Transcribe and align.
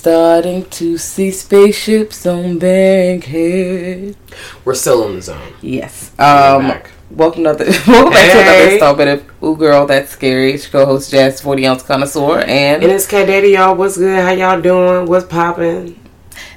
Starting 0.00 0.64
to 0.70 0.96
see 0.96 1.30
spaceships 1.30 2.24
on 2.24 2.58
Bankhead. 2.58 4.16
We're 4.64 4.72
still 4.74 5.06
in 5.06 5.16
the 5.16 5.20
zone. 5.20 5.52
Yes. 5.60 6.18
Um, 6.18 6.72
welcome, 7.10 7.44
to 7.44 7.52
the, 7.52 7.64
welcome 7.86 8.10
back 8.14 8.32
to 8.32 8.40
another 8.40 8.50
Hey. 8.50 8.72
installment 8.76 9.10
of 9.10 9.44
Ooh 9.44 9.56
Girl, 9.58 9.84
That's 9.84 10.10
Scary. 10.12 10.54
It's 10.54 10.72
your 10.72 10.86
co-host 10.86 11.10
Jazz, 11.10 11.42
40 11.42 11.66
ounce 11.66 11.82
connoisseur, 11.82 12.38
and 12.38 12.82
And 12.82 12.90
it's 12.90 13.06
Cat 13.06 13.26
Daddy, 13.26 13.48
y'all. 13.48 13.74
What's 13.76 13.98
good? 13.98 14.18
How 14.24 14.30
y'all 14.32 14.58
doing? 14.62 15.04
What's 15.04 15.26
popping? 15.26 16.00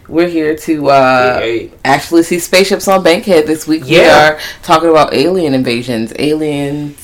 we're 0.07 0.29
here 0.29 0.55
to 0.55 0.89
uh, 0.89 1.39
Hey. 1.39 1.71
actually 1.83 2.23
see 2.23 2.39
spaceships 2.39 2.87
on 2.87 3.03
Bankhead 3.03 3.45
this 3.45 3.67
week. 3.67 3.83
We 3.83 3.99
are 4.05 4.39
talking 4.61 4.89
about 4.89 5.13
alien 5.13 5.53
invasions, 5.53 6.13
aliens, 6.17 6.97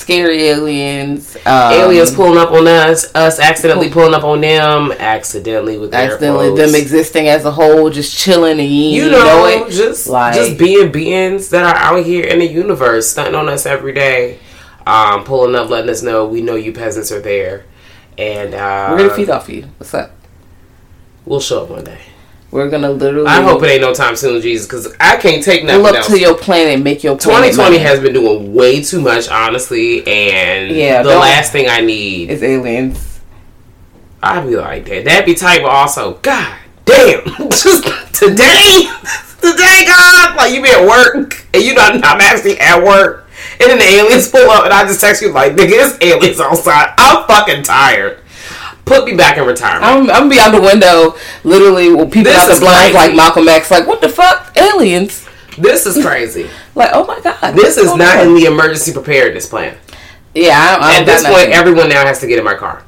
scary 0.00 0.44
aliens, 0.44 1.36
um, 1.46 1.72
Aliens 1.72 2.14
pulling 2.14 2.38
up 2.38 2.50
on 2.52 2.66
us, 2.66 3.14
us 3.14 3.38
accidentally 3.38 3.90
pulling 3.90 4.14
up 4.14 4.24
on 4.24 4.40
them, 4.40 4.92
accidentally 4.92 5.78
with 5.78 5.94
accidentally 5.94 6.54
them 6.56 6.74
existing 6.74 7.28
as 7.28 7.44
a 7.44 7.50
whole, 7.50 7.90
just 7.90 8.16
chilling 8.16 8.58
and 8.58 8.68
you, 8.68 9.04
you 9.04 9.10
know, 9.10 9.18
know, 9.22 9.66
it. 9.66 9.70
just 9.70 10.08
Like- 10.08 10.34
just 10.34 10.58
being 10.58 10.90
beings 10.90 11.50
that 11.50 11.64
are 11.64 11.76
out 11.76 12.04
here 12.04 12.24
in 12.24 12.38
the 12.38 12.46
universe, 12.46 13.10
stunting 13.10 13.34
on 13.34 13.48
us 13.48 13.66
every 13.66 13.92
day, 13.92 14.38
um, 14.86 15.24
pulling 15.24 15.54
up, 15.54 15.68
letting 15.68 15.90
us 15.90 16.02
know 16.02 16.26
we 16.26 16.40
know 16.40 16.54
you 16.56 16.72
peasants 16.72 17.12
are 17.12 17.20
there, 17.20 17.64
and 18.16 18.54
uh, 18.54 18.88
We're 18.90 18.98
gonna 18.98 19.14
feed 19.14 19.30
off 19.30 19.48
you. 19.48 19.66
What's 19.76 19.92
up? 19.94 20.12
We'll 21.26 21.40
show 21.40 21.62
up 21.64 21.70
one 21.70 21.84
day. 21.84 22.00
We're 22.50 22.68
gonna 22.68 22.90
literally. 22.90 23.28
I 23.28 23.42
hope 23.42 23.62
it 23.62 23.66
ain't 23.66 23.80
no 23.82 23.94
time 23.94 24.16
soon, 24.16 24.40
Jesus, 24.42 24.66
because 24.66 24.92
I 24.98 25.16
can't 25.16 25.42
take 25.42 25.64
nothing 25.64 25.86
up 25.86 25.94
else. 25.94 26.08
to 26.08 26.18
your 26.18 26.36
plan 26.36 26.68
and 26.68 26.82
make 26.82 27.04
your 27.04 27.16
2020 27.16 27.56
money. 27.56 27.78
has 27.78 28.00
been 28.00 28.12
doing 28.12 28.52
way 28.54 28.82
too 28.82 29.00
much, 29.00 29.28
honestly, 29.28 30.04
and 30.06 30.74
Yeah, 30.74 31.02
the 31.02 31.10
last 31.10 31.52
thing 31.52 31.68
I 31.68 31.80
need 31.80 32.30
is 32.30 32.42
aliens. 32.42 33.20
I'd 34.22 34.46
be 34.46 34.56
like 34.56 34.84
that. 34.86 35.04
That'd 35.04 35.26
be 35.26 35.34
tight, 35.34 35.62
but 35.62 35.70
also, 35.70 36.14
God 36.14 36.56
damn, 36.84 37.24
just 37.50 37.84
today, 38.12 38.90
today, 39.40 39.84
God, 39.86 40.36
like 40.36 40.52
you 40.52 40.62
be 40.62 40.70
at 40.70 40.86
work 40.86 41.46
and 41.54 41.62
you 41.62 41.74
know 41.74 41.82
I'm 41.82 42.20
actually 42.20 42.58
at 42.58 42.82
work, 42.82 43.28
and 43.60 43.70
then 43.70 43.78
the 43.78 43.84
aliens 43.84 44.28
pull 44.28 44.50
up 44.50 44.64
and 44.64 44.72
I 44.72 44.84
just 44.84 45.00
text 45.00 45.22
you 45.22 45.32
like, 45.32 45.52
nigga, 45.52 45.70
it's 45.72 46.04
aliens 46.04 46.40
outside. 46.40 46.94
I'm 46.98 47.26
fucking 47.28 47.62
tired. 47.62 48.19
Put 48.84 49.04
me 49.04 49.14
back 49.16 49.38
in 49.38 49.46
retirement. 49.46 49.84
I'm, 49.84 50.02
I'm 50.02 50.28
gonna 50.28 50.30
be 50.30 50.38
out 50.40 50.50
the 50.52 50.60
window, 50.60 51.14
literally, 51.44 51.94
with 51.94 52.10
people 52.12 52.32
This 52.32 52.36
out 52.50 52.52
the 52.54 52.60
blinds 52.60 52.94
like 52.94 53.14
Malcolm 53.14 53.48
X. 53.48 53.70
Like, 53.70 53.86
what 53.86 54.00
the 54.00 54.08
fuck, 54.08 54.56
aliens? 54.56 55.26
this 55.58 55.86
is 55.86 56.04
crazy. 56.06 56.48
Like, 56.74 56.90
oh 56.92 57.04
my 57.06 57.20
god, 57.20 57.52
this 57.54 57.76
is 57.76 57.88
oh 57.90 57.96
not 57.96 58.18
on? 58.18 58.28
in 58.28 58.34
the 58.34 58.46
emergency 58.46 58.92
preparedness 58.92 59.46
plan. 59.48 59.76
Yeah, 60.34 60.76
I, 60.80 60.96
I 60.96 61.00
At 61.00 61.06
this 61.06 61.22
point, 61.22 61.34
nothing. 61.36 61.52
everyone 61.52 61.88
now 61.88 62.04
has 62.04 62.20
to 62.20 62.26
get 62.26 62.38
in 62.38 62.44
my 62.44 62.54
car. 62.54 62.82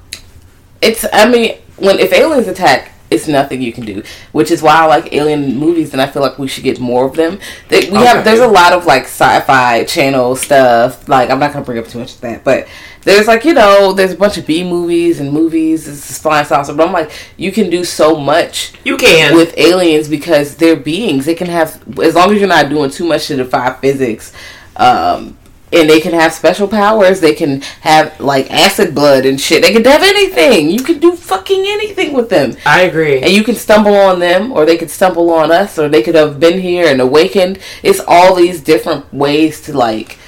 it's. 0.81 1.05
I 1.13 1.29
mean, 1.29 1.57
when 1.77 1.99
if 2.01 2.13
aliens 2.13 2.49
attack, 2.49 2.93
it's 3.11 3.29
nothing 3.29 3.61
you 3.63 3.73
can 3.73 3.85
do. 3.85 4.03
Which 4.33 4.51
is 4.51 4.63
why 4.63 4.75
I 4.77 4.87
like 4.87 5.13
alien 5.13 5.57
movies, 5.57 5.93
and 5.93 6.01
I 6.01 6.07
feel 6.09 6.23
like 6.23 6.39
we 6.39 6.49
should 6.49 6.65
get 6.65 6.81
more 6.81 7.05
of 7.05 7.15
them. 7.15 7.39
They, 7.69 7.81
we 7.91 7.97
Okay. 7.99 8.07
have 8.07 8.25
there's 8.25 8.41
a 8.41 8.47
lot 8.49 8.73
of 8.73 8.87
like 8.87 9.05
sci-fi 9.05 9.85
channel 9.85 10.35
stuff. 10.37 11.09
Like, 11.09 11.31
I'm 11.31 11.39
not 11.41 11.53
gonna 11.53 11.65
bring 11.65 11.79
up 11.79 11.87
too 11.89 11.99
much 12.01 12.15
of 12.15 12.21
that, 12.23 12.43
but. 12.45 12.67
There's 13.05 13.27
like 13.27 13.45
you 13.45 13.53
know, 13.55 13.93
there's 13.93 14.13
a 14.13 14.17
bunch 14.17 14.39
of 14.39 14.47
B 14.47 14.63
movies 14.63 15.19
and 15.21 15.33
movies. 15.33 15.89
it's 15.89 16.19
flying 16.19 16.47
saucer, 16.47 16.73
but 16.75 16.87
I'm 16.87 16.93
like, 16.93 17.11
you 17.37 17.51
can 17.53 17.69
do 17.71 17.85
so 17.85 18.17
much 18.17 18.73
You 18.85 18.97
can. 18.97 19.35
with 19.35 19.57
aliens 19.59 20.09
because 20.09 20.57
they're 20.57 20.77
beings. 20.77 21.25
They 21.27 21.35
can 21.35 21.49
have 21.49 21.83
as 21.99 22.15
long 22.15 22.33
as 22.33 22.39
you're 22.39 22.49
not 22.49 22.69
doing 22.69 22.91
too 22.91 23.05
much 23.05 23.27
to 23.29 23.37
defy 23.37 23.73
physics, 23.81 24.33
um, 24.77 25.37
and 25.73 25.89
they 25.89 26.01
can 26.01 26.13
have 26.13 26.33
special 26.33 26.69
powers. 26.69 27.21
They 27.21 27.35
can 27.35 27.63
have 27.81 28.21
like 28.21 28.51
acid 28.53 28.95
blood 28.95 29.25
and 29.27 29.41
shit. 29.41 29.63
They 29.63 29.73
can 29.73 29.85
have 29.85 30.03
anything. 30.03 30.71
You 30.71 30.83
can 30.85 30.99
do 31.01 31.17
fucking 31.17 31.65
anything 31.67 32.13
with 32.13 32.29
them, 32.29 32.57
I 32.67 32.83
agree. 32.83 33.21
and 33.21 33.33
you 33.33 33.43
can 33.43 33.55
stumble 33.57 33.95
on 33.97 34.21
them, 34.21 34.53
or 34.53 34.65
they 34.65 34.77
could 34.77 34.91
stumble 34.91 35.31
on 35.31 35.51
us, 35.51 35.79
or 35.79 35.89
they 35.89 36.03
could 36.03 36.15
have 36.15 36.39
been 36.39 36.61
here 36.61 36.87
and 36.87 37.01
awakened. 37.01 37.59
It's 37.83 38.01
all 38.07 38.35
these 38.35 38.61
different 38.61 39.13
ways 39.13 39.61
to 39.63 39.77
like 39.77 40.19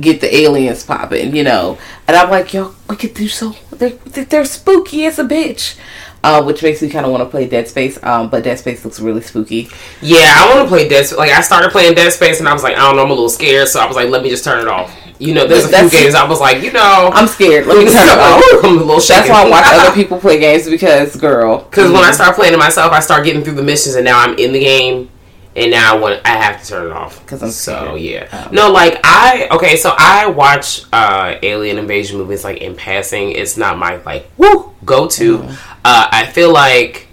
get 0.00 0.20
the 0.20 0.34
aliens 0.34 0.84
popping, 0.84 1.34
you 1.34 1.42
know. 1.42 1.78
And 2.08 2.16
I'm 2.16 2.30
like, 2.30 2.52
yo, 2.52 2.74
we 2.88 2.96
could 2.96 3.14
do 3.14 3.28
so. 3.28 3.54
They're, 3.70 3.90
they're 3.90 4.44
spooky 4.44 5.06
as 5.06 5.18
a 5.18 5.24
bitch. 5.24 5.78
Uh, 6.24 6.40
which 6.40 6.62
makes 6.62 6.80
me 6.80 6.88
kind 6.88 7.04
of 7.04 7.10
want 7.10 7.20
to 7.20 7.28
play 7.28 7.48
Dead 7.48 7.66
Space, 7.66 8.00
um, 8.04 8.30
but 8.30 8.44
Dead 8.44 8.56
Space 8.56 8.84
looks 8.84 9.00
really 9.00 9.22
spooky. 9.22 9.68
Yeah, 10.00 10.32
I 10.36 10.54
want 10.54 10.64
to 10.64 10.68
play 10.68 10.88
Dead 10.88 11.04
Space. 11.04 11.18
Like, 11.18 11.32
I 11.32 11.40
started 11.40 11.72
playing 11.72 11.94
Dead 11.94 12.12
Space, 12.12 12.38
and 12.38 12.48
I 12.48 12.52
was 12.52 12.62
like, 12.62 12.76
I 12.76 12.78
don't 12.78 12.94
know, 12.94 13.02
I'm 13.02 13.10
a 13.10 13.12
little 13.12 13.28
scared, 13.28 13.66
so 13.66 13.80
I 13.80 13.86
was 13.86 13.96
like, 13.96 14.08
let 14.08 14.22
me 14.22 14.30
just 14.30 14.44
turn 14.44 14.60
it 14.60 14.68
off. 14.68 14.96
You 15.18 15.34
know, 15.34 15.48
there's 15.48 15.64
a 15.64 15.68
few 15.68 15.90
games 15.90 16.14
I 16.14 16.24
was 16.24 16.38
like, 16.38 16.62
you 16.62 16.70
know, 16.70 17.10
I'm 17.12 17.26
scared. 17.26 17.66
Let 17.66 17.78
me 17.78 17.90
turn 17.90 18.06
it 18.06 18.18
off. 18.18 18.64
I'm 18.64 18.76
a 18.78 18.80
little 18.84 19.00
shaky. 19.00 19.18
That's 19.18 19.30
why 19.30 19.42
I 19.46 19.50
watch 19.50 19.64
other 19.66 19.94
people 20.00 20.20
play 20.20 20.38
games 20.38 20.68
because, 20.68 21.16
girl, 21.16 21.58
Because 21.58 21.90
when 21.90 22.04
I 22.04 22.12
start 22.12 22.36
playing 22.36 22.54
it 22.54 22.58
myself, 22.58 22.92
I 22.92 23.00
start 23.00 23.24
getting 23.24 23.42
through 23.42 23.54
the 23.54 23.62
missions, 23.64 23.96
and 23.96 24.04
now 24.04 24.20
I'm 24.20 24.38
in 24.38 24.52
the 24.52 24.60
game, 24.60 25.10
and 25.54 25.70
now 25.70 25.94
I 25.94 25.98
want 25.98 26.20
I 26.24 26.30
have 26.30 26.62
to 26.62 26.68
turn 26.68 26.86
it 26.86 26.92
off 26.92 27.20
because 27.20 27.42
I'm 27.42 27.50
so 27.50 27.96
scared. 27.96 28.00
yeah. 28.00 28.48
No, 28.52 28.70
like 28.70 29.00
I 29.04 29.48
okay, 29.52 29.76
so 29.76 29.94
I 29.96 30.26
watch 30.26 30.84
uh 30.92 31.36
alien 31.42 31.78
invasion 31.78 32.18
movies 32.18 32.44
like 32.44 32.58
in 32.58 32.74
passing. 32.74 33.32
It's 33.32 33.56
not 33.56 33.78
my 33.78 33.96
like 33.96 34.30
woo 34.38 34.74
go 34.84 35.08
to. 35.08 35.38
Mm-hmm. 35.38 35.50
Uh, 35.84 36.08
I 36.10 36.26
feel 36.26 36.52
like. 36.52 37.08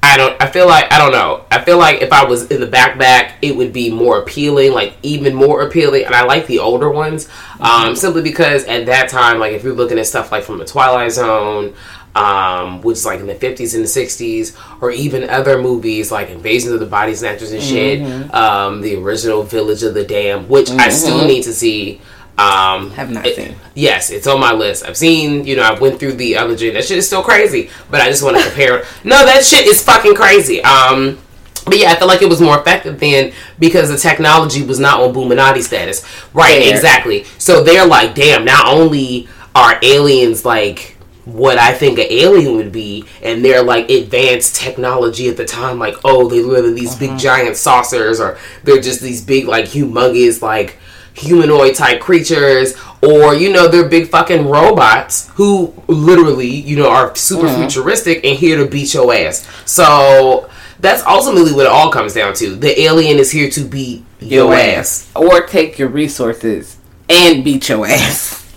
I 0.00 0.16
don't. 0.16 0.40
I 0.40 0.48
feel 0.48 0.66
like 0.66 0.92
I 0.92 0.98
don't 0.98 1.10
know. 1.10 1.44
I 1.50 1.62
feel 1.62 1.76
like 1.76 2.02
if 2.02 2.12
I 2.12 2.24
was 2.24 2.50
in 2.52 2.60
the 2.60 2.68
back 2.68 2.98
back, 2.98 3.34
it 3.42 3.56
would 3.56 3.72
be 3.72 3.90
more 3.90 4.20
appealing, 4.20 4.72
like 4.72 4.94
even 5.02 5.34
more 5.34 5.62
appealing. 5.62 6.04
And 6.06 6.14
I 6.14 6.22
like 6.22 6.46
the 6.46 6.60
older 6.60 6.88
ones, 6.88 7.28
um, 7.58 7.96
simply 7.96 8.22
because 8.22 8.64
at 8.66 8.86
that 8.86 9.08
time, 9.08 9.40
like 9.40 9.54
if 9.54 9.64
you're 9.64 9.74
looking 9.74 9.98
at 9.98 10.06
stuff 10.06 10.30
like 10.30 10.44
from 10.44 10.58
the 10.58 10.64
Twilight 10.64 11.10
Zone, 11.10 11.74
um, 12.14 12.80
which 12.82 12.96
is 12.98 13.06
like 13.06 13.20
in 13.20 13.26
the 13.26 13.34
50s 13.34 13.74
and 13.74 13.84
the 13.84 13.88
60s, 13.88 14.56
or 14.82 14.90
even 14.90 15.28
other 15.30 15.60
movies 15.60 16.10
like 16.10 16.30
Invasions 16.30 16.72
of 16.72 16.80
the 16.80 16.86
Body 16.86 17.14
Snatchers 17.14 17.52
and 17.52 17.62
shit, 17.62 18.34
um, 18.34 18.80
the 18.80 18.96
original 18.96 19.42
Village 19.42 19.82
of 19.82 19.94
the 19.94 20.04
Dam, 20.04 20.48
which 20.48 20.70
I 20.70 20.88
still 20.88 21.26
need 21.26 21.42
to 21.44 21.52
see. 21.52 22.00
Um, 22.36 22.90
Have 22.92 23.10
not 23.10 23.26
it- 23.26 23.34
seen. 23.34 23.56
Yes, 23.74 24.10
it's 24.10 24.28
on 24.28 24.38
my 24.38 24.52
list. 24.52 24.86
I've 24.86 24.96
seen, 24.96 25.44
you 25.44 25.56
know, 25.56 25.62
I 25.62 25.76
went 25.78 25.98
through 25.98 26.12
the 26.12 26.36
other 26.36 26.54
gen. 26.54 26.74
That 26.74 26.84
shit 26.84 26.98
is 26.98 27.06
still 27.06 27.22
crazy, 27.22 27.68
but 27.90 28.00
I 28.00 28.08
just 28.10 28.22
want 28.22 28.36
to 28.36 28.42
compare. 28.44 28.84
no, 29.04 29.24
that 29.26 29.44
shit 29.44 29.66
is 29.66 29.82
fucking 29.82 30.14
crazy. 30.14 30.62
Um, 30.62 31.18
but 31.64 31.78
yeah, 31.78 31.90
I 31.90 31.96
feel 31.96 32.06
like 32.06 32.22
it 32.22 32.28
was 32.28 32.40
more 32.40 32.58
effective 32.60 32.98
then 33.00 33.32
because 33.58 33.88
the 33.88 33.96
technology 33.96 34.62
was 34.62 34.78
not 34.78 35.00
on 35.00 35.12
Boominati 35.12 35.62
status. 35.62 36.04
Right, 36.32 36.62
Fair. 36.62 36.74
exactly. 36.76 37.24
So 37.38 37.62
they're 37.64 37.86
like, 37.86 38.14
damn, 38.14 38.44
not 38.44 38.66
only 38.68 39.28
are 39.56 39.76
aliens 39.82 40.44
like 40.44 40.96
what 41.32 41.58
I 41.58 41.72
think 41.74 41.98
an 41.98 42.06
alien 42.10 42.56
would 42.56 42.72
be, 42.72 43.04
and 43.22 43.44
they're 43.44 43.62
like 43.62 43.90
advanced 43.90 44.56
technology 44.56 45.28
at 45.28 45.36
the 45.36 45.44
time, 45.44 45.78
like, 45.78 45.94
oh, 46.04 46.28
they 46.28 46.42
live 46.42 46.64
in 46.64 46.74
these 46.74 46.94
big 46.96 47.18
giant 47.18 47.56
saucers, 47.56 48.20
or 48.20 48.38
they're 48.64 48.80
just 48.80 49.00
these 49.00 49.22
big, 49.24 49.46
like, 49.46 49.66
humongous, 49.66 50.40
like, 50.42 50.78
humanoid 51.14 51.74
type 51.74 52.00
creatures, 52.00 52.74
or 53.02 53.34
you 53.34 53.52
know 53.52 53.66
they're 53.68 53.88
big 53.88 54.08
fucking 54.08 54.46
robots 54.46 55.28
who 55.34 55.74
literally 55.88 56.48
you 56.48 56.76
know 56.76 56.88
are 56.88 57.14
super 57.16 57.46
Mm-hmm. 57.46 57.62
futuristic 57.62 58.24
and 58.24 58.38
here 58.38 58.56
to 58.56 58.66
beat 58.66 58.94
your 58.94 59.12
ass. 59.12 59.46
So 59.66 60.48
that's 60.80 61.04
ultimately 61.06 61.52
what 61.52 61.66
it 61.66 61.72
all 61.72 61.90
comes 61.90 62.14
down 62.14 62.34
to. 62.34 62.54
The 62.54 62.80
alien 62.82 63.18
is 63.18 63.32
here 63.32 63.50
to 63.50 63.64
beat 63.64 64.04
your, 64.20 64.54
ass. 64.54 65.10
or 65.16 65.40
take 65.46 65.78
your 65.78 65.88
resources 65.88 66.76
and 67.08 67.42
beat 67.44 67.68
your 67.68 67.84
ass. 67.86 68.47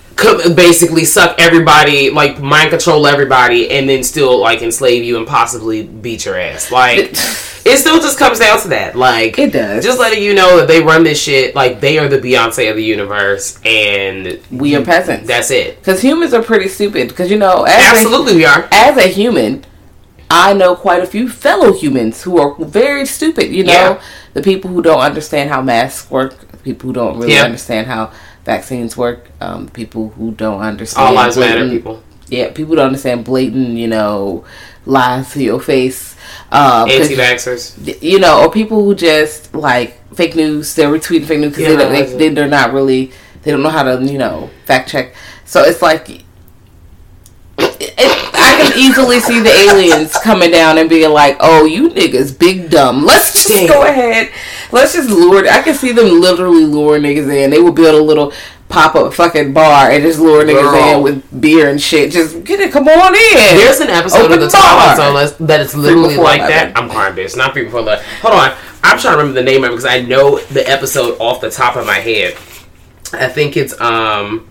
Basically, 0.55 1.03
suck 1.05 1.35
everybody, 1.39 2.09
like 2.11 2.39
mind 2.39 2.69
control 2.69 3.07
everybody, 3.07 3.69
and 3.71 3.89
then 3.89 4.03
still 4.03 4.39
like 4.39 4.61
enslave 4.61 5.03
you 5.03 5.17
and 5.17 5.25
possibly 5.27 5.83
beat 5.83 6.25
your 6.25 6.37
ass. 6.37 6.71
Like 6.71 7.11
it 7.65 7.77
still 7.77 7.99
just 7.99 8.19
comes 8.19 8.39
down 8.39 8.59
to 8.61 8.67
that. 8.69 8.95
Like 8.95 9.39
It 9.39 9.51
does. 9.53 9.83
Just 9.83 9.99
letting 9.99 10.21
you 10.23 10.33
know 10.35 10.57
that 10.57 10.67
they 10.67 10.81
run 10.81 11.03
this 11.03 11.21
shit. 11.21 11.55
Like 11.55 11.79
they 11.79 11.97
are 11.97 12.07
the 12.07 12.19
Beyonce 12.19 12.69
of 12.69 12.75
the 12.75 12.83
universe, 12.83 13.59
and 13.65 14.39
We 14.51 14.75
are 14.75 14.83
peasants. 14.83 15.27
that's 15.27 15.49
it. 15.49 15.79
Because 15.79 16.01
humans 16.01 16.33
are 16.33 16.43
pretty 16.43 16.67
stupid. 16.67 17.07
Because 17.09 17.31
you 17.31 17.37
know, 17.39 17.63
as 17.63 17.97
Absolutely, 17.97 18.35
we 18.35 18.45
are. 18.45 18.63
A, 18.65 18.69
as 18.73 18.97
a 18.97 19.07
human, 19.07 19.63
I 20.29 20.53
know 20.53 20.75
quite 20.75 21.01
a 21.01 21.07
few 21.07 21.27
fellow 21.29 21.73
humans 21.73 22.21
who 22.23 22.37
are 22.39 22.55
very 22.63 23.05
stupid. 23.05 23.51
You 23.51 23.63
know, 23.63 23.71
Yeah. 23.73 24.01
the 24.33 24.41
people 24.43 24.69
who 24.69 24.81
don't 24.83 24.99
understand 25.01 25.49
how 25.49 25.61
masks 25.61 26.11
work, 26.11 26.35
people 26.63 26.87
who 26.87 26.93
don't 26.93 27.17
really 27.17 27.33
Yeah. 27.33 27.43
understand 27.43 27.87
how 27.87 28.11
vaccines 28.45 28.95
work, 28.97 29.29
um, 29.39 29.67
people 29.69 30.09
who 30.09 30.31
don't 30.31 30.61
understand 30.61 31.07
All 31.09 31.13
lives 31.13 31.37
matter, 31.37 31.67
people. 31.69 32.01
Yeah, 32.27 32.51
people 32.51 32.75
don't 32.75 32.87
understand 32.87 33.25
blatant, 33.25 33.77
you 33.77 33.87
know, 33.87 34.45
lies 34.85 35.31
to 35.33 35.43
your 35.43 35.59
face. 35.59 36.15
'cause- 36.51 36.91
Anti-vaxxers. 37.11 38.01
you 38.01 38.19
know, 38.19 38.41
or 38.41 38.49
people 38.51 38.83
who 38.83 38.95
just 38.95 39.53
like 39.53 39.99
fake 40.15 40.35
news. 40.35 40.73
They're 40.75 40.89
retweeting 40.89 41.25
fake 41.25 41.39
news 41.39 41.51
because 41.51 41.63
Yeah, 41.63 41.69
they, 41.77 41.83
don't- 41.83 41.93
that's 41.93 42.11
they, 42.13 42.17
they, 42.29 42.29
they're 42.29 42.47
not 42.47 42.73
really. 42.73 43.11
They 43.43 43.51
don't 43.51 43.63
know 43.63 43.69
how 43.69 43.83
to, 43.83 44.03
you 44.03 44.17
know, 44.17 44.49
fact 44.65 44.89
check. 44.89 45.13
So 45.45 45.61
it's 45.63 45.81
like. 45.81 46.23
It, 47.81 48.31
I 48.33 48.61
can 48.61 48.77
easily 48.79 49.19
see 49.19 49.39
the 49.39 49.49
aliens 49.49 50.13
coming 50.17 50.51
down 50.51 50.77
and 50.77 50.89
being 50.89 51.09
like, 51.11 51.37
"Oh, 51.39 51.65
you 51.65 51.89
niggas, 51.89 52.37
big 52.37 52.69
dumb. 52.69 53.05
Let's 53.05 53.33
just 53.33 53.47
Damn. 53.49 53.67
go 53.67 53.83
ahead. 53.83 54.29
Let's 54.71 54.93
just 54.93 55.09
lure." 55.09 55.47
I 55.49 55.61
can 55.61 55.73
see 55.75 55.91
them 55.91 56.19
literally 56.21 56.65
lure 56.65 56.99
niggas 56.99 57.33
in. 57.33 57.49
They 57.49 57.59
will 57.59 57.71
build 57.71 57.95
a 57.95 58.03
little 58.03 58.33
pop 58.69 58.95
up 58.95 59.13
fucking 59.13 59.51
bar 59.51 59.91
and 59.91 60.01
just 60.03 60.19
lure 60.19 60.43
niggas 60.45 60.61
Girl. 60.71 60.97
in 60.97 61.03
with 61.03 61.41
beer 61.41 61.69
and 61.69 61.81
shit. 61.81 62.11
Just 62.11 62.43
get 62.45 62.59
it. 62.61 62.71
Come 62.71 62.87
on 62.87 63.13
in. 63.13 63.57
There's 63.57 63.79
an 63.81 63.89
episode 63.89 64.19
Open 64.27 64.33
of 64.33 64.39
the 64.39 64.47
bar. 64.47 64.95
Twilight 64.95 64.97
Zone 64.97 65.13
that's- 65.13 65.35
that 65.39 65.59
is 65.61 65.75
literally 65.75 66.15
like 66.17 66.39
11. 66.39 66.47
that. 66.73 66.77
I'm 66.77 66.89
crying, 66.89 67.13
bitch. 67.15 67.35
Not 67.35 67.53
three 67.53 67.65
before 67.65 67.81
eleven. 67.81 68.05
Hold 68.21 68.33
on. 68.35 68.53
I'm 68.83 68.97
trying 68.97 69.13
to 69.13 69.17
remember 69.19 69.33
the 69.39 69.45
name 69.45 69.63
of 69.63 69.69
it 69.71 69.73
because 69.73 69.85
I 69.85 70.01
know 70.01 70.39
the 70.39 70.67
episode 70.69 71.17
off 71.19 71.41
the 71.41 71.51
top 71.51 71.75
of 71.75 71.85
my 71.85 71.97
head. 71.99 72.33
I 73.13 73.27
think 73.27 73.57
it's 73.57 73.79
um 73.81 74.47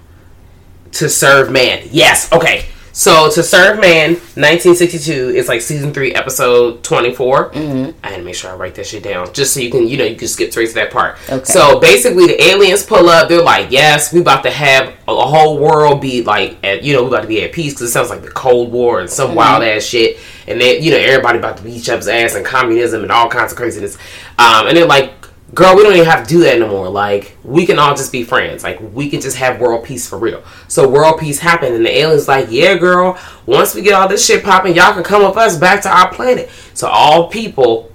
to 0.93 1.09
serve 1.09 1.51
man. 1.51 1.89
Yes. 1.91 2.31
Okay. 2.33 2.67
So 3.01 3.31
to 3.31 3.43
serve 3.43 3.81
man, 3.81 4.11
1962 4.11 5.31
is 5.31 5.49
like 5.49 5.63
season 5.63 5.95
three, 5.95 6.15
episode 6.15 6.85
24. 6.85 7.53
Mm-hmm. 7.53 7.99
I 8.05 8.11
had 8.11 8.19
to 8.19 8.23
make 8.23 8.35
sure 8.35 8.51
I 8.51 8.57
write 8.57 8.75
that 8.75 8.87
shit 8.87 9.03
down 9.03 9.33
just 9.33 9.55
so 9.55 9.61
you 9.61 9.71
can, 9.71 9.89
you 9.89 9.97
know, 9.97 10.05
you 10.05 10.17
can 10.17 10.29
skip 10.29 10.51
straight 10.51 10.69
to 10.69 10.75
that 10.75 10.91
part. 10.91 11.17
Okay. 11.31 11.43
So 11.45 11.81
basically, 11.81 12.27
the 12.27 12.43
aliens 12.43 12.85
pull 12.85 13.09
up. 13.09 13.31
They're 13.31 13.41
like, 13.41 13.71
"Yes, 13.71 14.13
we 14.13 14.21
about 14.21 14.43
to 14.43 14.51
have 14.51 14.93
a, 15.09 15.17
whole 15.17 15.59
world 15.59 16.03
be 16.03 16.23
like, 16.23 16.59
at, 16.63 16.83
you 16.83 16.93
know, 16.93 17.05
we 17.05 17.09
about 17.09 17.23
to 17.23 17.29
be 17.29 17.43
at 17.43 17.53
peace 17.53 17.73
because 17.73 17.89
it 17.89 17.93
sounds 17.93 18.11
like 18.11 18.21
the 18.21 18.31
Cold 18.31 18.71
War 18.71 19.01
and 19.01 19.09
some 19.09 19.35
wild 19.35 19.63
ass 19.63 19.83
shit." 19.83 20.19
And 20.47 20.61
then 20.61 20.83
you 20.83 20.91
know, 20.91 20.99
everybody 20.99 21.39
about 21.39 21.57
to 21.57 21.63
beat 21.63 21.77
each 21.77 21.89
other's 21.89 22.07
ass 22.07 22.35
and 22.35 22.45
communism 22.45 23.03
and 23.03 23.11
all 23.11 23.31
kinds 23.31 23.53
of 23.53 23.57
craziness. 23.57 23.97
Um, 24.39 24.67
and 24.67 24.77
they're 24.77 24.85
like, 24.85 25.20
"Girl, 25.55 25.77
we 25.77 25.83
don't 25.83 25.95
even 25.95 26.07
have 26.07 26.27
to 26.27 26.29
do 26.29 26.41
that 26.41 26.57
anymore. 26.57 26.89
Like, 26.89 27.37
we 27.43 27.67
can 27.67 27.79
all 27.79 27.95
just 27.95 28.13
be 28.13 28.23
friends. 28.23 28.63
Like, 28.63 28.79
we 28.95 29.11
can 29.11 29.21
just 29.21 29.37
have 29.37 29.61
world 29.61 29.85
peace 29.85 30.09
for 30.09 30.19
real." 30.19 30.43
So 30.69 30.89
world 30.89 31.19
peace 31.19 31.41
happened, 31.41 31.75
and 31.75 31.85
the 31.85 31.97
aliens 31.99 32.29
like, 32.29 32.47
"Yeah, 32.51 32.77
girl. 32.77 33.19
Once 33.47 33.75
we 33.75 33.83
get 33.83 33.95
all 33.95 34.09
this 34.09 34.25
shit 34.25 34.45
popping, 34.45 34.75
y'all 34.75 34.95
can 34.95 35.03
come 35.03 35.25
with 35.27 35.37
us 35.37 35.57
back 35.57 35.83
to 35.83 35.89
our 35.89 36.13
planet." 36.13 36.51
So 36.75 36.89
all 36.89 37.29
people 37.29 37.91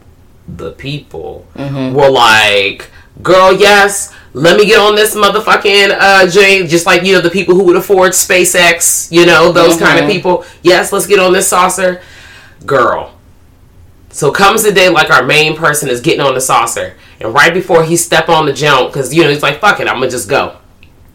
the 0.47 0.71
people 0.71 1.45
were 1.57 2.09
like, 2.09 2.89
girl, 3.21 3.53
yes, 3.53 4.13
let 4.33 4.57
me 4.57 4.65
get 4.65 4.79
on 4.79 4.95
this 4.95 5.15
motherfucking 5.15 5.95
uh 5.97 6.27
Jane, 6.29 6.67
just 6.67 6.85
like 6.85 7.03
you 7.03 7.13
know, 7.13 7.21
the 7.21 7.29
people 7.29 7.55
who 7.55 7.63
would 7.63 7.75
afford 7.75 8.11
SpaceX, 8.11 9.11
you 9.11 9.25
know, 9.25 9.51
those 9.51 9.77
kind 9.77 10.03
of 10.03 10.09
people. 10.09 10.45
Yes, 10.61 10.91
let's 10.91 11.07
get 11.07 11.19
on 11.19 11.33
this 11.33 11.47
saucer. 11.47 12.01
Girl. 12.65 13.13
So 14.09 14.31
comes 14.31 14.63
the 14.63 14.71
day 14.71 14.89
like 14.89 15.09
our 15.09 15.25
main 15.25 15.55
person 15.55 15.89
is 15.89 16.01
getting 16.01 16.21
on 16.21 16.33
the 16.33 16.41
saucer. 16.41 16.95
And 17.25 17.33
right 17.33 17.53
before 17.53 17.83
he 17.83 17.97
step 17.97 18.29
on 18.29 18.45
the 18.45 18.53
jump, 18.53 18.93
because 18.93 19.13
you 19.13 19.23
know, 19.23 19.29
he's 19.29 19.41
like, 19.41 19.59
fuck 19.59 19.79
it, 19.79 19.87
I'm 19.87 19.95
gonna 19.95 20.09
just 20.11 20.29
go. 20.29 20.57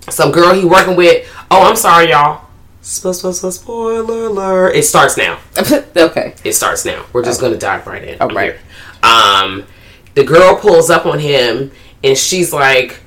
Some 0.08 0.32
girl 0.32 0.52
he 0.54 0.64
working 0.64 0.96
with, 0.96 1.28
oh 1.50 1.62
I'm 1.62 1.76
sorry 1.76 2.10
y'all. 2.10 2.46
Spo- 2.82 3.10
spo- 3.12 3.30
spo- 3.30 3.52
Spoiler 3.52 4.24
alert. 4.24 4.74
It 4.74 4.82
starts 4.84 5.16
now 5.16 5.38
okay. 5.96 6.34
it 6.42 6.54
starts 6.54 6.84
now. 6.84 7.04
We're 7.12 7.22
just 7.24 7.40
gonna 7.40 7.56
dive 7.58 7.86
right 7.86 8.02
in. 8.02 8.20
I'm 8.20 8.34
right. 8.34 8.56
Um, 9.02 9.64
the 10.14 10.24
girl 10.24 10.56
pulls 10.56 10.90
up 10.90 11.06
on 11.06 11.18
him 11.20 11.70
and 12.02 12.18
she's 12.18 12.52
like, 12.52 13.00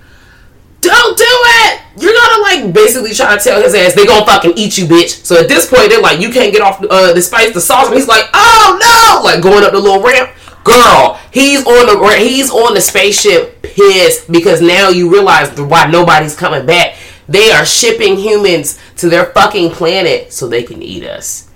"Don't 0.82 1.18
do 1.18 1.26
it! 1.28 1.82
You're 1.98 2.14
gonna 2.14 2.42
like 2.44 2.74
basically 2.74 3.14
try 3.14 3.36
to 3.36 3.44
tell 3.44 3.62
his 3.62 3.74
ass 3.76 3.96
they 3.96 4.06
gonna 4.06 4.26
fucking 4.26 4.54
eat 4.56 4.78
you, 4.78 4.86
bitch." 4.86 5.26
So 5.26 5.38
at 5.42 5.50
this 5.50 5.70
point, 5.70 5.90
they're 5.90 6.02
like, 6.02 6.22
"You 6.22 6.30
can't 6.30 6.54
get 6.54 6.62
off 6.62 6.82
uh, 6.90 7.12
the 7.12 7.22
spice, 7.22 7.54
the 7.54 7.60
sauce." 7.62 7.88
And 7.88 7.96
he's 7.96 8.08
like, 8.08 8.26
"Oh 8.34 8.78
no!" 8.80 9.26
Like 9.26 9.42
going 9.42 9.64
up 9.66 9.72
the 9.74 9.80
little 9.80 10.02
ramp. 10.02 10.30
Girl, 10.64 11.20
he's 11.32 11.66
on 11.66 11.88
the 11.88 12.16
he's 12.20 12.50
on 12.50 12.74
the 12.74 12.82
spaceship 12.82 13.62
pissed 13.62 14.32
because 14.32 14.62
now 14.62 14.90
you 14.90 15.12
realize 15.12 15.60
why 15.60 15.88
nobody's 15.88 16.36
coming 16.36 16.66
back. 16.66 16.96
They 17.28 17.52
are 17.52 17.66
shipping 17.66 18.18
humans 18.18 18.80
to 18.98 19.10
their 19.10 19.26
fucking 19.26 19.72
planet 19.72 20.32
so 20.32 20.48
they 20.48 20.64
can 20.64 20.82
eat 20.82 21.04
us. 21.04 21.50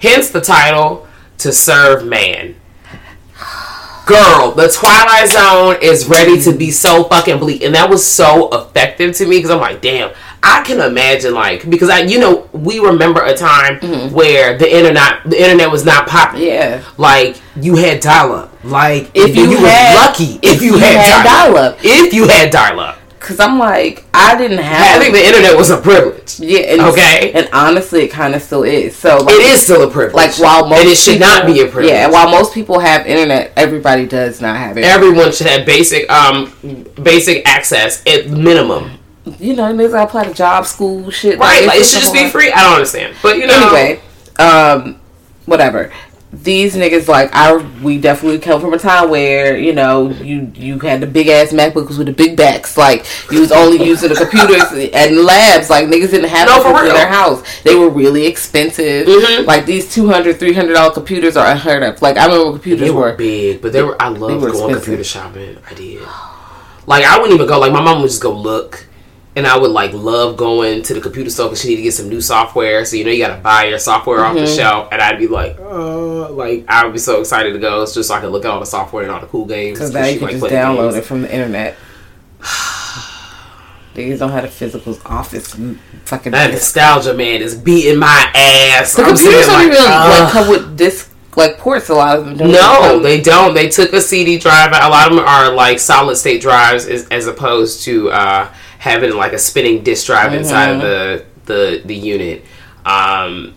Hence 0.00 0.30
the 0.30 0.40
title, 0.40 1.06
To 1.38 1.52
Serve 1.52 2.04
Man. 2.04 2.56
Girl, 4.06 4.50
the 4.50 4.68
Twilight 4.68 5.30
Zone 5.30 5.76
is 5.80 6.06
ready 6.08 6.38
to 6.42 6.52
be 6.52 6.70
so 6.70 7.04
fucking 7.04 7.38
bleak. 7.38 7.62
And 7.62 7.74
that 7.74 7.88
was 7.88 8.06
so 8.06 8.50
effective 8.52 9.14
to 9.16 9.26
me 9.26 9.38
because 9.38 9.50
I'm 9.50 9.60
like, 9.60 9.80
damn, 9.80 10.12
I 10.46 10.62
can 10.62 10.80
imagine 10.80 11.32
like 11.34 11.68
because 11.70 11.88
I 11.90 12.00
you 12.00 12.18
know, 12.20 12.48
we 12.52 12.78
remember 12.78 13.22
a 13.22 13.34
time 13.36 13.80
where 14.12 14.56
the 14.58 14.70
internet 14.70 15.24
the 15.24 15.40
internet 15.42 15.70
was 15.70 15.84
not 15.84 16.06
popular. 16.06 16.44
Yeah. 16.44 16.84
Like 16.98 17.40
you 17.60 17.76
had 17.76 18.00
dial 18.00 18.32
up. 18.32 18.64
Like 18.64 19.10
If 19.14 19.34
you 19.36 19.56
had- 19.56 19.62
were 19.62 20.00
lucky 20.06 20.38
if, 20.46 20.56
if 20.56 20.62
you, 20.62 20.72
you 20.74 20.78
had, 20.78 20.96
had 20.96 21.24
dial 21.24 21.52
dial-up. 21.54 21.78
If 21.82 22.12
you 22.12 22.28
had 22.28 22.50
dial 22.50 22.78
up. 22.80 22.98
Cause 23.20 23.40
I'm 23.40 23.58
like, 23.58 24.04
I 24.12 24.36
didn't 24.36 24.58
have. 24.58 24.86
Having 25.00 25.14
the 25.14 25.26
internet 25.26 25.56
was 25.56 25.70
a 25.70 25.78
privilege. 25.80 26.38
yeah, 26.40 26.58
and, 26.74 26.82
Okay. 26.82 27.32
and 27.32 27.48
honestly, 27.54 28.02
it 28.02 28.08
kind 28.10 28.34
of 28.34 28.42
still 28.42 28.64
is. 28.64 28.94
So 28.96 29.16
like, 29.16 29.34
It 29.36 29.40
is 29.46 29.62
still 29.62 29.88
a 29.88 29.90
privilege. 29.90 30.14
like 30.14 30.38
while 30.38 30.68
most 30.68 30.80
and 30.80 30.88
it 30.90 30.98
should 30.98 31.20
not 31.20 31.46
people- 31.46 31.54
be 31.54 31.60
a 31.60 31.66
privilege. 31.66 31.90
Yeah, 31.90 32.10
while 32.10 32.28
most 32.30 32.52
people 32.52 32.80
have 32.80 33.06
internet, 33.06 33.52
everybody 33.56 34.04
does 34.04 34.42
not 34.42 34.56
have 34.58 34.76
it. 34.76 34.84
everyone 34.84 35.32
should 35.32 35.46
have 35.46 35.64
basic 35.64 36.10
um 36.12 36.52
basic 37.02 37.48
access 37.48 38.02
at 38.06 38.28
minimum. 38.28 38.90
You 39.38 39.54
know, 39.54 39.64
niggas 39.72 39.92
gotta 39.92 40.04
apply 40.08 40.24
to 40.24 40.34
job, 40.34 40.66
school, 40.66 41.10
shit. 41.10 41.38
Right? 41.38 41.66
Like 41.66 41.80
it 41.80 41.84
should 41.86 42.00
just 42.00 42.12
be 42.12 42.28
free. 42.28 42.52
I 42.52 42.62
don't 42.62 42.74
understand. 42.74 43.16
But 43.22 43.38
you 43.38 43.46
know 43.46 43.54
Anyway, 43.74 44.00
um, 44.38 45.00
whatever. 45.46 45.92
These 46.32 46.74
niggas 46.74 47.06
like 47.06 47.30
I 47.32 47.54
we 47.80 47.96
definitely 48.00 48.40
come 48.40 48.60
from 48.60 48.74
a 48.74 48.78
time 48.78 49.08
where 49.08 49.56
you 49.56 49.72
know 49.72 50.10
you 50.10 50.50
you 50.56 50.80
had 50.80 51.00
the 51.00 51.06
big 51.06 51.28
ass 51.28 51.52
MacBooks 51.52 51.96
with 51.96 52.08
the 52.08 52.12
big 52.12 52.36
backs 52.36 52.76
like 52.76 53.06
you 53.30 53.38
was 53.38 53.52
only 53.52 53.86
using 53.86 54.08
the 54.08 54.16
computers 54.16 54.64
and 54.92 55.18
labs 55.20 55.70
like 55.70 55.86
niggas 55.86 56.10
didn't 56.10 56.30
have 56.30 56.48
No, 56.48 56.60
computers 56.60 56.88
in 56.88 56.94
their 56.96 57.06
house 57.06 57.62
they 57.62 57.76
were 57.76 57.88
really 57.88 58.26
expensive 58.26 59.06
Mhm. 59.06 59.46
like 59.46 59.64
these 59.64 59.94
200 59.94 60.36
300 60.40 60.72
dollar 60.72 60.92
computers 60.92 61.36
are 61.36 61.46
unheard 61.52 61.84
of 61.84 62.02
like 62.02 62.16
I 62.16 62.26
remember 62.26 62.50
computers 62.54 62.80
they 62.80 62.90
were 62.90 63.00
were 63.02 63.12
big, 63.14 63.62
but 63.62 63.72
they 63.72 63.84
were 63.84 63.96
I 64.02 64.08
loved 64.08 64.42
were 64.42 64.50
going 64.50 64.70
expensive. 64.74 64.74
computer 64.82 65.04
shopping. 65.04 65.58
I 65.70 65.74
did. 65.74 66.02
Like 66.88 67.04
I 67.04 67.16
wouldn't 67.16 67.34
even 67.36 67.46
go 67.46 67.60
like 67.60 67.70
my 67.72 67.80
mom 67.80 68.00
would 68.02 68.10
just 68.10 68.20
go 68.20 68.32
look. 68.32 68.86
And 69.36 69.46
I 69.48 69.58
would 69.58 69.72
like 69.72 69.92
love 69.92 70.36
going 70.36 70.82
to 70.84 70.94
the 70.94 71.00
computer 71.00 71.28
store 71.28 71.46
because 71.48 71.60
she 71.62 71.68
needed 71.68 71.78
to 71.78 71.82
get 71.84 71.94
some 71.94 72.08
new 72.08 72.20
software. 72.20 72.84
So 72.84 72.94
you 72.96 73.04
know 73.04 73.10
you 73.10 73.18
gotta 73.26 73.40
buy 73.42 73.64
your 73.64 73.80
software 73.80 74.20
off 74.24 74.34
the 74.34 74.42
Mm-hmm. 74.42 74.56
shelf, 74.56 74.88
and 74.92 75.02
I'd 75.02 75.18
be 75.18 75.26
like, 75.26 75.58
uh, 75.58 76.30
like 76.30 76.64
I 76.68 76.84
would 76.84 76.92
be 76.92 76.98
so 77.00 77.18
excited 77.20 77.52
to 77.52 77.58
go. 77.58 77.82
It's 77.82 77.94
just 77.94 78.08
so 78.08 78.14
I 78.14 78.20
could 78.20 78.30
look 78.30 78.44
at 78.44 78.50
all 78.52 78.60
the 78.60 78.66
software 78.66 79.02
and 79.02 79.10
all 79.12 79.20
the 79.20 79.26
cool 79.26 79.46
games. 79.46 79.78
because 79.78 79.92
now 79.92 80.04
you 80.06 80.18
can 80.18 80.28
like 80.28 80.38
just 80.38 80.52
download 80.52 80.92
games. 80.92 80.94
it 80.96 81.04
from 81.04 81.22
the 81.22 81.32
internet 81.34 81.76
niggas 83.94 84.18
don't 84.18 84.30
have 84.32 84.44
a 84.44 84.48
physical 84.48 84.98
office 85.06 85.54
mm, 85.54 85.78
fucking 86.04 86.32
That 86.32 86.50
nostalgia 86.50 87.14
man 87.14 87.40
is 87.42 87.54
beating 87.56 87.98
my 87.98 88.30
ass. 88.34 88.94
The 88.96 89.02
I'm 89.02 89.08
computers 89.10 89.46
don't 89.46 89.54
like, 89.54 89.66
even 89.66 89.84
like 89.84 90.32
come 90.32 90.48
with 90.50 90.76
disc 90.76 91.12
like 91.36 91.58
ports. 91.58 91.88
A 91.88 91.94
lot 91.94 92.18
of 92.18 92.24
them 92.26 92.36
don't. 92.36 92.52
No, 92.52 92.98
they 93.00 93.20
don't. 93.20 93.54
They 93.54 93.68
took 93.68 93.92
a 93.92 94.00
CD 94.00 94.38
drive. 94.38 94.70
A 94.72 94.88
lot 94.88 95.10
of 95.10 95.16
them 95.16 95.24
are 95.24 95.52
like 95.52 95.78
solid 95.80 96.16
state 96.16 96.40
drives, 96.42 96.86
as, 96.86 97.08
as 97.08 97.26
opposed 97.26 97.82
to 97.84 98.10
uh, 98.10 98.52
having 98.84 99.14
like 99.16 99.32
a 99.32 99.38
spinning 99.38 99.82
disk 99.82 100.06
drive 100.06 100.34
inside 100.34 100.70
of 100.72 100.80
the 100.82 101.24
the 101.46 101.82
the 101.84 101.94
unit. 101.94 102.44
Um, 102.84 103.54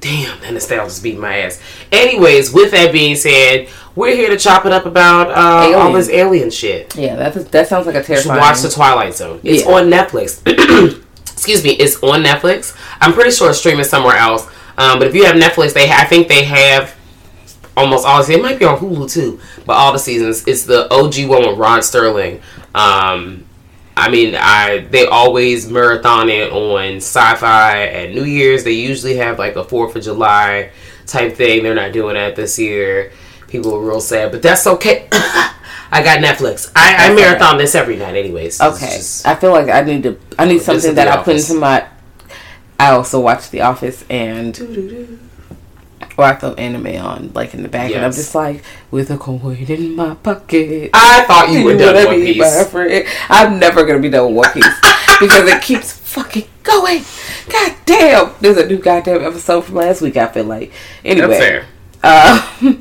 Damn, 0.00 0.40
that 0.40 0.52
nostalgia's 0.52 0.98
beating 0.98 1.20
my 1.20 1.38
ass. 1.42 1.60
Anyways, 1.92 2.52
with 2.52 2.72
that 2.72 2.90
being 2.90 3.14
said, 3.14 3.68
we're 3.94 4.16
here 4.16 4.28
to 4.30 4.36
chop 4.36 4.66
it 4.66 4.72
up 4.72 4.84
about 4.84 5.30
uh, 5.30 5.78
all 5.78 5.92
this 5.92 6.08
alien 6.08 6.50
shit. 6.50 6.96
Yeah, 6.96 7.14
that 7.14 7.52
that 7.52 7.68
sounds 7.68 7.86
like 7.86 7.94
a 7.94 8.02
terrifying. 8.02 8.40
watch 8.40 8.60
the 8.62 8.68
Twilight 8.68 9.14
Zone. 9.14 9.38
It's 9.44 9.64
Yeah. 9.64 9.70
on 9.72 9.84
Netflix. 9.88 10.42
Excuse 11.32 11.62
me, 11.62 11.70
it's 11.70 12.02
on 12.02 12.24
Netflix. 12.24 12.76
I'm 13.00 13.12
pretty 13.12 13.30
sure 13.30 13.50
it's 13.50 13.60
streaming 13.60 13.84
somewhere 13.84 14.16
else. 14.16 14.44
Um, 14.76 14.98
but 14.98 15.06
if 15.06 15.14
you 15.14 15.24
have 15.24 15.36
Netflix, 15.36 15.72
they 15.72 15.86
ha- 15.86 16.00
I 16.02 16.06
think 16.06 16.26
they 16.26 16.42
have 16.44 16.96
almost 17.76 18.04
all 18.04 18.24
the. 18.24 18.32
It 18.32 18.42
might 18.42 18.58
be 18.58 18.64
on 18.64 18.78
Hulu 18.78 19.08
too, 19.12 19.38
but 19.66 19.74
all 19.74 19.92
the 19.92 20.00
seasons. 20.00 20.48
It's 20.48 20.64
the 20.64 20.92
OG 20.92 21.28
one 21.28 21.46
with 21.48 21.58
Rod 21.58 21.82
Serling. 21.82 22.40
Um, 22.74 23.44
I 23.96 24.08
mean, 24.10 24.34
I 24.38 24.86
they 24.90 25.06
always 25.06 25.68
marathon 25.70 26.28
it 26.28 26.50
on 26.52 26.96
Sci-Fi 26.96 27.86
at 27.86 28.10
New 28.14 28.24
Year's. 28.24 28.64
They 28.64 28.72
usually 28.72 29.16
have 29.16 29.38
like 29.38 29.56
a 29.56 29.64
Fourth 29.64 29.94
of 29.96 30.02
July 30.02 30.70
type 31.06 31.34
thing. 31.36 31.62
They're 31.62 31.74
not 31.74 31.92
doing 31.92 32.14
that 32.14 32.34
this 32.36 32.58
year. 32.58 33.12
People 33.48 33.74
are 33.74 33.80
real 33.80 34.00
sad, 34.00 34.32
but 34.32 34.40
that's 34.42 34.66
okay. 34.66 35.08
I 35.12 36.02
got 36.02 36.20
Netflix. 36.20 36.72
I, 36.74 37.10
I 37.10 37.14
marathon 37.14 37.58
this 37.58 37.74
every 37.74 37.96
night, 37.96 38.14
anyways. 38.16 38.62
Okay, 38.62 38.86
just- 38.96 39.26
I 39.26 39.34
feel 39.34 39.50
like 39.52 39.68
I 39.68 39.82
need 39.82 40.02
to. 40.04 40.18
I 40.38 40.46
need 40.46 40.62
something 40.62 40.94
that 40.94 41.06
I 41.08 41.22
put 41.22 41.36
into 41.36 41.54
my. 41.54 41.86
I 42.80 42.92
also 42.92 43.20
watch 43.20 43.50
The 43.50 43.60
Office 43.60 44.04
and 44.08 44.54
or 46.22 46.26
I 46.26 46.34
throw 46.34 46.54
anime 46.54 46.96
on 47.04 47.32
like 47.34 47.54
in 47.54 47.62
the 47.62 47.68
back, 47.68 47.90
and 47.92 48.04
I'm 48.04 48.12
just 48.12 48.34
like 48.34 48.62
with 48.90 49.10
a 49.10 49.16
coin 49.18 49.56
in 49.68 49.96
my 49.96 50.14
pocket. 50.14 50.90
I 50.94 51.24
thought 51.24 51.50
you 51.50 51.64
were 51.64 51.76
done 51.76 51.94
One 52.06 52.20
Piece. 52.20 52.38
I'm 53.28 53.58
never 53.58 53.84
gonna 53.84 53.98
be 53.98 54.08
done 54.10 54.26
with 54.34 54.36
One 54.46 54.52
Piece 54.52 54.64
because 55.20 55.48
it 55.48 55.62
keeps 55.62 55.92
fucking 55.92 56.46
going. 56.62 57.02
God 57.50 57.74
damn! 57.86 58.32
There's 58.40 58.56
a 58.56 58.66
new 58.66 58.78
goddamn 58.78 59.22
episode 59.22 59.62
from 59.62 59.74
last 59.76 60.00
week. 60.00 60.16
I 60.16 60.28
feel 60.28 60.44
like 60.44 60.72
anyway. 61.04 61.26
That's 61.28 61.40
fair. 61.40 61.66
Uh, 62.04 62.74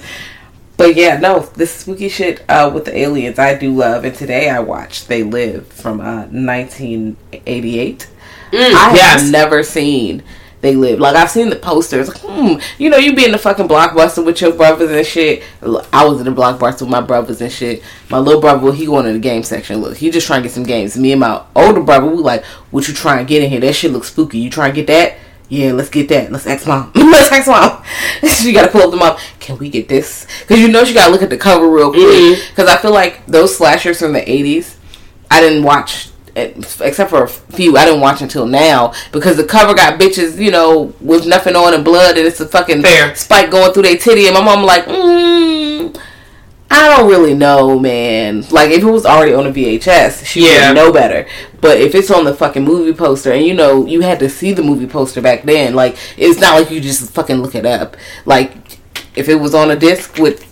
but 0.78 0.96
yeah, 0.96 1.18
no, 1.20 1.40
this 1.56 1.72
spooky 1.72 2.10
shit 2.10 2.44
uh, 2.50 2.72
with 2.74 2.86
the 2.86 2.98
aliens 2.98 3.38
I 3.40 3.56
do 3.58 3.74
love, 3.74 4.04
and 4.06 4.16
today 4.16 4.50
I 4.50 4.60
watched 4.60 5.08
They 5.08 5.24
Live 5.24 5.68
from 5.68 6.00
uh, 6.02 6.26
1988. 6.28 8.08
I 8.08 8.18
Mm, 8.52 8.72
yes. 8.96 9.22
have 9.22 9.32
never 9.32 9.64
seen 9.64 10.24
They 10.62 10.76
Live. 10.76 11.00
Like 11.00 11.16
I've 11.16 11.30
seen 11.30 11.50
the 11.50 11.56
posters. 11.56 12.08
Like, 12.08 12.20
hmm, 12.20 12.60
you 12.78 12.90
know, 12.90 12.98
you 12.98 13.16
be 13.16 13.26
in 13.26 13.32
the 13.32 13.38
fucking 13.38 13.68
blockbuster 13.68 14.24
with 14.24 14.42
your 14.42 14.54
brothers 14.54 14.92
and 14.92 15.06
shit. 15.06 15.44
I 15.92 16.06
was 16.06 16.20
in 16.20 16.26
the 16.26 16.32
blockbuster 16.32 16.82
with 16.82 16.90
my 16.90 17.02
brothers 17.02 17.42
and 17.42 17.52
shit. 17.52 17.84
My 18.10 18.20
little 18.20 18.40
brother, 18.40 18.72
he 18.72 18.86
going 18.86 19.08
in 19.08 19.14
the 19.14 19.20
game 19.20 19.44
section. 19.44 19.82
Look, 19.82 19.98
he 19.98 20.12
just 20.12 20.28
trying 20.28 20.44
to 20.44 20.48
get 20.48 20.54
some 20.54 20.64
games. 20.64 20.96
Me 20.98 21.12
and 21.12 21.20
my 21.20 21.44
older 21.56 21.82
brother, 21.82 22.06
we 22.06 22.18
like, 22.18 22.46
what 22.70 22.88
you 22.88 22.94
trying 22.94 23.26
to 23.26 23.30
get 23.30 23.42
in 23.42 23.50
here? 23.50 23.60
That 23.60 23.74
shit 23.74 23.92
looks 23.92 24.10
spooky. 24.10 24.38
You 24.38 24.50
trying 24.50 24.72
to 24.72 24.76
get 24.76 24.88
that? 24.88 25.18
Yeah, 25.50 25.74
let's 25.74 25.90
get 25.90 26.08
that. 26.10 26.32
Let's 26.32 26.48
ask 26.48 26.66
mom. 26.66 26.92
let's 26.96 27.32
ask 27.32 27.48
mom. 27.48 27.84
she 28.30 28.54
got 28.54 28.66
to 28.66 28.72
pull 28.72 28.84
up 28.84 28.92
the 28.92 28.98
mom. 28.98 29.18
Can 29.40 29.58
we 29.58 29.70
get 29.70 29.90
this? 29.90 30.26
Because 30.42 30.60
you 30.60 30.70
know 30.70 30.86
she 30.86 30.94
got 30.94 31.08
to 31.08 31.12
look 31.12 31.24
at 31.24 31.30
the 31.30 31.38
cover 31.38 31.68
real 31.68 31.92
quick. 31.92 32.40
Because 32.50 32.70
I 32.70 32.78
feel 32.78 32.94
like 32.94 33.26
those 33.26 33.58
slashers 33.58 34.00
from 34.00 34.14
the 34.14 34.22
80s, 34.22 34.78
I 35.30 35.42
didn't 35.42 35.64
watch, 35.64 36.11
except 36.36 37.10
for 37.10 37.24
a 37.24 37.28
few, 37.28 37.78
I 37.78 37.86
didn't 37.86 38.02
watch 38.02 38.22
until 38.22 38.46
now. 38.46 38.94
Because 39.12 39.38
the 39.38 39.44
cover 39.44 39.74
got 39.74 40.00
bitches, 40.00 40.38
you 40.38 40.52
know, 40.52 40.94
with 41.02 41.26
nothing 41.26 41.56
on 41.56 41.74
and 41.74 41.84
blood, 41.84 42.18
and 42.18 42.26
it's 42.28 42.40
a 42.40 42.48
fucking 42.48 42.82
Fair. 42.82 43.16
spike 43.16 43.52
going 43.52 43.74
through 43.74 43.84
their 43.84 43.98
titty. 43.98 44.28
And 44.28 44.36
my 44.36 44.44
mom 44.44 44.64
like, 44.64 44.86
mm, 44.86 45.98
I 46.74 46.96
don't 46.96 47.10
really 47.10 47.34
know, 47.34 47.78
man. 47.78 48.46
Like, 48.50 48.72
if 48.72 48.82
it 48.82 48.86
was 48.90 49.06
already 49.06 49.34
on 49.34 49.46
a 49.46 49.52
VHS, 49.52 50.26
she 50.26 50.48
Yeah. 50.48 50.70
would 50.70 50.76
know 50.76 50.92
better. 50.92 51.28
But 51.60 51.80
if 51.80 51.94
it's 51.94 52.10
on 52.10 52.24
the 52.24 52.34
fucking 52.34 52.64
movie 52.64 52.94
poster, 52.94 53.32
and 53.34 53.46
you 53.46 53.54
know, 53.54 53.86
you 53.86 54.02
had 54.02 54.20
to 54.20 54.30
see 54.30 54.54
the 54.54 54.64
movie 54.64 54.88
poster 54.88 55.20
back 55.22 55.44
then, 55.44 55.74
like, 55.76 55.96
it's 56.18 56.40
not 56.40 56.56
like 56.56 56.72
you 56.72 56.80
just 56.80 57.12
fucking 57.12 57.42
look 57.42 57.56
it 57.56 57.66
up. 57.66 57.98
Like, 58.26 58.54
if 59.16 59.28
it 59.28 59.36
was 59.36 59.54
on 59.54 59.70
a 59.70 59.76
disc 59.76 60.18
with 60.18 60.46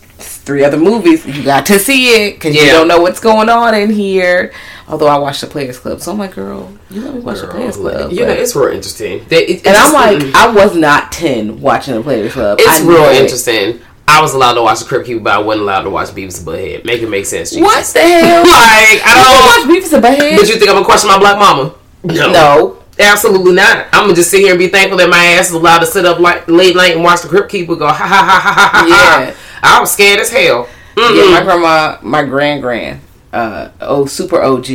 three 0.49 0.63
other 0.65 0.77
movies, 0.77 1.23
you 1.25 1.43
got 1.43 1.65
to 1.67 1.77
see 1.77 2.07
it 2.25 2.33
because 2.33 2.55
you 2.55 2.65
don't 2.71 2.87
know 2.87 2.99
what's 2.99 3.19
going 3.19 3.49
on 3.49 3.75
in 3.75 3.89
here. 3.91 4.51
Although 4.87 5.05
I 5.07 5.19
watched 5.19 5.41
the 5.41 5.47
Players 5.47 5.77
Club, 5.77 6.01
so 6.01 6.11
I'm 6.11 6.17
like, 6.17 6.33
girl, 6.33 6.73
you 6.89 7.01
let 7.01 7.13
me 7.13 7.19
watch 7.19 7.41
the 7.41 7.47
Players 7.47 7.75
Club. 7.77 8.11
you 8.11 8.21
know, 8.21 8.25
but- 8.25 8.39
it's 8.39 8.55
real 8.55 8.69
interesting. 8.73 9.23
They, 9.29 9.45
it- 9.45 9.67
and 9.67 9.77
I'm 9.77 9.93
like, 9.93 10.19
just- 10.19 10.35
I 10.35 10.47
was 10.51 10.75
not 10.75 11.11
ten 11.11 11.61
watching 11.61 11.93
the 11.93 12.01
Players 12.01 12.33
Club. 12.33 12.57
it's 12.59 12.81
I 12.81 12.83
real 12.87 12.97
know 12.97 13.09
it. 13.11 13.21
interesting. 13.21 13.79
I 14.07 14.21
was 14.21 14.33
allowed 14.33 14.53
to 14.55 14.63
watch 14.63 14.79
the 14.79 14.85
Crypt 14.85 15.05
Keeper, 15.05 15.19
but 15.19 15.33
I 15.33 15.37
wasn't 15.37 15.61
allowed 15.65 15.83
to 15.83 15.91
watch 15.91 16.07
Beavis 16.09 16.39
and 16.39 16.47
Butthead. 16.47 16.83
Make 16.85 17.03
it 17.03 17.09
make 17.09 17.27
sense. 17.27 17.51
Jesus. 17.51 17.61
What 17.63 17.85
the 17.93 17.99
hell? 18.01 18.41
like, 18.41 18.49
I 18.49 19.01
I 19.05 19.13
don't. 19.13 19.67
don't 19.67 19.69
watch 19.69 19.83
Beavis 19.83 19.93
and 19.93 20.03
Butthead. 20.03 20.37
But 20.37 20.49
you 20.49 20.55
think 20.55 20.67
I'm 20.69 20.75
gonna 20.77 20.85
question 20.85 21.09
my 21.09 21.19
black 21.19 21.37
mama? 21.37 21.75
No. 22.03 22.31
No. 22.31 22.75
Absolutely 22.97 23.53
not. 23.53 23.85
I'm 23.93 24.03
gonna 24.05 24.15
just 24.15 24.29
sit 24.31 24.39
here 24.41 24.49
and 24.49 24.57
be 24.59 24.67
thankful 24.67 24.97
that 24.97 25.09
my 25.09 25.23
ass 25.23 25.49
is 25.49 25.53
allowed 25.53 25.79
to 25.79 25.85
sit 25.85 26.05
up 26.05 26.19
like 26.19 26.47
late 26.49 26.75
night 26.75 26.95
and 26.95 27.03
watch 27.03 27.21
the 27.21 27.29
Crypt 27.29 27.49
Keeper 27.51 27.75
go 27.75 27.85
ha 27.87 27.93
ha 27.93 28.05
ha 28.05 28.39
ha 28.39 28.49
ha 28.51 28.69
ha. 28.73 28.85
Yeah. 29.21 29.35
I 29.63 29.79
was 29.79 29.91
scared 29.91 30.19
as 30.19 30.29
hell. 30.29 30.67
Yeah, 30.97 31.03
Mm-mm. 31.03 31.31
my 31.33 31.43
grandma, 31.43 31.97
my 32.01 32.23
grand 32.25 32.61
grand, 32.61 33.01
uh, 33.31 33.69
oh, 33.81 34.05
super 34.05 34.41
OG. 34.41 34.67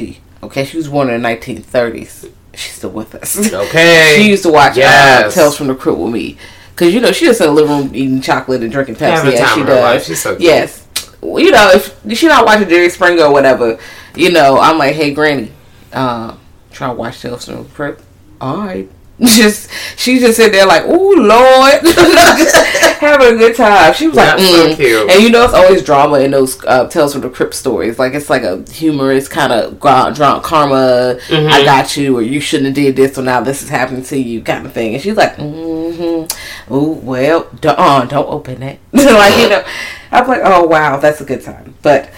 Okay, 0.43 0.64
she 0.64 0.76
was 0.76 0.88
born 0.88 1.11
in 1.11 1.21
the 1.23 1.29
1930s. 1.29 2.31
She's 2.55 2.73
still 2.75 2.91
with 2.91 3.14
us. 3.14 3.53
Okay. 3.53 4.14
she 4.17 4.29
used 4.29 4.43
to 4.45 4.50
watch 4.50 4.73
uh, 4.73 4.81
Yes. 4.81 5.35
Tales 5.35 5.57
from 5.57 5.67
the 5.67 5.75
Crypt 5.75 5.99
with 5.99 6.12
me. 6.12 6.38
Cause 6.76 6.93
you 6.93 7.00
know 7.00 7.12
she 7.12 7.26
just 7.26 7.41
in 7.41 7.47
the 7.47 7.53
living 7.53 7.71
room 7.71 7.95
eating 7.95 8.21
chocolate 8.21 8.62
and 8.62 8.73
drinking 8.73 8.97
Pepsi 8.97 9.33
as 9.35 9.53
she 9.55 9.62
does. 9.62 10.07
She's 10.07 10.21
so 10.23 10.31
cute. 10.31 10.43
Yes, 10.43 10.87
Well, 11.21 11.43
you 11.43 11.50
know 11.53 11.71
if 11.73 12.17
she 12.19 12.26
not 12.26 12.45
watching 12.47 12.69
Jerry 12.69 12.88
Springer 12.91 13.25
or 13.25 13.33
whatever, 13.33 13.79
you 14.17 14.33
know 14.33 14.59
I'm 14.59 14.76
like, 14.79 14.95
hey 14.97 15.12
Granny, 15.14 15.53
uh, 15.93 16.37
try 16.73 16.88
to 16.88 16.95
watch 16.95 17.21
Tales 17.23 17.45
from 17.45 17.62
the 17.62 17.69
Crypt. 17.71 18.03
All 18.41 18.57
right. 18.59 18.91
Just 19.21 19.71
she 19.97 20.18
just 20.18 20.37
sit 20.37 20.50
there 20.50 20.66
like, 20.66 20.83
oh 20.87 21.14
Lord, 21.16 21.94
having 22.99 23.37
a 23.37 23.38
good 23.38 23.54
time. 23.54 23.94
She 23.94 24.09
was 24.09 24.16
like, 24.16 24.37
That's 24.37 24.50
so 24.50 24.68
mm. 24.71 24.75
cute. 24.76 25.09
and 25.09 25.23
you 25.23 25.30
know 25.30 25.44
it's 25.44 25.54
always 25.54 25.85
drama 25.85 26.18
in 26.18 26.33
those 26.33 26.62
uh, 26.64 26.88
Tales 26.88 27.12
from 27.12 27.23
the 27.23 27.30
Crypt 27.30 27.54
stories. 27.54 27.97
Like 27.97 28.14
it's 28.14 28.28
like 28.28 28.42
a 28.42 28.68
humorous 28.68 29.28
kind 29.28 29.52
of 29.52 29.78
drunk 29.78 30.44
karma. 30.44 31.16
Mm-hmm. 31.28 31.49
I 31.49 31.64
got 31.64 31.97
you, 31.97 32.18
or 32.18 32.23
you 32.23 32.40
shouldn't 32.40 32.66
have 32.66 32.75
did 32.75 32.97
this, 32.97 33.14
so 33.14 33.23
now 33.23 33.40
this 33.40 33.62
is 33.62 33.68
happening 33.68 34.02
to 34.02 34.18
you, 34.18 34.42
kind 34.42 34.66
of 34.66 34.73
thing. 34.73 34.94
And 34.94 35.02
she's 35.02 35.16
like, 35.16 35.37
mm-hmm. 35.37 36.26
oh 36.75 36.92
well, 36.94 37.49
don't, 37.61 37.78
uh, 37.78 38.04
don't 38.06 38.28
open 38.28 38.64
it. 38.64 38.80
like 38.92 39.38
you 39.38 39.49
know, 39.49 39.64
I'm 40.11 40.26
like, 40.26 40.40
oh 40.42 40.66
wow, 40.66 40.97
that's 40.97 41.21
a 41.21 41.25
good 41.25 41.42
time. 41.42 41.76
But 41.83 42.11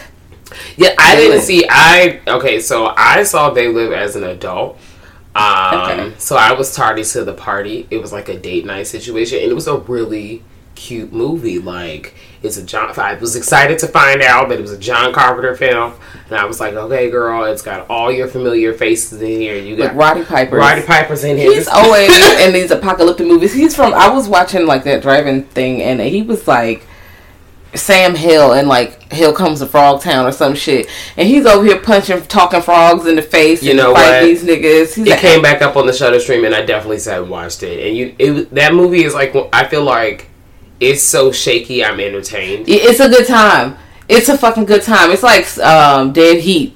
Yeah, 0.79 0.95
I 0.99 1.17
didn't 1.17 1.37
Live. 1.37 1.43
see. 1.45 1.67
I 1.69 2.23
okay, 2.27 2.59
so 2.59 2.95
I 2.97 3.23
saw 3.25 3.51
They 3.51 3.69
Live 3.69 3.93
as 3.93 4.17
an 4.17 4.25
adult. 4.25 4.79
Um, 5.37 5.81
Okay. 5.81 6.15
so 6.19 6.37
I 6.37 6.53
was 6.53 6.75
tardy 6.75 7.05
to 7.05 7.25
the 7.25 7.35
party. 7.35 7.87
It 7.91 7.99
was 7.99 8.13
like 8.13 8.29
a 8.29 8.39
date 8.39 8.65
night 8.65 8.87
situation, 8.87 9.39
and 9.43 9.51
it 9.51 9.55
was 9.55 9.67
a 9.67 9.77
really 9.79 10.43
cute 10.75 11.13
movie. 11.13 11.59
Like 11.59 12.15
it's 12.43 12.57
a 12.57 12.63
John. 12.63 12.93
I 12.99 13.15
was 13.15 13.35
excited 13.37 13.79
to 13.81 13.89
find 13.89 14.23
out 14.23 14.49
that 14.51 14.59
it 14.59 14.63
was 14.63 14.73
a 14.73 14.79
John 14.79 15.13
Carpenter 15.13 15.55
film, 15.57 15.95
and 16.29 16.39
I 16.39 16.45
was 16.45 16.61
like, 16.61 16.75
okay, 16.75 17.11
girl, 17.11 17.45
it's 17.45 17.63
got 17.63 17.89
all 17.91 18.11
your 18.13 18.29
familiar 18.29 18.73
faces 18.73 19.21
in 19.21 19.41
here. 19.41 19.57
You 19.57 19.77
got 19.77 19.89
like 19.89 19.97
Roddy 19.97 20.25
Piper, 20.25 20.57
Roddy 20.57 20.83
Piper's 20.83 21.25
in 21.25 21.37
here. 21.37 21.53
He's 21.53 21.69
always 21.69 22.11
in 22.41 22.53
these 22.53 22.71
apocalyptic 22.71 23.27
movies. 23.27 23.53
He's 23.53 23.75
from. 23.77 23.95
I 23.95 24.09
was 24.11 24.29
watching 24.29 24.67
like 24.67 24.85
that 24.85 25.03
driving 25.03 25.43
thing, 25.45 25.83
and 25.83 26.01
he 26.01 26.23
was 26.23 26.47
like 26.47 26.87
Sam 27.75 28.15
Hill 28.15 28.53
and 28.53 28.69
like 28.69 29.13
Hell 29.13 29.33
Comes 29.35 29.61
to 29.61 29.67
Frog 29.67 30.01
Town 30.01 30.25
or 30.27 30.33
some 30.33 30.55
shit, 30.55 30.89
and 31.17 31.29
he's 31.29 31.45
over 31.47 31.65
here 31.65 31.79
punching, 31.79 32.23
talking 32.23 32.63
frogs 32.63 33.07
in 33.07 33.17
the 33.17 33.23
face. 33.23 33.63
You 33.63 33.71
and 33.71 33.79
know 33.79 33.93
what? 33.93 34.23
These 34.23 34.45
niggas. 34.45 34.95
He's 34.95 34.99
it 35.07 35.11
like, 35.11 35.21
came 35.21 35.43
back 35.43 35.61
up 35.63 35.77
on 35.77 35.87
the 35.87 35.93
Shudder 35.93 36.21
stream, 36.21 36.45
and 36.45 36.55
I 36.55 36.65
definitely 36.65 36.99
sat 36.99 37.21
and 37.21 37.31
watched 37.31 37.63
it. 37.63 37.87
And 37.87 37.97
you, 37.97 38.15
it 38.19 38.55
that 38.55 38.73
movie 38.75 39.05
is 39.05 39.13
like 39.15 39.35
I 39.53 39.67
feel 39.67 39.83
like 39.85 40.29
it's 40.81 41.03
so 41.03 41.33
shaky. 41.33 41.85
I'm 41.85 42.01
entertained. 42.01 42.67
It's 42.69 43.01
a 43.01 43.09
good 43.09 43.27
time. 43.27 43.77
It's 44.09 44.29
a 44.29 44.39
fucking 44.39 44.67
good 44.67 44.83
time. 44.83 45.11
It's 45.11 45.23
like 45.23 45.59
um, 45.59 46.13
Dead 46.13 46.41
Heat. 46.41 46.75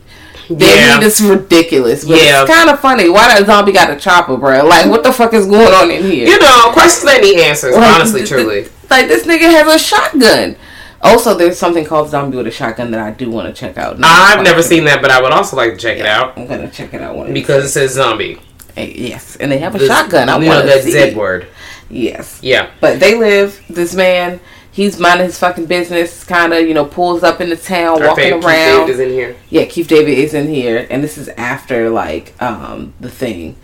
Dead 0.48 0.60
Yeah. 0.60 0.98
Heat 0.98 1.06
is 1.06 1.20
ridiculous, 1.22 2.04
but 2.04 2.20
Yeah. 2.20 2.42
it's 2.42 2.50
kind 2.52 2.68
of 2.68 2.80
funny. 2.80 3.08
Why 3.08 3.28
that 3.28 3.46
zombie 3.46 3.70
got 3.72 3.88
a 3.88 3.96
chopper, 3.96 4.36
bro? 4.36 4.64
Like, 4.66 4.86
what 4.86 5.04
the 5.04 5.12
fuck 5.12 5.32
is 5.32 5.46
going 5.46 5.72
on 5.72 5.90
in 5.92 6.02
here? 6.02 6.26
You 6.26 6.38
know, 6.40 6.70
questions 6.72 7.04
that 7.04 7.20
need 7.22 7.38
answers. 7.40 7.76
Like, 7.76 7.94
honestly, 7.94 8.20
th- 8.22 8.28
truly. 8.30 8.62
th- 8.62 8.72
like 8.90 9.06
this 9.06 9.24
nigga 9.26 9.42
has 9.42 9.72
a 9.72 9.78
shotgun. 9.78 10.56
Also, 11.02 11.34
there's 11.34 11.58
something 11.58 11.84
called 11.84 12.10
Zombie 12.10 12.36
with 12.36 12.46
a 12.46 12.50
Shotgun 12.50 12.90
that 12.90 13.00
I 13.00 13.10
do 13.10 13.30
want 13.30 13.46
to 13.48 13.58
check 13.58 13.78
out. 13.78 13.98
I've 14.02 14.42
never 14.44 14.62
seen 14.62 14.84
that, 14.84 15.00
but 15.00 15.10
I 15.10 15.20
would 15.22 15.32
also 15.32 15.56
like 15.56 15.72
to 15.72 15.76
check 15.78 15.98
it 15.98 16.04
out 16.06 16.36
I'm 16.36 16.46
gonna 16.46 16.70
check 16.70 16.92
it 16.92 17.00
out 17.00 17.16
one 17.16 17.32
because 17.32 17.64
it 17.64 17.68
says 17.70 17.92
zombie. 17.94 18.38
yes, 18.76 19.36
and 19.36 19.50
they 19.50 19.58
have 19.58 19.74
a 19.74 19.78
The- 19.78 19.86
shotgun. 19.86 20.28
I 20.28 20.36
want 20.36 20.66
that 20.66 20.82
see. 20.84 20.90
Z 20.92 21.14
word. 21.14 21.46
Yes, 21.88 22.38
Yeah. 22.42 22.66
but 22.80 23.00
they 23.00 23.16
live. 23.18 23.60
This 23.70 23.94
man, 23.94 24.40
he's 24.70 24.98
minding 24.98 25.26
his 25.26 25.38
fucking 25.38 25.66
business. 25.66 26.22
Kind 26.22 26.52
of, 26.52 26.68
you 26.68 26.74
know, 26.74 26.84
pulls 26.84 27.22
up 27.22 27.40
in 27.40 27.48
the 27.48 27.56
town, 27.56 28.02
Our 28.02 28.08
walking 28.08 28.24
favorite 28.24 28.42
Keith. 28.42 28.76
David 28.86 28.90
is 28.90 29.00
in 29.00 29.10
here. 29.10 29.36
yeah, 29.48 29.64
Keith 29.64 29.88
David 29.88 30.18
is 30.18 30.34
in 30.34 30.48
here, 30.48 30.86
and 30.90 31.02
this 31.02 31.16
is 31.18 31.28
after 31.36 31.88
like 31.90 32.34
um 32.42 32.92
the 33.00 33.10
thing, 33.10 33.56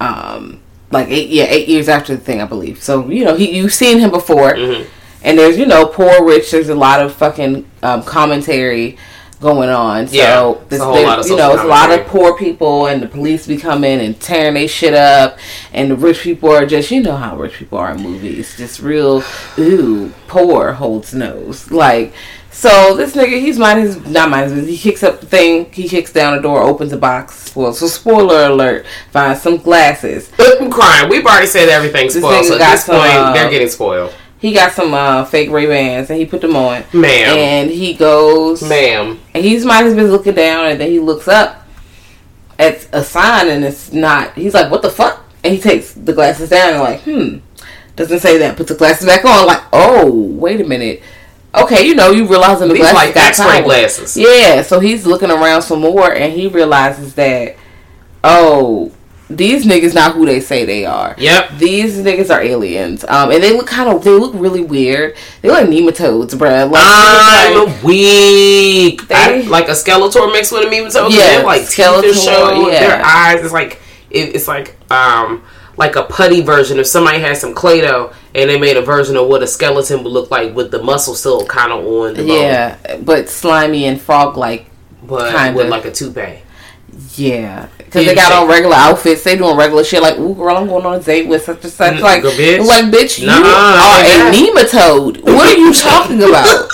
um 0.00 0.60
like 0.90 1.08
eight 1.10 1.28
yeah 1.28 1.44
eight 1.44 1.68
years 1.68 1.88
after 1.88 2.14
the 2.16 2.20
thing 2.20 2.40
I 2.40 2.46
believe. 2.46 2.82
So 2.82 3.08
you 3.10 3.24
know 3.24 3.34
he 3.34 3.56
you've 3.56 3.74
seen 3.74 3.98
him 3.98 4.10
before, 4.10 4.54
Mm-hmm. 4.54 4.84
And 5.28 5.38
there's 5.38 5.58
you 5.58 5.66
know 5.66 5.86
poor 5.86 6.24
rich. 6.24 6.50
There's 6.50 6.70
a 6.70 6.74
lot 6.74 7.00
of 7.00 7.14
fucking 7.14 7.70
um, 7.82 8.02
commentary. 8.02 8.98
going 9.40 9.68
on. 9.68 10.08
So 10.08 10.16
Yeah, 10.16 10.64
this 10.68 10.80
a 10.80 10.84
whole 10.84 11.02
lot 11.04 11.20
of 11.20 11.26
you 11.26 11.36
know, 11.36 11.52
it's 11.52 11.62
a 11.62 11.66
lot 11.66 11.92
of 11.92 12.06
poor 12.06 12.36
people, 12.36 12.86
and 12.86 13.02
the 13.02 13.06
police 13.06 13.46
be 13.46 13.56
coming 13.56 14.00
and 14.00 14.18
tearing 14.20 14.54
they 14.54 14.66
shit 14.66 14.94
up, 14.94 15.38
and 15.72 15.90
the 15.90 15.96
rich 15.96 16.20
people 16.22 16.50
are 16.50 16.66
just 16.66 16.90
you 16.90 17.00
know 17.02 17.16
how 17.16 17.36
rich 17.36 17.54
people 17.54 17.78
are 17.78 17.92
in 17.92 18.02
movies, 18.02 18.56
just 18.56 18.80
real 18.80 19.22
ooh 19.58 20.12
poor 20.26 20.72
holds 20.72 21.14
nose 21.14 21.70
like. 21.70 22.12
So 22.50 22.96
this 22.96 23.14
nigga, 23.14 23.38
he's 23.38 23.56
minding 23.56 23.84
his 23.84 24.04
not 24.06 24.30
minding 24.30 24.56
his. 24.56 24.66
He 24.66 24.76
kicks 24.76 25.04
up 25.04 25.20
the 25.20 25.26
thing. 25.26 25.70
He 25.70 25.86
kicks 25.86 26.12
down 26.12 26.34
the 26.34 26.42
door, 26.42 26.62
opens 26.62 26.92
a 26.92 26.96
box. 26.96 27.54
Well, 27.54 27.72
so 27.72 27.86
spoiler 27.86 28.46
alert. 28.46 28.84
Finds 29.12 29.42
some 29.42 29.58
glasses. 29.58 30.32
I'm 30.40 30.68
crying. 30.68 31.08
We've 31.08 31.24
already 31.24 31.46
said 31.46 31.68
everything 31.68 32.10
spoiled. 32.10 32.46
So 32.46 32.54
at 32.54 32.72
this 32.72 32.84
some, 32.84 32.96
point, 32.96 33.12
uh, 33.12 33.32
they're 33.32 33.50
getting 33.50 33.68
spoiled. 33.68 34.12
He 34.40 34.52
got 34.52 34.72
some 34.72 34.94
uh, 34.94 35.24
fake 35.24 35.50
Ray 35.50 35.66
Bans 35.66 36.10
and 36.10 36.18
he 36.18 36.24
put 36.24 36.40
them 36.40 36.54
on. 36.54 36.84
Ma'am. 36.92 37.36
And 37.36 37.70
he 37.70 37.94
goes, 37.94 38.62
Ma'am. 38.62 39.18
and 39.34 39.44
he's 39.44 39.64
minding 39.64 39.86
his 39.86 39.94
business 39.96 40.12
looking 40.12 40.34
down, 40.34 40.66
and 40.66 40.80
then 40.80 40.90
he 40.90 41.00
looks 41.00 41.26
up 41.26 41.66
at 42.58 42.88
a 42.92 43.02
sign, 43.02 43.48
and 43.48 43.64
it's 43.64 43.92
not. 43.92 44.34
He's 44.34 44.54
like, 44.54 44.70
"What 44.70 44.82
the 44.82 44.90
fuck?" 44.90 45.24
And 45.44 45.54
he 45.54 45.60
takes 45.60 45.92
the 45.92 46.12
glasses 46.12 46.50
down, 46.50 46.74
and 46.74 46.80
like, 46.80 47.00
hmm, 47.02 47.38
doesn't 47.96 48.20
say 48.20 48.38
that. 48.38 48.56
Puts 48.56 48.70
the 48.70 48.76
glasses 48.76 49.06
back 49.06 49.24
on, 49.24 49.46
like, 49.46 49.62
oh, 49.72 50.10
wait 50.10 50.60
a 50.60 50.64
minute. 50.64 51.02
Okay, 51.54 51.86
you 51.86 51.94
know, 51.94 52.10
you 52.10 52.26
realizing 52.26 52.68
the 52.68 52.74
These 52.74 52.82
glasses 52.82 52.96
like 52.96 53.14
got 53.14 53.28
X-ray 53.28 53.62
glasses. 53.62 54.16
Yeah, 54.16 54.62
so 54.62 54.80
he's 54.80 55.06
looking 55.06 55.30
around 55.30 55.62
some 55.62 55.80
more, 55.80 56.12
and 56.12 56.32
he 56.32 56.46
realizes 56.46 57.14
that, 57.14 57.56
oh, 58.22 58.92
these 59.30 59.66
niggas 59.66 59.94
not 59.94 60.14
who 60.14 60.24
they 60.24 60.40
say 60.40 60.64
they 60.64 60.86
are. 60.86 61.14
Yep. 61.18 61.58
These 61.58 61.98
niggas 61.98 62.30
are 62.34 62.40
aliens. 62.40 63.04
Um, 63.06 63.30
and 63.30 63.42
they 63.42 63.52
look 63.54 63.66
kind 63.66 63.88
of, 63.88 64.02
they 64.02 64.10
look 64.12 64.32
really 64.34 64.62
weird. 64.62 65.16
They 65.42 65.48
look 65.50 65.60
like 65.60 65.68
nematodes, 65.68 66.30
bruh. 66.34 66.70
Like, 66.70 66.82
I'm 66.82 67.66
like- 67.66 67.82
weak. 67.82 69.02
I, 69.10 69.40
like 69.42 69.68
a 69.68 69.72
Skeletor 69.72 70.32
mixed 70.32 70.52
with 70.52 70.62
a 70.62 70.66
Mimitos. 70.66 71.10
Yeah, 71.10 71.42
like 71.44 71.62
Skeletor, 71.62 72.14
showing. 72.24 72.68
yeah. 72.72 72.80
Their 72.80 73.02
eyes. 73.04 73.44
It's 73.44 73.52
like 73.52 73.80
it, 74.10 74.34
it's 74.34 74.48
like 74.48 74.76
um 74.90 75.42
like 75.76 75.96
a 75.96 76.02
putty 76.04 76.40
version. 76.40 76.78
If 76.78 76.86
somebody 76.86 77.18
had 77.20 77.36
some 77.36 77.54
Play-Doh 77.54 78.12
and 78.34 78.50
they 78.50 78.58
made 78.58 78.76
a 78.76 78.82
version 78.82 79.16
of 79.16 79.28
what 79.28 79.42
a 79.42 79.46
skeleton 79.46 80.02
would 80.02 80.12
look 80.12 80.30
like 80.30 80.54
with 80.54 80.70
the 80.70 80.82
muscle 80.82 81.14
still 81.14 81.46
kind 81.46 81.70
of 81.70 81.84
on 81.86 82.14
the 82.14 82.22
bone, 82.26 82.28
Yeah, 82.42 82.96
but 83.02 83.28
slimy 83.28 83.84
and 83.84 84.00
frog 84.00 84.36
like. 84.36 84.66
but 85.02 85.30
kinda. 85.32 85.56
with 85.56 85.68
like 85.68 85.84
a 85.84 85.92
toupee. 85.92 86.40
Yeah, 87.14 87.68
because 87.88 88.06
they 88.06 88.14
got 88.14 88.32
on 88.32 88.48
regular 88.48 88.76
outfits. 88.76 89.22
They 89.22 89.36
doing 89.36 89.56
regular 89.56 89.82
shit 89.84 90.02
like, 90.02 90.18
"Ooh, 90.18 90.34
girl, 90.34 90.56
I'm 90.56 90.66
going 90.68 90.84
on 90.86 90.94
a 90.94 91.00
date 91.02 91.26
with 91.26 91.44
such 91.44 91.64
and 91.64 91.72
such." 91.72 91.94
Mm, 91.94 92.00
Like, 92.02 92.22
bitch. 92.22 92.66
like, 92.66 92.84
bitch, 92.86 93.18
you 93.18 93.26
Nah, 93.26 93.34
are 93.34 94.00
a 94.04 94.32
nematode. 94.32 95.22
What 95.24 95.48
are 95.54 95.58
you 95.58 95.72
talking 95.72 96.22
about? 96.22 96.68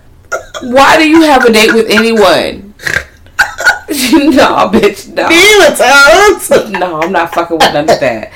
Why 0.62 0.96
do 0.98 1.08
you 1.08 1.22
have 1.22 1.44
a 1.44 1.52
date 1.52 1.72
with 1.74 1.86
anyone? 1.90 2.74
no, 3.90 4.70
bitch, 4.72 5.08
no. 5.14 5.28
Nematodes. 5.28 6.70
No, 6.78 7.00
I'm 7.00 7.12
not 7.12 7.34
fucking 7.34 7.56
with 7.58 7.72
none 7.72 7.88
of 7.90 8.00
that. 8.00 8.32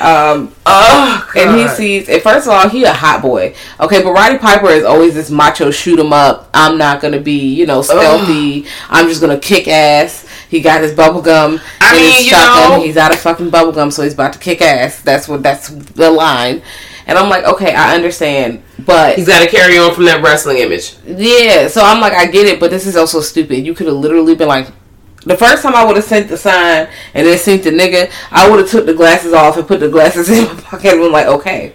Um, 0.00 0.54
Oh, 0.70 1.30
and 1.34 1.58
he 1.58 1.66
sees, 1.68 2.08
and 2.10 2.20
first 2.22 2.46
of 2.46 2.52
all, 2.52 2.68
he 2.68 2.84
a 2.84 2.92
hot 2.92 3.22
boy. 3.22 3.54
Okay, 3.80 4.02
but 4.02 4.12
Roddy 4.12 4.36
Piper 4.38 4.68
is 4.68 4.84
always 4.84 5.14
this 5.14 5.30
macho 5.30 5.70
shoot 5.70 5.98
'em 5.98 6.12
up. 6.12 6.50
I'm 6.52 6.76
not 6.76 7.00
gonna 7.00 7.18
be, 7.20 7.54
you 7.54 7.64
know, 7.66 7.80
stealthy. 7.82 8.66
I'm 8.90 9.08
just 9.08 9.20
gonna 9.22 9.38
kick 9.38 9.66
ass. 9.66 10.26
He 10.48 10.60
got 10.60 10.80
his 10.82 10.92
bubble 10.94 11.20
gum. 11.22 11.60
I 11.80 11.92
mean, 11.94 12.12
his 12.12 12.24
you 12.24 12.30
shotgun. 12.30 12.78
know- 12.78 12.84
he's 12.84 12.96
out 12.96 13.12
of 13.12 13.20
fucking 13.20 13.50
bubble 13.50 13.72
gum, 13.72 13.90
so 13.90 14.02
he's 14.02 14.14
about 14.14 14.32
to 14.32 14.38
kick 14.38 14.60
ass. 14.62 15.00
That's 15.02 15.28
what. 15.28 15.42
That's 15.42 15.68
the 15.68 16.10
line. 16.10 16.62
And 17.06 17.16
I'm 17.16 17.30
like, 17.30 17.44
okay, 17.44 17.74
I 17.74 17.94
understand, 17.94 18.62
but 18.84 19.16
He's 19.16 19.26
got 19.26 19.42
to 19.42 19.48
carry 19.48 19.78
on 19.78 19.94
from 19.94 20.04
that 20.04 20.22
wrestling 20.22 20.58
image. 20.58 20.94
yeah, 21.06 21.66
so 21.66 21.80
I'm 21.82 22.02
like, 22.02 22.12
I 22.12 22.26
get 22.26 22.46
it, 22.46 22.60
but 22.60 22.70
this 22.70 22.86
is 22.86 22.96
also 22.96 23.22
stupid. 23.22 23.64
You 23.64 23.72
could 23.74 23.86
have 23.86 23.96
literally 23.96 24.34
been 24.34 24.48
like, 24.48 24.66
the 25.24 25.34
first 25.34 25.62
time 25.62 25.74
I 25.74 25.86
would 25.86 25.96
have 25.96 26.04
sent 26.04 26.28
the 26.28 26.36
sign 26.36 26.86
and 27.14 27.26
then 27.26 27.38
sent 27.38 27.64
the 27.64 27.70
nigga, 27.70 28.10
I 28.30 28.50
would 28.50 28.58
have 28.60 28.68
took 28.70 28.84
the 28.84 28.92
glasses 28.92 29.32
off 29.32 29.56
and 29.56 29.66
put 29.66 29.80
the 29.80 29.88
glasses 29.88 30.28
in 30.38 30.44
my 30.44 30.60
pocket 30.60 30.92
and 30.92 31.00
been 31.00 31.10
like, 31.12 31.26
okay, 31.28 31.72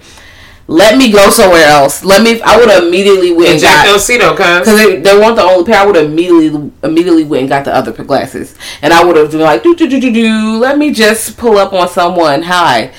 let 0.67 0.98
me 0.98 1.12
go 1.12 1.29
somewhere 1.29 1.65
else. 1.65 2.03
Let 2.05 2.22
me. 2.24 2.41
I 2.41 2.58
would 2.58 2.70
have 2.70 2.84
immediately 2.86 3.34
went 3.34 3.50
And 3.51 3.60
Jack 3.60 3.84
got 3.86 3.91
Del 3.91 4.00
Cito, 4.00 4.29
cuz. 4.36 4.60
because 4.60 4.77
they, 4.79 5.00
they 5.01 5.13
weren't 5.17 5.36
the 5.36 5.43
only 5.43 5.65
pair. 5.65 5.82
I 5.82 5.86
would 5.86 5.96
have 5.96 6.05
immediately 6.05 6.72
immediately 6.84 7.24
went 7.25 7.41
and 7.41 7.50
got 7.50 7.65
the 7.65 7.75
other 7.75 7.91
glasses, 7.91 8.55
and 8.82 8.93
I 8.93 9.03
would 9.03 9.15
have 9.17 9.32
been 9.32 9.41
like, 9.41 9.62
do 9.63 9.75
do 9.75 9.89
do 9.89 10.00
do 10.00 10.12
do. 10.12 10.58
Let 10.60 10.77
me 10.77 10.91
just 10.93 11.38
pull 11.38 11.58
up 11.58 11.74
on 11.74 11.89
someone. 11.89 12.43
Hi, 12.43 12.93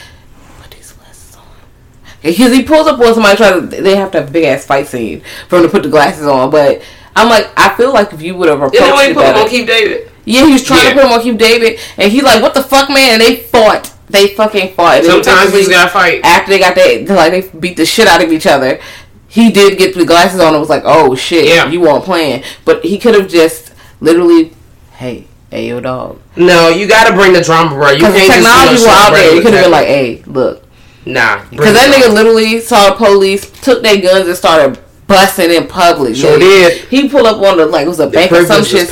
put 0.61 0.71
these 0.73 0.93
glasses 0.93 1.37
on. 1.37 1.47
Because 2.23 2.53
he 2.53 2.63
pulls 2.65 2.87
up 2.87 3.01
on 3.01 3.15
somebody 3.15 3.37
trying 3.37 3.71
to. 3.71 3.83
They 3.83 3.97
have 3.97 4.11
to 4.13 4.21
have 4.21 4.29
a 4.29 4.33
big 4.33 4.45
ass 4.45 4.67
fight 4.67 4.87
scene 4.87 5.23
for 5.49 5.57
him 5.57 5.63
to 5.63 5.69
put 5.71 5.83
the 5.85 5.89
glasses 5.89 6.27
on. 6.27 6.51
But 6.51 6.83
I'm 7.17 7.31
like, 7.31 7.49
I 7.57 7.75
feel 7.77 7.95
like 7.95 8.13
if 8.13 8.21
you 8.21 8.35
would 8.37 8.49
have 8.51 8.59
approached 8.61 8.81
nobody 8.81 9.11
it 9.13 9.15
put 9.15 9.25
him 9.25 9.37
on 9.37 9.49
Keith 9.49 9.67
David? 9.67 10.11
yeah, 10.27 10.45
he 10.47 10.53
was 10.53 10.63
trying 10.65 10.83
Yeah. 10.85 10.91
to 10.91 10.95
put 10.97 11.05
him 11.07 11.13
on 11.13 11.23
Keith 11.23 11.39
David, 11.39 11.81
and 11.97 12.13
he's 12.13 12.23
like, 12.25 12.43
what 12.43 12.53
the 12.53 12.63
fuck, 12.63 12.91
man? 12.91 13.15
And 13.15 13.23
they 13.23 13.37
fought. 13.37 13.94
They 14.15 14.29
fucking 14.29 14.75
fought. 14.75 14.99
And 14.99 15.07
Sometimes 15.07 15.27
eventually- 15.49 15.61
he's 15.63 15.69
got 15.69 15.85
to 15.87 15.91
fight. 15.91 16.21
after 16.23 16.51
they 16.53 16.61
got 16.61 16.77
that, 16.77 17.09
like 17.09 17.33
they 17.33 17.59
beat 17.59 17.77
the 17.77 17.85
shit 17.85 18.07
out 18.07 18.23
of 18.23 18.31
each 18.31 18.47
other. 18.47 18.79
He 19.27 19.51
did 19.51 19.77
get 19.77 19.97
the 19.97 20.05
glasses 20.05 20.39
on 20.41 20.53
and 20.55 20.61
was 20.61 20.69
like, 20.71 20.85
"Oh 20.85 21.17
shit, 21.17 21.47
Yeah. 21.47 21.69
you 21.69 21.81
weren't 21.81 22.05
playing." 22.05 22.45
But 22.65 22.85
he 22.85 22.97
could 22.99 23.17
have 23.17 23.27
just 23.29 23.73
literally, 24.01 24.53
"Hey, 24.93 25.25
hey, 25.51 25.67
yo, 25.67 25.81
dog." 25.81 26.21
No, 26.37 26.69
you 26.69 26.87
got 26.87 27.09
to 27.09 27.13
bring 27.15 27.33
the 27.33 27.41
drama, 27.43 27.75
bro. 27.75 27.91
You 27.91 27.99
can't 28.03 28.15
technology 28.15 28.45
just 28.45 28.73
was 28.73 28.81
you 28.83 28.87
know, 28.87 28.93
out 28.95 29.13
there. 29.15 29.35
You 29.35 29.41
could 29.43 29.53
have 29.55 29.65
been 29.65 29.73
like, 29.73 29.87
"Hey, 29.89 30.23
look," 30.29 30.63
Nah. 31.05 31.41
because 31.51 31.75
that 31.75 31.93
nigga 31.93 32.15
literally 32.15 32.61
saw 32.61 32.91
the 32.91 32.95
police, 32.95 33.51
took 33.63 33.83
their 33.83 33.97
guns, 33.97 34.29
and 34.29 34.37
started 34.37 34.79
busting 35.09 35.51
in 35.51 35.67
public. 35.67 36.15
Sure 36.15 36.39
did. 36.39 36.85
He 36.89 37.09
pulled 37.09 37.27
up 37.27 37.43
on 37.43 37.57
the 37.57 37.67
like 37.67 37.87
it 37.87 37.89
was 37.89 37.99
a 37.99 38.07
bank 38.07 38.31
or 38.31 38.47
some 38.47 38.65
shit. 38.65 38.89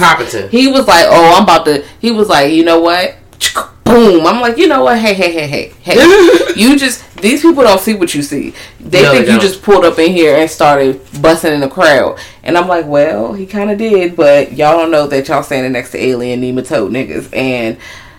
He 0.51 0.67
was 0.67 0.89
like, 0.89 1.07
"Oh, 1.09 1.35
I'm 1.37 1.45
about 1.45 1.65
to." 1.67 1.85
He 2.01 2.11
was 2.11 2.29
like, 2.29 2.53
"You 2.53 2.65
know 2.65 2.81
what?" 2.81 3.15
Boom! 3.85 4.27
I'm 4.27 4.41
like, 4.41 4.57
you 4.57 4.69
know 4.69 4.85
what? 4.85 4.99
Hey, 4.99 5.13
hey, 5.15 5.33
hey, 5.33 5.47
hey, 5.47 5.73
hey! 5.83 5.95
you 6.57 6.79
just 6.79 7.05
these 7.17 7.43
people 7.43 7.63
don't 7.63 7.81
see 7.81 7.95
what 7.95 8.15
you 8.15 8.23
see. 8.23 8.55
They 8.81 9.03
No, 9.03 9.13
think 9.13 9.27
they 9.27 9.35
you 9.35 9.41
just 9.41 9.63
pulled 9.63 9.85
up 9.85 9.99
in 9.99 10.13
here 10.13 10.37
and 10.37 10.51
started 10.51 11.01
busting 11.21 11.53
in 11.53 11.61
the 11.61 11.69
crowd. 11.69 12.19
And 12.43 12.57
I'm 12.57 12.69
like, 12.69 12.87
well, 12.87 13.33
he 13.35 13.45
kind 13.47 13.71
of 13.71 13.79
did, 13.79 14.17
but 14.17 14.53
y'all 14.53 14.77
don't 14.79 14.91
know 14.91 15.07
that 15.09 15.29
y'all 15.29 15.43
standing 15.43 15.73
next 15.73 15.91
to 15.93 15.99
alien 16.03 16.41
nematode 16.43 16.91
niggas, 16.91 17.35
and 17.37 17.77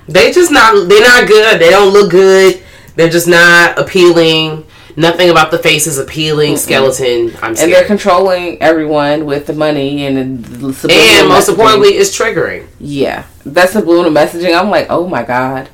They 0.08 0.32
just 0.32 0.52
not. 0.52 0.88
They're 0.90 1.02
not 1.08 1.28
good. 1.28 1.60
They 1.60 1.70
don't 1.70 1.94
look 1.94 2.12
good. 2.12 2.62
They're 2.96 3.10
just 3.10 3.28
not 3.28 3.80
appealing. 3.80 4.66
Nothing 4.96 5.30
about 5.30 5.52
the 5.52 5.58
face 5.58 5.88
is 5.88 5.98
appealing. 5.98 6.58
Skeleton. 6.58 7.34
I'm 7.42 7.52
and 7.52 7.72
they're 7.72 7.86
controlling 7.86 8.62
everyone 8.62 9.26
with 9.26 9.48
the 9.48 9.54
money 9.54 10.06
and 10.06 10.18
the 10.18 10.52
And, 10.52 10.62
most 10.62 10.86
messaging. 10.86 11.50
importantly, 11.50 11.90
it's 11.90 12.18
triggering. 12.18 12.68
Yeah, 12.80 13.26
that's 13.46 13.74
the 13.74 13.80
subliminal 13.80 14.12
messaging. 14.12 14.58
I'm 14.58 14.70
like, 14.70 14.88
oh 14.90 15.08
my 15.08 15.24
god, 15.24 15.70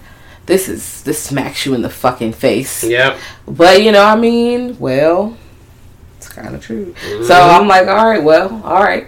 this 0.46 0.70
is 0.70 1.04
this 1.04 1.22
smacks 1.22 1.66
you 1.66 1.74
in 1.74 1.82
the 1.82 1.90
fucking 1.90 2.34
face. 2.34 2.84
Yep. 2.84 3.18
But 3.48 3.84
you 3.84 3.92
know, 3.92 4.04
I 4.04 4.16
mean, 4.16 4.78
well, 4.80 5.38
it's 6.18 6.30
kind 6.30 6.56
of 6.56 6.64
true. 6.64 6.94
Mm-hmm. 6.94 7.26
So 7.26 7.34
I'm 7.34 7.68
like, 7.68 7.88
all 7.88 8.10
right, 8.10 8.24
well, 8.24 8.62
all 8.64 8.84
right. 8.84 9.08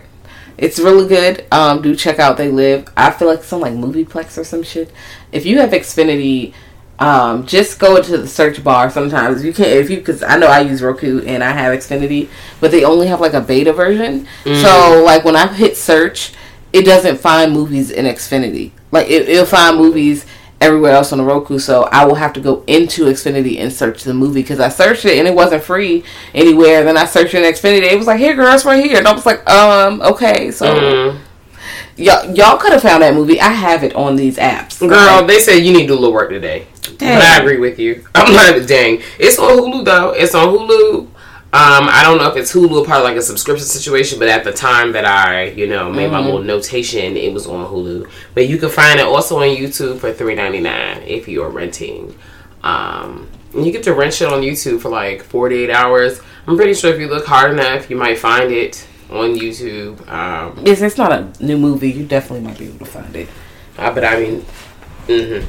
It's 0.58 0.78
really 0.78 1.08
good. 1.08 1.46
Um, 1.52 1.82
do 1.82 1.96
check 1.96 2.20
out 2.20 2.38
They 2.38 2.50
Live. 2.50 2.88
I 2.96 3.10
feel 3.10 3.28
like 3.28 3.44
some 3.44 3.62
like 3.62 3.74
Movieplex 3.74 4.38
or 4.38 4.44
some 4.44 4.62
shit. 4.62 4.92
If 5.32 5.44
you 5.46 5.58
have 5.58 5.72
Xfinity, 5.72 6.54
um, 7.02 7.48
just 7.48 7.80
go 7.80 7.96
into 7.96 8.16
the 8.16 8.28
search 8.28 8.64
bar. 8.64 8.92
Sometimes 8.92 9.44
you 9.44 9.52
can't 9.52 9.70
if 9.70 9.90
you 9.90 9.98
because 9.98 10.22
I 10.22 10.38
know 10.38 10.46
I 10.48 10.62
use 10.62 10.84
Roku 10.84 11.26
and 11.26 11.44
I 11.44 11.50
have 11.52 11.78
Xfinity, 11.78 12.30
but 12.60 12.70
they 12.70 12.84
only 12.84 13.08
have 13.08 13.20
like 13.20 13.34
a 13.34 13.42
beta 13.42 13.74
version. 13.74 14.28
Mm. 14.44 14.62
So 14.62 15.04
like 15.04 15.26
when 15.26 15.36
I 15.36 15.52
hit 15.52 15.76
search, 15.76 16.34
it 16.72 16.84
doesn't 16.84 17.18
find 17.18 17.52
movies 17.52 17.90
in 17.90 18.06
Xfinity. 18.06 18.72
Like 18.92 19.10
it, 19.10 19.28
it'll 19.28 19.48
find 19.48 19.78
movies 19.78 20.28
everywhere 20.62 20.92
else 20.92 21.12
on 21.12 21.18
the 21.18 21.24
Roku. 21.24 21.58
So 21.58 21.86
I 21.86 22.06
will 22.06 22.16
have 22.16 22.34
to 22.34 22.40
go 22.40 22.64
into 22.68 23.06
Xfinity 23.06 23.58
and 23.58 23.74
search 23.74 24.04
the 24.04 24.14
movie 24.14 24.44
because 24.44 24.60
I 24.60 24.70
searched 24.70 25.06
it 25.06 25.18
and 25.18 25.28
it 25.28 25.34
wasn't 25.34 25.64
free 25.64 26.04
anywhere. 26.36 26.84
Then 26.84 26.98
I 26.98 27.06
searched 27.06 27.34
it 27.34 27.44
in 27.44 27.52
Xfinity. 27.52 27.92
It 27.92 27.98
was 27.98 28.06
like, 28.06 28.20
here, 28.20 28.36
girl, 28.36 28.54
it's 28.54 28.64
right 28.64 28.84
here. 28.86 29.00
And 29.00 29.08
I 29.08 29.14
was 29.14 29.26
like, 29.26 29.50
um, 29.50 30.02
okay. 30.04 30.52
So 30.52 30.68
Mm. 30.72 31.20
Y'all, 32.02 32.34
y'all 32.36 32.58
could 32.58 32.72
have 32.74 32.82
found 32.82 33.04
that 33.04 33.14
movie. 33.14 33.40
I 33.40 33.50
have 33.50 33.84
it 33.84 33.96
on 33.96 34.16
these 34.16 34.38
apps. 34.38 34.80
Girl, 34.80 34.92
Okay? 35.20 35.28
they 35.28 35.40
said 35.40 35.56
you 35.60 35.72
need 35.74 35.82
to 35.84 35.88
do 35.88 35.94
a 35.94 35.96
little 35.96 36.14
work 36.14 36.30
today. 36.30 36.68
Dang. 36.98 37.18
But 37.18 37.24
I 37.24 37.40
agree 37.40 37.58
with 37.60 37.80
you. 37.80 38.06
I'm 38.16 38.34
not 38.34 38.68
dang. 38.68 39.02
It's 39.20 39.38
on 39.40 39.50
Hulu 39.58 39.86
though. 39.86 40.12
It's 40.12 40.36
on 40.36 40.48
Hulu. 40.48 41.08
Um, 41.54 41.90
I 41.92 42.02
don't 42.04 42.18
know 42.18 42.30
if 42.30 42.38
it's 42.38 42.54
Hulu 42.54 42.86
part 42.86 43.00
of 43.00 43.04
like 43.04 43.18
a 43.18 43.22
subscription 43.22 43.66
situation, 43.66 44.20
but 44.20 44.30
at 44.30 44.46
the 44.46 44.54
time 44.54 44.94
that 44.94 45.04
I, 45.06 45.46
you 45.50 45.68
know, 45.68 45.92
made 45.92 46.04
Mm-hmm. 46.06 46.14
my 46.14 46.20
little 46.22 46.42
notation, 46.42 47.18
it 47.18 47.34
was 47.34 47.46
on 47.46 47.66
Hulu. 47.66 48.10
But 48.34 48.48
you 48.48 48.58
can 48.58 48.70
find 48.70 49.00
it 49.02 49.06
also 49.06 49.38
on 49.38 49.48
YouTube 49.50 50.00
for 50.00 50.14
three 50.14 50.34
ninety 50.36 50.62
nine 50.62 51.02
if 51.04 51.28
you 51.28 51.44
are 51.44 51.50
renting. 51.50 52.16
Um, 52.64 53.28
and 53.54 53.66
you 53.66 53.72
get 53.74 53.84
to 53.84 53.94
rent 53.94 54.14
shit 54.14 54.28
on 54.32 54.42
YouTube 54.42 54.82
for 54.82 54.90
like 54.90 55.24
forty 55.24 55.64
eight 55.64 55.70
hours. 55.72 56.22
I'm 56.48 56.56
pretty 56.56 56.74
sure 56.74 56.94
if 56.94 57.00
you 57.00 57.08
look 57.08 57.26
hard 57.26 57.52
enough, 57.52 57.90
you 57.90 57.96
might 57.98 58.18
find 58.18 58.52
it 58.52 58.88
on 59.12 59.36
YouTube. 59.36 60.08
Um, 60.10 60.64
Yes, 60.66 60.82
it's 60.82 60.98
not 60.98 61.12
a 61.12 61.32
new 61.44 61.58
movie. 61.58 61.92
You 61.92 62.06
definitely 62.06 62.46
might 62.48 62.58
be 62.58 62.66
able 62.68 62.80
to 62.80 62.86
find 62.92 63.16
it. 63.16 63.30
uh, 63.78 63.94
but 63.94 64.04
I 64.06 64.20
mean, 64.20 64.46
hmm 65.08 65.40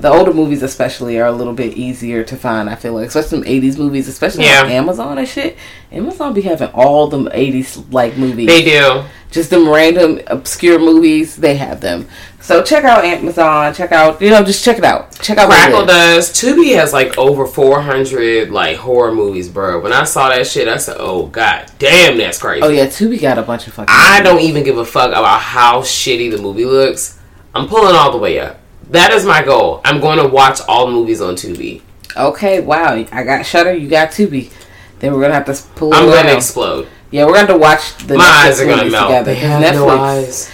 The 0.00 0.10
older 0.10 0.32
movies, 0.34 0.62
especially, 0.62 1.18
are 1.18 1.26
a 1.26 1.32
little 1.32 1.52
bit 1.54 1.76
easier 1.76 2.22
to 2.24 2.36
find. 2.36 2.68
I 2.68 2.74
feel 2.74 2.92
like, 2.92 3.08
especially 3.08 3.28
some 3.28 3.44
'80s 3.44 3.78
movies, 3.78 4.08
especially 4.08 4.44
Yeah. 4.44 4.62
on 4.64 4.70
Amazon 4.70 5.18
and 5.18 5.28
shit. 5.28 5.56
Amazon 5.92 6.32
be 6.34 6.42
having 6.42 6.68
all 6.68 7.06
them 7.08 7.28
'80s 7.32 7.92
like 7.92 8.16
movies. 8.16 8.46
they 8.46 8.62
do. 8.62 9.04
just 9.30 9.50
them 9.50 9.68
random 9.68 10.20
obscure 10.28 10.78
movies. 10.78 11.36
They 11.36 11.56
have 11.56 11.80
them. 11.80 12.06
So 12.40 12.62
check 12.62 12.84
out 12.84 13.04
Amazon. 13.04 13.72
Check 13.74 13.90
out 13.92 14.20
you 14.20 14.28
know 14.30 14.42
just 14.44 14.62
check 14.64 14.76
it 14.78 14.84
out. 14.84 15.18
Check 15.20 15.38
out 15.38 15.48
what 15.48 15.56
Crackle 15.56 15.80
is. 15.88 16.28
does. 16.28 16.30
Tubi 16.32 16.74
has 16.76 16.92
like 16.92 17.16
over 17.18 17.46
400 17.46 18.50
like 18.50 18.76
horror 18.76 19.12
movies, 19.14 19.48
bro. 19.48 19.80
When 19.80 19.92
I 19.92 20.04
saw 20.04 20.28
that 20.28 20.46
shit, 20.46 20.68
I 20.68 20.76
said, 20.76 20.96
"Oh 20.98 21.26
god, 21.26 21.70
damn, 21.78 22.18
that's 22.18 22.38
crazy." 22.38 22.62
Oh 22.62 22.68
yeah, 22.68 22.86
Tubi 22.86 23.20
got 23.20 23.38
a 23.38 23.42
bunch 23.42 23.66
of 23.66 23.72
fucking. 23.74 23.88
I 23.96 24.20
don't 24.22 24.40
even 24.40 24.62
give 24.64 24.76
a 24.78 24.84
fuck 24.84 25.10
about 25.10 25.40
how 25.40 25.80
shitty 25.80 26.30
the 26.30 26.38
movie 26.42 26.66
looks. 26.66 27.18
I'm 27.54 27.66
pulling 27.68 27.94
all 27.94 28.10
the 28.12 28.18
way 28.18 28.38
up. 28.40 28.60
That 28.90 29.12
is 29.12 29.24
my 29.24 29.42
goal. 29.42 29.80
I'm 29.84 30.00
going 30.00 30.18
to 30.18 30.28
watch 30.28 30.60
all 30.68 30.90
movies 30.90 31.20
on 31.20 31.34
Tubi. 31.34 31.82
Okay, 32.16 32.60
wow. 32.60 32.92
I 33.12 33.24
got 33.24 33.44
Shudder. 33.44 33.72
You 33.74 33.88
got 33.88 34.10
Tubi. 34.10 34.52
Then 35.00 35.12
we're 35.12 35.20
gonna 35.20 35.34
have 35.34 35.46
to 35.46 35.62
pull. 35.74 35.92
I'm 35.92 36.04
it 36.04 36.06
going 36.06 36.22
to 36.22 36.28
around. 36.28 36.36
explode. 36.36 36.88
Yeah, 37.10 37.24
we're 37.24 37.34
gonna 37.34 37.46
have 37.46 37.48
to 37.48 37.58
watch 37.58 37.96
the 38.06 38.16
My 38.16 38.24
Netflix 38.24 38.46
eyes 38.46 38.60
are 38.60 38.64
going 38.64 38.76
to 38.78 38.84
movies 38.84 38.92
melt. 38.92 39.08
together. 39.08 39.34
They 39.34 39.40
'cause 39.40 39.48
have 39.50 39.62
Netflix, 39.74 39.76
no 39.76 39.88
eyes. 39.90 40.50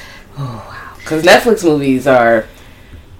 Because 0.98 1.22
Netflix 1.24 1.64
movies 1.64 2.06
are, 2.06 2.46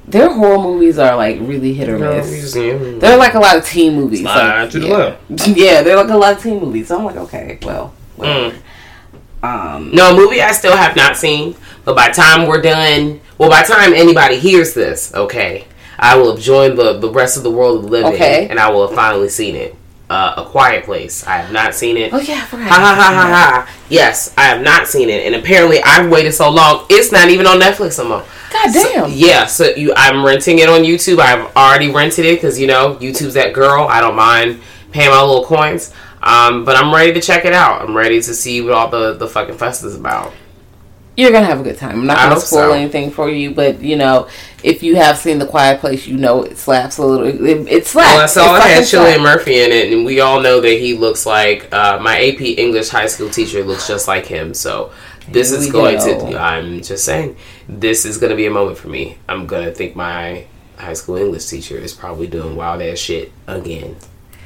their 0.09 0.33
horror 0.33 0.59
movies 0.59 0.99
are 0.99 1.17
like 1.17 1.39
really 1.41 1.75
hit 1.75 1.89
or 1.89 1.99
miss. 1.99 2.53
They're 2.55 3.17
like 3.17 3.35
a 3.35 3.39
lot 3.41 3.57
of 3.57 3.65
teen 3.67 3.95
movies. 3.95 4.23
Slide 4.23 4.63
like, 4.63 4.71
to 4.71 4.79
the 4.81 4.87
yeah. 4.89 4.97
left. 4.97 5.49
yeah, 5.57 5.83
they're 5.83 5.97
like 5.97 6.09
a 6.09 6.17
lot 6.17 6.33
of 6.37 6.43
teen 6.43 6.61
movies. 6.61 6.89
So 6.89 6.99
I'm 6.99 7.05
like, 7.05 7.17
okay, 7.17 7.59
well, 7.63 7.93
whatever. 8.17 8.51
Mm. 8.57 8.59
Um, 9.43 9.91
No, 9.95 10.13
a 10.13 10.17
movie 10.17 10.41
I 10.43 10.53
still 10.53 10.77
have 10.77 10.97
not 10.97 11.17
seen, 11.17 11.55
but 11.85 11.97
by 11.97 12.11
time 12.11 12.47
we're 12.47 12.61
done, 12.63 13.21
well, 13.39 13.51
by 13.51 13.63
time 13.63 13.93
anybody 13.95 14.39
hears 14.39 14.75
this, 14.75 15.15
okay, 15.15 15.67
I 15.99 16.17
will 16.17 16.35
have 16.35 16.43
joined 16.45 16.79
the, 16.79 16.99
the 16.99 17.11
rest 17.11 17.37
of 17.37 17.43
the 17.43 17.51
world 17.51 17.85
of 17.85 17.91
living, 17.91 18.13
Okay. 18.15 18.49
and 18.49 18.59
I 18.59 18.71
will 18.71 18.87
have 18.87 18.97
finally 18.97 19.29
seen 19.29 19.57
it. 19.57 19.77
Uh, 20.11 20.35
a 20.39 20.45
Quiet 20.45 20.85
Place. 20.85 21.25
I 21.25 21.37
have 21.37 21.53
not 21.53 21.73
seen 21.73 21.97
it. 21.97 22.13
oh 22.13 22.19
yeah, 22.19 22.45
forgot. 22.47 22.69
Ha 22.69 22.75
ha 22.75 22.95
ha 22.97 23.13
ha 23.15 23.29
ha. 23.33 23.71
Yes, 23.89 24.35
I 24.37 24.47
have 24.47 24.61
not 24.61 24.89
seen 24.89 25.09
it, 25.09 25.25
and 25.25 25.37
apparently 25.37 25.81
I've 25.85 26.11
waited 26.11 26.33
so 26.33 26.51
long. 26.51 26.85
It's 26.91 27.13
not 27.13 27.29
even 27.29 27.47
on 27.47 27.61
Netflix 27.61 27.97
no 27.99 28.09
more. 28.09 28.25
God 28.53 28.73
damn. 28.73 29.13
Yeah, 29.13 29.47
so 29.47 29.67
you, 29.77 29.93
I'm 29.95 30.27
renting 30.27 30.59
it 30.59 30.69
on 30.69 30.81
YouTube. 30.81 31.21
I've 31.21 31.55
already 31.55 31.93
rented 31.93 32.25
it 32.25 32.35
because 32.39 32.59
you 32.59 32.67
know 32.67 32.97
YouTube's 32.97 33.35
that 33.35 33.53
girl. 33.53 33.87
I 33.87 34.01
don't 34.01 34.17
mind 34.17 34.61
paying 34.91 35.11
my 35.11 35.21
little 35.21 35.45
coins. 35.45 35.95
Um, 36.23 36.65
but 36.65 36.77
I'm 36.77 36.95
ready 36.95 37.13
to 37.15 37.21
check 37.21 37.45
it 37.45 37.53
out. 37.53 37.83
I'm 37.83 37.97
ready 37.97 38.21
to 38.21 38.35
see 38.35 38.61
what 38.61 38.73
all 38.73 38.89
the 38.89 39.15
the 39.15 39.27
fucking 39.27 39.57
fuss 39.57 39.83
is 39.83 39.97
about. 39.97 40.33
You're 41.17 41.33
gonna 41.33 41.47
have 41.47 41.61
a 41.61 41.63
good 41.63 41.77
time. 41.77 42.01
I'm 42.01 42.07
not 42.07 42.17
gonna 42.19 42.41
spoil 42.41 42.71
so. 42.71 42.73
anything 42.73 43.11
for 43.11 43.29
you, 43.29 43.53
but 43.53 43.81
you 43.81 43.97
know, 43.97 44.29
if 44.63 44.83
you 44.83 44.97
have 44.97 45.19
seen 45.19 45.39
The 45.39 45.47
Quiet 45.47 45.81
Place, 45.81 46.07
you 46.07 46.17
know 46.17 46.43
it 46.43 46.57
slaps 46.57 46.99
a 46.99 47.05
little. 47.05 47.27
It, 47.27 47.69
it 47.69 47.87
slaps. 47.87 48.07
Well, 48.15 48.23
I 48.23 48.27
saw 48.27 48.55
It 48.55 48.59
it 48.59 48.63
had 48.63 48.85
Cillian. 48.85 49.23
Murphy 49.23 49.61
in 49.61 49.71
it, 49.71 49.93
and 49.93 50.07
we 50.07 50.21
all 50.21 50.41
know 50.41 50.61
that 50.61 50.69
he 50.69 50.95
looks 50.97 51.27
like 51.27 51.73
uh, 51.75 51.99
my 52.01 52.17
AP 52.23 52.41
English 52.41 52.89
high 52.89 53.07
school 53.07 53.29
teacher 53.29 53.63
looks 53.65 53.87
just 53.89 54.09
like 54.09 54.27
him. 54.27 54.55
So 54.55 54.93
this 55.29 55.53
is 55.53 55.71
going 55.71 55.99
go. 55.99 56.31
to. 56.31 56.39
I'm 56.39 56.81
just 56.81 57.05
saying, 57.05 57.37
this 57.69 58.05
is 58.05 58.19
going 58.19 58.31
to 58.31 58.37
be 58.37 58.47
a 58.47 58.51
moment 58.51 58.79
for 58.79 58.89
me. 58.89 59.19
I'm 59.29 59.47
gonna 59.47 59.73
think 59.73 59.97
my 59.97 60.47
high 60.77 60.95
school 60.95 61.17
English 61.17 61.47
teacher 61.47 61.77
is 61.77 61.93
probably 61.93 62.27
doing 62.27 62.57
wild 62.57 62.81
ass 62.83 62.99
shit 62.99 63.33
again, 63.47 63.97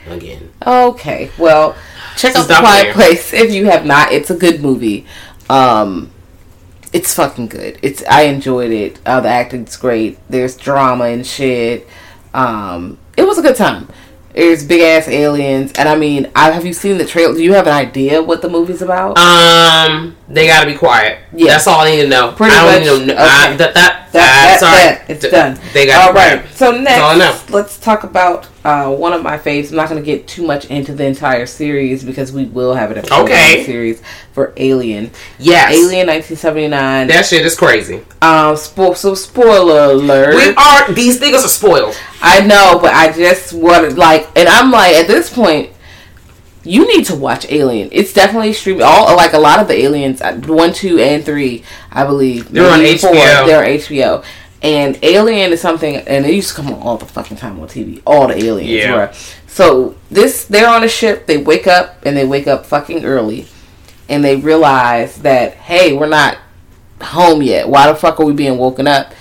again. 0.06 0.52
Okay, 0.66 1.30
well, 1.38 1.76
check 2.16 2.36
out 2.36 2.48
The 2.48 2.54
Quiet 2.54 2.84
there. 2.84 2.92
Place 2.94 3.32
if 3.32 3.52
you 3.52 3.66
have 3.66 3.84
not. 3.86 4.12
It's 4.12 4.30
a 4.30 4.36
good 4.36 4.60
movie. 4.60 5.06
Um, 5.48 6.10
it's 6.92 7.14
fucking 7.14 7.48
good. 7.48 7.78
It's 7.82 8.02
I 8.08 8.22
enjoyed 8.22 8.70
it. 8.70 9.00
Uh, 9.04 9.20
the 9.20 9.28
acting's 9.28 9.76
great. 9.76 10.18
There's 10.28 10.56
drama 10.56 11.04
and 11.04 11.26
shit. 11.26 11.88
Um, 12.32 12.98
it 13.16 13.24
was 13.26 13.38
a 13.38 13.42
good 13.42 13.56
time. 13.56 13.88
There's 14.32 14.64
big 14.66 14.80
ass 14.80 15.06
aliens, 15.06 15.70
and 15.78 15.88
I 15.88 15.94
mean, 15.94 16.28
I, 16.34 16.50
have 16.50 16.66
you 16.66 16.72
seen 16.72 16.98
the 16.98 17.06
trailer? 17.06 17.34
Do 17.34 17.42
you 17.44 17.52
have 17.52 17.68
an 17.68 17.72
idea 17.72 18.20
what 18.20 18.42
the 18.42 18.48
movie's 18.48 18.82
about? 18.82 19.16
Um, 19.16 20.16
they 20.28 20.48
gotta 20.48 20.66
be 20.68 20.76
quiet. 20.76 21.20
Yeah. 21.32 21.52
that's 21.52 21.68
all 21.68 21.80
I 21.82 21.90
need 21.92 22.02
to 22.02 22.08
know. 22.08 22.32
Pretty 22.32 22.52
I 22.52 22.64
don't 22.64 22.72
much. 22.72 22.80
need 22.80 23.00
to 23.00 23.06
know. 23.06 23.14
Okay. 23.14 23.22
I, 23.22 23.56
that, 23.56 23.74
that, 23.74 23.74
that, 23.74 24.10
that, 24.12 24.60
sorry. 24.60 24.76
that, 24.76 25.10
it's 25.10 25.24
D- 25.24 25.30
done. 25.30 25.56
They 25.72 25.86
got 25.86 26.08
all 26.08 26.14
right. 26.14 26.44
So 26.48 26.72
all 26.72 26.74
I 26.74 27.12
know. 27.12 27.18
next, 27.18 27.50
let's 27.50 27.78
talk 27.78 28.02
about 28.02 28.46
uh, 28.64 28.90
one 28.94 29.12
of 29.12 29.22
my 29.22 29.36
faves. 29.36 29.70
I'm 29.70 29.76
not 29.76 29.88
going 29.90 30.02
to 30.02 30.04
get 30.06 30.26
too 30.26 30.46
much 30.46 30.64
into 30.66 30.94
the 30.94 31.04
entire 31.04 31.44
series 31.46 32.02
because 32.02 32.32
we 32.32 32.46
will 32.46 32.74
have 32.74 32.90
an 32.90 32.98
episode 32.98 33.22
Okay. 33.24 33.62
series 33.64 34.02
for 34.32 34.52
Alien. 34.56 35.10
Yes, 35.38 35.72
Alien 35.72 36.06
1979. 36.06 37.08
That 37.08 37.26
shit 37.26 37.44
is 37.44 37.56
crazy. 37.56 37.96
um, 38.22 38.54
spo- 38.56 38.96
so 38.96 39.14
spoiler 39.14 39.92
alert. 39.92 40.34
We 40.34 40.54
are 40.56 40.92
these 40.92 41.20
niggas 41.20 41.44
are 41.44 41.48
spoiled. 41.48 41.96
I 42.22 42.40
know, 42.46 42.78
but 42.80 42.94
I 42.94 43.12
just 43.12 43.52
wanted 43.52 43.98
like, 43.98 44.28
and 44.36 44.48
I'm 44.48 44.70
like, 44.70 44.94
at 44.94 45.06
this 45.06 45.30
point, 45.32 45.70
you 46.66 46.86
need 46.96 47.04
to 47.04 47.14
watch 47.14 47.44
Alien. 47.50 47.90
It's 47.92 48.14
definitely 48.14 48.54
streaming. 48.54 48.82
All 48.84 49.14
like 49.16 49.34
a 49.34 49.38
lot 49.38 49.58
of 49.60 49.68
the 49.68 49.78
aliens, 49.82 50.22
uh, 50.22 50.34
one, 50.46 50.72
two, 50.72 50.98
and 50.98 51.22
three, 51.22 51.62
I 51.92 52.04
believe. 52.06 52.50
They're 52.50 52.70
on 52.72 52.78
maybe 52.80 52.96
four, 52.96 53.10
HBO. 53.10 53.46
They're 53.46 53.58
on 53.62 53.70
HBO. 53.70 54.24
And 54.64 54.98
Alien 55.02 55.52
is 55.52 55.60
something, 55.60 55.94
and 55.96 56.24
it 56.24 56.32
used 56.34 56.48
to 56.48 56.54
come 56.54 56.68
on 56.68 56.80
all 56.80 56.96
the 56.96 57.04
fucking 57.04 57.36
time 57.36 57.60
on 57.60 57.68
TV. 57.68 58.00
All 58.06 58.26
the 58.28 58.42
aliens, 58.42 58.70
Yeah. 58.70 58.94
were. 58.96 59.10
So 59.46 59.94
this, 60.10 60.44
they're 60.46 60.68
on 60.68 60.82
a 60.82 60.88
ship. 60.88 61.26
They 61.26 61.36
wake 61.36 61.66
up, 61.66 61.98
and 62.06 62.16
they 62.16 62.24
wake 62.24 62.46
up 62.48 62.64
fucking 62.64 63.04
early, 63.04 63.46
and 64.08 64.24
they 64.24 64.36
realize 64.36 65.16
that 65.18 65.52
hey, 65.54 65.92
we're 65.92 66.08
not 66.08 66.38
home 67.02 67.42
yet. 67.42 67.68
Why 67.68 67.86
the 67.88 67.94
fuck 67.94 68.18
are 68.20 68.24
we 68.24 68.32
being 68.32 68.56
woken 68.56 68.86
up? 68.86 69.12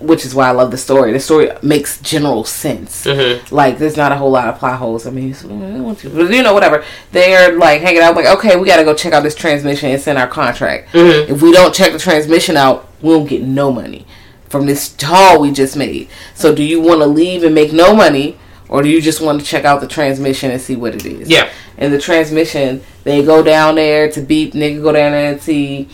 Which 0.00 0.24
is 0.24 0.34
why 0.36 0.48
I 0.48 0.52
love 0.52 0.70
the 0.70 0.78
story. 0.78 1.12
The 1.12 1.18
story 1.20 1.50
makes 1.62 2.00
general 2.00 2.44
sense. 2.44 3.04
Mm-hmm. 3.04 3.52
Like, 3.54 3.76
there's 3.78 3.96
not 3.96 4.12
a 4.12 4.16
whole 4.16 4.30
lot 4.30 4.48
of 4.48 4.56
plot 4.58 4.78
holes. 4.78 5.04
I 5.06 5.10
mean, 5.10 5.30
it's- 5.30 5.44
I 5.44 5.48
don't 5.48 5.82
want 5.84 5.98
to- 5.98 6.10
but 6.10 6.30
you 6.32 6.42
know, 6.42 6.54
whatever. 6.54 6.82
They're 7.12 7.58
like 7.58 7.80
hanging 7.82 8.00
out. 8.02 8.14
Like, 8.14 8.24
okay, 8.38 8.56
we 8.56 8.66
got 8.66 8.76
to 8.76 8.84
go 8.84 8.94
check 8.94 9.12
out 9.12 9.22
this 9.24 9.34
transmission. 9.34 9.90
It's 9.90 10.06
in 10.06 10.16
our 10.16 10.28
contract. 10.28 10.92
Mm-hmm. 10.94 11.32
If 11.34 11.42
we 11.42 11.50
don't 11.52 11.74
check 11.74 11.92
the 11.92 11.98
transmission 11.98 12.56
out, 12.56 12.88
we 13.02 13.10
won't 13.10 13.28
get 13.28 13.42
no 13.42 13.70
money 13.72 14.06
from 14.48 14.66
this 14.66 14.94
haul 15.00 15.40
we 15.40 15.52
just 15.52 15.76
made. 15.76 16.08
So, 16.34 16.54
do 16.54 16.62
you 16.62 16.80
want 16.80 17.00
to 17.00 17.06
leave 17.06 17.42
and 17.42 17.54
make 17.54 17.72
no 17.72 17.94
money, 17.94 18.38
or 18.68 18.82
do 18.82 18.88
you 18.88 19.00
just 19.00 19.20
want 19.20 19.40
to 19.40 19.46
check 19.46 19.64
out 19.64 19.80
the 19.80 19.88
transmission 19.88 20.50
and 20.50 20.60
see 20.60 20.76
what 20.76 20.94
it 20.94 21.04
is? 21.04 21.28
Yeah. 21.28 21.50
And 21.78 21.92
the 21.92 21.98
transmission, 21.98 22.82
they 23.04 23.22
go 23.24 23.42
down 23.42 23.74
there 23.74 24.10
to 24.12 24.20
beep. 24.20 24.54
Nigga 24.54 24.82
go 24.82 24.92
down 24.92 25.12
there 25.12 25.32
and 25.32 25.42
see 25.42 25.88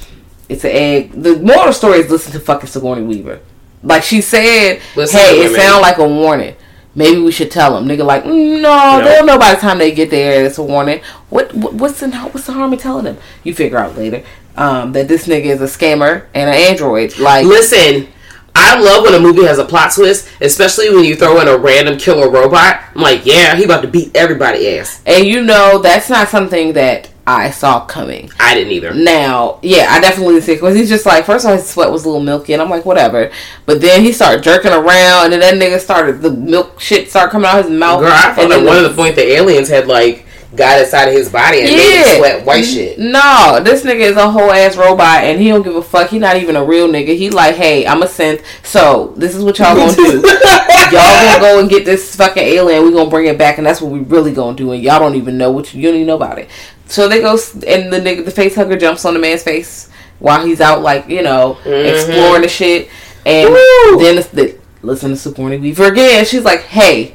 it's 0.49 0.65
an 0.65 0.71
egg. 0.71 1.13
The 1.13 1.39
moral 1.39 1.73
story 1.73 1.99
is 1.99 2.11
listen 2.11 2.33
to 2.33 2.41
fucking 2.41 2.69
Sigourney 2.69 3.03
Weaver. 3.03 3.41
Like 3.83 4.03
she 4.03 4.21
said, 4.21 4.81
Listen 4.95 5.19
hey, 5.19 5.41
it 5.41 5.49
women. 5.51 5.61
sound 5.61 5.83
like 5.83 5.99
a 5.99 6.07
warning. 6.07 6.55
Maybe 6.95 7.21
we 7.21 7.33
should 7.33 7.51
tell 7.51 7.75
them. 7.75 7.89
Nigga, 7.89 8.05
like, 8.05 8.23
mm, 8.25 8.61
no, 8.61 9.03
they'll 9.03 9.25
know 9.25 9.39
by 9.39 9.55
the 9.55 9.61
time 9.61 9.79
they 9.79 9.93
get 9.93 10.11
there. 10.11 10.45
It's 10.45 10.59
a 10.59 10.63
warning. 10.63 11.01
What, 11.31 11.53
what 11.55 11.73
what's 11.75 12.01
the 12.01 12.11
what's 12.11 12.47
the 12.47 12.53
harm 12.53 12.73
in 12.75 12.79
telling 12.79 13.05
them? 13.05 13.17
You 13.45 13.55
figure 13.55 13.79
out 13.79 13.97
later 13.97 14.23
um, 14.57 14.93
that 14.93 15.09
this 15.09 15.27
nigga 15.27 15.47
is 15.47 15.61
a 15.63 15.65
scammer 15.65 16.27
and 16.35 16.51
an 16.51 16.55
android. 16.55 17.19
Like, 17.19 17.47
Listen, 17.47 18.09
I 18.55 18.79
love 18.79 19.05
when 19.05 19.15
a 19.15 19.21
movie 19.21 19.45
has 19.45 19.59
a 19.59 19.65
plot 19.65 19.93
twist, 19.93 20.29
especially 20.41 20.95
when 20.95 21.05
you 21.05 21.17
throw 21.17 21.41
in 21.41 21.49
a 21.49 21.57
random 21.57 21.99
killer 21.99 22.31
robot. 22.31 22.83
I'm 22.95 23.03
like, 23.03 23.25
yeah, 23.25 23.57
he 23.57 23.65
about 23.65 23.83
to 23.83 23.89
beat 23.89 24.15
everybody 24.15 24.79
ass. 24.79 25.03
and 25.07 25.27
you 25.27 25.43
know 25.43 25.79
that's 25.79 26.11
not 26.11 26.29
something 26.29 26.75
that 26.75 27.11
I 27.27 27.51
saw 27.51 27.85
coming. 27.87 28.31
I 28.41 28.55
didn't 28.55 28.73
either. 28.73 28.93
Now, 28.93 29.61
yeah, 29.63 29.87
I 29.91 30.01
definitely 30.01 30.41
see 30.41 30.55
because 30.55 30.75
he's 30.75 30.89
just 30.89 31.07
like 31.07 31.25
first 31.25 31.45
of 31.45 31.51
all 31.51 31.57
his 31.57 31.69
sweat 31.69 31.91
was 31.91 32.05
a 32.05 32.09
little 32.09 32.23
milky, 32.23 32.53
and 32.53 32.61
I'm 32.61 32.69
like 32.71 32.85
whatever. 32.85 33.31
But 33.65 33.81
then 33.81 34.03
he 34.03 34.13
started 34.13 34.43
jerking 34.43 34.73
around, 34.73 35.33
and 35.33 35.41
then 35.41 35.41
that 35.41 35.55
nigga 35.55 35.79
started 35.79 36.21
the 36.21 36.33
milk 36.33 36.81
shit 36.81 37.11
started 37.11 37.31
coming 37.31 37.47
out 37.47 37.65
his 37.65 37.71
mouth. 37.71 38.01
Girl, 38.01 38.11
I 38.13 38.33
thought 38.33 38.45
and 38.45 38.53
at 38.53 38.65
one 38.65 38.77
of 38.77 38.91
the 38.91 38.97
point 38.97 39.15
the 39.15 39.27
aliens 39.33 39.69
had 39.69 39.87
like 39.87 40.27
got 40.55 40.81
inside 40.81 41.09
of 41.09 41.15
his 41.15 41.31
body 41.31 41.61
and 41.61 41.71
made 41.71 41.97
him 41.97 42.19
sweat 42.19 42.47
white 42.47 42.63
shit. 42.63 42.99
No, 42.99 43.61
this 43.63 43.85
nigga 43.85 44.01
is 44.01 44.17
a 44.17 44.31
whole 44.31 44.51
ass 44.51 44.77
robot, 44.77 45.25
and 45.25 45.41
he 45.41 45.49
don't 45.49 45.63
give 45.63 45.77
a 45.77 45.83
fuck. 45.83 46.11
He 46.11 46.19
not 46.19 46.37
even 46.37 46.57
a 46.57 46.65
real 46.65 46.89
nigga. 46.89 47.17
He 47.17 47.31
like, 47.31 47.55
hey, 47.55 47.87
I'm 47.87 48.03
a 48.03 48.07
synth. 48.07 48.45
So 48.63 49.15
this 49.17 49.35
is 49.35 49.43
what 49.43 49.59
y'all 49.59 49.75
gonna 49.75 49.95
do. 49.95 50.03
y'all 50.21 50.93
gonna 50.93 51.41
go 51.41 51.61
and 51.61 51.71
get 51.71 51.85
this 51.85 52.15
fucking 52.17 52.43
alien. 52.43 52.85
We 52.85 52.93
gonna 52.93 53.11
bring 53.11 53.27
it 53.27 53.39
back, 53.39 53.59
and 53.59 53.67
that's 53.67 53.81
what 53.81 53.91
we 53.91 54.01
really 54.01 54.33
gonna 54.33 54.57
do. 54.57 54.73
And 54.73 54.83
y'all 54.83 54.99
don't 54.99 55.15
even 55.15 55.39
know 55.39 55.51
what 55.51 55.73
you, 55.73 55.81
you 55.81 55.89
don't 55.89 55.97
even 55.97 56.07
know 56.07 56.17
about 56.17 56.39
it. 56.39 56.51
So 56.87 57.09
they 57.09 57.21
go, 57.21 57.33
and 57.67 57.93
the 57.93 58.01
nigga, 58.01 58.25
the 58.25 58.31
face 58.31 58.55
hugger 58.55 58.77
jumps 58.77 59.05
on 59.05 59.15
the 59.15 59.21
man's 59.21 59.43
face 59.43 59.89
while 60.19 60.45
he's 60.45 60.61
out, 60.61 60.83
like 60.83 61.09
you 61.09 61.23
know, 61.23 61.59
mm-hmm. 61.63 61.71
exploring 61.71 62.43
the 62.43 62.49
shit. 62.49 62.89
And 63.25 63.51
Woo! 63.51 63.99
then 63.99 64.19
it's 64.19 64.29
the 64.29 64.59
listen 64.83 65.11
to 65.11 65.17
Sigourney 65.17 65.59
Weaver 65.59 65.87
again. 65.87 66.25
She's 66.25 66.45
like, 66.45 66.61
hey, 66.63 67.15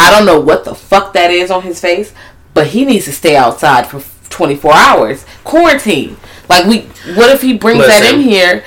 I 0.00 0.10
don't 0.10 0.26
know 0.26 0.40
what 0.40 0.64
the 0.64 0.74
fuck 0.74 1.12
that 1.12 1.30
is 1.30 1.50
on 1.50 1.62
his 1.62 1.80
face, 1.80 2.14
but 2.60 2.66
he 2.66 2.84
needs 2.84 3.06
to 3.06 3.12
stay 3.12 3.36
outside 3.36 3.86
for 3.86 4.02
24 4.28 4.74
hours. 4.74 5.24
Quarantine. 5.44 6.14
Like 6.46 6.66
we 6.66 6.80
what 7.14 7.30
if 7.34 7.40
he 7.40 7.54
brings 7.56 7.86
that 7.86 8.12
in 8.12 8.20
here 8.20 8.62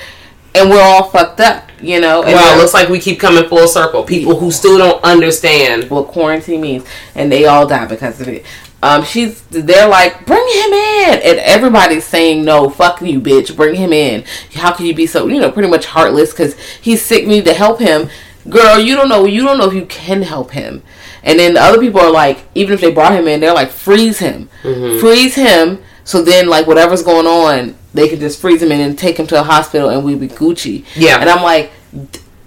and 0.52 0.68
we're 0.68 0.82
all 0.82 1.10
fucked 1.10 1.38
up, 1.38 1.68
you 1.80 2.00
know? 2.00 2.24
And 2.24 2.32
Well, 2.32 2.58
it 2.58 2.60
looks 2.60 2.74
like 2.74 2.88
we 2.88 2.98
keep 2.98 3.20
coming 3.20 3.48
full 3.48 3.68
circle. 3.68 4.02
People 4.02 4.36
who 4.40 4.50
still 4.50 4.78
don't 4.78 5.00
understand. 5.04 5.88
what 5.90 6.08
quarantine 6.08 6.60
means 6.60 6.84
and 7.14 7.30
they 7.30 7.46
all 7.46 7.68
die 7.68 7.86
because 7.86 8.20
of 8.20 8.26
it. 8.26 8.44
Um 8.82 9.04
she's 9.04 9.42
they're 9.42 9.86
like, 9.88 10.26
"Bring 10.26 10.44
him 10.48 10.72
in." 10.72 11.14
And 11.22 11.38
everybody's 11.38 12.04
saying, 12.04 12.44
"No, 12.44 12.68
fuck 12.68 13.00
you, 13.00 13.20
bitch. 13.20 13.54
Bring 13.54 13.76
him 13.76 13.92
in." 13.92 14.24
How 14.54 14.72
can 14.72 14.86
you 14.86 14.94
be 14.94 15.06
so, 15.06 15.28
you 15.28 15.40
know, 15.40 15.52
pretty 15.52 15.68
much 15.70 15.86
heartless 15.86 16.32
cuz 16.32 16.56
he's 16.80 17.00
sick, 17.00 17.28
need 17.28 17.44
to 17.44 17.54
help 17.54 17.78
him. 17.78 18.10
Girl, 18.50 18.76
you 18.80 18.96
don't 18.96 19.08
know, 19.08 19.24
you 19.24 19.42
don't 19.44 19.56
know 19.56 19.68
if 19.68 19.74
you 19.74 19.86
can 19.86 20.22
help 20.22 20.50
him. 20.50 20.82
And 21.24 21.38
then 21.38 21.54
the 21.54 21.60
other 21.62 21.80
people 21.80 22.00
are 22.00 22.10
like, 22.10 22.38
even 22.54 22.74
if 22.74 22.80
they 22.80 22.92
brought 22.92 23.12
him 23.14 23.26
in, 23.26 23.40
they're 23.40 23.54
like, 23.54 23.70
freeze 23.70 24.18
him. 24.18 24.48
Mm-hmm. 24.62 25.00
Freeze 25.00 25.34
him 25.34 25.82
So 26.04 26.22
then, 26.22 26.48
like 26.48 26.66
whatever's 26.66 27.02
going 27.02 27.26
on, 27.26 27.74
they 27.94 28.08
could 28.08 28.20
just 28.20 28.40
freeze 28.40 28.62
him 28.62 28.70
and 28.72 28.80
then 28.80 28.94
take 28.96 29.16
him 29.18 29.26
to 29.28 29.40
a 29.40 29.42
hospital, 29.42 29.88
and 29.88 30.04
we'd 30.04 30.20
be 30.20 30.28
Gucci. 30.28 30.84
Yeah. 30.94 31.18
And 31.20 31.30
I'm 31.30 31.42
like, 31.42 31.70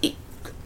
d- 0.02 0.16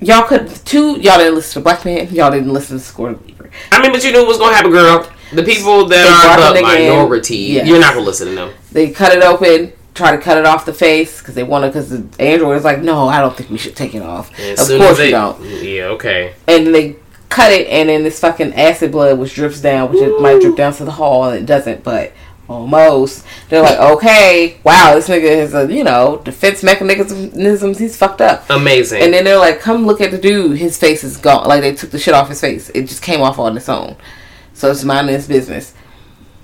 y'all 0.01 0.23
could 0.27 0.47
two. 0.65 0.99
Y'all 0.99 1.17
didn't 1.17 1.35
listen 1.35 1.61
to 1.61 1.63
Black 1.63 1.85
Man. 1.85 2.09
Y'all 2.13 2.31
didn't 2.31 2.51
listen 2.51 2.77
to 2.77 2.83
Score 2.83 3.13
Leaper. 3.13 3.49
I 3.71 3.81
mean, 3.81 3.91
but 3.93 4.03
you 4.03 4.11
knew 4.11 4.19
what 4.19 4.27
was 4.27 4.37
gonna 4.39 4.55
happen, 4.55 4.71
girl. 4.71 5.09
The 5.33 5.43
people 5.43 5.85
that 5.87 6.03
They 6.03 6.43
are 6.43 6.53
the 6.53 6.59
the 6.59 6.65
nigga 6.67 6.79
in. 6.81 6.89
minority, 6.89 7.37
Yes. 7.37 7.67
you're 7.67 7.79
not 7.79 7.93
gonna 7.93 8.05
listen 8.05 8.27
to 8.27 8.35
them. 8.35 8.51
They 8.73 8.89
cut 8.91 9.15
it 9.15 9.23
open. 9.23 9.71
Try 9.93 10.11
to 10.15 10.21
cut 10.21 10.37
it 10.37 10.45
off 10.45 10.65
the 10.65 10.73
face 10.73 11.19
because 11.19 11.35
they 11.35 11.43
want 11.43 11.63
to. 11.63 11.67
Because 11.69 11.89
the 11.89 12.03
android 12.21 12.57
is 12.57 12.63
like, 12.65 12.81
no, 12.81 13.07
I 13.07 13.19
don't 13.21 13.35
think 13.37 13.49
we 13.49 13.57
should 13.57 13.75
take 13.75 13.93
it 13.95 14.01
off. 14.01 14.31
And 14.39 14.59
of 14.59 14.67
course 14.67 14.97
they, 14.97 15.05
we 15.07 15.11
don't. 15.11 15.41
Yeah, 15.63 15.83
okay. 15.95 16.33
and 16.47 16.73
they 16.75 16.95
cut 17.31 17.51
it, 17.51 17.67
and 17.67 17.89
then 17.89 18.03
this 18.03 18.19
fucking 18.19 18.53
acid 18.53 18.91
blood 18.91 19.17
which 19.17 19.33
drips 19.33 19.61
down, 19.61 19.91
which 19.91 20.01
it 20.01 20.21
might 20.21 20.41
drip 20.41 20.55
down 20.55 20.73
to 20.73 20.85
the 20.85 20.91
hall, 20.91 21.23
and 21.23 21.39
it 21.39 21.45
doesn't, 21.45 21.83
but 21.83 22.13
almost. 22.51 23.25
They're 23.49 23.61
like, 23.61 23.79
okay, 23.79 24.59
wow, 24.63 24.93
this 24.93 25.07
nigga 25.07 25.35
has 25.37 25.53
a 25.53 25.73
you 25.73 25.83
know 25.83 26.21
defense 26.23 26.61
mechanisms. 26.61 27.79
He's 27.79 27.97
fucked 27.97 28.21
up. 28.21 28.49
Amazing. 28.49 29.01
And 29.01 29.13
then 29.13 29.23
they're 29.23 29.39
like, 29.39 29.59
come 29.59 29.85
look 29.85 30.01
at 30.01 30.11
the 30.11 30.17
dude. 30.17 30.57
His 30.57 30.77
face 30.77 31.03
is 31.03 31.17
gone. 31.17 31.47
Like 31.47 31.61
they 31.61 31.73
took 31.73 31.91
the 31.91 31.99
shit 31.99 32.13
off 32.13 32.29
his 32.29 32.41
face. 32.41 32.69
It 32.69 32.83
just 32.83 33.01
came 33.01 33.21
off 33.21 33.39
on 33.39 33.57
its 33.57 33.69
own. 33.69 33.95
So 34.53 34.69
it's 34.69 34.83
minding 34.83 35.15
his 35.15 35.27
business. 35.27 35.73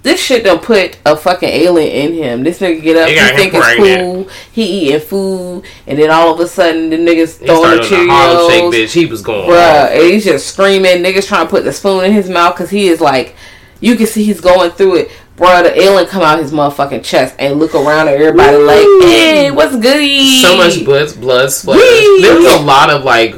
This 0.07 0.23
shit 0.23 0.45
don't 0.45 0.63
put 0.63 0.97
a 1.05 1.17
fucking 1.17 1.49
alien 1.49 1.91
in 1.91 2.13
him. 2.13 2.43
This 2.43 2.59
nigga 2.59 2.81
get 2.81 2.95
up, 2.95 3.07
They 3.07 3.15
he 3.15 3.35
think 3.35 3.53
it's 3.53 3.65
pregnant. 3.65 3.99
cool. 3.99 4.29
He 4.53 4.63
eating 4.87 5.01
food, 5.01 5.65
and 5.85 5.99
then 5.99 6.09
all 6.09 6.33
of 6.33 6.39
a 6.39 6.47
sudden 6.47 6.89
the 6.89 6.95
niggas 6.95 7.41
he 7.41 7.45
throwing 7.45 7.75
the 7.77 7.83
started 7.83 7.99
on 7.99 8.07
the 8.07 8.13
Harlem 8.13 8.71
Shake, 8.71 8.85
bitch. 8.87 8.93
He 8.93 9.05
was 9.05 9.21
going. 9.21 9.49
Bruh, 9.49 9.83
off. 9.83 9.89
and 9.91 10.03
he's 10.03 10.23
just 10.23 10.47
screaming. 10.47 11.03
Niggas 11.03 11.27
trying 11.27 11.45
to 11.45 11.49
put 11.49 11.65
the 11.65 11.73
spoon 11.73 12.05
in 12.05 12.13
his 12.13 12.29
mouth 12.29 12.55
because 12.55 12.69
he 12.69 12.87
is 12.87 13.01
like, 13.01 13.35
you 13.81 13.97
can 13.97 14.07
see 14.07 14.23
he's 14.23 14.39
going 14.39 14.71
through 14.71 14.95
it. 14.95 15.11
Bruh, 15.35 15.63
the 15.63 15.77
alien 15.77 16.07
come 16.07 16.23
out 16.23 16.39
his 16.39 16.53
motherfucking 16.53 17.03
chest 17.03 17.35
and 17.37 17.59
look 17.59 17.75
around 17.75 18.07
at 18.07 18.13
everybody 18.13 18.55
like, 18.55 18.85
hey, 19.09 19.51
what's 19.51 19.75
goody? 19.75 20.39
So 20.41 20.55
much 20.55 20.85
blood, 20.85 21.13
blood 21.19 21.51
splatter. 21.51 21.81
Whee! 21.81 22.21
There 22.21 22.37
was 22.37 22.53
a 22.53 22.63
lot 22.63 22.89
of 22.89 23.03
like 23.03 23.35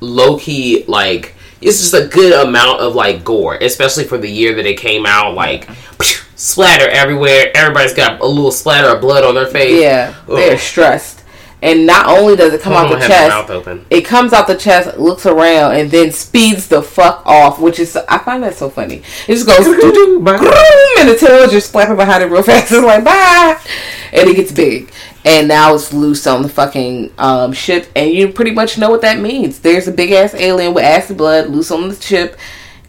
low 0.00 0.38
key, 0.38 0.84
like 0.86 1.34
it's 1.60 1.78
just 1.78 1.94
a 1.94 2.06
good 2.06 2.46
amount 2.46 2.80
of 2.80 2.94
like 2.94 3.24
gore, 3.24 3.56
especially 3.56 4.04
for 4.04 4.18
the 4.18 4.30
year 4.30 4.54
that 4.54 4.66
it 4.66 4.78
came 4.78 5.06
out. 5.06 5.34
Like 5.34 5.64
phew, 5.70 6.22
splatter 6.36 6.88
everywhere. 6.88 7.50
Everybody's 7.54 7.94
got 7.94 8.20
a 8.20 8.26
little 8.26 8.52
splatter 8.52 8.88
of 8.88 9.00
blood 9.00 9.24
on 9.24 9.34
their 9.34 9.46
face. 9.46 9.80
Yeah, 9.80 10.14
they're 10.26 10.54
Ugh. 10.54 10.58
stressed. 10.58 11.19
And 11.62 11.84
not 11.86 12.06
only 12.06 12.36
does 12.36 12.54
it 12.54 12.62
come 12.62 12.72
out 12.72 12.88
the 12.88 12.94
chest, 13.08 13.30
it 13.90 14.02
comes 14.06 14.32
out 14.32 14.46
the 14.46 14.56
chest, 14.56 14.98
looks 14.98 15.26
around, 15.26 15.74
and 15.76 15.90
then 15.90 16.10
speeds 16.10 16.68
the 16.68 16.80
fuck 16.82 17.22
off, 17.26 17.60
which 17.60 17.78
is 17.78 17.94
I 18.08 18.16
find 18.18 18.42
that 18.42 18.54
so 18.54 18.70
funny. 18.70 19.02
It 19.28 19.34
just 19.34 19.46
goes 19.46 19.58
doo-doo, 19.80 20.24
and 20.26 21.08
the 21.08 21.16
tail 21.20 21.42
is 21.42 21.50
just 21.52 21.70
flapping 21.70 21.96
behind 21.96 22.22
it 22.22 22.26
real 22.28 22.42
fast. 22.44 22.72
It's 22.72 22.82
like 22.82 23.04
bye, 23.04 23.60
and 24.12 24.28
it 24.30 24.36
gets 24.36 24.52
big, 24.52 24.90
and 25.26 25.48
now 25.48 25.74
it's 25.74 25.92
loose 25.92 26.26
on 26.26 26.40
the 26.42 26.48
fucking 26.48 27.12
um, 27.18 27.52
ship, 27.52 27.88
and 27.94 28.10
you 28.10 28.28
pretty 28.28 28.52
much 28.52 28.78
know 28.78 28.88
what 28.88 29.02
that 29.02 29.18
means. 29.20 29.60
There's 29.60 29.86
a 29.86 29.92
big 29.92 30.12
ass 30.12 30.32
alien 30.32 30.72
with 30.72 30.84
acid 30.84 31.18
blood 31.18 31.50
loose 31.50 31.70
on 31.70 31.88
the 31.90 31.94
ship, 31.94 32.38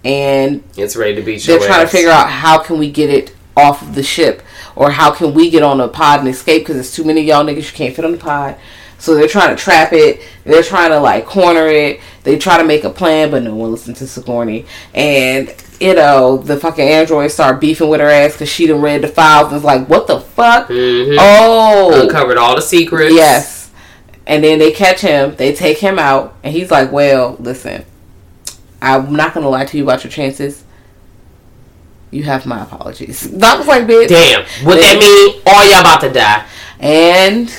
and 0.05 0.63
It's 0.77 0.95
ready 0.95 1.15
to 1.15 1.21
beat 1.21 1.43
they're 1.43 1.59
trying 1.59 1.81
ass. 1.81 1.91
to 1.91 1.97
figure 1.97 2.11
out 2.11 2.29
how 2.29 2.59
can 2.59 2.77
we 2.79 2.89
get 2.89 3.09
it 3.09 3.35
off 3.57 3.81
of 3.81 3.95
the 3.95 4.03
ship 4.03 4.41
or 4.75 4.91
how 4.91 5.11
can 5.11 5.33
we 5.33 5.49
get 5.49 5.63
on 5.63 5.79
a 5.81 5.87
pod 5.87 6.19
and 6.19 6.29
escape? 6.29 6.61
Because 6.63 6.75
there's 6.75 6.93
too 6.93 7.03
many 7.03 7.21
of 7.21 7.27
y'all 7.27 7.43
niggas 7.45 7.71
you 7.71 7.77
can't 7.77 7.95
fit 7.95 8.05
on 8.05 8.11
the 8.11 8.17
pod. 8.17 8.55
So 8.97 9.15
they're 9.15 9.27
trying 9.27 9.55
to 9.55 9.61
trap 9.61 9.93
it. 9.93 10.21
They're 10.43 10.61
trying 10.61 10.91
to 10.91 10.99
like 10.99 11.25
corner 11.25 11.67
it. 11.67 11.99
They 12.23 12.37
try 12.37 12.57
to 12.57 12.63
make 12.63 12.83
a 12.83 12.89
plan 12.91 13.31
but 13.31 13.41
no 13.41 13.55
one 13.55 13.71
listens 13.71 13.97
to 13.99 14.07
Sigourney. 14.07 14.65
And 14.93 15.53
you 15.79 15.95
know 15.95 16.37
the 16.37 16.57
fucking 16.59 16.87
androids 16.87 17.33
start 17.33 17.59
beefing 17.59 17.89
with 17.89 17.99
her 17.99 18.09
ass 18.09 18.33
because 18.33 18.49
she 18.49 18.67
done 18.67 18.81
read 18.81 19.01
the 19.01 19.07
files 19.07 19.47
and 19.47 19.57
is 19.57 19.63
like 19.63 19.89
what 19.89 20.05
the 20.05 20.19
fuck? 20.19 20.67
Mhm. 20.67 21.15
oh. 21.19 22.03
Uncovered 22.03 22.37
all 22.37 22.55
the 22.55 22.61
secrets. 22.61 23.15
yes. 23.15 23.71
And 24.27 24.43
then 24.43 24.59
they 24.59 24.71
catch 24.71 25.01
him. 25.01 25.35
They 25.35 25.51
take 25.53 25.79
him 25.79 25.97
out. 25.97 26.35
And 26.43 26.53
he's 26.53 26.69
like 26.69 26.91
well 26.91 27.37
listen. 27.39 27.83
I'm 28.83 29.13
not 29.15 29.33
gonna 29.33 29.49
lie 29.49 29.65
to 29.65 29.77
you 29.77 29.83
about 29.83 30.03
your 30.03 30.11
chances 30.11 30.63
you 32.11 32.23
have 32.23 32.45
my 32.45 32.61
apologies 32.63 33.29
that 33.39 33.57
was 33.57 33.67
like 33.67 33.83
bitch 33.87 34.07
Damn. 34.09 34.43
What 34.65 34.75
that 34.75 34.97
mean? 34.99 35.41
All 35.47 35.65
y'all 35.69 35.79
about 35.81 36.01
to 36.01 36.11
die. 36.11 36.45
and 36.79 37.51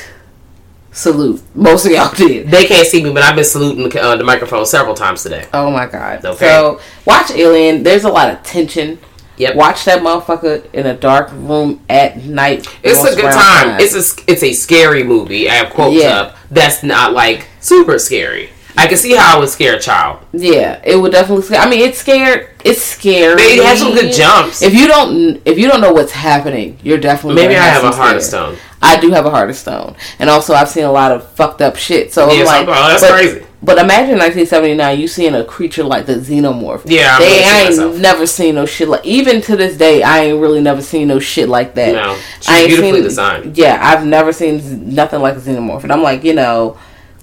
salute 0.95 1.43
most 1.55 1.87
of 1.87 1.93
y'all 1.93 2.12
did 2.15 2.49
They 2.51 2.67
can't 2.67 2.87
see 2.87 3.03
me, 3.03 3.11
but 3.12 3.23
I've 3.23 3.35
been 3.35 3.45
saluting 3.45 3.88
the, 3.88 4.01
uh, 4.03 4.17
the 4.17 4.25
microphone 4.25 4.67
several 4.67 4.95
times 4.95 5.23
today. 5.23 5.47
oh 5.55 5.71
my 5.71 5.87
god 5.87 6.25
Okay. 6.25 6.47
so 6.47 6.81
watch 7.07 7.31
alien 7.31 7.83
there's 7.83 8.05
a 8.05 8.11
lot 8.11 8.31
of 8.31 8.43
tension 8.43 8.99
Yep. 9.38 9.57
watch 9.57 9.87
that 9.87 10.03
motherfucker 10.03 10.71
in 10.75 10.85
a 10.87 10.95
dark 10.95 11.31
room 11.33 11.81
at 11.88 12.19
night 12.19 12.67
It's 12.83 13.03
a 13.03 13.17
good 13.17 13.33
time. 13.33 13.33
time. 13.71 13.81
It's 13.81 13.95
a 13.95 14.31
it's 14.31 14.43
a 14.43 14.53
scary 14.53 15.03
movie. 15.03 15.49
I 15.49 15.55
have 15.55 15.71
quotes 15.73 15.97
Yeah. 16.03 16.21
up. 16.21 16.37
That's 16.51 16.83
not 16.83 17.15
like 17.15 17.49
super 17.59 17.99
scary. 17.99 18.51
I 18.77 18.87
can 18.87 18.97
see 18.97 19.15
how 19.15 19.37
I 19.37 19.41
would 19.41 19.49
scare 19.49 19.77
a 19.77 19.81
child. 19.81 20.25
Yeah, 20.33 20.81
it 20.85 20.97
would 20.97 21.13
definitely 21.13 21.45
scare. 21.45 21.61
I 21.61 21.69
mean, 21.69 21.81
it's 21.81 21.99
scared. 21.99 22.49
It's 22.65 22.83
scary. 22.83 23.37
They 23.37 23.65
have 23.65 23.79
some 23.79 23.93
good 23.93 24.13
jumps. 24.13 24.63
If 24.63 24.75
you 24.75 24.87
don't, 24.87 25.41
if 25.45 25.59
you 25.59 25.69
don't 25.69 25.81
know 25.81 25.93
what's 25.93 26.13
happening, 26.13 26.79
you're 26.83 26.99
definitely 26.99 27.43
Maybe 27.43 27.57
I 27.57 27.65
have 27.65 27.85
a 27.85 27.93
heart 27.93 28.17
of 28.17 28.23
stone. 28.23 28.57
I 28.81 28.99
do 28.99 29.11
have 29.11 29.27
a 29.27 29.31
heart 29.31 29.49
of 29.49 29.57
stone, 29.57 29.95
and 30.19 30.29
also 30.29 30.55
I've 30.55 30.69
seen 30.69 30.85
a 30.85 30.91
lot 30.91 31.13
of 31.13 31.29
fucked 31.33 31.63
up 31.63 31.77
shit. 31.77 32.13
So 32.13 32.29
I'm 32.29 32.45
like, 32.45 32.67
oh, 32.67 32.89
that's 32.89 33.03
but, 33.03 33.13
crazy. 33.13 33.47
But 33.63 33.79
imagine 33.79 34.19
1979, 34.19 34.99
you 34.99 35.07
seeing 35.07 35.35
a 35.37 35.45
creature 35.45 35.85
like 35.85 36.07
the 36.07 36.15
xenomorph. 36.15 36.83
Yeah, 36.87 37.15
I'm 37.15 37.21
they 37.21 37.45
I 37.45 37.61
ain't 37.61 37.71
myself. 37.71 37.97
never 37.99 38.27
seen 38.27 38.57
no 38.57 38.67
shit 38.67 38.89
like. 38.89 39.07
Even 39.07 39.41
to 39.43 39.57
this 39.57 39.77
day, 39.77 40.03
I 40.03 40.25
ain't 40.25 40.41
really 40.41 40.61
never 40.61 40.83
seen 40.83 41.09
no 41.09 41.21
shit 41.21 41.49
like 41.49 41.77
that. 41.77 41.93
No, 41.95 42.19
I 42.49 42.61
ain't 42.61 42.69
beautifully 42.69 42.95
seen, 42.95 43.03
designed. 43.05 43.57
Yeah, 43.57 43.79
I've 43.81 44.05
never 44.05 44.33
seen 44.33 44.95
nothing 44.95 45.21
like 45.21 45.37
a 45.37 45.41
xenomorph, 45.41 45.85
and 45.85 45.93
I'm 45.93 46.03
like, 46.03 46.25
you 46.25 46.35
know, 46.35 46.77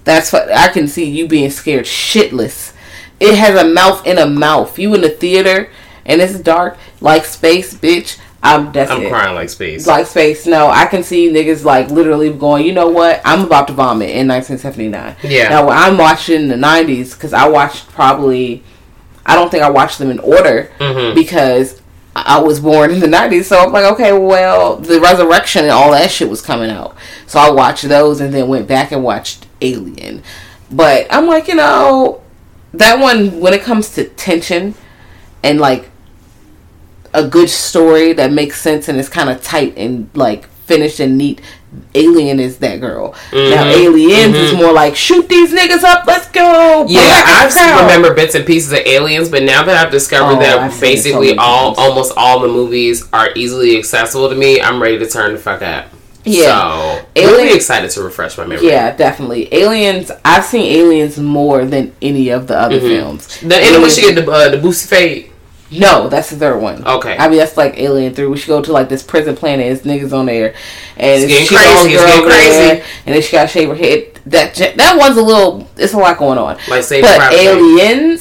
that's 0.04 0.32
what 0.32 0.50
I 0.50 0.68
can 0.68 0.88
see 0.88 1.04
you 1.08 1.26
being 1.28 1.50
scared 1.50 1.84
shitless. 1.86 2.72
It 3.18 3.36
has 3.36 3.60
a 3.60 3.68
mouth 3.68 4.06
in 4.06 4.18
a 4.18 4.26
mouth. 4.26 4.78
You 4.78 4.94
in 4.94 5.02
the 5.02 5.10
theater 5.10 5.70
and 6.06 6.20
it's 6.20 6.38
dark 6.40 6.78
like 7.00 7.24
space, 7.24 7.74
bitch. 7.74 8.18
I'm 8.42 8.72
that's 8.72 8.90
I'm 8.90 9.06
crying 9.08 9.34
like 9.34 9.50
space. 9.50 9.86
Like 9.86 10.06
space. 10.06 10.46
No, 10.46 10.68
I 10.70 10.86
can 10.86 11.02
see 11.02 11.28
niggas 11.30 11.62
like 11.64 11.90
literally 11.90 12.32
going. 12.32 12.64
You 12.64 12.72
know 12.72 12.88
what? 12.88 13.20
I'm 13.24 13.44
about 13.44 13.66
to 13.68 13.74
vomit 13.74 14.08
in 14.10 14.26
1979. 14.28 15.16
Yeah. 15.22 15.50
Now 15.50 15.68
I'm 15.68 15.98
watching 15.98 16.48
the 16.48 16.54
90s 16.54 17.12
because 17.12 17.34
I 17.34 17.46
watched 17.48 17.88
probably. 17.88 18.62
I 19.26 19.34
don't 19.34 19.50
think 19.50 19.62
I 19.62 19.68
watched 19.68 19.98
them 19.98 20.10
in 20.10 20.18
order 20.20 20.70
Mhm. 20.78 21.14
because 21.14 21.82
I 22.16 22.40
was 22.40 22.58
born 22.60 22.90
in 22.90 23.00
the 23.00 23.06
90s. 23.06 23.44
So 23.44 23.58
I'm 23.58 23.70
like, 23.72 23.84
okay, 23.92 24.12
well, 24.14 24.76
the 24.76 24.98
resurrection 24.98 25.64
and 25.64 25.70
all 25.70 25.90
that 25.92 26.10
shit 26.10 26.30
was 26.30 26.40
coming 26.40 26.70
out. 26.70 26.96
So 27.26 27.38
I 27.38 27.50
watched 27.50 27.86
those 27.88 28.22
and 28.22 28.32
then 28.32 28.48
went 28.48 28.66
back 28.66 28.90
and 28.90 29.04
watched 29.04 29.46
Alien. 29.62 30.22
But 30.70 31.06
I'm 31.10 31.26
like, 31.26 31.48
you 31.48 31.54
know, 31.56 32.22
that 32.74 32.98
one, 33.00 33.40
when 33.40 33.52
it 33.54 33.62
comes 33.62 33.94
to 33.94 34.04
tension 34.04 34.74
and 35.42 35.58
like 35.60 35.90
a 37.12 37.26
good 37.26 37.50
story 37.50 38.12
that 38.12 38.32
makes 38.32 38.60
sense 38.60 38.88
and 38.88 38.98
is 38.98 39.08
kind 39.08 39.28
of 39.28 39.42
tight 39.42 39.76
and 39.76 40.08
like 40.14 40.46
finished 40.48 41.00
and 41.00 41.18
neat. 41.18 41.40
Alien 41.94 42.38
is 42.40 42.58
that 42.58 42.80
girl. 42.80 43.14
Now 43.32 43.64
Mhm. 43.64 43.72
Aliens 43.84 44.34
is 44.36 44.52
more 44.54 44.72
like 44.72 44.94
shoot 44.96 45.28
these 45.28 45.52
niggas 45.52 45.82
up, 45.84 46.04
let's 46.06 46.28
go. 46.28 46.84
Yeah, 46.88 47.00
I 47.02 47.80
remember 47.82 48.12
bits 48.14 48.34
and 48.34 48.44
pieces 48.46 48.72
of 48.72 48.80
aliens, 48.86 49.28
but 49.28 49.42
now 49.44 49.62
that 49.64 49.76
I've 49.84 49.92
discovered 49.92 50.36
Oh, 50.36 50.40
that 50.40 50.58
I've 50.58 50.72
so 50.74 50.80
basically 50.80 51.36
all 51.36 51.74
times. 51.74 51.78
almost 51.88 52.12
all 52.16 52.40
the 52.40 52.48
movies 52.48 53.04
are 53.12 53.30
easily 53.36 53.76
accessible 53.78 54.28
to 54.28 54.34
me, 54.34 54.60
I'm 54.60 54.80
ready 54.82 54.98
to 54.98 55.06
turn 55.08 55.32
the 55.34 55.38
fuck 55.40 55.62
up. 55.62 55.86
Yeah. 56.24 56.42
So 56.98 57.06
Alien- 57.16 57.32
really 57.36 57.54
excited 57.56 57.90
to 57.92 58.02
refresh 58.02 58.36
my 58.38 58.44
memory. 58.46 58.68
Yeah, 58.68 58.94
definitely. 58.96 59.52
Aliens. 59.54 60.10
I've 60.24 60.44
seen 60.44 60.66
Aliens 60.66 61.18
more 61.18 61.64
than 61.64 61.92
any 62.02 62.28
of 62.30 62.46
the 62.46 62.58
other 62.58 62.78
films. 62.80 63.40
The 63.40 63.56
end 63.56 63.82
we 63.82 63.90
should 63.90 64.14
get 64.14 64.24
the 64.24 64.30
uh, 64.30 64.48
the 64.50 64.56
Boosie 64.58 64.86
fade. 64.86 65.26
No, 65.72 66.08
that's 66.08 66.30
the 66.30 66.36
third 66.36 66.60
one. 66.60 66.84
Okay. 66.84 67.16
I 67.16 67.28
mean, 67.28 67.38
that's 67.38 67.56
like 67.56 67.78
Alien 67.78 68.12
Three. 68.12 68.26
We 68.26 68.36
should 68.36 68.48
go 68.48 68.60
to 68.60 68.72
like 68.72 68.88
this 68.88 69.04
prison 69.04 69.36
planet. 69.36 69.66
It's 69.66 69.82
niggas 69.82 70.12
on 70.12 70.26
there, 70.26 70.54
and 70.96 71.22
It's 71.22 71.30
getting 71.32 71.46
she 71.46 71.54
crazy, 71.54 71.94
it's 71.94 72.04
getting 72.04 72.24
crazy. 72.26 72.50
there, 72.50 72.84
and 73.06 73.14
then 73.14 73.22
she 73.22 73.32
got 73.32 73.42
to 73.42 73.48
shave 73.48 73.68
her 73.68 73.74
head. 73.76 74.20
That 74.26 74.54
that 74.76 74.96
one's 74.98 75.16
a 75.16 75.22
little. 75.22 75.68
It's 75.76 75.92
a 75.94 75.96
lot 75.98 76.18
going 76.18 76.38
on. 76.38 76.58
Like 76.68 76.82
say, 76.82 77.00
but 77.00 77.16
Private 77.16 77.36
Ryan. 77.36 78.18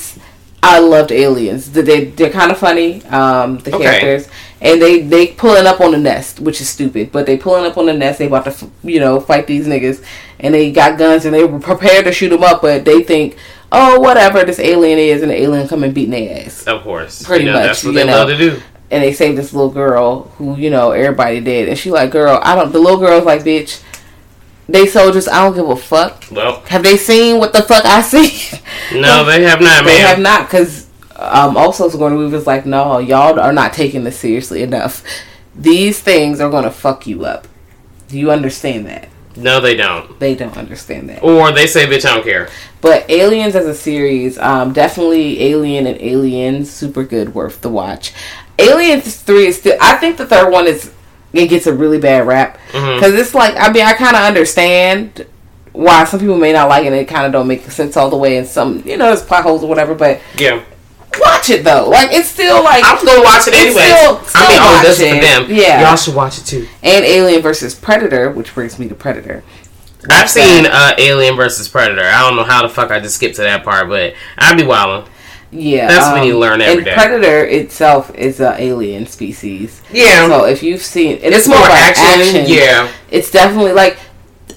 I 0.62 0.80
loved 0.80 1.12
Aliens. 1.12 1.72
They 1.72 1.82
they- 1.82 2.06
they're 2.06 2.30
kind 2.30 2.52
of 2.52 2.58
funny. 2.58 3.02
Um, 3.10 3.60
the 3.60 3.74
Okay. 3.76 3.84
characters. 3.84 4.28
And 4.62 4.82
they 4.82 5.02
they 5.02 5.28
pulling 5.28 5.66
up 5.66 5.80
on 5.80 5.92
the 5.92 5.98
nest, 5.98 6.42
which 6.42 6.60
is 6.60 6.68
stupid. 6.70 7.12
But 7.14 7.26
they 7.26 7.38
pulling 7.38 7.66
up 7.66 7.78
on 7.78 7.86
the 7.86 7.94
nest. 7.94 8.20
They 8.20 8.26
about 8.26 8.44
to 8.46 8.54
you 8.84 9.00
know 9.00 9.20
fight 9.22 9.48
these 9.48 9.68
niggas, 9.68 10.02
and 10.40 10.54
they 10.54 10.72
got 10.72 10.98
guns 10.98 11.24
and 11.26 11.34
they 11.34 11.46
were 11.46 11.60
prepared 11.60 12.04
to 12.06 12.12
shoot 12.12 12.30
them 12.30 12.44
up. 12.44 12.62
But 12.62 12.84
they 12.84 13.02
think, 13.04 13.38
oh 13.72 14.00
whatever, 14.02 14.44
this 14.44 14.60
alien 14.60 15.00
is, 15.00 15.22
and 15.22 15.32
the 15.32 15.42
alien 15.42 15.68
come 15.70 15.84
and 15.84 15.94
beating 15.94 16.12
their 16.12 16.46
ass 16.46 16.64
Of 16.68 16.84
course. 16.84 17.24
Pretty 17.24 17.46
You 17.46 17.52
know, 17.52 17.58
much, 17.60 17.68
That's 17.68 17.84
what 17.86 17.94
they 17.96 18.06
know. 18.06 18.18
love 18.18 18.28
to 18.30 18.38
do. 18.38 18.62
and 18.92 19.02
they 19.04 19.14
saved 19.14 19.38
this 19.38 19.54
little 19.54 19.70
girl 19.72 20.32
who 20.38 20.58
you 20.58 20.70
know 20.72 20.92
everybody 20.92 21.40
did 21.40 21.70
and 21.70 21.78
she 21.78 21.92
like 21.92 22.10
girl 22.10 22.40
i 22.42 22.56
don't 22.56 22.72
the 22.74 22.80
little 22.80 22.98
girl's 23.00 23.24
like 23.24 23.44
bitch 23.44 23.82
they 24.72 24.86
soldiers 24.88 25.28
i 25.28 25.44
don't 25.44 25.56
give 25.56 25.70
a 25.70 25.76
fuck 25.76 26.24
Well, 26.32 26.62
have 26.68 26.84
they 26.84 26.98
seen 26.98 27.40
what 27.40 27.54
the 27.54 27.62
fuck 27.62 27.86
i 27.86 28.02
see 28.14 28.58
no, 28.94 29.24
they 29.26 29.44
have 29.44 29.62
not, 29.62 29.84
they 29.86 29.98
man. 30.00 30.08
have 30.08 30.20
not 30.20 30.48
because 30.48 30.88
um 31.16 31.58
also 31.58 31.90
Sigourney 31.90 32.18
Weaver's 32.18 32.48
like 32.48 32.66
no 32.66 33.00
y'all 33.00 33.40
are 33.40 33.54
not 33.54 33.74
taking 33.74 34.04
this 34.04 34.18
seriously 34.20 34.62
enough 34.64 35.04
These 35.56 36.00
things 36.00 36.40
are 36.40 36.50
gonna 36.50 36.72
fuck 36.72 37.06
you 37.06 37.26
up. 37.26 37.46
Do 38.08 38.18
you 38.18 38.32
understand 38.32 38.86
that? 38.86 39.10
No, 39.36 39.60
they 39.60 39.76
don't. 39.76 40.18
They 40.20 40.34
don't 40.36 40.56
understand 40.58 41.10
that. 41.10 41.22
Or 41.22 41.52
they 41.52 41.68
say, 41.68 41.86
"Bitch, 41.86 42.06
I 42.06 42.16
don't 42.16 42.24
care." 42.24 42.48
But 42.82 43.10
Aliens 43.10 43.56
as 43.56 43.66
a 43.66 43.76
series, 43.76 44.38
um, 44.40 44.72
definitely 44.74 45.44
Alien 45.44 45.86
and 45.86 46.00
Aliens, 46.02 46.72
super 46.72 47.04
good, 47.04 47.36
worth 47.36 47.60
the 47.62 47.70
watch. 47.70 48.14
Aliens 48.58 49.18
three 49.18 49.48
is 49.48 49.58
still. 49.58 49.78
I 49.82 49.98
think 49.98 50.16
the 50.18 50.26
third 50.26 50.50
one 50.50 50.66
is 50.66 50.92
it 51.34 51.48
gets 51.48 51.68
a 51.68 51.74
really 51.74 52.00
bad 52.00 52.26
rap 52.28 52.58
because 52.72 53.14
it's 53.14 53.36
like 53.36 53.56
I 53.58 53.72
mean 53.72 53.86
I 53.86 53.94
kind 53.94 54.16
of 54.16 54.24
understand 54.24 55.26
why 55.72 56.04
some 56.06 56.20
people 56.20 56.38
may 56.38 56.52
not 56.52 56.68
like 56.70 56.84
it. 56.84 56.88
and 56.88 56.96
It 56.96 57.08
kind 57.08 57.26
of 57.26 57.32
don't 57.32 57.48
make 57.48 57.62
sense 57.70 57.96
all 57.96 58.10
the 58.10 58.18
way, 58.18 58.38
and 58.38 58.48
some 58.48 58.82
you 58.86 58.98
know 58.98 59.06
there's 59.08 59.22
plot 59.24 59.44
holes 59.44 59.64
or 59.64 59.70
whatever. 59.70 59.94
But 59.96 60.20
Yeah. 60.36 60.62
watch 61.20 61.50
it 61.50 61.64
though, 61.64 61.88
like 61.90 62.12
it's 62.12 62.28
still 62.30 62.64
like 62.64 62.84
I'm 62.86 63.04
gonna 63.06 63.22
watch 63.24 63.48
it 63.48 63.54
anyway. 63.56 63.82
still- 63.82 64.22
I 64.36 64.48
mean, 64.50 64.60
oh, 64.62 64.80
this 64.84 65.00
is 65.00 65.10
for 65.14 65.20
them. 65.22 65.46
Yeah. 65.50 65.82
y'all 65.88 65.96
should 65.96 66.16
watch 66.16 66.38
it 66.40 66.46
too. 66.46 66.68
and 66.84 67.06
Alien 67.06 67.42
versus 67.42 67.76
Predator, 67.76 68.32
which 68.32 68.54
brings 68.54 68.78
me 68.80 68.88
to 68.90 68.96
Predator. 68.96 69.44
I've 70.10 70.30
seen 70.30 70.66
uh, 70.66 70.94
Alien 70.98 71.36
versus 71.36 71.68
Predator. 71.68 72.04
I 72.06 72.22
don't 72.22 72.36
know 72.38 72.44
how 72.46 72.62
the 72.62 72.70
fuck 72.70 72.90
I 72.90 73.00
just 73.02 73.16
skipped 73.16 73.36
to 73.36 73.42
that 73.42 73.64
part, 73.66 73.90
but 73.90 74.14
I'd 74.38 74.56
be 74.58 74.64
wildin'. 74.64 75.06
Yeah, 75.52 75.88
That's 75.88 76.14
when 76.14 76.26
you 76.26 76.36
um, 76.36 76.40
learn 76.42 76.62
every 76.62 76.78
and 76.78 76.86
day. 76.86 76.94
Predator 76.94 77.46
itself 77.46 78.14
is 78.14 78.40
an 78.40 78.56
alien 78.60 79.08
species. 79.08 79.82
Yeah. 79.92 80.28
So 80.28 80.46
if 80.46 80.62
you've 80.62 80.84
seen, 80.84 81.14
and 81.24 81.34
It's 81.34 81.48
more 81.48 81.58
of 81.58 81.64
an 81.66 81.72
action, 81.72 82.46
yeah. 82.48 82.92
It's 83.10 83.32
definitely 83.32 83.74
like 83.74 83.98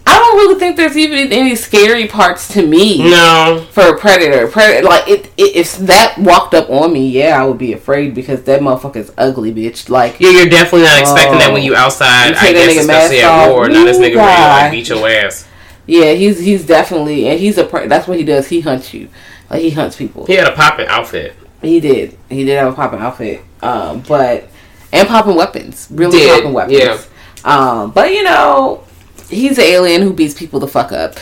I 0.05 0.19
don't 0.19 0.37
really 0.37 0.59
think 0.59 0.77
there's 0.77 0.97
even 0.97 1.33
any 1.33 1.55
scary 1.55 2.09
parts 2.09 2.49
to 2.55 2.67
me 2.67 3.09
No, 3.09 3.65
for 3.71 3.95
a 3.95 3.99
Predator. 3.99 4.49
Predator, 4.49 4.85
like 4.87 5.07
it, 5.09 5.27
it, 5.37 5.57
if 5.57 5.77
that 5.79 6.19
walked 6.19 6.55
up 6.55 6.69
on 6.69 6.93
me, 6.93 7.09
yeah, 7.09 7.41
I 7.41 7.47
would 7.47 7.59
be 7.59 7.73
afraid 7.73 8.13
because 8.13 8.43
that 8.43 8.61
motherfucker's 8.61 9.13
ugly, 9.17 9.53
bitch. 9.55 9.89
Like 9.89 10.19
yeah, 10.19 10.31
you're 10.31 10.49
definitely 10.49 10.83
not 10.89 10.99
expecting 11.01 11.39
that 11.39 11.53
when 11.53 11.61
um, 11.63 11.67
you 11.67 11.77
outside. 11.77 12.31
You 12.31 12.35
I 12.37 12.53
guess 12.53 12.75
nigga 12.75 12.81
especially 12.81 13.21
at 13.21 13.49
war. 13.49 13.69
Now 13.69 13.85
this 13.85 13.97
nigga 13.99 14.17
ready 14.17 14.43
to 14.43 14.49
like 14.49 14.71
beat 14.73 14.89
your 14.89 15.09
ass. 15.09 15.49
yeah, 15.87 16.13
he's 16.15 16.41
he's 16.41 16.67
definitely 16.67 17.29
and 17.29 17.39
he's 17.39 17.57
a 17.57 17.65
pre- 17.65 17.87
that's 17.87 18.09
what 18.09 18.19
he 18.19 18.25
does. 18.25 18.49
He 18.49 18.61
hunts 18.61 18.93
you, 18.93 19.09
like 19.53 19.63
he 19.63 19.71
hunts 19.71 19.97
people. 19.97 20.27
He 20.27 20.35
had 20.35 20.49
a 20.49 20.53
popping 20.57 20.87
outfit. 20.89 21.37
He 21.61 21.79
did. 21.79 22.19
He 22.29 22.45
did 22.45 22.57
have 22.59 22.73
a 22.73 22.77
popping 22.77 23.01
outfit. 23.01 23.43
Um, 23.63 24.01
but 24.09 24.49
and 24.93 25.07
popping 25.07 25.37
weapons. 25.37 25.87
Really 25.91 26.27
popping 26.27 26.53
weapons. 26.53 26.79
yeah. 26.79 26.99
Um, 27.45 27.91
but 27.93 28.13
you 28.13 28.23
know, 28.25 28.83
he's 29.29 29.59
an 29.59 29.65
alien 29.65 30.03
who 30.03 30.13
beats 30.13 30.35
people 30.35 30.59
the 30.61 30.67
fuck 30.69 30.91
up. 30.93 31.15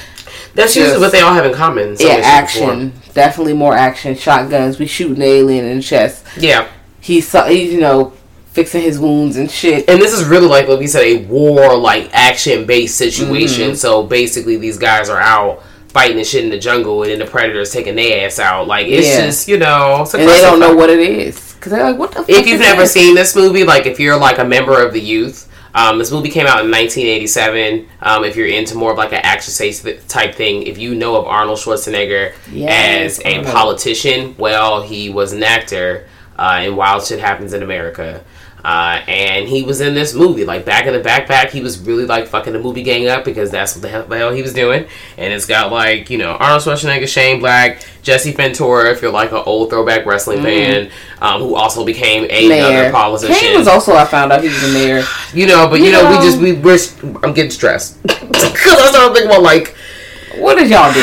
That's 0.55 0.75
usually 0.75 0.93
Just- 0.95 1.01
what 1.01 1.13
they 1.13 1.21
all 1.21 1.33
have 1.35 1.45
in 1.47 1.53
common. 1.55 1.97
some 1.97 2.07
yeah, 2.09 2.17
action. 2.25 2.93
Definitely 3.15 3.53
more 3.55 3.75
action. 3.75 4.15
Shotguns. 4.17 4.79
We 4.79 4.87
shooting 4.87 5.19
the 5.19 5.25
alien 5.27 5.65
in 5.65 5.77
the 5.79 5.83
chest. 5.83 6.25
Yeah, 6.39 6.67
He's 7.01 7.29
so- 7.29 7.45
he's 7.45 7.73
you 7.73 7.81
know 7.81 8.13
fixing 8.53 8.83
his 8.83 8.99
wounds 8.99 9.37
and 9.37 9.49
shit. 9.51 9.89
and 9.89 10.01
this 10.03 10.13
is 10.13 10.25
really 10.27 10.49
like 10.49 10.67
what 10.67 10.79
we 10.81 10.87
said, 10.89 11.05
a 11.05 11.25
war 11.27 11.77
like 11.77 12.11
action 12.13 12.67
based 12.67 12.97
situation. 12.99 13.67
Mm-hmm. 13.69 13.75
So 13.77 14.03
basically, 14.03 14.57
these 14.57 14.77
guys 14.79 15.09
are 15.09 15.21
out 15.21 15.63
fighting 15.91 16.19
and 16.19 16.27
shit 16.27 16.45
in 16.45 16.51
the 16.51 16.59
jungle, 16.59 17.03
and 17.03 17.11
then 17.13 17.19
the 17.19 17.27
predators 17.27 17.71
taking 17.73 17.97
their 17.97 18.27
ass 18.27 18.39
out. 18.39 18.67
Like 18.67 18.87
it's 18.87 19.07
Yeah. 19.09 19.27
just 19.27 19.49
you 19.49 19.59
know, 19.59 20.03
it's 20.03 20.15
a 20.15 20.19
and 20.19 20.29
they 20.29 20.41
don't 20.41 20.61
know 20.61 20.75
what 20.75 20.91
it 20.91 21.01
is 21.01 21.55
because 21.55 21.73
they're 21.73 21.85
like, 21.85 21.99
what 21.99 22.13
the? 22.13 22.21
fuck 22.21 22.29
if 22.31 22.47
you've 22.47 22.61
never 22.61 22.83
this? 22.83 22.93
seen 22.93 23.15
this 23.15 23.35
movie, 23.37 23.65
like 23.65 23.87
if 23.87 24.01
you're 24.01 24.17
like 24.17 24.39
a 24.39 24.45
member 24.45 24.83
of 24.85 24.93
the 24.93 25.01
youth, 25.01 25.47
um, 25.75 25.99
this 25.99 26.11
movie 26.11 26.31
came 26.31 26.47
out 26.47 26.65
in 26.65 26.71
1987. 26.71 27.89
Um, 28.03 28.25
if 28.25 28.35
you're 28.37 28.47
into 28.49 28.77
more 28.77 28.93
of 28.93 28.99
like 28.99 29.13
an 29.13 29.21
action 29.23 29.53
type 30.09 30.35
thing, 30.35 30.63
if 30.65 30.79
you 30.79 30.95
know 30.95 31.17
of 31.17 31.27
Arnold 31.27 31.59
Schwarzenegger 31.59 32.33
Yes, 32.51 33.21
as 33.21 33.27
a 33.27 33.45
politician, 33.53 34.35
well, 34.39 34.83
he 34.83 35.11
was 35.11 35.33
an 35.33 35.43
actor 35.43 36.07
uh, 36.39 36.63
in 36.65 36.77
Wild 36.77 37.05
Shit 37.05 37.21
Happens 37.21 37.53
in 37.53 37.63
America. 37.63 38.25
Uh, 38.65 39.03
and 39.09 39.49
he 39.49 39.63
was 39.63 39.81
in 39.81 39.95
this 39.95 40.15
movie, 40.15 40.45
like 40.45 40.65
back 40.65 40.87
in 40.87 40.93
the 40.93 41.01
backpack. 41.01 41.51
He 41.51 41.61
was 41.61 41.79
really 41.81 42.05
like 42.05 42.27
fucking 42.27 42.53
the 42.53 42.59
movie 42.59 42.83
gang 42.83 43.09
up 43.09 43.25
because 43.25 43.51
that's 43.51 43.75
what 43.75 43.83
the 43.83 43.89
hell, 43.89 44.05
the 44.07 44.19
hell 44.19 44.33
he 44.33 44.43
was 44.43 44.53
doing. 44.53 44.87
And 45.17 45.33
it's 45.33 45.47
got 45.47 45.73
like 45.73 46.11
you 46.11 46.19
know 46.19 46.33
Arnold 46.33 46.63
Schwarzenegger, 46.63 47.09
Shane 47.09 47.41
Black, 47.41 47.85
Jesse 48.03 48.33
Ventura. 48.33 48.91
If 48.91 49.03
you're 49.03 49.11
like 49.11 49.33
an 49.33 49.43
old 49.47 49.71
throwback 49.71 50.05
wrestling 50.07 50.43
fan, 50.43 50.91
um, 51.21 51.41
who 51.41 51.55
also 51.55 51.85
became 51.85 52.25
another. 52.25 52.91
Politician. 52.91 53.35
Kane 53.35 53.59
was 53.59 53.69
also 53.69 53.95
I 53.95 54.05
found 54.05 54.33
out 54.33 54.43
he 54.43 54.49
was 54.49 54.61
the 54.61 54.73
mayor. 54.73 55.05
you 55.33 55.47
know, 55.47 55.69
but 55.69 55.81
you, 55.81 55.87
You 55.87 55.93
know, 55.93 56.11
we 56.11 56.17
just 56.25 56.39
we 56.41 56.53
we're 56.53 56.79
I'm 57.23 57.33
getting 57.33 57.51
stressed 57.51 58.03
because 58.03 58.35
I 58.43 58.91
started 58.91 59.15
thinking 59.15 59.31
about 59.31 59.43
like 59.43 59.75
What 60.37 60.57
did 60.59 60.71
y'all 60.71 60.93
do? 60.93 61.01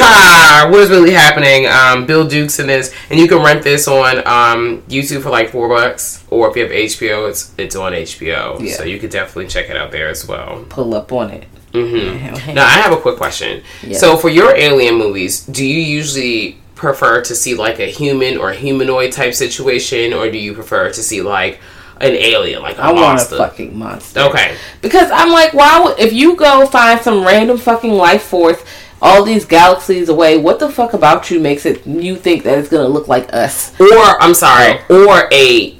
what 0.72 0.82
is 0.84 0.90
really 0.90 1.12
happening? 1.12 1.66
Um, 1.68 2.06
Bill 2.06 2.28
Dukes 2.28 2.60
in 2.60 2.68
this, 2.68 2.94
and 3.10 3.20
you 3.20 3.28
can 3.28 3.44
rent 3.44 3.64
this 3.64 3.88
on 3.88 4.18
um, 4.20 4.82
YouTube 4.88 5.24
for 5.24 5.30
like 5.30 5.50
four 5.50 5.68
bucks, 5.70 6.24
or 6.30 6.50
if 6.50 6.56
you 6.56 6.64
have 6.64 6.72
HBO, 6.72 7.30
it's 7.30 7.54
it's 7.58 7.76
on 7.76 7.92
HBO, 7.94 8.60
Yeah. 8.60 8.76
so 8.76 8.84
you 8.84 9.00
could 9.00 9.10
definitely 9.10 9.48
check 9.48 9.70
it 9.70 9.78
out 9.78 9.92
there 9.92 10.08
as 10.10 10.28
well. 10.28 10.66
Pull 10.70 10.94
up 10.94 11.12
on 11.12 11.32
it. 11.32 11.46
Mm-hmm. 11.74 12.54
Now, 12.56 12.66
I 12.66 12.70
have 12.70 12.92
a 12.94 12.98
quick 12.98 13.18
question. 13.18 13.64
Yeah. 13.84 13.98
So, 13.98 14.18
for 14.18 14.30
your 14.30 14.56
alien 14.56 14.96
movies, 14.96 15.42
do 15.46 15.66
you 15.66 15.80
usually 15.82 16.58
prefer 16.76 17.22
to 17.24 17.36
see 17.36 17.56
like 17.56 17.80
a 17.80 17.88
human 17.88 18.38
or 18.38 18.52
humanoid 18.52 19.12
type 19.12 19.34
situation, 19.34 20.14
or 20.14 20.32
do 20.32 20.38
you 20.38 20.54
prefer 20.54 20.88
to 20.92 21.04
see 21.04 21.22
like 21.22 21.60
an 22.00 22.14
alien, 22.14 22.62
like 22.62 22.78
a 22.78 22.82
I 22.84 22.88
want 22.92 22.98
a 23.00 23.02
monster? 23.02 23.38
fucking 23.38 23.78
monster. 23.78 24.20
Okay. 24.22 24.56
Because 24.82 25.10
I'm 25.12 25.32
like, 25.32 25.54
why 25.54 25.80
would 25.84 26.00
if 26.00 26.14
you 26.14 26.36
go 26.36 26.66
find 26.68 27.02
some 27.02 27.24
random 27.26 27.58
fucking 27.58 27.92
life 27.92 28.24
force 28.24 28.64
all 29.02 29.24
these 29.24 29.46
galaxies 29.46 30.10
away, 30.10 30.38
what 30.38 30.60
the 30.60 30.70
fuck 30.70 30.94
about 30.94 31.30
you 31.30 31.40
makes 31.40 31.66
it 31.66 31.86
you 31.86 32.16
think 32.16 32.44
that 32.44 32.58
it's 32.58 32.70
gonna 32.70 32.88
look 32.88 33.08
like 33.08 33.34
us? 33.34 33.80
or 33.80 34.22
I'm 34.22 34.34
sorry, 34.34 34.80
or 34.90 35.30
a 35.32 35.78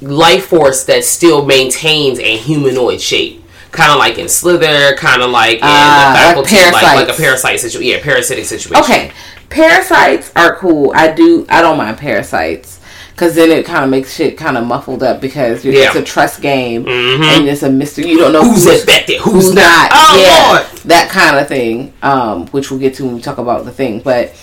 life 0.00 0.46
force 0.46 0.84
that 0.84 1.04
still 1.04 1.44
maintains 1.44 2.18
a 2.18 2.36
humanoid 2.36 3.00
shape. 3.00 3.44
Kind 3.70 3.92
of 3.92 3.98
like 3.98 4.18
in 4.18 4.28
Slither, 4.28 4.96
kind 4.96 5.22
of 5.22 5.30
like 5.30 5.54
in 5.54 5.60
the 5.60 5.66
ah, 5.66 6.12
like 6.12 6.48
faculty, 6.48 6.56
like, 6.56 6.72
like, 6.72 6.82
parasites. 6.82 7.18
a 7.18 7.22
parasite 7.22 7.60
situation. 7.60 7.92
Yeah, 7.92 8.02
parasitic 8.02 8.44
situation. 8.44 8.82
Okay, 8.82 9.12
parasites 9.48 10.32
are 10.34 10.56
cool. 10.56 10.92
I 10.92 11.12
do. 11.12 11.46
I 11.48 11.62
don't 11.62 11.78
mind 11.78 11.96
parasites 11.96 12.79
because 13.20 13.34
then 13.34 13.50
it 13.50 13.66
kind 13.66 13.84
of 13.84 13.90
makes 13.90 14.14
shit 14.14 14.38
kind 14.38 14.56
of 14.56 14.66
muffled 14.66 15.02
up 15.02 15.20
because 15.20 15.62
you're, 15.62 15.74
it's 15.74 15.94
a 15.94 16.02
trust 16.02 16.40
game 16.40 16.88
and 16.88 17.46
it's 17.46 17.62
a 17.62 17.70
mystery. 17.70 18.08
You 18.08 18.16
don't 18.16 18.32
know 18.32 18.42
Who's 18.42 18.66
infected? 18.66 19.20
Who's, 19.20 19.44
who's 19.44 19.54
not? 19.54 19.60
not. 19.60 19.90
Oh 19.92 20.16
yeah, 20.18 20.58
Lord! 20.58 20.78
that 20.84 21.10
kind 21.10 21.36
of 21.36 21.46
thing. 21.46 21.92
Um, 22.00 22.46
which 22.46 22.70
we'll 22.70 22.80
get 22.80 22.94
to 22.94 23.04
when 23.04 23.16
we 23.16 23.20
talk 23.20 23.36
about 23.38 23.66
the 23.66 23.72
thing, 23.72 24.00
but. 24.00 24.34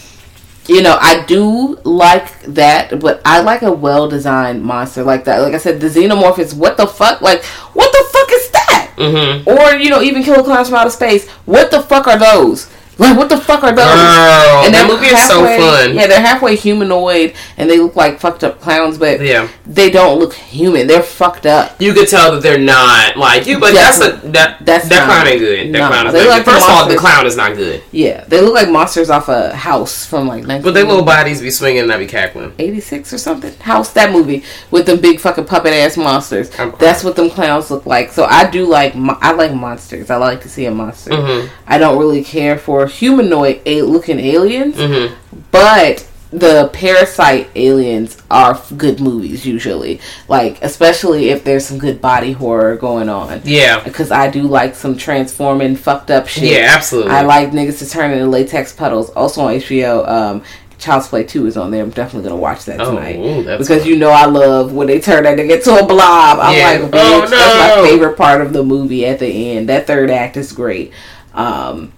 You 0.70 0.82
know, 0.82 0.98
I 1.00 1.24
do 1.24 1.78
like 1.86 2.42
that, 2.42 3.00
but 3.00 3.22
I 3.24 3.40
like 3.40 3.62
a 3.62 3.72
well 3.72 4.10
designed 4.10 4.62
monster 4.62 5.02
like 5.02 5.24
that. 5.24 5.40
Like 5.40 5.54
I 5.54 5.60
said, 5.60 5.80
the 5.80 5.88
xenomorph 5.88 6.40
is 6.40 6.54
what 6.54 6.76
the 6.76 6.86
fuck? 6.86 7.22
Like, 7.22 7.42
what 7.46 7.90
the 7.90 8.10
fuck 8.12 8.30
is 8.34 8.52
that? 8.52 8.94
Mm-hmm. 8.98 9.48
Or, 9.48 9.80
you 9.80 9.90
know, 9.90 10.02
even 10.02 10.24
killer 10.24 10.44
clowns 10.44 10.68
from 10.68 10.80
outer 10.80 10.90
space. 10.90 11.26
What 11.46 11.72
the 11.72 11.82
fuck 11.82 12.06
are 12.08 12.20
those? 12.20 12.70
Like, 13.00 13.16
what 13.18 13.30
the 13.30 13.38
fuck 13.38 13.64
are 13.64 13.72
those? 13.76 13.86
Girl, 13.86 13.94
that 13.96 14.70
they're 14.72 14.88
movie 14.88 15.08
is 15.08 15.28
so 15.28 15.42
fun. 15.46 15.94
Yeah, 15.96 16.08
they're 16.08 16.20
halfway 16.22 16.56
humanoid 16.56 17.34
and 17.58 17.70
they 17.70 17.78
look 17.78 17.96
like 17.96 18.20
fucked 18.20 18.44
up 18.44 18.60
clowns, 18.60 18.98
but 18.98 19.22
Yeah. 19.22 19.48
they 19.66 19.90
don't 19.90 20.20
look 20.20 20.34
human. 20.34 20.88
They're 20.88 21.04
fucked 21.04 21.46
up. 21.46 21.80
You 21.80 21.94
could 21.94 22.08
tell 22.08 22.32
that 22.32 22.42
they're 22.42 22.58
not 22.58 23.16
like 23.18 23.46
you, 23.46 23.60
but 23.60 23.74
that's 23.74 24.00
a 24.00 24.12
Definitely. 24.14 24.32
that 24.32 24.58
That's 24.66 24.88
that 24.90 25.00
not- 25.00 25.06
clown 25.08 25.28
ain't 25.28 25.40
good. 25.40 25.68
That 25.74 25.80
no. 25.80 25.88
clown 25.88 26.08
is 26.08 26.14
They 26.14 26.28
like 26.28 26.38
good. 26.44 26.46
the 26.48 26.52
First 26.52 26.70
of 26.70 26.76
all, 26.76 26.88
the 26.90 26.96
clown 26.96 27.26
is 27.28 27.38
not 27.38 27.56
good. 27.56 27.84
Yeah, 27.92 28.24
they 28.28 28.42
look 28.42 28.56
like 28.56 28.70
monsters 28.70 29.10
off 29.10 29.30
a 29.30 29.56
house 29.56 30.06
from 30.06 30.28
like 30.28 30.46
1986 30.48 30.64
But 30.64 30.74
they 30.74 30.84
little 30.84 31.06
bodies 31.06 31.42
be 31.42 31.52
swinging 31.52 31.84
and 31.84 31.92
I 31.94 31.98
be 31.98 32.08
cackling. 32.08 32.54
Eighty 32.58 32.80
six 32.80 33.14
or 33.14 33.18
something. 33.18 33.54
House 33.60 33.90
that 33.92 34.12
movie 34.12 34.44
with 34.72 34.86
the 34.88 34.98
big 34.98 35.20
fucking 35.20 35.46
puppet 35.46 35.74
ass 35.74 35.98
monsters. 35.98 36.50
That's 36.80 37.04
what 37.04 37.16
them 37.16 37.30
clowns 37.30 37.70
look 37.70 37.86
like. 37.86 38.12
So 38.12 38.26
I 38.26 38.50
do 38.50 38.66
like 38.66 38.94
I 39.22 39.34
like 39.34 39.54
monsters. 39.54 40.10
I 40.10 40.16
like 40.18 40.42
to 40.42 40.50
see 40.50 40.66
a 40.66 40.72
monster. 40.72 41.12
Mhm. 41.12 41.50
I 41.68 41.78
don't 41.78 41.98
really 42.00 42.24
care 42.24 42.58
for 42.58 42.87
humanoid 42.88 43.62
a- 43.66 43.82
looking 43.84 44.20
aliens. 44.20 44.76
Mm-hmm. 44.76 45.14
But 45.52 46.08
the 46.30 46.70
parasite 46.74 47.50
aliens 47.56 48.22
are 48.30 48.62
good 48.76 49.00
movies 49.00 49.46
usually. 49.46 50.02
Like 50.28 50.62
especially 50.62 51.30
if 51.30 51.44
there's 51.46 51.66
some 51.66 51.78
good 51.78 52.02
body 52.02 52.34
horror 52.34 52.76
going 52.76 53.08
on. 53.08 53.42
Yeah. 53.46 53.82
Because 53.84 54.12
I 54.12 54.30
do 54.30 54.42
like 54.44 54.76
some 54.76 54.98
transforming 54.98 55.76
fucked 55.78 56.12
up 56.12 56.28
shit. 56.28 56.44
Yeah, 56.52 56.68
absolutely. 56.76 57.12
I 57.12 57.22
like 57.22 57.52
niggas 57.52 57.80
to 57.80 57.90
turn 57.90 58.12
into 58.12 58.26
latex 58.28 58.74
puddles. 58.74 59.10
Also 59.12 59.42
on 59.42 59.54
HBO, 59.54 60.08
um, 60.08 60.44
Child's 60.80 61.08
Play 61.08 61.24
2 61.24 61.48
is 61.48 61.58
on 61.58 61.72
there. 61.72 61.82
I'm 61.82 61.90
definitely 61.92 62.30
gonna 62.30 62.40
watch 62.42 62.66
that 62.66 62.80
Oh, 62.82 62.92
tonight. 62.94 63.16
ooh, 63.16 63.42
that's 63.44 63.64
because 63.66 63.88
you 63.88 63.96
know 63.98 64.12
I 64.12 64.26
love 64.26 64.74
when 64.74 64.86
they 64.88 65.00
turn 65.00 65.24
that 65.24 65.38
nigga 65.38 65.64
to 65.64 65.78
a 65.78 65.86
blob. 65.88 66.40
I'm 66.42 66.56
Yeah. 66.56 66.72
like, 66.84 66.92
bitch, 66.92 67.00
Oh, 67.24 67.26
that's 67.28 67.82
my 67.82 67.90
favorite 67.90 68.16
part 68.18 68.42
of 68.42 68.52
the 68.54 68.64
movie 68.64 69.06
at 69.08 69.18
the 69.20 69.28
end. 69.58 69.70
That 69.70 69.88
third 69.88 70.12
act 70.12 70.36
is 70.38 70.52
great. 70.52 70.92
Um, 71.34 71.94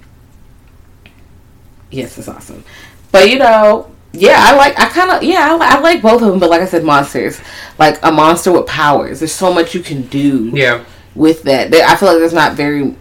yes, 1.91 2.17
it's 2.17 2.27
awesome. 2.27 2.63
But 3.11 3.29
you 3.29 3.39
know, 3.39 3.91
yeah, 4.13 4.35
I 4.39 4.55
like. 4.55 4.79
I 4.79 4.87
kind 4.89 5.11
of 5.11 5.23
yeah, 5.23 5.57
I, 5.59 5.77
I 5.77 5.79
like 5.81 6.01
both 6.01 6.21
of 6.21 6.29
them. 6.29 6.39
But 6.39 6.49
like 6.49 6.61
I 6.61 6.65
said, 6.65 6.83
monsters, 6.83 7.39
like 7.77 7.99
a 8.03 8.11
monster 8.11 8.51
with 8.51 8.65
powers. 8.67 9.19
There's 9.19 9.31
so 9.31 9.53
much 9.53 9.73
you 9.75 9.81
can 9.81 10.03
do 10.03 10.51
Yeah. 10.53 10.83
with 11.15 11.43
that. 11.43 11.73
I 11.73 11.95
feel 11.95 12.09
like 12.09 12.19
there's 12.19 12.33
not 12.33 12.53
very 12.53 12.95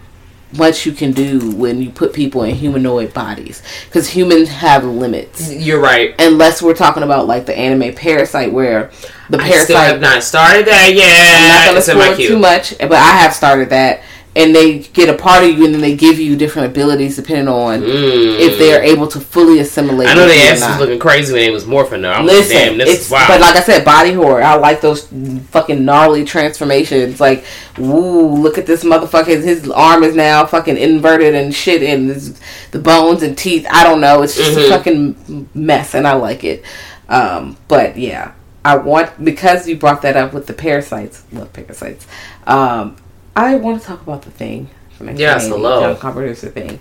much 0.57 0.86
you 0.86 0.93
can 0.93 1.12
do 1.12 1.51
when 1.57 1.82
you 1.82 1.91
put 1.91 2.12
people 2.14 2.43
in 2.43 2.55
humanoid 2.55 3.12
bodies 3.12 3.62
because 3.84 4.09
humans 4.09 4.49
have 4.49 4.82
limits 4.82 5.53
You're 5.53 5.78
right. 5.80 6.14
unless 6.18 6.62
we're 6.62 6.74
talking 6.74 7.03
about 7.03 7.26
like 7.26 7.45
the 7.45 7.55
anime 7.57 7.95
Parasyte 7.95 8.51
where 8.51 8.91
the 9.28 9.39
I 9.39 9.51
still 9.59 9.76
have 9.76 9.97
Parasyte 9.99 10.01
not 10.01 10.22
started 10.22 10.66
that 10.66 10.95
yet. 10.95 11.68
I'm 11.68 11.74
not 11.74 11.86
in 11.89 11.99
my 11.99 12.14
spoil 12.14 12.26
too 12.28 12.39
much 12.39 12.78
but 12.78 12.93
i 12.93 13.11
have 13.18 13.34
started 13.34 13.68
that 13.70 14.03
and 14.37 14.55
they 14.55 14.79
get 14.81 15.09
a 15.09 15.14
part 15.20 15.43
of 15.43 15.51
you 15.59 15.64
and 15.64 15.74
then 15.74 15.81
they 15.81 15.97
give 15.97 16.18
you 16.20 16.37
different 16.37 16.68
abilities 16.70 17.16
depending 17.16 17.49
on 17.49 17.83
if 17.85 18.59
they're 18.59 18.83
able 18.83 19.09
to 19.09 19.18
fully 19.18 19.59
assimilate 19.59 20.07
Mm. 20.09 20.11
I 20.12 20.14
know 20.14 20.29
they 20.29 20.43
you 20.45 20.49
or 20.51 20.53
was 20.53 20.79
looking 20.81 20.99
crazy 20.99 21.33
when 21.33 21.43
they 21.43 21.51
was 21.51 21.64
morphing 21.64 22.03
though. 22.03 22.12
I'm 22.12 22.24
Listen, 22.26 22.55
like, 22.57 22.64
damn, 22.66 22.79
this 22.79 23.07
is 23.07 23.11
wild. 23.11 23.29
but 23.29 23.41
like 23.41 23.57
I 23.57 23.61
said, 23.62 23.85
body 23.85 24.12
horror. 24.12 24.43
I 24.43 24.55
like 24.55 24.81
those 24.81 25.07
fucking 25.51 25.85
gnarly 25.85 26.24
transformations. 26.24 27.20
Like, 27.20 27.45
woo, 27.79 28.26
look 28.37 28.59
at 28.59 28.66
this 28.66 28.85
motherfucker. 28.85 29.26
His 29.43 29.68
arm 29.70 30.03
is 30.05 30.14
now 30.14 30.47
fucking 30.47 30.76
inverted 30.76 31.35
and 31.35 31.53
shit, 31.55 31.83
and 31.83 32.09
his, 32.09 32.39
the 32.70 32.79
bones 32.79 33.22
and 33.22 33.37
teeth. 33.37 33.66
I 33.70 33.83
don't 33.85 34.01
know. 34.01 34.22
It's 34.22 34.37
just 34.37 34.57
Mm-hmm. 34.57 34.72
a 34.72 34.76
fucking 34.76 35.49
mess, 35.55 35.95
and 35.95 36.07
I 36.07 36.12
like 36.14 36.45
it. 36.45 36.64
Um, 37.09 37.57
but 37.68 37.97
yeah, 37.97 38.33
I 38.64 38.76
want 38.76 39.24
because 39.24 39.66
you 39.68 39.76
brought 39.76 40.03
that 40.03 40.16
up 40.16 40.33
with 40.33 40.47
the 40.47 40.53
parasites. 40.53 41.24
Love 41.33 41.53
parasites. 41.53 42.07
Um, 42.47 42.97
I 43.39 43.55
want 43.55 43.80
to 43.80 43.86
talk 43.86 44.03
about 44.03 44.22
the 44.22 44.32
thing. 44.32 44.68
From 44.97 45.16
Yes, 45.16 45.47
hello. 45.47 45.80
John 45.80 45.97
Carpenter's 45.97 46.41
the 46.41 46.51
thing. 46.51 46.80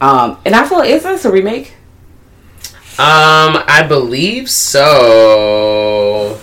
Um, 0.00 0.38
and 0.46 0.54
I 0.54 0.66
feel 0.66 0.80
isn't 0.80 1.12
this 1.12 1.26
a 1.26 1.30
remake? 1.30 1.74
Um, 2.96 3.62
I 3.68 3.84
believe 3.86 4.48
so. 4.48 6.40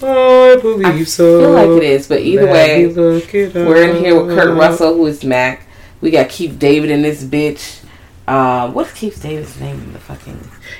I 0.00 0.56
believe 0.62 0.86
I 0.86 1.02
so. 1.02 1.40
feel 1.40 1.50
like 1.50 1.82
it 1.82 1.82
is, 1.82 2.06
but 2.06 2.20
either 2.20 2.46
way, 2.46 2.86
me 2.86 2.92
look 2.92 3.34
it 3.34 3.52
We're 3.54 3.90
in 3.90 3.96
here 3.96 4.22
with 4.22 4.36
Kurt. 4.36 4.56
Russell, 4.56 4.94
who 4.94 5.06
is 5.06 5.24
Mac. 5.24 5.66
We 6.00 6.12
got 6.12 6.28
Keith 6.28 6.56
David 6.56 6.90
in 6.90 7.02
this 7.02 7.24
bitch. 7.24 7.80
Um, 8.28 8.74
what's 8.74 8.92
Keith 8.92 9.20
David's 9.20 9.58
name 9.60 9.74
in 9.80 9.92
the 9.92 9.98
fucking 9.98 10.38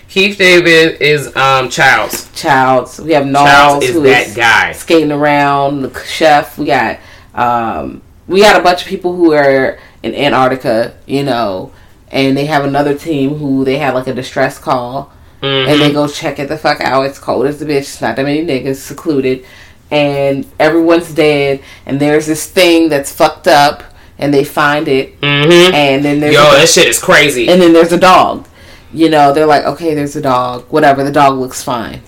Keith 0.09 0.39
David 0.39 1.03
is 1.03 1.35
um 1.35 1.69
Childs. 1.69 2.31
Childs? 2.33 3.01
We 3.01 3.11
have 3.12 3.25
Childs 3.25 3.33
Nauls, 3.33 3.85
is 3.85 3.95
who 3.95 4.03
that 4.05 4.29
is 4.29 4.37
guy. 4.37 4.73
skating 4.73 5.11
around. 5.11 5.83
The 5.83 6.05
chef. 6.05 6.57
We 6.59 6.67
got 6.67 7.01
um, 7.35 8.03
we 8.27 8.41
got 8.41 8.59
a 8.59 8.62
bunch 8.62 8.83
of 8.83 8.89
people 8.89 9.14
who 9.14 9.33
are 9.33 9.79
in 10.03 10.14
Antarctica, 10.14 10.95
you 11.07 11.22
know, 11.22 11.72
and 12.11 12.37
they 12.37 12.47
have 12.47 12.64
another 12.64 12.97
team 12.97 13.37
who 13.37 13.64
they 13.64 13.79
have 13.79 13.95
like 13.95 14.07
a 14.07 14.14
distress 14.14 14.59
call, 14.59 15.12
and 15.43 15.68
Mm-hmm. 15.68 15.81
they 15.81 15.93
go 15.93 16.07
check 16.09 16.39
it 16.39 16.49
the 16.49 16.57
fuck 16.57 16.81
out. 16.81 17.05
It's 17.07 17.18
cold 17.18 17.47
as 17.47 17.61
a 17.61 17.66
bitch. 17.66 17.79
It's 17.81 18.01
not 18.01 18.16
that 18.16 18.22
many 18.25 18.45
niggas 18.47 18.77
secluded, 18.77 19.45
and 19.91 20.47
everyone's 20.59 21.12
dead. 21.12 21.61
And 21.85 22.01
there's 22.01 22.27
this 22.27 22.49
thing 22.49 22.89
that's 22.89 23.12
fucked 23.12 23.47
up, 23.47 23.83
and 24.18 24.33
they 24.33 24.45
find 24.45 24.89
it, 24.89 25.20
Mm-hmm. 25.20 25.75
and 25.75 26.05
then 26.05 26.20
there's 26.20 26.35
Yo, 26.35 26.41
that 26.53 26.68
shit 26.68 26.89
is 26.89 26.99
crazy. 26.99 27.49
and 27.49 27.61
then 27.61 27.72
there's 27.75 27.93
a 27.93 27.99
dog. 28.01 28.47
You 28.93 29.11
know, 29.11 29.35
they're 29.35 29.45
like, 29.45 29.64
okay, 29.64 29.93
there's 29.93 30.14
a 30.16 30.22
dog. 30.22 30.66
Whatever, 30.70 31.03
the 31.05 31.11
dog 31.12 31.37
looks 31.39 31.62
fine. 31.62 32.01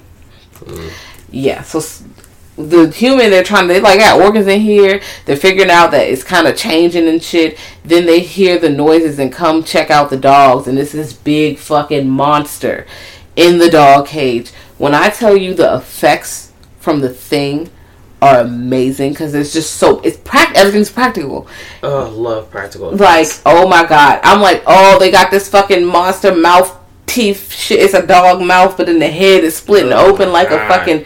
Yeah, 1.31 1.63
so 1.63 1.81
the 2.57 2.91
human, 2.91 3.31
they're 3.31 3.45
trying 3.45 3.69
to, 3.69 3.75
they 3.75 3.81
like 3.81 3.99
got 3.99 4.21
organs 4.21 4.47
in 4.47 4.61
here. 4.61 5.03
They're 5.25 5.37
figuring 5.37 5.71
out 5.71 5.91
that 5.91 6.09
it's 6.09 6.25
kind 6.25 6.47
of 6.47 6.57
changing 6.57 7.07
and 7.07 7.23
shit. 7.23 7.59
Then 7.85 8.07
they 8.07 8.21
hear 8.21 8.59
the 8.59 8.71
noises 8.71 9.19
and 9.19 9.33
come 9.33 9.63
check 9.63 9.91
out 9.91 10.11
the 10.11 10.17
dogs, 10.17 10.67
and 10.67 10.79
it's 10.79 10.93
this 10.93 11.13
is 11.13 11.13
big 11.13 11.59
fucking 11.59 12.09
monster 12.09 12.87
in 13.37 13.59
the 13.59 13.71
dog 13.71 14.07
cage. 14.07 14.51
When 14.79 14.95
I 14.95 15.11
tell 15.11 15.37
you 15.37 15.55
the 15.55 15.75
effects 15.75 16.53
from 16.79 17.01
the 17.01 17.11
thing 17.11 17.71
are 18.23 18.41
amazing 18.41 19.11
because 19.11 19.35
it's 19.35 19.53
just 19.53 19.75
so 19.75 20.01
it's 20.01 20.17
practical 20.19 20.61
everything's 20.61 20.91
practical 20.91 21.47
oh, 21.83 22.09
love 22.09 22.51
practical. 22.51 22.91
like 22.93 23.27
oh 23.45 23.69
my 23.69 23.85
god 23.85 24.19
i'm 24.23 24.41
like 24.41 24.63
oh 24.67 24.99
they 24.99 25.11
got 25.11 25.31
this 25.31 25.51
fucking 25.51 25.85
monster 25.85 26.35
mouth 26.35 26.79
teeth 27.05 27.53
shit 27.53 27.79
it's 27.79 27.93
a 27.93 28.07
dog 28.07 28.41
mouth 28.41 28.75
but 28.77 28.87
then 28.87 28.99
the 28.99 29.09
head 29.09 29.45
is 29.45 29.55
splitting 29.55 29.93
Oh 29.93 30.13
open 30.13 30.33
like 30.33 30.51
a 30.51 30.67
fucking 30.67 31.05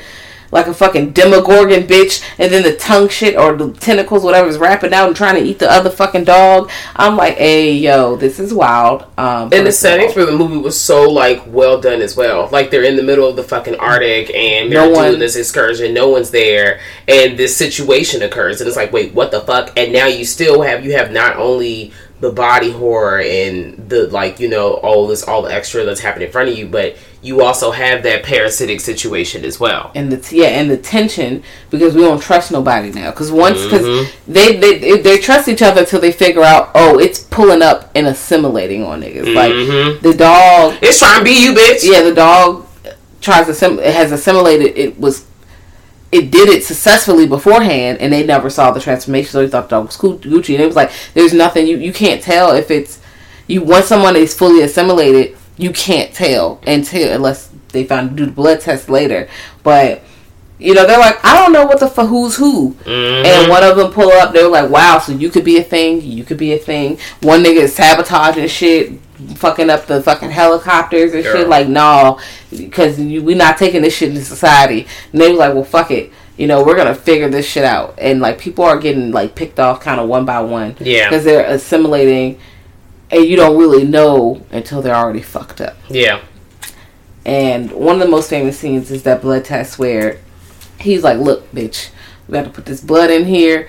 like 0.51 0.66
a 0.66 0.74
fucking 0.74 1.11
demogorgon 1.12 1.82
bitch 1.84 2.22
and 2.38 2.53
then 2.53 2.62
the 2.62 2.76
tongue 2.76 3.09
shit 3.09 3.36
or 3.36 3.55
the 3.57 3.72
tentacles 3.74 4.24
whatever 4.24 4.48
is 4.48 4.59
wrapping 4.59 4.92
out 4.92 5.07
and 5.09 5.16
trying 5.16 5.36
to 5.36 5.42
eat 5.48 5.59
the 5.59 5.70
other 5.70 5.90
fucking 5.90 6.24
dog 6.24 6.70
i'm 6.96 7.16
like 7.16 7.36
hey 7.36 7.72
yo 7.72 8.16
this 8.16 8.38
is 8.38 8.53
wild 8.53 9.03
um 9.18 9.44
And 9.44 9.53
the 9.53 9.64
first 9.66 9.84
of 9.84 9.90
setting 9.90 10.12
for 10.12 10.24
the 10.26 10.36
movie 10.36 10.57
was 10.57 10.78
so 10.80 11.09
like 11.11 11.42
well 11.46 11.80
done 11.80 12.01
as 12.03 12.16
well. 12.16 12.48
Like 12.51 12.70
they're 12.70 12.84
in 12.84 12.96
the 12.96 13.03
middle 13.03 13.28
of 13.28 13.36
the 13.36 13.42
fucking 13.42 13.76
Arctic 13.76 14.34
and 14.34 14.70
they're 14.72 14.90
one- 14.90 15.09
doing 15.09 15.18
this 15.20 15.36
excursion. 15.36 15.92
No 15.94 16.09
one's 16.09 16.30
there, 16.30 16.80
and 17.09 17.38
this 17.38 17.57
situation 17.57 18.22
occurs, 18.22 18.61
and 18.61 18.68
it's 18.68 18.76
like, 18.76 18.92
wait, 18.92 19.12
what 19.14 19.30
the 19.30 19.40
fuck? 19.40 19.72
And 19.78 19.92
now 19.92 20.07
you 20.07 20.24
still 20.24 20.62
have 20.62 20.84
you 20.84 20.92
have 20.92 21.11
not 21.11 21.36
only 21.36 21.92
the 22.20 22.30
body 22.30 22.70
horror 22.70 23.20
and 23.20 23.88
the 23.88 24.07
like, 24.09 24.40
you 24.40 24.48
know, 24.48 24.74
all 24.74 25.07
this 25.07 25.22
all 25.22 25.42
the 25.42 25.53
extra 25.53 25.84
that's 25.84 26.01
happening 26.01 26.26
in 26.26 26.32
front 26.32 26.48
of 26.51 26.57
you, 26.57 26.66
but 26.66 26.96
you 27.22 27.42
also 27.42 27.70
have 27.70 28.02
that 28.02 28.22
parasitic 28.22 28.80
situation 28.80 29.44
as 29.44 29.60
well. 29.60 29.90
and 29.94 30.10
the 30.10 30.16
t- 30.16 30.40
yeah 30.40 30.48
and 30.48 30.70
the 30.70 30.76
tension 30.76 31.42
because 31.70 31.94
we 31.94 32.00
don't 32.00 32.20
trust 32.22 32.50
nobody 32.50 32.90
now 32.90 33.10
because 33.10 33.30
once 33.30 33.62
because 33.64 33.82
Mm-hmm. 33.84 34.32
they, 34.32 34.56
they 34.56 35.00
they 35.02 35.18
trust 35.18 35.46
each 35.48 35.60
other 35.62 35.80
until 35.82 36.00
they 36.00 36.12
figure 36.12 36.42
out 36.42 36.70
oh 36.74 36.98
it's 36.98 37.20
pulling 37.20 37.60
up 37.62 37.90
and 37.94 38.06
assimilating 38.06 38.82
on 38.84 39.02
niggas 39.02 39.24
Mm-hmm. 39.24 39.92
like 39.92 40.02
the 40.02 40.14
dog 40.16 40.76
It's 40.82 40.98
trying 40.98 41.18
to 41.18 41.24
be 41.24 41.32
you, 41.44 41.52
bitch. 41.52 41.80
yeah 41.82 42.02
the 42.02 42.14
dog 42.14 42.66
tries 43.20 43.46
to 43.46 43.52
assim- 43.52 43.78
it 43.78 43.94
has 43.94 44.12
assimilated 44.12 44.78
it 44.78 44.98
was 44.98 45.26
it 46.10 46.30
did 46.30 46.48
it 46.48 46.64
successfully 46.64 47.26
beforehand 47.26 47.98
and 48.00 48.12
they 48.12 48.24
never 48.24 48.48
saw 48.50 48.70
the 48.72 48.80
transformation 48.80 49.30
so 49.30 49.40
they 49.42 49.48
thought 49.48 49.68
the 49.68 49.76
dog 49.76 49.86
was 49.86 49.96
Gucci 49.96 50.54
and 50.54 50.62
it 50.62 50.66
was 50.66 50.74
like 50.74 50.90
there's 51.14 51.34
nothing 51.34 51.66
you 51.66 51.76
you 51.76 51.92
can't 51.92 52.22
tell 52.22 52.52
if 52.52 52.70
it's 52.70 52.98
you 53.46 53.62
once 53.62 53.86
someone 53.86 54.16
is 54.16 54.32
fully 54.34 54.62
assimilated 54.62 55.36
you 55.61 55.72
can't 55.72 56.12
tell 56.14 56.61
until 56.66 57.12
unless 57.14 57.50
they 57.68 57.84
found 57.84 58.16
do 58.16 58.26
the 58.26 58.32
blood 58.32 58.61
test 58.61 58.88
later. 58.88 59.28
But 59.62 60.02
you 60.58 60.74
know 60.74 60.86
they're 60.86 60.98
like 60.98 61.22
I 61.24 61.36
don't 61.36 61.52
know 61.52 61.66
what 61.66 61.80
the 61.80 61.88
fuck 61.88 62.08
who's 62.08 62.36
who. 62.36 62.72
Mm-hmm. 62.72 63.26
And 63.26 63.50
one 63.50 63.62
of 63.62 63.76
them 63.76 63.92
pull 63.92 64.11
up 64.12 64.32
they're 64.32 64.48
like 64.48 64.70
wow 64.70 64.98
so 64.98 65.12
you 65.12 65.30
could 65.30 65.44
be 65.44 65.58
a 65.58 65.62
thing 65.62 66.02
you 66.02 66.24
could 66.24 66.38
be 66.38 66.52
a 66.52 66.58
thing. 66.58 66.98
One 67.20 67.42
nigga 67.42 67.62
is 67.62 67.74
sabotaging 67.74 68.48
shit 68.48 69.00
fucking 69.36 69.68
up 69.68 69.86
the 69.86 70.02
fucking 70.02 70.30
helicopters 70.30 71.12
and 71.12 71.22
shit. 71.24 71.48
Like 71.48 71.68
no 71.68 72.18
because 72.50 72.98
we're 72.98 73.36
not 73.36 73.58
taking 73.58 73.82
this 73.82 73.94
shit 73.94 74.11
into 74.11 74.24
society. 74.24 74.86
And 75.12 75.20
they 75.20 75.30
was 75.30 75.38
like 75.38 75.54
well 75.54 75.64
fuck 75.64 75.90
it. 75.90 76.12
You 76.36 76.46
know 76.46 76.64
we're 76.64 76.76
gonna 76.76 76.94
figure 76.94 77.28
this 77.28 77.46
shit 77.46 77.64
out. 77.64 77.98
And 77.98 78.20
like 78.20 78.38
people 78.38 78.64
are 78.64 78.78
getting 78.78 79.12
like 79.12 79.34
picked 79.34 79.61
off 79.61 79.80
kind 79.80 80.00
of 80.00 80.08
one 80.08 80.24
by 80.24 80.40
one. 80.40 80.76
Yeah. 80.80 81.08
because 81.08 81.24
they're 81.24 81.44
assimilating 81.44 82.38
and 83.11 83.24
you 83.24 83.36
don't 83.36 83.58
really 83.58 83.84
know 83.84 84.42
until 84.52 84.80
they're 84.82 84.94
already 84.94 85.22
fucked 85.22 85.61
up 85.61 85.76
Yeah. 85.88 86.20
and 87.24 87.70
one 87.72 87.96
of 87.96 88.00
the 88.00 88.08
most 88.08 88.30
famous 88.30 88.58
scenes 88.58 88.90
is 88.90 89.02
that 89.04 89.20
blood 89.22 89.44
test 89.44 89.78
where 89.78 90.18
he's 90.78 91.04
like, 91.04 91.18
"Look, 91.18 91.50
bitch, 91.52 91.90
we 92.28 92.32
got 92.32 92.44
to 92.44 92.50
put 92.50 92.64
this 92.66 92.80
blood 92.80 93.11
in 93.11 93.26
here. 93.26 93.68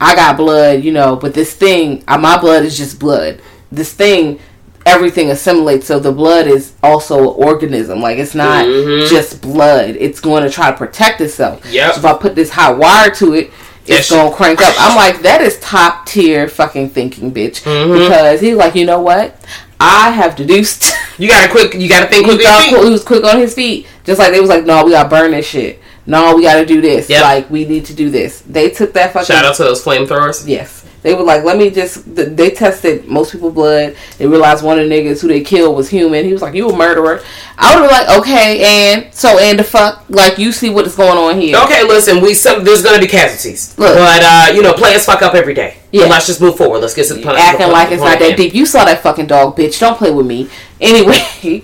I 0.00 0.14
got 0.14 0.36
blood, 0.36 0.82
you 0.84 0.92
know, 0.92 1.16
but 1.16 1.34
this 1.34 1.54
thing, 1.54 2.04
uh, 2.06 2.18
my 2.18 2.38
blood 2.38 2.64
is 2.64 2.76
just 2.76 2.98
blood. 3.00 3.40
This 3.72 3.92
thing, 3.92 4.38
everything 4.84 5.30
assimilates. 5.30 5.86
So 5.86 5.98
the 5.98 6.12
blood 6.12 6.46
is 6.46 6.74
also 6.82 7.18
an 7.18 7.42
organism. 7.44 8.00
Like 8.00 8.18
it's 8.18 8.34
not 8.34 8.66
just 9.08 9.40
blood. 9.42 9.96
It's 9.98 10.20
going 10.20 10.44
to 10.44 10.50
try 10.50 10.70
to 10.70 10.76
protect 10.76 11.20
itself. 11.20 11.64
Yep. 11.66 11.94
So 11.94 11.98
if 12.00 12.04
I 12.04 12.12
put 12.14 12.34
this 12.34 12.50
hot 12.50 12.78
wire 12.78 13.10
to 13.16 13.32
it." 13.34 13.50
It's 13.88 14.10
gonna 14.10 14.34
crank 14.34 14.60
up. 14.60 14.74
I'm 14.78 14.96
like, 14.96 15.22
that 15.22 15.40
is 15.40 15.58
top 15.60 16.06
tier 16.06 16.48
fucking 16.48 16.90
thinking, 16.90 17.32
bitch. 17.32 17.62
Mm-hmm. 17.62 17.92
Because 17.92 18.40
he's 18.40 18.56
like, 18.56 18.74
you 18.74 18.84
know 18.84 19.00
what? 19.00 19.38
I 19.78 20.10
have 20.10 20.36
deduced 20.36 20.94
You 21.18 21.28
gotta 21.28 21.50
quick. 21.50 21.74
You 21.74 21.88
gotta 21.88 22.06
think 22.06 22.26
he, 22.26 22.34
quick. 22.34 22.46
thought 22.46 22.68
quick. 22.68 22.84
he 22.84 22.90
was 22.90 23.04
quick 23.04 23.24
on 23.24 23.38
his 23.38 23.54
feet. 23.54 23.86
Just 24.04 24.18
like 24.18 24.32
they 24.32 24.40
was 24.40 24.50
like, 24.50 24.64
no, 24.64 24.84
we 24.84 24.90
gotta 24.90 25.08
burn 25.08 25.30
this 25.30 25.46
shit. 25.46 25.80
No, 26.04 26.36
we 26.36 26.42
gotta 26.42 26.66
do 26.66 26.80
this. 26.80 27.08
Yep. 27.08 27.22
Like 27.22 27.50
we 27.50 27.64
need 27.64 27.86
to 27.86 27.94
do 27.94 28.10
this. 28.10 28.42
They 28.42 28.70
took 28.70 28.92
that 28.92 29.12
fucking. 29.12 29.26
Shout 29.26 29.44
out 29.44 29.56
to 29.56 29.64
those 29.64 29.82
flamethrowers. 29.82 30.46
Yes, 30.46 30.85
they 31.06 31.14
were 31.14 31.22
like, 31.22 31.44
let 31.44 31.56
me 31.56 31.70
just. 31.70 32.02
They 32.16 32.50
tested 32.50 33.06
most 33.06 33.30
people's 33.30 33.54
blood. 33.54 33.96
They 34.18 34.26
realized 34.26 34.64
one 34.64 34.80
of 34.80 34.88
the 34.88 34.92
niggas 34.92 35.22
who 35.22 35.28
they 35.28 35.40
killed 35.40 35.76
was 35.76 35.88
human. 35.88 36.24
He 36.24 36.32
was 36.32 36.42
like, 36.42 36.52
you 36.52 36.68
a 36.68 36.76
murderer. 36.76 37.22
I 37.56 37.76
would 37.76 37.88
have 37.88 38.08
like, 38.08 38.18
okay, 38.18 38.92
and 38.92 39.14
so 39.14 39.38
and 39.38 39.56
the 39.56 39.62
fuck, 39.62 40.04
like 40.08 40.36
you 40.36 40.50
see 40.50 40.68
what 40.68 40.84
is 40.84 40.96
going 40.96 41.16
on 41.16 41.40
here. 41.40 41.56
Okay, 41.58 41.84
listen, 41.84 42.20
we 42.20 42.34
some 42.34 42.64
there's 42.64 42.82
gonna 42.82 42.98
be 42.98 43.06
casualties, 43.06 43.78
Look. 43.78 43.94
but 43.94 44.20
uh, 44.20 44.52
you 44.52 44.62
know, 44.62 44.72
players 44.72 45.04
fuck 45.04 45.22
up 45.22 45.34
every 45.34 45.54
day. 45.54 45.76
Yeah. 45.92 46.02
Yeah, 46.02 46.08
let's 46.08 46.26
just 46.26 46.40
move 46.40 46.56
forward. 46.56 46.80
Let's 46.80 46.94
get 46.94 47.06
to 47.06 47.14
the 47.14 47.22
point. 47.22 47.38
acting 47.38 47.70
like 47.70 47.92
it's 47.92 48.02
not 48.02 48.18
that 48.18 48.36
deep. 48.36 48.52
You 48.52 48.66
saw 48.66 48.84
that 48.84 49.00
fucking 49.00 49.28
dog, 49.28 49.56
bitch. 49.56 49.78
Don't 49.78 49.96
play 49.96 50.10
with 50.10 50.26
me. 50.26 50.50
Anyway, 50.78 51.62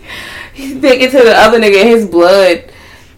they 0.57 0.99
get 0.99 1.11
to 1.11 1.19
the 1.19 1.35
other 1.37 1.61
nigga, 1.61 1.85
his 1.85 2.07
blood, 2.07 2.73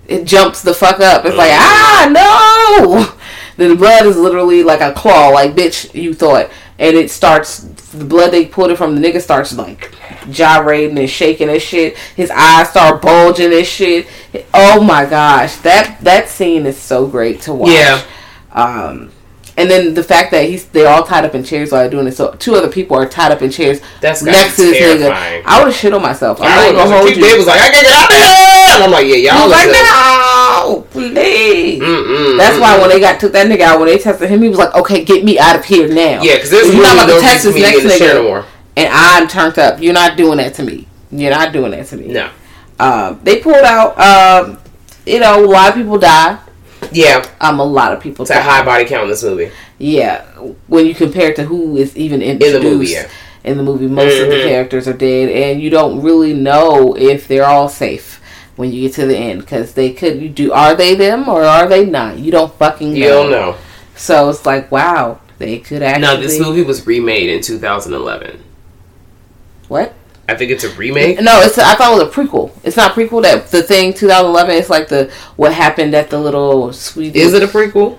it 0.08 0.24
jumps 0.24 0.62
the 0.62 0.74
fuck 0.74 0.98
up. 1.00 1.24
It's 1.24 1.36
like, 1.36 1.52
ah, 1.52 2.10
no! 2.10 3.23
Then 3.56 3.70
the 3.70 3.76
blood 3.76 4.06
is 4.06 4.16
literally 4.16 4.62
like 4.62 4.80
a 4.80 4.92
claw, 4.92 5.28
like, 5.28 5.54
bitch, 5.54 5.94
you 5.94 6.14
thought. 6.14 6.50
And 6.78 6.96
it 6.96 7.10
starts, 7.10 7.58
the 7.92 8.04
blood 8.04 8.32
they 8.32 8.46
pulled 8.46 8.70
it 8.70 8.76
from 8.76 9.00
the 9.00 9.06
nigga 9.06 9.20
starts 9.20 9.56
like 9.56 9.94
gyrating 10.30 10.98
and 10.98 11.08
shaking 11.08 11.48
and 11.48 11.62
shit. 11.62 11.96
His 12.16 12.30
eyes 12.30 12.70
start 12.70 13.00
bulging 13.00 13.52
and 13.52 13.64
shit. 13.66 14.08
Oh 14.52 14.82
my 14.82 15.06
gosh, 15.06 15.56
that 15.58 15.98
that 16.00 16.28
scene 16.28 16.66
is 16.66 16.76
so 16.76 17.06
great 17.06 17.42
to 17.42 17.54
watch. 17.54 17.70
Yeah. 17.70 18.02
Um, 18.50 19.12
And 19.56 19.70
then 19.70 19.94
the 19.94 20.02
fact 20.02 20.32
that 20.32 20.48
he's 20.48 20.64
they're 20.66 20.88
all 20.88 21.04
tied 21.04 21.24
up 21.24 21.34
in 21.34 21.44
chairs 21.44 21.70
while 21.70 21.82
they're 21.82 21.90
doing 21.90 22.08
it. 22.08 22.12
So 22.16 22.32
two 22.40 22.54
other 22.56 22.68
people 22.68 22.96
are 22.96 23.06
tied 23.06 23.30
up 23.30 23.40
in 23.40 23.50
chairs 23.50 23.80
That's 24.00 24.20
next 24.22 24.56
to 24.56 24.62
this 24.62 24.78
terrifying. 24.78 25.42
nigga. 25.42 25.46
I 25.46 25.58
would 25.62 25.68
have 25.72 25.76
shit 25.76 25.94
on 25.94 26.02
myself. 26.02 26.40
I'm 26.40 26.46
I 26.46 26.50
not 26.72 26.72
gonna 26.74 26.90
like, 26.90 26.98
hold 26.98 27.08
you. 27.16 27.22
David 27.22 27.38
was 27.38 27.46
like, 27.46 27.60
I 27.60 27.70
can't 27.70 27.86
get 27.86 27.92
out 27.94 28.10
of 28.10 28.16
here. 28.16 28.74
And 28.74 28.82
I'm 28.84 28.90
like, 28.90 29.06
yeah, 29.06 29.30
y'all 29.30 29.46
was 29.46 29.52
like, 29.52 29.68
like, 29.68 29.76
no, 29.76 30.86
please. 30.90 31.80
Mm-mm, 31.80 32.38
That's 32.38 32.58
why 32.58 32.78
when 32.80 32.88
they 32.88 32.98
got 32.98 33.20
took 33.20 33.32
that 33.32 33.46
nigga 33.46 33.60
out, 33.60 33.78
when 33.78 33.88
they 33.88 33.98
tested 33.98 34.28
him, 34.28 34.42
he 34.42 34.48
was 34.48 34.58
like, 34.58 34.74
"Okay, 34.74 35.04
get 35.04 35.24
me 35.24 35.38
out 35.38 35.54
of 35.56 35.64
here 35.64 35.86
now." 35.86 36.20
Yeah, 36.22 36.34
because 36.34 36.50
there's 36.50 36.72
You're 36.74 36.82
not 36.82 36.94
about 36.94 37.06
to 37.06 37.12
no 37.14 37.20
test 37.20 37.44
this 37.44 37.52
for 37.52 37.58
me 37.58 37.60
to 37.60 37.66
next 37.70 37.76
be 37.78 37.82
in 37.84 37.88
the 37.90 37.98
chair 37.98 38.14
no 38.14 38.24
nigga, 38.24 38.44
and 38.76 38.88
I'm 38.92 39.28
turned 39.28 39.58
up. 39.58 39.80
You're 39.80 39.92
not 39.94 40.16
doing 40.16 40.38
that 40.38 40.54
to 40.54 40.62
me. 40.64 40.88
You're 41.12 41.30
not 41.30 41.52
doing 41.52 41.70
that 41.72 41.86
to 41.88 41.96
me. 41.96 42.08
No. 42.08 42.30
Um, 42.80 43.20
they 43.22 43.38
pulled 43.40 43.56
out. 43.64 43.98
Um, 44.00 44.58
you 45.06 45.20
know, 45.20 45.44
a 45.44 45.46
lot 45.46 45.68
of 45.68 45.74
people 45.76 45.98
die. 45.98 46.38
Yeah, 46.92 47.24
Um, 47.40 47.60
a 47.60 47.64
lot 47.64 47.92
of 47.92 48.00
people 48.00 48.22
it's 48.24 48.30
a 48.30 48.40
high 48.42 48.64
body 48.64 48.84
count 48.84 49.04
in 49.04 49.08
this 49.10 49.22
movie. 49.22 49.50
Yeah, 49.78 50.22
when 50.68 50.86
you 50.86 50.94
compare 50.94 51.30
it 51.30 51.36
to 51.36 51.44
who 51.44 51.76
is 51.76 51.96
even 51.96 52.22
introduced 52.22 52.62
the 52.62 52.70
movie, 52.70 52.86
yeah. 52.92 53.08
in 53.44 53.56
the 53.56 53.62
movie, 53.62 53.86
most 53.86 54.18
of 54.20 54.28
the 54.28 54.36
Mhm. 54.36 54.48
characters 54.48 54.88
are 54.88 54.92
dead, 54.92 55.28
and 55.28 55.60
you 55.60 55.70
don't 55.70 56.00
really 56.02 56.32
know 56.32 56.94
if 56.98 57.26
they're 57.28 57.44
all 57.44 57.68
safe 57.68 58.20
when 58.56 58.72
you 58.72 58.82
get 58.82 58.94
to 58.94 59.06
the 59.06 59.16
end 59.16 59.40
because 59.40 59.72
they 59.72 59.90
could 59.90 60.20
you 60.22 60.28
do 60.28 60.52
are 60.52 60.74
they 60.74 60.94
them 60.94 61.28
or 61.28 61.42
are 61.44 61.66
they 61.68 61.84
not? 61.84 62.18
You 62.18 62.30
don't 62.30 62.56
fucking 62.58 62.92
know. 62.92 62.98
You 62.98 63.08
don't 63.08 63.30
know. 63.30 63.56
So 63.96 64.28
it's 64.30 64.46
like 64.46 64.70
wow, 64.72 65.18
they 65.38 65.58
could 65.58 65.82
actually. 65.82 66.02
No, 66.02 66.16
this 66.16 66.38
movie 66.40 66.62
was 66.62 66.86
remade 66.86 67.28
in 67.30 67.40
2011. 67.42 68.38
What? 69.68 69.94
I 70.28 70.34
think 70.34 70.50
it's 70.50 70.64
a 70.64 70.70
remake. 70.70 71.20
No, 71.20 71.40
it's. 71.42 71.58
I 71.58 71.74
thought 71.74 71.92
it 72.00 72.04
was 72.04 72.08
a 72.08 72.20
prequel. 72.20 72.50
It's 72.64 72.76
not 72.76 72.92
prequel. 72.94 73.22
That 73.22 73.48
the 73.48 73.62
thing 73.62 73.92
2011. 73.92 74.54
It's 74.56 74.70
like 74.70 74.88
the 74.88 75.12
what 75.36 75.52
happened 75.52 75.94
at 75.94 76.08
the 76.10 76.18
little 76.18 76.72
sweet. 76.72 77.14
Is 77.14 77.34
it 77.34 77.42
a 77.42 77.46
prequel? 77.46 77.98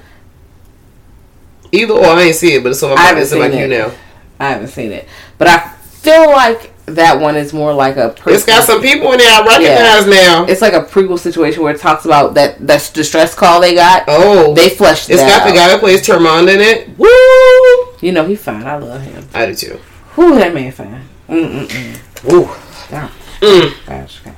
Either 1.71 1.93
or, 1.93 2.05
I 2.05 2.21
ain't 2.23 2.35
see 2.35 2.53
it, 2.55 2.63
but 2.63 2.71
it's 2.71 2.81
on 2.83 2.95
my 2.95 3.01
I 3.01 3.05
mind. 3.11 3.19
It's 3.19 3.31
in 3.31 3.39
my 3.39 3.49
seen 3.49 3.57
queue 3.57 3.65
it. 3.65 3.69
now. 3.69 3.91
I 4.39 4.49
haven't 4.49 4.67
seen 4.69 4.91
it, 4.91 5.07
but 5.37 5.47
I 5.47 5.69
feel 5.69 6.29
like 6.31 6.71
that 6.85 7.19
one 7.19 7.35
is 7.35 7.53
more 7.53 7.73
like 7.73 7.97
a. 7.97 8.09
Prequel. 8.11 8.33
It's 8.33 8.45
got 8.45 8.63
some 8.63 8.81
people 8.81 9.11
in 9.11 9.17
there 9.19 9.31
I 9.31 9.45
recognize 9.45 10.07
now. 10.07 10.45
It's 10.45 10.61
like 10.61 10.73
a 10.73 10.81
prequel 10.81 11.19
situation 11.19 11.63
where 11.63 11.73
it 11.73 11.79
talks 11.79 12.05
about 12.05 12.33
that 12.35 12.65
that 12.67 12.91
distress 12.93 13.35
call 13.35 13.61
they 13.61 13.75
got. 13.75 14.05
Oh, 14.07 14.53
They 14.53 14.69
fleshed 14.69 15.09
it's 15.09 15.21
that 15.21 15.27
got 15.29 15.43
the 15.45 15.51
out. 15.51 15.55
guy 15.55 15.67
that 15.69 15.79
plays 15.79 16.05
Tormund 16.07 16.53
in 16.53 16.59
it. 16.61 16.97
Woo! 16.97 17.97
You 18.01 18.11
know 18.13 18.25
he 18.25 18.35
fine. 18.35 18.63
I 18.65 18.77
love 18.77 19.01
him. 19.01 19.27
I 19.33 19.45
do 19.47 19.55
too. 19.55 19.79
Who 20.13 20.35
that 20.35 20.53
man 20.53 20.71
fine. 20.71 21.01
Mm 21.27 21.67
mm 21.67 21.67
mm. 21.67 22.23
Woo. 22.31 22.49
Damn. 22.89 23.09
Mm. 23.41 23.85
Gosh, 23.85 24.19
gosh. 24.19 24.35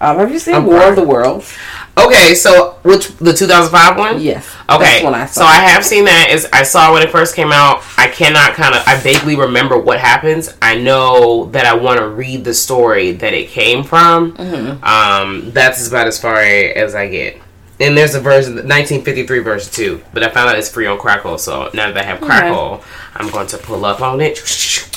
Um, 0.00 0.18
have 0.18 0.32
you 0.32 0.38
seen 0.40 0.56
I'm 0.56 0.66
War 0.66 0.78
crying. 0.78 0.90
of 0.90 0.96
the 0.96 1.04
Worlds? 1.04 1.56
Okay, 1.96 2.34
so 2.34 2.78
which 2.82 3.08
the 3.18 3.32
2005 3.32 3.96
one? 3.96 4.20
Yes. 4.20 4.52
Okay, 4.68 5.06
I 5.06 5.26
so 5.26 5.44
I 5.44 5.56
have 5.56 5.84
seen 5.84 6.06
that. 6.06 6.30
Is 6.30 6.48
I 6.52 6.64
saw 6.64 6.92
when 6.92 7.02
it 7.02 7.10
first 7.10 7.36
came 7.36 7.52
out. 7.52 7.84
I 7.96 8.08
cannot 8.08 8.54
kind 8.54 8.74
of. 8.74 8.82
I 8.86 8.96
vaguely 8.96 9.36
remember 9.36 9.78
what 9.78 10.00
happens. 10.00 10.56
I 10.60 10.76
know 10.76 11.44
that 11.52 11.66
I 11.66 11.74
want 11.74 12.00
to 12.00 12.08
read 12.08 12.44
the 12.44 12.54
story 12.54 13.12
that 13.12 13.32
it 13.32 13.50
came 13.50 13.84
from. 13.84 14.36
Mm-hmm. 14.36 14.82
Um, 14.82 15.52
that's 15.52 15.86
about 15.86 16.08
as 16.08 16.20
far 16.20 16.40
as 16.40 16.94
I 16.96 17.08
get. 17.08 17.40
And 17.78 17.96
there's 17.96 18.14
a 18.14 18.20
version, 18.20 18.54
1953 18.54 19.38
version 19.40 19.72
too. 19.72 20.02
But 20.12 20.24
I 20.24 20.30
found 20.30 20.50
out 20.50 20.58
it's 20.58 20.68
free 20.68 20.86
on 20.86 20.98
Crackle. 20.98 21.38
So 21.38 21.70
now 21.74 21.92
that 21.92 21.98
I 21.98 22.02
have 22.02 22.20
Crackle, 22.20 22.82
I'm 23.14 23.30
going 23.30 23.46
to 23.48 23.58
pull 23.58 23.84
up 23.84 24.00
on 24.00 24.20
it. 24.20 24.38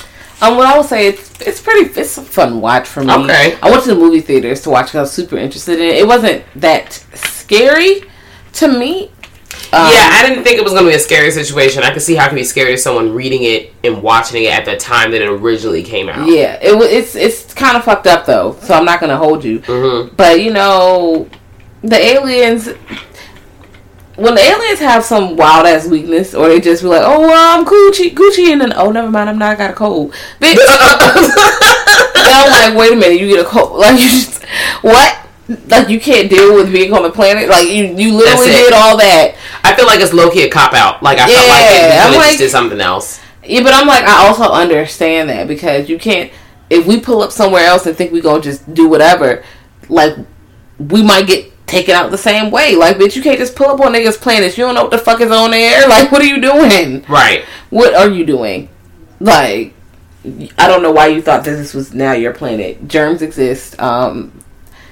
Um, 0.42 0.58
what 0.58 0.68
I 0.68 0.78
would 0.78 0.88
say 0.88 1.08
it's 1.08 1.32
it's 1.42 1.62
pretty 1.62 1.98
it's 2.00 2.18
a 2.18 2.22
fun 2.22 2.60
watch 2.62 2.88
for 2.88 3.04
me. 3.04 3.14
Okay. 3.14 3.58
I 3.62 3.70
went 3.72 3.84
to 3.84 3.90
the 3.90 3.96
movie 3.96 4.22
theaters 4.22 4.62
to 4.62 4.70
watch. 4.70 4.88
'cause 4.88 4.96
I 4.96 5.02
was 5.02 5.12
super 5.12 5.38
interested 5.38 5.80
in 5.80 5.86
it. 5.86 5.96
It 5.96 6.08
wasn't 6.08 6.44
that 6.58 6.94
scary 7.14 8.02
to 8.54 8.68
me. 8.68 9.12
Um, 9.72 9.90
yeah, 9.92 10.10
I 10.12 10.26
didn't 10.28 10.44
think 10.44 10.58
it 10.58 10.64
was 10.64 10.74
going 10.74 10.84
to 10.86 10.90
be 10.90 10.96
a 10.96 11.00
scary 11.00 11.32
situation. 11.32 11.84
I 11.84 11.92
could 11.92 12.02
see 12.02 12.16
how 12.16 12.26
it 12.26 12.30
could 12.30 12.36
be 12.36 12.44
scary 12.44 12.72
to 12.74 12.78
someone 12.78 13.14
reading 13.14 13.44
it 13.44 13.74
and 13.84 14.02
watching 14.04 14.44
it 14.44 14.52
at 14.54 14.66
the 14.66 14.76
time 14.78 15.12
that 15.12 15.22
it 15.22 15.30
originally 15.30 15.82
came 15.84 16.08
out. 16.10 16.28
Yeah, 16.28 16.60
it 16.62 16.78
was. 16.78 16.88
It's 16.90 17.16
it's 17.16 17.54
kind 17.54 17.76
of 17.78 17.84
fucked 17.86 18.06
up 18.08 18.26
though, 18.26 18.58
so 18.62 18.74
I'm 18.74 18.86
not 18.86 19.00
gonna 19.00 19.18
hold 19.18 19.44
you. 19.44 19.60
Mhm. 19.60 20.12
But 20.18 20.42
you 20.42 20.52
know, 20.52 21.28
the 21.84 21.98
aliens. 21.98 22.70
When 24.16 24.36
the 24.36 24.42
aliens 24.42 24.80
have 24.80 25.04
some 25.04 25.36
wild 25.36 25.66
ass 25.68 25.88
weakness, 25.88 26.34
or 26.34 26.48
they 26.48 26.62
just 26.62 26.82
be 26.84 26.88
like, 26.90 27.02
"Oh, 27.04 27.20
well, 27.20 27.60
I'm 27.60 27.66
Gucci, 27.66 28.14
Gucci," 28.14 28.48
and 28.52 28.62
then, 28.62 28.72
"Oh, 28.74 28.90
never 28.92 29.12
mind, 29.12 29.30
I'm 29.30 29.38
not. 29.38 29.52
I 29.54 29.56
got 29.56 29.72
a 29.72 29.74
cold." 29.74 30.14
Bitch. 30.40 30.56
I'm 32.16 32.74
like, 32.74 32.78
"Wait 32.80 32.94
a 32.94 32.96
minute, 32.96 33.20
you 33.20 33.28
get 33.28 33.46
a 33.46 33.48
cold? 33.50 33.80
Like 33.80 34.00
you 34.00 34.10
just 34.10 34.44
what? 34.82 35.20
Like 35.68 35.90
you 35.90 36.00
can't 36.00 36.30
deal 36.30 36.56
with 36.56 36.72
being 36.72 36.92
on 36.94 37.04
the 37.04 37.12
planet? 37.12 37.50
Like 37.50 37.68
you 37.68 37.86
you 37.96 38.14
literally 38.16 38.52
did 38.52 38.74
all 38.74 38.98
that." 38.98 39.36
I 39.64 39.76
feel 39.76 39.86
like 39.86 40.00
it's 40.00 40.14
low 40.14 40.30
key 40.32 40.44
a 40.44 40.50
cop 40.50 40.74
out. 40.74 41.04
Like 41.04 41.18
I 41.20 41.26
felt 41.28 41.48
like 41.50 41.62
Yeah, 41.62 41.90
they 41.90 42.00
I'm 42.00 42.16
like- 42.16 42.38
did 42.38 42.50
something 42.52 42.80
else. 42.82 43.20
Yeah, 43.44 43.62
but 43.62 43.74
I'm 43.74 43.86
like, 43.88 44.04
I 44.06 44.26
also 44.28 44.44
understand 44.46 45.30
that 45.30 45.48
because 45.48 45.88
you 45.90 46.00
can't. 46.00 46.32
If 46.70 46.88
we 46.88 47.00
pull 47.00 47.22
up 47.22 47.32
somewhere 47.32 47.66
else 47.66 47.86
and 47.86 47.96
think 47.96 48.12
we 48.12 48.22
gonna 48.22 48.42
just 48.42 48.74
do 48.74 48.88
whatever, 48.88 49.44
like 49.88 50.16
we 50.80 51.04
might 51.04 51.28
get 51.28 51.52
taken 51.68 51.96
out 51.96 52.12
the 52.12 52.18
same 52.18 52.52
way. 52.52 52.76
Like, 52.76 52.98
bitch, 52.98 53.16
you 53.16 53.22
can't 53.22 53.40
just 53.40 53.56
pull 53.56 53.68
up 53.68 53.80
on 53.80 53.94
niggas' 53.94 54.20
planets. 54.20 54.58
You 54.58 54.66
don't 54.66 54.76
know 54.76 54.84
what 54.84 54.92
the 54.92 54.98
fuck 54.98 55.22
is 55.22 55.32
on 55.32 55.52
there. 55.52 55.88
Like, 55.96 56.12
what 56.12 56.22
are 56.22 56.26
you 56.26 56.42
doing? 56.42 57.06
Right. 57.08 57.46
What 57.70 57.94
are 57.94 58.10
you 58.10 58.26
doing? 58.26 58.70
Like, 59.20 59.74
I 60.58 60.68
don't 60.68 60.82
know 60.82 60.92
why 60.92 61.08
you 61.08 61.22
thought 61.22 61.46
that 61.46 61.52
this 61.52 61.74
was 61.74 61.94
now 61.94 62.14
your 62.14 62.34
planet. 62.34 62.88
Germs 62.88 63.22
exist. 63.22 63.80
Um, 63.80 64.44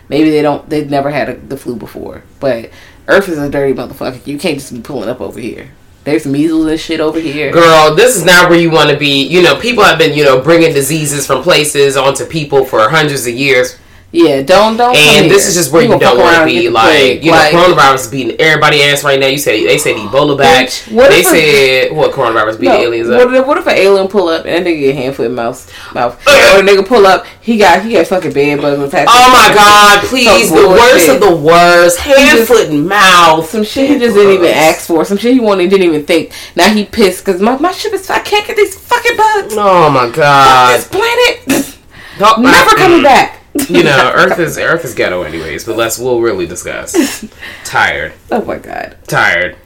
maybe 0.08 0.30
they 0.30 0.42
don't. 0.42 0.70
They've 0.70 0.90
never 0.90 1.10
had 1.10 1.30
a, 1.30 1.36
the 1.36 1.58
flu 1.58 1.76
before, 1.76 2.24
but 2.40 2.70
Earth 3.08 3.28
is 3.28 3.38
a 3.38 3.50
dirty 3.50 3.74
motherfucker. 3.74 4.26
You 4.26 4.38
can't 4.38 4.60
just 4.60 4.74
be 4.74 4.82
pulling 4.82 5.10
up 5.10 5.20
over 5.20 5.40
here. 5.40 5.72
There's 6.04 6.26
measles 6.26 6.68
and 6.68 6.80
shit 6.80 7.00
over 7.00 7.20
here. 7.20 7.52
Girl, 7.52 7.96
this 7.96 8.16
is 8.16 8.26
not 8.26 8.50
where 8.50 8.60
you 8.60 8.70
want 8.70 8.90
to 8.90 8.98
be. 8.98 9.26
You 9.26 9.42
know, 9.42 9.60
people 9.60 9.84
have 9.84 9.98
been, 9.98 10.14
you 10.14 10.24
know, 10.24 10.42
bringing 10.42 10.74
diseases 10.74 11.26
from 11.26 11.44
places 11.44 11.96
onto 11.96 12.26
people 12.26 12.66
for 12.66 12.90
hundreds 12.90 13.26
of 13.26 13.34
years. 13.34 13.78
Yeah, 14.16 14.44
don't 14.44 14.78
don't. 14.78 14.96
And 14.96 15.26
this 15.26 15.42
here. 15.42 15.50
is 15.50 15.56
just 15.56 15.72
where 15.72 15.82
you, 15.82 15.88
gonna 15.88 16.00
don't 16.00 16.18
fuck 16.18 16.24
want 16.24 16.36
to 16.36 16.42
and 16.44 16.48
be. 16.52 16.70
Like, 16.70 17.24
you 17.24 17.32
know, 17.32 17.38
Like, 17.38 17.52
coronavirus 17.52 17.96
is 17.96 18.08
beating 18.12 18.40
everybody 18.40 18.84
ass 18.84 19.04
right 19.04 19.20
now. 19.20 19.26
You 19.26 19.40
said 19.40 19.54
they 19.66 19.80
said 19.80 19.96
Ebola 19.96 20.38
back. 20.38 20.70
What 20.94 21.10
they 21.10 21.22
if 21.22 21.26
a- 21.34 21.88
said 21.88 21.98
what 21.98 22.12
coronavirus 22.12 22.60
beating 22.60 22.76
no, 22.76 22.82
aliens 22.84 23.10
what, 23.10 23.22
up. 23.22 23.34
if, 23.34 23.48
what 23.48 23.58
if 23.58 23.66
an 23.66 23.74
alien 23.76 24.08
pull 24.08 24.28
up 24.30 24.46
and 24.46 24.54
that 24.64 24.70
nigga 24.70 24.80
get 24.82 24.96
hand 24.96 25.16
foot 25.16 25.32
mouth 25.32 25.58
mouth, 25.96 26.14
or 26.28 26.60
a 26.60 26.62
nigga 26.62 26.86
pull 26.88 27.08
up 27.08 27.26
he 27.42 27.58
got 27.58 27.84
he 27.84 27.94
got 27.94 28.06
fucking 28.06 28.34
bed 28.34 28.62
bugs 28.62 28.80
attached. 28.84 29.10
Oh 29.12 29.32
my 29.34 29.52
god, 29.56 30.06
please, 30.06 30.52
the 30.52 30.68
worst 30.70 31.10
of 31.10 31.20
the 31.20 31.36
worst. 31.36 31.98
Hand, 31.98 32.38
just- 32.38 32.48
foot, 32.48 32.70
and 32.70 32.88
mouth. 32.88 33.50
Some 33.50 33.64
shit 33.64 33.90
he 33.90 33.98
just 33.98 34.16
didn't 34.16 34.34
even 34.34 34.54
ask 34.54 34.86
for. 34.86 35.04
Some 35.06 35.18
shit 35.18 35.34
he 35.34 35.40
wanted 35.40 35.72
didn't 35.72 35.88
even 35.88 36.06
think. 36.06 36.32
Now 36.56 36.72
he 36.72 36.86
pissed 36.86 37.26
because 37.26 37.42
my, 37.42 37.58
my 37.58 37.72
ship 37.72 37.94
is 37.94 38.08
I 38.12 38.20
can't 38.20 38.46
get 38.46 38.58
these 38.58 38.78
fucking 38.78 39.18
bugs. 39.18 39.56
Oh 39.58 39.90
my 39.90 40.06
Fuck 40.06 40.16
god. 40.18 40.78
this 40.78 40.88
planet. 40.88 41.78
Don't- 42.20 42.44
Never 42.44 42.76
coming 42.76 43.00
Mm. 43.00 43.04
back. 43.06 43.40
You 43.70 43.84
know, 43.84 44.12
Earth 44.16 44.40
is 44.40 44.58
Earth 44.58 44.84
is 44.84 44.96
ghetto 44.96 45.22
anyways, 45.22 45.64
but 45.66 45.78
let's 45.78 46.00
we'll 46.00 46.22
really 46.22 46.48
discuss. 46.48 47.26
Tired. 47.64 48.14
Oh 48.32 48.44
my 48.44 48.58
god. 48.58 48.98
Tired. 49.08 49.58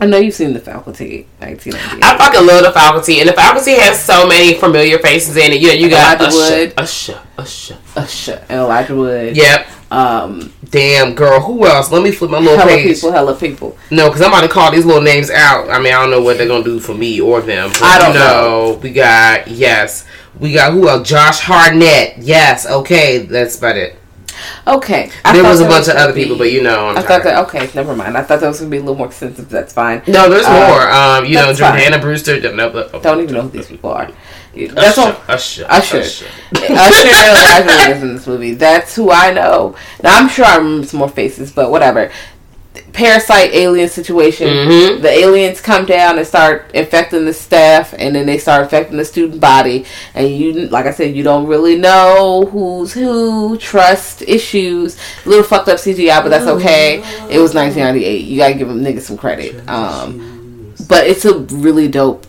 I 0.00 0.06
know 0.06 0.18
you've 0.18 0.34
seen 0.34 0.52
the 0.52 0.60
faculty 0.60 1.26
1998. 1.38 2.04
I 2.04 2.18
fucking 2.18 2.46
love 2.46 2.64
the 2.64 2.72
faculty, 2.72 3.20
and 3.20 3.28
the 3.28 3.32
faculty 3.32 3.72
has 3.72 4.02
so 4.02 4.26
many 4.26 4.54
familiar 4.54 4.98
faces 4.98 5.36
in 5.36 5.52
it. 5.52 5.60
You 5.60 5.68
know, 5.68 5.74
you 5.74 5.88
got 5.88 6.20
Elijah 6.20 6.36
Usher, 6.36 6.56
Wood. 6.56 6.74
Usher, 6.76 7.20
Usher. 7.38 7.78
Usher 7.96 8.44
and 8.48 8.60
Elijah 8.60 8.94
Wood. 8.94 9.36
Yep. 9.36 9.68
Um, 9.90 10.52
Damn, 10.68 11.14
girl. 11.14 11.40
Who 11.40 11.64
else? 11.66 11.92
Let 11.92 12.02
me 12.02 12.10
flip 12.10 12.32
my 12.32 12.40
little 12.40 12.56
hella 12.56 12.68
page. 12.68 12.96
people, 12.96 13.12
hella 13.12 13.36
people. 13.36 13.78
No, 13.92 14.08
because 14.08 14.22
I'm 14.22 14.32
about 14.32 14.40
to 14.40 14.48
call 14.48 14.72
these 14.72 14.84
little 14.84 15.00
names 15.00 15.30
out. 15.30 15.70
I 15.70 15.78
mean, 15.78 15.94
I 15.94 16.00
don't 16.00 16.10
know 16.10 16.20
what 16.20 16.36
they're 16.36 16.48
gonna 16.48 16.64
do 16.64 16.80
for 16.80 16.94
me 16.94 17.20
or 17.20 17.40
them. 17.40 17.70
I 17.80 17.98
don't 18.00 18.12
you 18.12 18.18
know. 18.18 18.80
We 18.82 18.90
got 18.90 19.46
yes. 19.46 20.04
We 20.40 20.52
got 20.52 20.72
who 20.72 20.88
else? 20.88 21.08
Josh 21.08 21.40
Hartnett. 21.40 22.18
Yes. 22.18 22.66
Okay, 22.66 23.18
that's 23.18 23.58
about 23.58 23.76
it. 23.76 23.96
Okay. 24.66 25.10
I 25.24 25.32
there 25.32 25.44
was 25.44 25.60
a 25.60 25.64
bunch 25.64 25.88
of 25.88 25.94
other 25.96 26.12
people, 26.12 26.36
but 26.36 26.50
you 26.50 26.62
know, 26.62 26.88
I'm 26.88 26.98
I 26.98 27.02
thought 27.02 27.22
that 27.22 27.38
okay, 27.46 27.70
never 27.74 27.94
mind. 27.94 28.16
I 28.16 28.22
thought 28.22 28.40
that 28.40 28.48
was 28.48 28.58
gonna 28.58 28.70
be 28.70 28.78
a 28.78 28.80
little 28.80 28.96
more 28.96 29.06
extensive. 29.06 29.48
That's 29.48 29.72
fine. 29.72 30.02
No, 30.08 30.28
there's 30.28 30.44
Uh, 30.44 30.68
more. 30.68 30.90
Um, 30.90 31.24
you 31.24 31.34
know, 31.34 31.54
fine. 31.54 32.00
Brewster. 32.00 32.40
No, 32.40 32.52
no, 32.52 32.88
no. 32.92 33.00
Don't 33.00 33.20
even 33.22 33.34
know 33.34 33.42
who 33.42 33.50
these 33.50 33.68
people 33.68 33.90
are. 33.90 34.10
That's 34.54 34.98
all. 34.98 35.16
Usher, 35.28 35.66
Usher, 35.68 35.98
Usher. 35.98 36.26
Usher 36.54 37.08
Elijah 37.08 37.66
Wood 37.66 37.96
is 37.96 38.02
in 38.02 38.14
this 38.14 38.26
movie. 38.26 38.54
That's 38.54 38.94
who 38.94 39.10
I 39.10 39.32
know. 39.32 39.74
Now 40.02 40.18
I'm 40.20 40.28
sure 40.28 40.44
I 40.44 40.56
remember 40.56 40.86
some 40.86 41.00
more 41.00 41.08
faces, 41.08 41.50
but 41.52 41.70
whatever. 41.70 42.10
Parasite 42.92 43.50
alien 43.54 43.88
situation. 43.88 44.48
Mhm. 44.48 45.02
The 45.02 45.08
aliens 45.10 45.60
come 45.60 45.84
down 45.84 46.18
and 46.18 46.26
start 46.26 46.70
infecting 46.74 47.24
the 47.24 47.32
staff, 47.32 47.94
and 47.98 48.16
then 48.16 48.26
they 48.26 48.36
start 48.38 48.62
infecting 48.64 48.96
the 48.96 49.04
student 49.04 49.40
body. 49.40 49.84
And 50.14 50.28
you, 50.28 50.52
like 50.68 50.86
I 50.86 50.90
said, 50.92 51.14
you 51.14 51.22
don't 51.22 51.46
really 51.46 51.76
know 51.76 52.48
who's 52.50 52.92
who. 52.92 53.56
Trust 53.58 54.22
issues. 54.26 54.96
A 55.24 55.28
little 55.28 55.44
fucked 55.44 55.68
up 55.68 55.78
CGI, 55.78 56.20
but 56.20 56.30
that's 56.30 56.46
okay. 56.46 57.02
It 57.30 57.38
was 57.38 57.54
1998. 57.54 58.24
You 58.24 58.38
gotta 58.38 58.54
give 58.54 58.68
them 58.68 58.82
niggas 58.84 59.02
some 59.02 59.16
credit. 59.18 59.54
Um, 59.68 60.72
but 60.88 61.06
it's 61.06 61.24
a 61.24 61.34
really 61.38 61.86
dope 61.88 62.26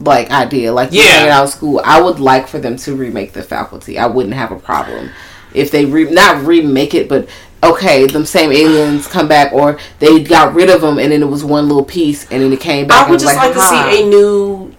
like 0.00 0.30
idea. 0.30 0.72
Like 0.72 0.92
you 0.92 1.00
Yeah. 1.02 1.06
hanging 1.10 1.30
out 1.30 1.42
in 1.46 1.50
school. 1.50 1.80
I 1.84 2.00
would 2.00 2.20
like 2.20 2.46
for 2.48 2.58
them 2.58 2.76
to 2.78 2.94
remake 2.94 3.32
the 3.32 3.42
faculty. 3.42 3.98
I 3.98 4.06
wouldn't 4.06 4.34
have 4.34 4.50
a 4.52 4.56
problem 4.56 5.10
if 5.52 5.70
they 5.72 5.84
re- 5.84 6.04
not 6.10 6.44
remake 6.46 6.94
it, 6.94 7.08
but 7.08 7.26
okay, 7.62 8.06
them 8.06 8.24
same 8.24 8.52
aliens 8.52 9.06
come 9.06 9.28
back, 9.28 9.52
or 9.52 9.78
they 9.98 10.22
got 10.22 10.54
rid 10.54 10.70
of 10.70 10.80
them 10.80 10.98
and 10.98 11.12
then 11.12 11.22
it 11.22 11.26
was 11.28 11.44
one 11.44 11.68
little 11.68 11.84
piece 11.84 12.24
and 12.30 12.42
then 12.42 12.52
it 12.52 12.60
came 12.60 12.86
back. 12.86 13.06
I 13.06 13.10
would 13.10 13.20
just 13.20 13.36
like, 13.36 13.52
"Ha." 13.54 13.84
to 13.84 13.90
see 13.96 14.02
a 14.02 14.06
new 14.06 14.72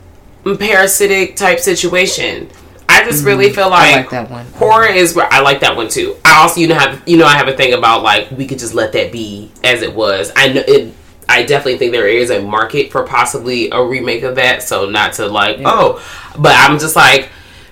parasitic 0.58 1.36
type 1.36 1.60
situation. 1.60 2.50
I 2.90 3.06
just 3.06 3.24
really 3.24 3.52
feel 3.54 3.70
like, 3.70 3.90
Mm-hmm. 3.94 3.98
like 4.02 4.10
that 4.10 4.30
one. 4.30 4.46
horror 4.54 4.86
is 4.88 5.16
where 5.16 5.28
I 5.32 5.40
like 5.40 5.62
that 5.62 5.76
one 5.78 5.88
too. 5.88 6.18
I 6.26 6.42
also 6.42 6.60
you 6.60 6.68
know 6.68 6.76
have 6.76 7.02
you 7.08 7.18
know 7.18 7.26
I 7.26 7.36
have 7.38 7.48
a 7.48 7.56
thing 7.56 7.74
about 7.74 8.04
like 8.04 8.30
we 8.32 8.46
could 8.46 8.60
just 8.60 8.74
let 8.74 8.92
that 8.94 9.12
be 9.12 9.52
as 9.64 9.82
it 9.82 9.96
was. 9.96 10.32
I 10.36 10.50
know 10.52 10.64
it. 10.68 10.94
I 11.30 11.44
definitely 11.44 11.78
think 11.78 11.94
there 11.94 12.10
is 12.10 12.30
a 12.30 12.42
market 12.42 12.92
for 12.92 13.04
possibly 13.08 13.70
a 13.72 13.82
remake 13.82 14.24
of 14.24 14.36
that. 14.36 14.64
So 14.64 14.90
not 14.90 15.14
to 15.14 15.28
like 15.28 15.60
oh, 15.64 16.04
but 16.38 16.54
I'm 16.58 16.80
just 16.80 16.96
like 16.98 17.30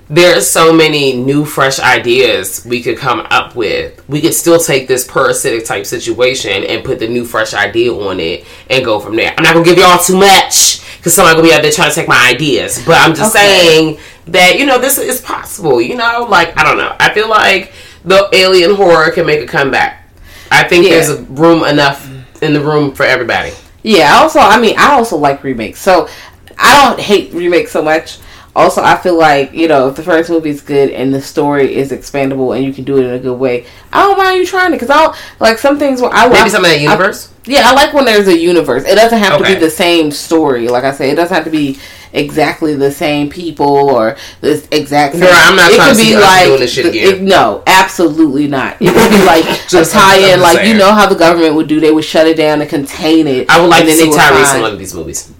there's 0.09 0.49
so 0.49 0.73
many 0.73 1.13
new 1.15 1.45
fresh 1.45 1.79
ideas 1.79 2.65
we 2.65 2.81
could 2.81 2.97
come 2.97 3.19
up 3.29 3.55
with. 3.55 4.07
We 4.09 4.21
could 4.21 4.33
still 4.33 4.59
take 4.59 4.87
this 4.87 5.07
parasitic 5.07 5.65
type 5.65 5.85
situation 5.85 6.63
and 6.63 6.83
put 6.83 6.97
the 6.99 7.07
new 7.07 7.25
fresh 7.25 7.53
idea 7.53 7.93
on 7.93 8.19
it 8.19 8.45
and 8.69 8.83
go 8.83 8.99
from 8.99 9.15
there. 9.15 9.33
I'm 9.37 9.43
not 9.43 9.53
gonna 9.53 9.65
give 9.65 9.77
y'all 9.77 9.99
too 9.99 10.17
much 10.17 10.81
because 10.97 11.13
somebody 11.13 11.35
gonna 11.35 11.47
be 11.47 11.53
out 11.53 11.61
there 11.61 11.71
trying 11.71 11.89
to 11.89 11.95
take 11.95 12.07
my 12.07 12.27
ideas. 12.27 12.83
But 12.85 12.99
I'm 12.99 13.13
just 13.13 13.35
Okay. 13.35 13.45
saying 13.45 13.97
that 14.27 14.57
you 14.57 14.65
know 14.65 14.79
this 14.79 14.97
is 14.97 15.21
possible. 15.21 15.79
You 15.79 15.95
know, 15.95 16.25
like 16.27 16.57
I 16.57 16.63
don't 16.63 16.77
know. 16.77 16.95
I 16.99 17.13
feel 17.13 17.29
like 17.29 17.71
the 18.03 18.29
alien 18.33 18.73
horror 18.75 19.11
can 19.11 19.27
make 19.27 19.41
a 19.41 19.45
comeback. 19.47 20.09
I 20.51 20.63
think 20.63 20.85
Yeah. 20.85 20.91
there's 20.95 21.09
a 21.09 21.17
room 21.23 21.63
enough 21.63 22.07
in 22.41 22.53
the 22.53 22.61
room 22.61 22.93
for 22.95 23.03
everybody. 23.03 23.51
Yeah, 23.83 24.17
also, 24.17 24.39
I 24.39 24.59
mean, 24.59 24.75
I 24.77 24.93
also 24.93 25.17
like 25.17 25.43
remakes. 25.43 25.79
So 25.81 26.09
I 26.57 26.83
don't 26.83 26.99
hate 26.99 27.31
remakes 27.33 27.71
so 27.71 27.81
much. 27.83 28.17
Also, 28.59 28.81
I 28.83 28.97
feel 28.97 29.17
like 29.17 29.53
you 29.53 29.67
know 29.67 29.87
if 29.89 29.95
the 29.95 30.03
first 30.03 30.29
movie 30.29 30.49
is 30.49 30.61
good 30.61 30.89
and 30.91 31.13
the 31.13 31.21
story 31.21 31.75
is 31.75 31.91
expandable 31.91 32.55
and 32.55 32.63
you 32.65 32.73
can 32.73 32.83
do 32.83 32.97
it 32.97 33.05
in 33.05 33.13
a 33.13 33.19
good 33.19 33.37
way, 33.39 33.65
I 33.93 34.03
don't 34.03 34.17
mind 34.17 34.37
you 34.37 34.45
trying 34.45 34.71
it 34.73 34.75
because 34.75 34.89
I 34.89 35.03
don't 35.05 35.15
like 35.39 35.57
some 35.57 35.79
things 35.79 36.01
where 36.01 36.11
I 36.13 36.23
want 36.23 36.33
Maybe 36.33 36.43
I- 36.45 36.49
some 36.49 36.65
of 36.65 36.69
that 36.71 36.81
universe. 36.81 37.31
yeah, 37.45 37.63
I 37.65 37.73
like 37.73 37.93
when 37.93 38.05
there's 38.05 38.27
a 38.27 38.37
universe. 38.37 38.83
It 38.85 38.95
doesn't 38.95 39.17
have 39.19 39.39
to 39.39 39.43
be 39.45 39.55
the 39.55 39.69
same 39.69 40.11
story. 40.11 40.67
Like 40.67 40.83
I 40.83 40.91
said, 40.91 41.09
it 41.09 41.15
doesn't 41.15 41.33
have 41.35 41.45
to 41.45 41.51
be 41.51 41.79
exactly 42.11 42.73
the 42.75 42.91
same 42.91 43.29
people 43.29 43.67
or 43.67 44.17
this 44.41 44.67
exact 44.71 45.13
same. 45.13 45.21
Girl, 45.21 45.29
I'm 45.31 45.55
not 45.55 45.71
it 45.71 45.75
trying 45.75 45.95
could 45.95 46.03
be 46.03 46.15
like 46.17 46.45
doing 46.45 46.59
this 46.59 46.73
shit 46.73 46.85
again. 46.87 47.15
it- 47.15 47.21
no, 47.21 47.61
absolutely 47.67 48.47
not. 48.47 48.77
It 48.81 48.93
could 48.93 49.11
be 49.11 49.23
like 49.25 49.45
Just- 49.69 49.93
tie 49.93 50.17
in, 50.33 50.41
like 50.41 50.57
saying. 50.57 50.71
you 50.71 50.77
know 50.77 50.91
how 50.91 51.07
the 51.07 51.15
government 51.15 51.55
would 51.55 51.67
do. 51.67 51.79
They 51.79 51.91
would 51.91 52.03
shut 52.05 52.25
it 52.27 52.35
down 52.35 52.61
and 52.61 52.69
contain 52.69 53.27
it. 53.27 53.49
I 53.49 53.61
would 53.61 53.69
like 53.69 53.85
to 53.85 53.91
see 53.91 54.09
Tyrese 54.09 54.55
in 54.55 54.61
one 54.61 54.73
of 54.73 54.79
these 54.79 54.93
movies. 54.93 55.31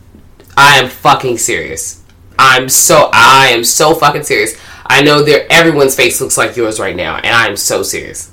I 0.56 0.78
am 0.78 0.90
fucking 0.90 1.38
serious. 1.40 1.99
I'm 2.40 2.70
so 2.70 3.10
I 3.12 3.50
am 3.50 3.64
so 3.66 3.94
fucking 3.94 4.24
serious. 4.24 4.56
I 4.86 5.02
know 5.02 5.22
there 5.22 5.46
everyone's 5.52 5.94
face 5.96 6.20
looks 6.22 6.38
like 6.38 6.56
yours 6.56 6.80
right 6.80 6.96
now, 6.96 7.18
and 7.18 7.28
I 7.28 7.48
am 7.48 7.58
so 7.58 7.84
serious. 7.84 8.32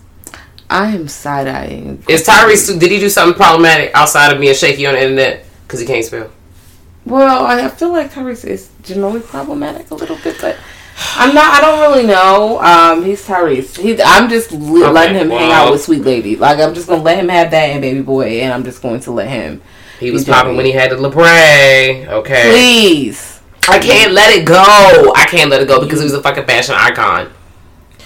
I 0.71 0.87
am 0.95 1.09
side 1.09 1.49
eyeing. 1.49 2.03
Is 2.09 2.25
Tyrese? 2.25 2.79
Did 2.79 2.91
he 2.91 2.99
do 3.01 3.09
something 3.09 3.37
problematic 3.37 3.91
outside 3.95 4.33
of 4.33 4.41
being 4.41 4.55
shaky 4.55 4.87
on 4.87 4.95
the 4.95 5.03
internet 5.03 5.45
because 5.67 5.81
he 5.81 5.87
can't 5.87 6.05
spell? 6.05 6.31
Well, 7.05 7.45
I 7.47 7.69
feel 7.69 7.91
like 7.93 8.13
Tyrese 8.13 8.45
is 8.45 8.71
generally 8.83 9.21
problematic 9.21 9.91
a 9.91 9.95
little 9.95 10.17
bit, 10.17 10.37
but 10.41 10.57
I'm 11.17 11.35
not. 11.35 11.55
I 11.55 11.61
don't 11.61 11.81
really 11.93 12.07
know. 12.07 12.61
Um, 12.61 13.05
he's 13.05 13.27
Tyrese. 13.27 13.77
He, 13.79 14.01
I'm 14.03 14.29
just 14.29 14.51
li- 14.53 14.83
Okay, 14.85 14.93
letting 14.93 15.17
him 15.17 15.31
hang 15.31 15.53
out 15.53 15.73
with 15.73 15.83
Sweet 15.83 16.03
Lady. 16.03 16.37
Like 16.37 16.59
I'm 16.61 16.75
just 16.75 16.89
gonna 16.89 17.03
let 17.03 17.19
him 17.19 17.29
have 17.29 17.51
that 17.51 17.71
and 17.71 17.83
Baby 17.83 18.03
Boy, 18.03 18.41
and 18.41 18.53
I'm 18.53 18.65
just 18.65 18.83
going 18.83 19.01
to 19.01 19.11
let 19.11 19.29
him. 19.29 19.63
He 20.01 20.11
was 20.11 20.25
popping 20.25 20.57
when 20.57 20.65
he 20.67 20.73
had 20.73 20.91
the 20.91 20.97
Lebre. 20.97 22.07
Okay, 22.09 22.51
Please. 22.51 23.36
I 23.69 23.79
can't 23.79 24.13
let 24.13 24.35
it 24.37 24.45
go. 24.47 25.13
I 25.17 25.27
can't 25.29 25.51
let 25.51 25.61
it 25.63 25.69
go 25.69 25.81
because 25.81 26.01
he 26.01 26.05
was 26.05 26.15
a 26.15 26.23
fucking 26.23 26.45
fashion 26.47 26.75
icon. 26.77 27.31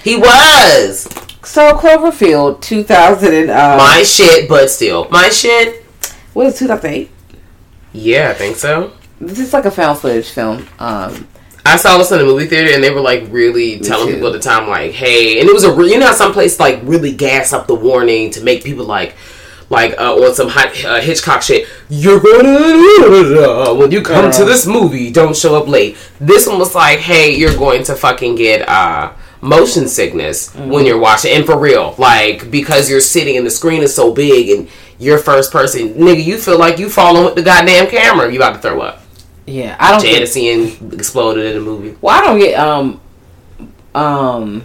He 0.03 0.17
was 0.17 1.03
So 1.43 1.75
Cloverfield, 1.77 2.61
2000 2.63 3.35
and 3.35 3.51
uh, 3.51 3.77
my 3.77 4.03
shit, 4.03 4.49
but 4.49 4.71
still 4.71 5.09
my 5.11 5.29
shit. 5.29 5.85
what 6.33 6.47
is 6.47 6.59
2008? 6.59 7.11
Yeah, 7.93 8.31
I 8.31 8.35
think 8.35 8.57
so. 8.57 8.93
This 9.21 9.39
is 9.39 9.53
like 9.53 9.65
a 9.67 9.71
found 9.71 9.99
footage 9.99 10.31
film. 10.31 10.67
Um, 10.79 11.27
I 11.67 11.77
saw 11.77 11.99
this 11.99 12.11
in 12.11 12.19
the 12.19 12.25
movie 12.25 12.47
theater, 12.47 12.73
and 12.73 12.83
they 12.83 12.91
were 12.91 13.01
like 13.03 13.25
really 13.29 13.79
telling 13.81 14.09
too. 14.09 14.15
people 14.15 14.29
at 14.29 14.33
the 14.33 14.39
time, 14.39 14.67
like, 14.69 14.93
"Hey," 14.93 15.41
and 15.41 15.49
it 15.49 15.53
was 15.53 15.65
a 15.65 15.71
re- 15.73 15.91
you 15.91 15.99
know 15.99 16.07
how 16.07 16.15
some 16.15 16.33
place 16.33 16.59
like 16.59 16.81
really 16.85 17.13
gas 17.13 17.53
up 17.53 17.67
the 17.67 17.75
warning 17.75 18.31
to 18.31 18.41
make 18.43 18.65
people 18.65 18.87
like. 18.87 19.15
Like 19.71 19.95
uh, 19.99 20.15
on 20.17 20.35
some 20.35 20.49
hot, 20.49 20.85
uh, 20.85 21.01
Hitchcock 21.01 21.43
shit, 21.43 21.69
you're 21.89 22.19
gonna 22.21 23.73
when 23.75 23.91
you 23.93 24.03
come 24.03 24.31
to 24.33 24.45
this 24.45 24.67
movie, 24.67 25.11
don't 25.13 25.37
show 25.37 25.55
up 25.55 25.69
late. 25.69 25.97
This 26.21 26.47
one 26.47 26.59
was 26.59 26.75
like, 26.75 26.99
hey, 26.99 27.35
you're 27.37 27.57
going 27.57 27.85
to 27.85 27.95
fucking 27.95 28.35
get 28.35 28.69
uh, 28.69 29.13
motion 29.41 29.87
sickness 29.87 30.53
when 30.57 30.87
you're 30.87 30.99
watching, 30.99 31.33
and 31.33 31.47
for 31.47 31.57
real, 31.57 31.95
like 31.99 32.51
because 32.51 32.91
you're 32.91 33.01
sitting 33.01 33.37
and 33.37 33.47
the 33.47 33.51
screen 33.51 33.83
is 33.83 33.95
so 33.95 34.13
big 34.13 34.51
and 34.51 34.69
you're 34.99 35.19
first 35.19 35.51
person, 35.53 35.95
nigga, 35.95 36.23
you 36.23 36.37
feel 36.37 36.59
like 36.59 36.79
you 36.79 36.91
falling 36.91 37.25
with 37.25 37.35
the 37.37 37.43
goddamn 37.43 37.89
camera. 37.89 38.31
You 38.31 38.39
about 38.39 38.57
to 38.57 38.59
throw 38.61 38.81
up. 38.81 39.01
yeah, 39.47 39.77
I 39.79 39.93
don't. 39.93 40.03
Get, 40.03 40.15
Janis 40.15 40.37
Ian 40.37 40.93
exploded 40.93 41.47
in 41.47 41.55
the 41.55 41.61
movie. 41.65 41.97
well, 42.01 42.21
I 42.21 42.27
don't 42.27 42.39
get 42.39 42.59
um, 42.59 43.01
um, 43.95 44.65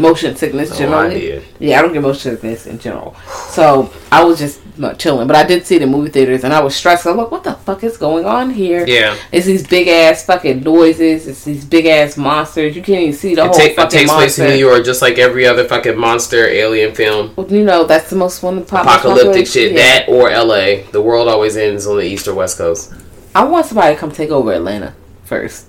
motion 0.00 0.34
sickness 0.36 0.70
Oh, 0.70 0.74
I 0.74 0.78
generally. 0.78 1.20
did. 1.20 1.44
Yeah, 1.58 1.78
I 1.78 1.82
don't 1.82 1.92
get 1.92 2.02
motion 2.02 2.32
sickness 2.32 2.66
in 2.66 2.78
general. 2.78 3.14
So 3.50 3.92
I 4.10 4.24
was 4.24 4.38
just 4.38 4.60
uh, 4.82 4.94
chilling, 4.94 5.26
but 5.26 5.36
I 5.36 5.44
did 5.44 5.66
see 5.66 5.78
the 5.78 5.86
movie 5.86 6.10
theaters, 6.10 6.42
and 6.44 6.52
I 6.52 6.60
was 6.62 6.74
stressed. 6.74 7.06
I'm 7.06 7.16
like, 7.16 7.30
what 7.30 7.44
the 7.44 7.52
fuck 7.54 7.84
is 7.84 7.96
going 7.96 8.24
on 8.24 8.50
here? 8.50 8.86
Yeah. 8.86 9.16
It's 9.30 9.46
these 9.46 9.66
big 9.66 9.88
ass 9.88 10.24
fucking 10.24 10.62
noises. 10.62 11.28
It's 11.28 11.44
these 11.44 11.64
big 11.64 11.86
ass 11.86 12.16
monsters. 12.16 12.74
You 12.74 12.82
can't 12.82 13.02
even 13.02 13.12
see 13.14 13.34
the 13.34 13.42
It, 13.42 13.44
whole 13.46 13.54
take, 13.54 13.72
it 13.72 13.76
fucking 13.76 13.98
takes 13.98 14.10
place 14.12 14.38
in. 14.38 14.48
New 14.48 14.56
York, 14.56 14.84
just 14.84 15.02
like 15.02 15.18
every 15.18 15.46
other 15.46 15.64
fucking 15.68 15.98
monster 15.98 16.46
alien 16.46 16.94
film. 16.94 17.32
Well, 17.36 17.46
you 17.52 17.64
know, 17.64 17.84
that's 17.84 18.08
the 18.10 18.16
most 18.16 18.42
one 18.42 18.58
of 18.58 18.64
the 18.66 18.70
pop- 18.70 18.84
Apocalyptic 18.86 19.46
shit. 19.46 19.72
Yeah. 19.72 19.78
That 19.78 20.08
or 20.08 20.30
L.A. 20.30 20.82
The 20.92 21.02
world 21.02 21.28
always 21.28 21.56
ends 21.56 21.86
on 21.86 21.96
the 21.98 22.04
east 22.04 22.26
or 22.26 22.34
west 22.34 22.56
coast. 22.58 22.92
I 23.34 23.44
want 23.44 23.66
somebody 23.66 23.94
to 23.94 24.00
come 24.00 24.10
take 24.12 24.30
over 24.30 24.52
Atlanta 24.52 24.94
first. 25.24 25.66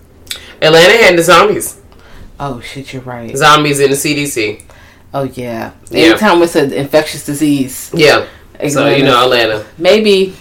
Atlanta 0.61 1.03
had 1.03 1.17
the 1.17 1.23
zombies. 1.23 1.80
Oh 2.43 2.59
shit, 2.59 2.91
you're 2.91 3.03
right. 3.03 3.37
Zombies 3.37 3.79
in 3.79 3.91
the 3.91 3.95
CDC. 3.95 4.63
Oh 5.13 5.23
yeah. 5.23 5.73
Yeah. 5.91 6.09
Anytime 6.09 6.41
it's 6.41 6.55
an 6.55 6.73
infectious 6.73 7.23
disease, 7.25 7.91
Yeah. 7.93 8.25
So 8.69 8.87
you 8.89 9.03
know 9.03 9.23
Atlanta. 9.23 9.65
maybe 9.77 10.35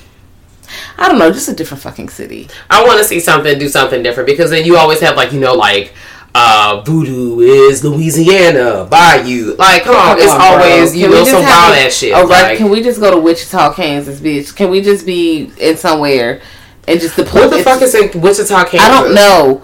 I 0.99 1.09
don't 1.09 1.19
know, 1.19 1.31
just 1.31 1.49
a 1.49 1.55
different 1.55 1.83
fucking 1.83 2.09
city. 2.11 2.49
I 2.71 2.85
want 2.85 2.99
to 2.99 3.05
see 3.05 3.19
something, 3.21 3.59
do 3.59 3.69
something 3.69 4.03
different 4.03 4.27
because 4.29 4.51
then 4.51 4.65
you 4.65 4.77
always 4.77 5.01
have 5.01 5.17
like 5.17 5.33
you 5.33 5.41
know 5.41 5.55
like 5.55 5.93
uh 6.35 6.81
voodoo 6.87 7.41
is 7.41 7.83
Louisiana 7.85 8.87
Bayou. 8.89 9.57
Like 9.59 9.83
come 9.83 9.97
on, 9.97 10.17
Come 10.17 10.19
it's 10.21 10.33
on, 10.33 10.41
always 10.41 10.97
you 10.97 11.09
know 11.11 11.25
some 11.25 11.43
wild 11.43 11.75
ass 11.75 11.93
shit. 11.95 12.15
rec- 12.15 12.29
like, 12.29 12.57
can 12.59 12.71
we 12.71 12.83
just 12.83 13.01
go 13.01 13.11
to 13.11 13.19
Wichita, 13.19 13.75
Kansas, 13.75 14.21
bitch? 14.21 14.55
Can 14.57 14.71
we 14.71 14.81
just 14.81 15.05
be 15.05 15.51
in 15.59 15.77
somewhere 15.77 16.41
and 16.89 16.99
just 17.01 17.17
the 17.17 17.25
what 17.31 17.51
the 17.51 17.63
fuck 17.63 17.83
is 17.83 17.95
in 17.95 18.21
Wichita, 18.21 18.65
Kansas? 18.67 18.81
I 18.81 18.89
don't 19.03 19.15
know, 19.15 19.63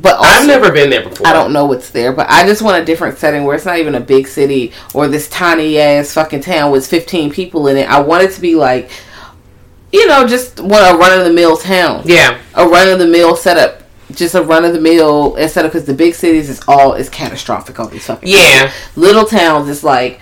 but 0.00 0.16
also, 0.16 0.28
I've 0.28 0.46
never 0.46 0.72
been 0.72 0.90
there 0.90 1.08
before. 1.08 1.26
I 1.26 1.32
don't 1.32 1.52
know 1.52 1.66
what's 1.66 1.90
there, 1.90 2.12
but 2.12 2.26
I 2.30 2.46
just 2.46 2.62
want 2.62 2.82
a 2.82 2.84
different 2.84 3.18
setting 3.18 3.44
where 3.44 3.56
it's 3.56 3.64
not 3.66 3.78
even 3.78 3.94
a 3.94 4.00
big 4.00 4.26
city 4.26 4.72
or 4.94 5.08
this 5.08 5.28
tiny 5.28 5.78
ass 5.78 6.12
fucking 6.14 6.40
town 6.42 6.70
with 6.70 6.86
15 6.86 7.30
people 7.30 7.66
in 7.68 7.76
it. 7.76 7.88
I 7.88 8.00
want 8.00 8.24
it 8.24 8.32
to 8.32 8.40
be 8.40 8.54
like, 8.54 8.90
you 9.92 10.06
know, 10.06 10.26
just 10.26 10.60
want 10.60 10.94
a 10.94 10.98
run 10.98 11.18
of 11.18 11.24
the 11.26 11.32
mill 11.32 11.56
town. 11.56 12.02
Yeah. 12.06 12.38
A 12.54 12.66
run 12.66 12.88
of 12.88 12.98
the 12.98 13.06
mill 13.06 13.36
setup. 13.36 13.82
Just 14.12 14.34
a 14.34 14.42
run 14.42 14.64
of 14.64 14.72
the 14.72 14.80
mill 14.80 15.36
instead 15.36 15.64
of 15.64 15.72
because 15.72 15.86
the 15.86 15.94
big 15.94 16.14
cities 16.14 16.48
is 16.48 16.60
all 16.66 16.94
is 16.94 17.08
catastrophic. 17.08 17.78
All 17.78 17.86
these 17.86 18.06
fucking 18.06 18.28
Yeah. 18.28 18.72
little 18.96 19.24
towns. 19.24 19.68
It's 19.68 19.84
like 19.84 20.20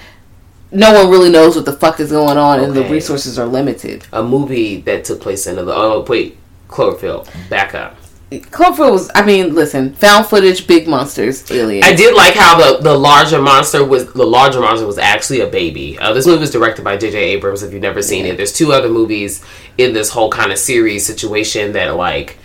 no 0.71 0.93
one 0.93 1.11
really 1.11 1.31
knows 1.31 1.57
what 1.57 1.65
the 1.65 1.73
fuck 1.73 1.99
is 2.01 2.11
going 2.11 2.37
on, 2.37 2.61
and 2.61 2.75
the 2.75 2.85
resources 2.85 3.39
are 3.39 3.47
limited. 3.47 4.05
A 4.13 4.23
movie 4.23 4.81
that 4.83 5.05
took 5.05 5.21
place 5.21 5.47
in 5.47 5.57
the 5.57 5.63
oh 5.75 6.05
wait 6.07 6.37
Cloverfield. 6.69 7.29
Back 7.49 7.75
up. 7.75 7.97
Cloverfield 8.31 8.93
was. 8.93 9.11
I 9.15 9.25
mean, 9.25 9.55
listen, 9.55 9.95
found 9.95 10.27
footage, 10.27 10.67
big 10.67 10.87
monsters, 10.87 11.51
aliens. 11.51 11.87
I 11.87 11.95
did 11.95 12.15
like 12.15 12.35
how 12.35 12.59
the, 12.59 12.83
the 12.83 12.95
larger 12.95 13.41
monster 13.41 13.83
was 13.83 14.13
the 14.13 14.27
larger 14.27 14.61
monster 14.61 14.87
was 14.87 14.99
actually 14.99 15.41
a 15.41 15.47
baby. 15.47 15.99
Uh, 15.99 16.13
this 16.13 16.27
movie 16.27 16.41
was 16.41 16.51
directed 16.51 16.85
by 16.85 16.99
J.J. 16.99 17.17
Abrams. 17.17 17.63
If 17.63 17.73
you've 17.73 17.81
never 17.81 18.03
seen 18.03 18.27
it, 18.27 18.37
there's 18.37 18.53
two 18.53 18.73
other 18.73 18.91
movies 18.91 19.43
in 19.79 19.95
this 19.95 20.11
whole 20.11 20.31
kind 20.31 20.53
of 20.53 20.59
series 20.59 21.07
situation 21.07 21.73
that 21.73 21.97
like, 21.97 22.39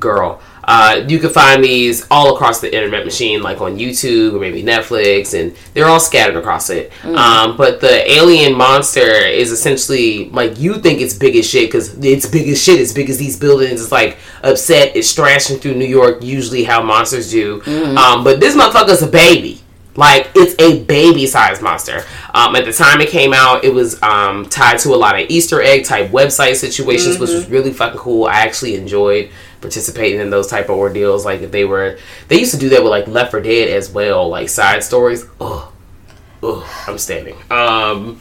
girl. 0.00 0.42
Uh, 0.64 1.04
you 1.08 1.18
can 1.18 1.30
find 1.30 1.64
these 1.64 2.06
all 2.10 2.34
across 2.34 2.60
the 2.60 2.72
internet 2.74 3.04
machine, 3.04 3.42
like 3.42 3.60
on 3.60 3.76
YouTube 3.76 4.34
or 4.34 4.40
maybe 4.40 4.62
Netflix, 4.62 5.38
and 5.38 5.56
they're 5.74 5.86
all 5.86 6.00
scattered 6.00 6.36
across 6.36 6.70
it. 6.70 6.92
Um, 7.04 7.56
but 7.56 7.80
the 7.80 8.08
alien 8.10 8.56
monster 8.56 9.00
is 9.00 9.50
essentially 9.50 10.28
like 10.30 10.58
you 10.58 10.78
think 10.78 11.00
it's 11.00 11.14
big 11.14 11.36
as 11.36 11.48
shit 11.48 11.68
because 11.68 11.98
it's 12.04 12.26
big 12.26 12.48
as 12.48 12.62
shit. 12.62 12.80
It's 12.80 12.92
big 12.92 13.10
as 13.10 13.18
these 13.18 13.38
buildings. 13.38 13.80
It's 13.80 13.92
like 13.92 14.18
upset. 14.42 14.94
It's 14.96 15.12
thrashing 15.14 15.58
through 15.58 15.74
New 15.74 15.86
York. 15.86 16.22
Usually, 16.22 16.64
how 16.64 16.82
monsters 16.82 17.30
do. 17.30 17.62
Um, 17.96 18.24
but 18.24 18.40
this 18.40 18.54
motherfucker's 18.56 19.02
a 19.02 19.08
baby. 19.08 19.60
Like 19.96 20.30
it's 20.36 20.54
a 20.60 20.84
baby 20.84 21.26
sized 21.26 21.62
monster. 21.62 22.04
Um, 22.32 22.54
at 22.54 22.64
the 22.64 22.72
time 22.72 23.00
it 23.00 23.08
came 23.08 23.32
out, 23.32 23.64
it 23.64 23.74
was 23.74 24.00
um, 24.02 24.48
tied 24.48 24.78
to 24.80 24.94
a 24.94 24.96
lot 24.96 25.20
of 25.20 25.28
Easter 25.28 25.60
egg 25.60 25.84
type 25.84 26.10
website 26.10 26.56
situations, 26.56 27.18
which 27.18 27.30
was 27.30 27.48
really 27.50 27.72
fucking 27.72 27.98
cool. 27.98 28.26
I 28.26 28.42
actually 28.42 28.76
enjoyed 28.76 29.30
participating 29.60 30.20
in 30.20 30.30
those 30.30 30.46
type 30.46 30.68
of 30.68 30.76
ordeals. 30.76 31.24
Like 31.24 31.40
if 31.42 31.50
they 31.50 31.64
were, 31.64 31.98
they 32.28 32.38
used 32.38 32.52
to 32.52 32.58
do 32.58 32.68
that 32.70 32.82
with 32.82 32.90
like 32.90 33.06
Left 33.08 33.30
for 33.30 33.40
Dead 33.40 33.68
as 33.68 33.90
well, 33.90 34.28
like 34.28 34.48
side 34.48 34.82
stories. 34.82 35.24
Ugh. 35.40 35.72
ugh, 36.42 36.64
I'm 36.86 36.98
standing. 36.98 37.36
Um, 37.50 38.20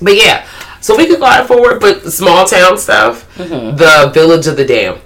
but 0.00 0.16
yeah, 0.16 0.46
so 0.80 0.96
we 0.96 1.06
could 1.06 1.18
go 1.20 1.44
forward, 1.46 1.80
but 1.80 2.02
small 2.12 2.46
town 2.46 2.78
stuff. 2.78 3.28
Mm-hmm. 3.36 3.76
The 3.76 4.10
Village 4.14 4.46
of 4.46 4.56
the 4.56 4.64
Damned. 4.64 5.00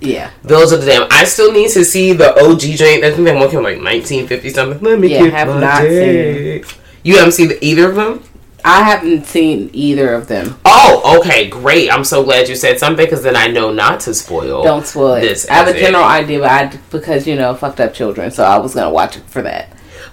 Yeah. 0.00 0.30
Village 0.42 0.72
of 0.72 0.80
the 0.80 0.86
Damned. 0.86 1.08
I 1.12 1.24
still 1.24 1.52
need 1.52 1.70
to 1.70 1.84
see 1.84 2.12
the 2.12 2.34
OG 2.38 2.60
joint. 2.60 3.04
I 3.04 3.12
think 3.12 3.24
that 3.24 3.34
one 3.36 3.48
came 3.50 3.62
like 3.62 3.78
1950 3.78 4.50
something. 4.50 4.80
Let 4.82 4.98
me 4.98 5.08
Yeah, 5.08 5.24
get 5.24 5.32
have 5.32 5.48
not 5.60 5.82
day. 5.82 6.64
You 7.02 7.16
haven't 7.16 7.32
seen 7.32 7.52
either 7.60 7.88
of 7.88 7.94
them? 7.96 8.22
I 8.66 8.82
haven't 8.82 9.26
seen 9.26 9.70
either 9.72 10.12
of 10.12 10.26
them. 10.26 10.58
Oh, 10.64 11.20
okay, 11.20 11.48
great. 11.48 11.88
I'm 11.90 12.04
so 12.04 12.24
glad 12.24 12.48
you 12.48 12.56
said 12.56 12.78
something 12.80 13.06
because 13.06 13.22
then 13.22 13.36
I 13.36 13.46
know 13.46 13.70
not 13.72 14.00
to 14.00 14.12
spoil. 14.14 14.62
Don't 14.64 14.84
spoil 14.86 15.14
it. 15.14 15.20
This 15.20 15.48
I 15.48 15.54
have 15.54 15.68
a 15.68 15.76
it. 15.76 15.80
general 15.80 16.04
idea, 16.04 16.40
but 16.40 16.50
I 16.50 16.76
because 16.90 17.26
you 17.26 17.36
know 17.36 17.54
fucked 17.54 17.80
up 17.80 17.94
children, 17.94 18.30
so 18.30 18.42
I 18.44 18.58
was 18.58 18.74
gonna 18.74 18.90
watch 18.90 19.16
it 19.16 19.22
for 19.30 19.42
that. 19.42 19.68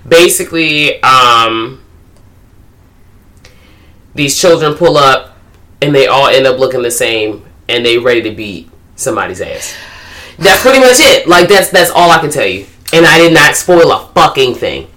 basically 0.08 1.02
um 1.04 1.82
these 4.16 4.40
children 4.40 4.76
pull 4.76 4.98
up 4.98 5.36
and 5.82 5.94
they 5.96 6.08
all 6.08 6.28
end 6.28 6.46
up 6.46 6.60
looking 6.60 6.82
the 6.82 6.92
same 6.92 7.44
and 7.68 7.86
they 7.86 7.98
ready 7.98 8.22
to 8.22 8.32
beat 8.32 8.70
somebody's 8.96 9.42
ass 9.42 9.76
that's 10.38 10.62
pretty 10.62 10.80
much 10.80 10.98
it 11.00 11.28
like 11.28 11.48
that's 11.50 11.70
that's 11.72 11.90
all 11.90 12.12
i 12.12 12.20
can 12.20 12.30
tell 12.30 12.46
you 12.46 12.66
and 12.94 13.06
i 13.06 13.18
did 13.18 13.34
not 13.34 13.56
spoil 13.56 13.92
a 13.92 14.08
fucking 14.14 14.54
thing 14.54 14.88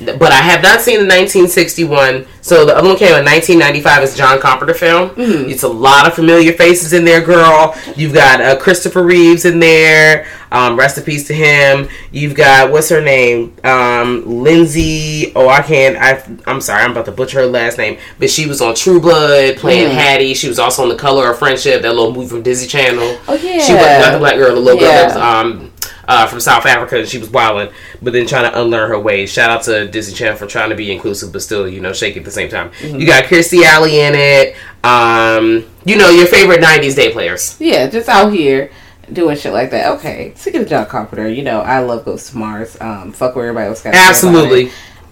but 0.00 0.32
I 0.32 0.36
have 0.42 0.62
not 0.62 0.80
seen 0.80 0.96
the 0.96 1.06
1961. 1.06 2.26
So 2.42 2.64
the 2.64 2.76
other 2.76 2.88
one 2.88 2.96
came 2.96 3.16
in 3.16 3.24
1995. 3.24 4.02
It's 4.02 4.16
John 4.16 4.38
Carpenter 4.40 4.74
film. 4.74 5.12
It's 5.16 5.62
a 5.62 5.68
lot 5.68 6.06
of 6.06 6.14
familiar 6.14 6.52
faces 6.52 6.92
in 6.92 7.04
there, 7.04 7.20
girl. 7.20 7.74
You've 7.96 8.14
got 8.14 8.40
uh, 8.40 8.56
Christopher 8.58 9.02
Reeves 9.02 9.44
in 9.44 9.58
there. 9.58 10.26
Um, 10.52 10.78
rest 10.78 10.96
in 10.96 11.04
peace 11.04 11.26
to 11.26 11.34
him. 11.34 11.88
You've 12.12 12.34
got 12.34 12.70
what's 12.70 12.88
her 12.90 13.00
name, 13.00 13.56
um, 13.64 14.42
Lindsay. 14.42 15.32
Oh, 15.34 15.48
I 15.48 15.60
can't. 15.60 15.96
I 15.96 16.22
I'm 16.50 16.60
sorry. 16.60 16.82
I'm 16.82 16.92
about 16.92 17.06
to 17.06 17.12
butcher 17.12 17.40
her 17.40 17.46
last 17.46 17.78
name, 17.78 17.98
but 18.18 18.30
she 18.30 18.46
was 18.46 18.60
on 18.62 18.74
True 18.76 19.00
Blood 19.00 19.56
playing 19.56 19.90
Hattie. 19.90 20.34
She 20.34 20.48
was 20.48 20.58
also 20.60 20.82
on 20.84 20.88
The 20.88 20.96
Color 20.96 21.30
of 21.30 21.38
Friendship, 21.38 21.82
that 21.82 21.94
little 21.94 22.12
movie 22.12 22.28
from 22.28 22.42
Disney 22.42 22.68
Channel. 22.68 23.18
Oh, 23.26 23.34
yeah. 23.34 23.60
She 23.60 23.72
was 23.72 23.82
not 23.82 24.12
the 24.12 24.18
black 24.18 24.36
girl, 24.36 24.54
the 24.54 24.60
little 24.60 24.78
girl 24.78 24.88
that 24.92 25.08
was 25.08 25.16
um 25.16 25.72
uh, 26.08 26.26
from 26.26 26.40
South 26.40 26.66
Africa. 26.66 26.98
and 26.98 27.08
She 27.08 27.18
was 27.18 27.30
wilding, 27.30 27.72
but 28.02 28.12
then 28.12 28.26
trying 28.26 28.50
to 28.50 28.60
unlearn 28.60 28.90
her 28.90 28.98
ways. 28.98 29.30
Shout 29.30 29.50
out 29.50 29.62
to 29.64 29.88
Disney 29.88 30.14
Channel 30.14 30.36
for 30.36 30.46
trying 30.46 30.70
to 30.70 30.76
be 30.76 30.92
inclusive, 30.92 31.32
but 31.32 31.42
still, 31.42 31.68
you 31.68 31.80
know, 31.80 31.92
shaky 31.92 32.18
at 32.18 32.24
the 32.24 32.30
same 32.30 32.48
time. 32.48 32.70
Mm-hmm. 32.70 33.00
You 33.00 33.06
got 33.06 33.24
Kirstie 33.24 33.64
Alley 33.64 34.00
in 34.00 34.14
it. 34.14 34.56
Um, 34.84 35.64
you 35.84 35.96
know, 35.96 36.10
your 36.10 36.26
favorite 36.26 36.60
'90s 36.60 36.94
day 36.94 37.12
players. 37.12 37.56
Yeah, 37.60 37.88
just 37.88 38.08
out 38.08 38.32
here 38.32 38.70
doing 39.12 39.36
shit 39.36 39.52
like 39.52 39.70
that. 39.70 39.92
Okay, 39.98 40.32
speaking 40.36 40.62
of 40.62 40.68
John 40.68 40.86
Carpenter, 40.86 41.28
you 41.28 41.42
know 41.42 41.60
I 41.60 41.80
love 41.80 42.04
Ghost 42.04 42.30
of 42.30 42.36
Mars. 42.36 42.76
Um, 42.80 43.12
fuck 43.12 43.34
what 43.36 43.42
everybody 43.42 43.68
else 43.68 43.82
got. 43.82 43.92
to 43.92 43.98
Absolutely. 43.98 44.70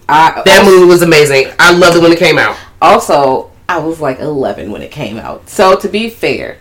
I 0.08 0.42
that 0.44 0.58
also, 0.60 0.70
movie 0.70 0.86
was 0.86 1.02
amazing. 1.02 1.46
I 1.58 1.72
loved 1.76 1.96
it 1.96 2.02
when 2.02 2.12
it 2.12 2.18
came 2.18 2.38
out. 2.38 2.56
also 2.82 3.50
I 3.68 3.78
was 3.78 4.00
like 4.00 4.18
11 4.18 4.70
when 4.70 4.82
it 4.82 4.90
came 4.90 5.16
out. 5.16 5.48
So 5.48 5.76
to 5.76 5.88
be 5.88 6.10
fair, 6.10 6.58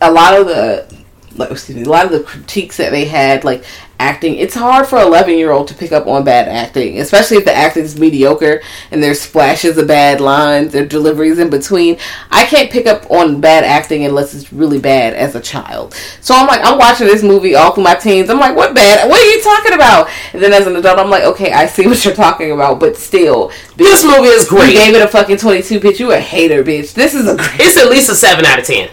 a 0.00 0.10
lot 0.10 0.38
of 0.38 0.46
the 0.46 1.01
like, 1.36 1.50
excuse 1.50 1.76
me, 1.76 1.84
a 1.84 1.88
lot 1.88 2.04
of 2.06 2.12
the 2.12 2.22
critiques 2.22 2.76
that 2.76 2.90
they 2.90 3.04
had, 3.04 3.44
like 3.44 3.64
acting, 3.98 4.34
it's 4.36 4.54
hard 4.56 4.84
for 4.86 4.96
an 4.98 5.06
11 5.06 5.38
year 5.38 5.52
old 5.52 5.68
to 5.68 5.74
pick 5.74 5.92
up 5.92 6.06
on 6.08 6.24
bad 6.24 6.48
acting, 6.48 6.98
especially 7.00 7.36
if 7.36 7.44
the 7.44 7.54
acting 7.54 7.84
is 7.84 7.98
mediocre 7.98 8.60
and 8.90 9.00
there's 9.02 9.20
splashes 9.20 9.78
of 9.78 9.86
bad 9.86 10.20
lines, 10.20 10.72
there 10.72 10.84
deliveries 10.84 11.38
in 11.38 11.48
between. 11.50 11.96
I 12.30 12.44
can't 12.44 12.70
pick 12.70 12.86
up 12.86 13.08
on 13.10 13.40
bad 13.40 13.62
acting 13.64 14.04
unless 14.04 14.34
it's 14.34 14.52
really 14.52 14.80
bad 14.80 15.14
as 15.14 15.34
a 15.36 15.40
child. 15.40 15.94
So 16.20 16.34
I'm 16.34 16.46
like, 16.48 16.60
I'm 16.64 16.78
watching 16.78 17.06
this 17.06 17.22
movie 17.22 17.54
all 17.54 17.72
through 17.72 17.84
my 17.84 17.94
teens. 17.94 18.28
I'm 18.28 18.40
like, 18.40 18.56
what 18.56 18.74
bad? 18.74 19.08
What 19.08 19.20
are 19.20 19.30
you 19.30 19.40
talking 19.42 19.74
about? 19.74 20.08
And 20.32 20.42
then 20.42 20.52
as 20.52 20.66
an 20.66 20.74
adult, 20.76 20.98
I'm 20.98 21.10
like, 21.10 21.22
okay, 21.24 21.52
I 21.52 21.66
see 21.66 21.86
what 21.88 22.04
you're 22.04 22.14
talking 22.14 22.50
about, 22.50 22.80
but 22.80 22.96
still, 22.96 23.52
This 23.76 24.04
movie 24.04 24.28
is 24.28 24.48
great. 24.48 24.72
you 24.72 24.78
gave 24.78 24.94
it 24.94 25.02
a 25.02 25.08
fucking 25.08 25.36
22, 25.36 25.78
bitch. 25.80 26.00
You 26.00 26.10
a 26.12 26.18
hater, 26.18 26.64
bitch. 26.64 26.92
This 26.94 27.14
is 27.14 27.28
a 27.28 27.36
great. 27.36 27.50
It's 27.60 27.76
at 27.76 27.88
least 27.88 28.10
a 28.10 28.14
seven 28.14 28.44
out 28.44 28.58
of 28.58 28.64
ten. 28.66 28.90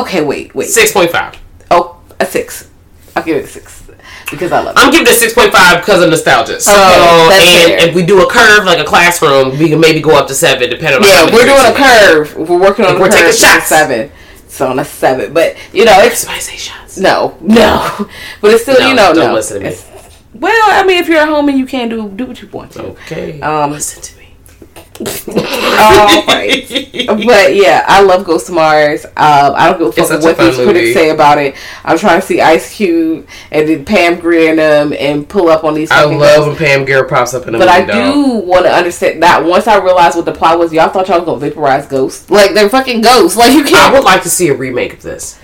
Okay, 0.00 0.22
wait, 0.22 0.54
wait. 0.54 0.68
Six 0.68 0.92
point 0.92 1.10
five. 1.10 1.34
Oh, 1.70 2.00
a 2.18 2.26
six. 2.26 2.68
I'll 3.16 3.24
give 3.24 3.36
it 3.38 3.44
a 3.44 3.48
six 3.48 3.90
because 4.30 4.52
I 4.52 4.60
love 4.62 4.76
it. 4.76 4.80
I'm 4.80 4.90
giving 4.92 5.06
it 5.08 5.16
six 5.18 5.32
point 5.34 5.52
five 5.52 5.80
because 5.80 6.02
of 6.02 6.10
nostalgia. 6.10 6.60
So, 6.60 6.70
that's 6.70 7.44
and 7.44 7.80
fair. 7.80 7.88
if 7.88 7.94
we 7.94 8.04
do 8.06 8.22
a 8.26 8.30
curve 8.30 8.64
like 8.64 8.78
a 8.78 8.84
classroom, 8.84 9.58
we 9.58 9.68
can 9.68 9.80
maybe 9.80 10.00
go 10.00 10.16
up 10.16 10.28
to 10.28 10.34
seven, 10.34 10.70
depending 10.70 10.96
on. 10.98 11.02
how 11.02 11.26
Yeah, 11.26 11.34
we're 11.34 11.44
doing 11.44 11.66
a 11.66 11.74
curve. 11.76 12.48
We're 12.48 12.58
working 12.60 12.84
on 12.84 12.96
a 12.96 13.00
We're 13.00 13.08
curve. 13.08 13.18
taking 13.18 13.32
shots. 13.32 13.66
Seven. 13.66 14.10
So 14.48 14.68
on 14.68 14.78
a 14.78 14.84
seven, 14.84 15.32
but 15.32 15.56
you 15.72 15.84
know 15.84 15.94
it's 16.00 16.20
say 16.44 16.56
shots. 16.56 16.98
no, 16.98 17.36
no. 17.40 18.08
But 18.40 18.52
it's 18.54 18.62
still 18.62 18.78
No, 18.80 18.88
you 18.88 18.94
know 18.94 19.12
don't 19.14 19.28
no. 19.28 19.34
listen 19.34 19.58
to 19.58 19.62
me. 19.64 19.68
It's- 19.70 19.86
well, 20.32 20.52
I 20.70 20.84
mean, 20.86 20.98
if 20.98 21.08
you're 21.08 21.18
at 21.20 21.28
home 21.28 21.48
and 21.48 21.58
you 21.58 21.66
can't 21.66 21.90
do 21.90 22.08
do 22.08 22.26
what 22.26 22.40
you 22.40 22.48
want 22.48 22.72
to. 22.72 22.82
Okay. 22.90 23.40
Um, 23.40 23.72
listen 23.72 24.00
to 24.02 24.16
me. 24.18 24.19
All 25.28 26.26
right. 26.26 26.66
But 27.06 27.54
yeah, 27.56 27.84
I 27.86 28.02
love 28.02 28.24
Ghost 28.24 28.48
of 28.48 28.54
Mars. 28.54 29.04
Um, 29.04 29.12
I 29.16 29.72
don't 29.72 29.78
give 29.94 30.04
a 30.04 30.06
fuck 30.08 30.22
what 30.22 30.36
these 30.38 30.56
critics 30.56 30.92
say 30.94 31.10
about 31.10 31.38
it. 31.38 31.54
I'm 31.84 31.98
trying 31.98 32.20
to 32.20 32.26
see 32.26 32.40
Ice 32.40 32.74
Cube 32.74 33.26
and 33.50 33.68
then 33.68 33.84
Pam 33.84 34.20
Grier 34.20 34.50
and 34.50 34.58
them 34.58 34.92
and 34.98 35.28
pull 35.28 35.48
up 35.48 35.64
on 35.64 35.74
these. 35.74 35.90
I 35.90 36.04
love 36.04 36.46
when 36.48 36.56
Pam 36.56 36.84
Grier 36.84 37.04
pops 37.04 37.32
up 37.34 37.46
in 37.48 37.54
a 37.54 37.58
But 37.58 37.68
I 37.68 37.80
movie. 37.80 37.92
dog. 37.92 38.14
do 38.14 38.30
want 38.46 38.66
to 38.66 38.72
understand 38.72 39.22
that 39.22 39.44
once 39.44 39.66
I 39.66 39.78
realized 39.82 40.16
what 40.16 40.24
the 40.26 40.32
plot 40.32 40.58
was, 40.58 40.72
y'all 40.72 40.90
thought 40.90 41.08
y'all 41.08 41.18
was 41.20 41.26
gonna 41.26 41.40
vaporize 41.40 41.86
ghosts. 41.86 42.28
Like 42.30 42.52
they're 42.54 42.68
fucking 42.68 43.00
ghosts. 43.00 43.36
Like 43.36 43.52
you 43.52 43.64
can't. 43.64 43.76
I 43.76 43.92
would 43.92 44.04
like 44.04 44.22
to 44.24 44.30
see 44.30 44.48
a 44.48 44.54
remake 44.54 44.92
of 44.94 45.02
this. 45.02 45.38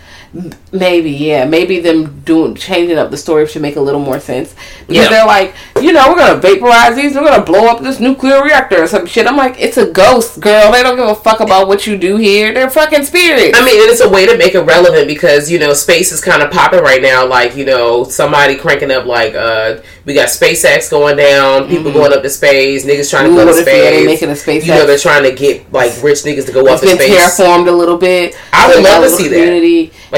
Maybe 0.72 1.10
yeah. 1.10 1.44
Maybe 1.44 1.80
them 1.80 2.20
doing 2.20 2.54
changing 2.54 2.98
up 2.98 3.10
the 3.10 3.16
story 3.16 3.46
should 3.46 3.62
make 3.62 3.76
a 3.76 3.80
little 3.80 4.00
more 4.00 4.20
sense 4.20 4.54
because 4.86 5.04
Yeah. 5.04 5.08
they're 5.08 5.26
like, 5.26 5.54
you 5.80 5.92
know, 5.92 6.08
we're 6.08 6.16
gonna 6.18 6.40
vaporize 6.40 6.96
these. 6.96 7.14
We're 7.14 7.24
gonna 7.24 7.42
blow 7.44 7.66
up 7.66 7.80
this 7.82 8.00
nuclear 8.00 8.42
reactor 8.42 8.82
or 8.82 8.86
some 8.86 9.06
shit. 9.06 9.26
I'm 9.26 9.36
like, 9.36 9.56
it's 9.58 9.76
a 9.76 9.86
ghost, 9.86 10.40
girl. 10.40 10.72
They 10.72 10.82
don't 10.82 10.96
give 10.96 11.06
a 11.08 11.14
fuck 11.14 11.40
about 11.40 11.68
what 11.68 11.86
you 11.86 11.96
do 11.96 12.16
here. 12.16 12.52
They're 12.52 12.70
fucking 12.70 13.04
spirits. 13.04 13.58
I 13.58 13.64
mean, 13.64 13.74
it's 13.90 14.00
a 14.00 14.08
way 14.08 14.26
to 14.26 14.36
make 14.36 14.54
it 14.54 14.60
relevant 14.62 15.06
because 15.08 15.50
you 15.50 15.58
know 15.58 15.72
space 15.72 16.12
is 16.12 16.20
kind 16.20 16.42
of 16.42 16.50
popping 16.50 16.80
right 16.80 17.00
now. 17.02 17.26
Like 17.26 17.56
you 17.56 17.64
know, 17.64 18.04
somebody 18.04 18.56
cranking 18.56 18.90
up 18.90 19.06
like 19.06 19.34
uh, 19.34 19.76
we 20.04 20.14
got 20.14 20.28
SpaceX 20.28 20.90
going 20.90 21.16
down, 21.16 21.68
people 21.68 21.92
going 21.92 22.12
up 22.12 22.22
to 22.22 22.30
space, 22.30 22.84
niggas 22.84 23.10
trying 23.10 23.24
to 23.24 23.26
Mm-hmm. 23.26 23.38
Ooh, 23.38 23.44
go 23.44 23.44
to 23.46 23.50
what 23.52 23.58
if 23.58 23.64
they 23.66 24.04
space. 24.04 24.06
making 24.06 24.28
a 24.30 24.32
SpaceX? 24.32 24.66
You 24.66 24.72
know, 24.74 24.86
they're 24.86 24.98
trying 24.98 25.22
to 25.24 25.32
get 25.32 25.72
like 25.72 25.92
rich 26.02 26.18
niggas 26.22 26.46
to 26.46 26.52
go 26.52 26.60
up 26.66 26.74
it's 26.74 26.82
been 26.82 26.96
space. 26.96 27.38
terraformed 27.38 27.68
a 27.68 27.72
little 27.72 27.98
bit. 27.98 28.36
I 28.52 28.68
would 28.68 28.82
love 28.82 29.02
to 29.04 29.10
see 29.10 29.28
that. 29.28 29.36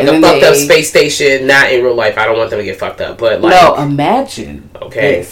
Like 0.05 0.15
and 0.15 0.25
a 0.25 0.29
fucked 0.29 0.43
up 0.45 0.55
space 0.55 0.89
station, 0.91 1.47
not 1.47 1.71
in 1.73 1.83
real 1.85 1.95
life. 1.95 2.17
I 2.19 2.25
don't 2.27 2.39
want 2.39 2.51
them 2.51 2.59
to 2.59 2.65
get 2.65 2.79
fucked 2.79 3.01
up, 3.01 3.19
but 3.19 3.41
like 3.41 3.51
no, 3.51 3.75
imagine. 3.77 4.71
Okay. 4.83 5.27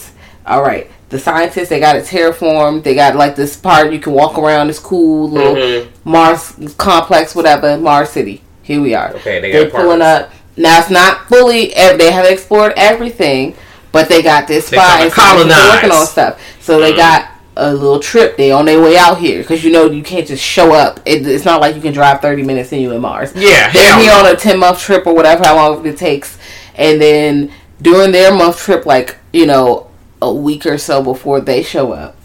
All 0.45 0.61
right. 0.61 0.89
The 1.09 1.19
scientists 1.19 1.69
they 1.69 1.79
got 1.79 1.95
it 1.95 2.05
terraformed. 2.05 2.83
They 2.83 2.93
got 2.95 3.15
like 3.15 3.35
this 3.35 3.55
part 3.55 3.93
you 3.93 3.99
can 3.99 4.13
walk 4.13 4.37
around. 4.37 4.67
This 4.67 4.79
cool 4.79 5.29
little 5.29 5.55
Mhm. 5.55 5.87
Mars 6.03 6.53
complex, 6.77 7.33
whatever. 7.35 7.77
Mars 7.77 8.09
City. 8.09 8.41
Here 8.63 8.81
we 8.81 8.93
are. 8.93 9.11
Okay, 9.15 9.39
they 9.39 9.51
They're 9.51 9.69
got 9.69 9.81
pulling 9.81 10.01
up. 10.01 10.31
Now 10.57 10.79
it's 10.79 10.89
not 10.89 11.27
fully. 11.29 11.67
They 11.75 12.11
haven't 12.11 12.33
explored 12.33 12.73
everything, 12.75 13.55
but 13.91 14.09
they 14.09 14.21
got 14.21 14.47
this 14.47 14.67
spot. 14.67 15.01
and 15.01 15.11
are 15.17 15.69
working 15.75 15.91
on 15.91 16.05
stuff. 16.05 16.39
So 16.59 16.79
they 16.79 16.91
Mhm. 16.93 16.97
got 16.97 17.25
a 17.57 17.73
little 17.73 17.99
trip. 17.99 18.37
They 18.37 18.51
on 18.51 18.65
their 18.65 18.81
way 18.81 18.97
out 18.97 19.17
here 19.19 19.41
because 19.41 19.63
you 19.63 19.71
know 19.71 19.85
you 19.89 20.03
can't 20.03 20.27
just 20.27 20.43
show 20.43 20.73
up. 20.73 20.99
It, 21.05 21.25
it's 21.27 21.45
not 21.45 21.59
like 21.61 21.75
you 21.75 21.81
can 21.81 21.93
drive 21.93 22.21
thirty 22.21 22.43
minutes 22.43 22.71
and 22.71 22.81
you 22.81 22.91
in 22.93 23.01
Mars. 23.01 23.33
Yeah, 23.35 23.71
they're 23.71 23.99
here 23.99 24.11
on 24.13 24.25
a 24.25 24.35
ten 24.35 24.59
month 24.59 24.79
trip 24.79 25.05
or 25.07 25.13
whatever 25.15 25.43
how 25.45 25.55
long 25.55 25.85
it 25.85 25.97
takes, 25.97 26.37
and 26.75 27.01
then 27.01 27.51
during 27.81 28.11
their 28.11 28.33
month 28.33 28.57
trip, 28.59 28.85
like 28.85 29.17
you 29.33 29.45
know, 29.45 29.89
a 30.21 30.33
week 30.33 30.65
or 30.65 30.77
so 30.77 31.03
before 31.03 31.41
they 31.41 31.61
show 31.63 31.91
up, 31.91 32.15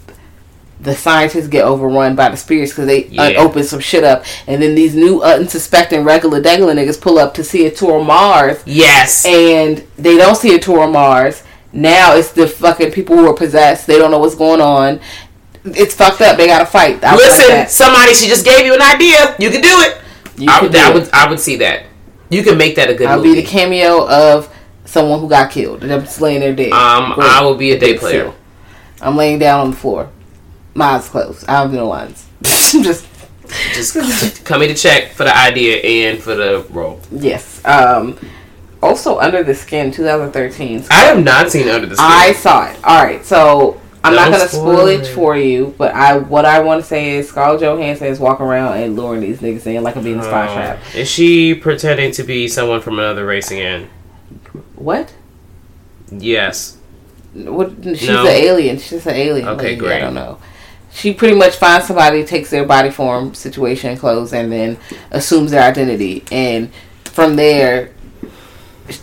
the 0.79 0.95
scientists 0.95 1.47
get 1.47 1.63
overrun 1.63 2.15
by 2.15 2.29
the 2.29 2.37
spirits 2.37 2.71
because 2.71 2.87
they 2.87 3.05
uh, 3.17 3.29
Yeah. 3.29 3.39
open 3.39 3.63
some 3.63 3.79
shit 3.79 4.03
up, 4.03 4.25
and 4.47 4.61
then 4.61 4.75
these 4.75 4.95
new 4.95 5.21
unsuspecting 5.21 6.03
regular 6.03 6.41
degular 6.41 6.73
niggas 6.75 6.99
pull 6.99 7.17
up 7.19 7.33
to 7.35 7.43
see 7.43 7.65
a 7.65 7.71
tour 7.71 7.99
of 7.99 8.05
Mars, 8.05 8.61
yes, 8.65 9.25
and 9.25 9.83
they 9.97 10.17
don't 10.17 10.35
see 10.35 10.55
a 10.55 10.59
tour 10.59 10.83
of 10.85 10.91
Mars. 10.91 11.43
Now 11.75 12.15
it's 12.15 12.31
the 12.31 12.47
fucking 12.47 12.91
people 12.91 13.15
who 13.17 13.27
are 13.27 13.33
possessed. 13.33 13.87
They 13.87 13.97
don't 13.97 14.11
know 14.11 14.19
what's 14.19 14.35
going 14.35 14.61
on. 14.61 14.99
It's 15.65 15.95
fucked 15.95 16.21
up. 16.21 16.37
They 16.37 16.47
gotta 16.47 16.65
fight. 16.65 17.03
I 17.03 17.11
like 17.11 17.19
listen, 17.25 17.67
somebody 17.67 18.13
she 18.13 18.27
just 18.27 18.43
gave 18.45 18.65
you 18.65 18.73
an 18.73 18.81
idea. 18.81 19.35
You 19.39 19.49
can 19.49 19.61
do 19.61 19.69
it. 19.81 20.01
You 20.37 20.47
I, 20.49 20.61
would- 20.61 20.75
I 20.75 20.93
would, 20.93 21.09
I 21.13 21.29
would 21.29 21.39
see 21.39 21.55
that. 21.57 21.83
You 22.29 22.43
can 22.43 22.57
make 22.57 22.75
that 22.75 22.89
a 22.89 22.95
good 22.95 23.07
I'll 23.07 23.17
movie. 23.17 23.35
be 23.35 23.41
the 23.41 23.47
cameo 23.47 24.07
of 24.09 24.53
someone 24.85 25.19
who 25.19 25.29
got 25.29 25.51
killed. 25.51 25.83
And 25.83 25.93
I'm 25.93 26.01
just 26.01 26.19
laying 26.19 26.39
there 26.39 26.53
dead. 26.55 26.71
um, 26.71 27.13
Great. 27.13 27.29
I 27.29 27.41
will 27.43 27.55
be 27.55 27.71
a 27.71 27.79
day 27.79 27.97
player. 27.97 28.23
seal. 28.25 28.35
I'm 29.01 29.15
laying 29.15 29.37
down 29.39 29.59
on 29.59 29.71
the 29.71 29.77
floor. 29.77 30.09
My 30.73 30.85
eyes 30.95 31.07
closed. 31.07 31.47
I 31.47 31.53
have 31.61 31.71
no 31.71 31.87
lines. 31.87 32.25
just 32.43 33.05
Just 33.73 34.43
coming 34.45 34.69
to 34.69 34.73
check 34.75 35.11
for 35.11 35.23
the 35.25 35.37
idea 35.37 35.77
and 35.77 36.21
for 36.21 36.33
the 36.35 36.65
role. 36.71 36.99
yes. 37.11 37.61
Um. 37.65 38.17
Also, 38.81 39.17
Under 39.19 39.43
the 39.43 39.55
Skin, 39.55 39.91
2013. 39.93 40.85
I 40.91 40.93
have 41.05 41.23
not 41.23 41.49
seen 41.51 41.69
Under 41.69 41.87
the 41.87 41.95
Skin. 41.95 42.05
I 42.05 42.33
saw 42.33 42.65
it. 42.69 42.77
All 42.83 43.01
right, 43.01 43.23
so 43.23 43.79
I'm 44.05 44.15
not 44.15 44.29
Don't 44.31 44.39
gonna 44.39 44.49
spoil 44.49 44.87
it 44.87 45.01
it. 45.01 45.07
for 45.15 45.37
you, 45.37 45.73
but 45.77 45.93
I 45.95 46.17
what 46.17 46.43
I 46.45 46.59
want 46.59 46.81
to 46.81 46.87
say 46.87 47.15
is 47.17 47.29
Scarlett 47.29 47.61
Johansson 47.61 48.07
is 48.07 48.19
walking 48.19 48.45
around 48.45 48.77
and 48.77 48.95
luring 48.97 49.21
these 49.21 49.39
niggas 49.39 49.65
in 49.65 49.81
like 49.81 49.95
I'm 49.95 50.03
being 50.03 50.19
a 50.19 50.23
spy 50.23 50.47
Uh, 50.47 50.53
trap. 50.53 50.79
is 50.95 51.09
she 51.09 51.53
pretending 51.55 52.11
to 52.13 52.23
be 52.23 52.47
someone 52.49 52.81
from 52.81 52.99
another 52.99 53.25
race 53.25 53.49
again? 53.49 53.87
What? 54.75 55.13
Yes. 56.11 56.77
What? 57.33 57.71
She's 57.83 58.07
No. 58.09 58.21
an 58.21 58.27
alien. 58.27 58.77
She's 58.77 59.05
an 59.07 59.15
alien. 59.15 59.47
Okay, 59.47 59.63
lady. 59.69 59.75
great. 59.77 59.93
I 59.97 59.99
don't 60.01 60.13
know. 60.13 60.37
She 60.91 61.13
pretty 61.13 61.35
much 61.35 61.55
finds 61.55 61.87
somebody, 61.87 62.23
takes 62.23 62.49
their 62.51 62.65
body 62.65 62.91
form, 62.91 63.33
situation, 63.33 63.97
clothes, 63.97 64.31
and 64.33 64.51
then 64.51 64.77
assumes 65.11 65.49
their 65.51 65.63
identity, 65.63 66.23
and 66.31 66.69
from 67.05 67.35
there, 67.35 67.89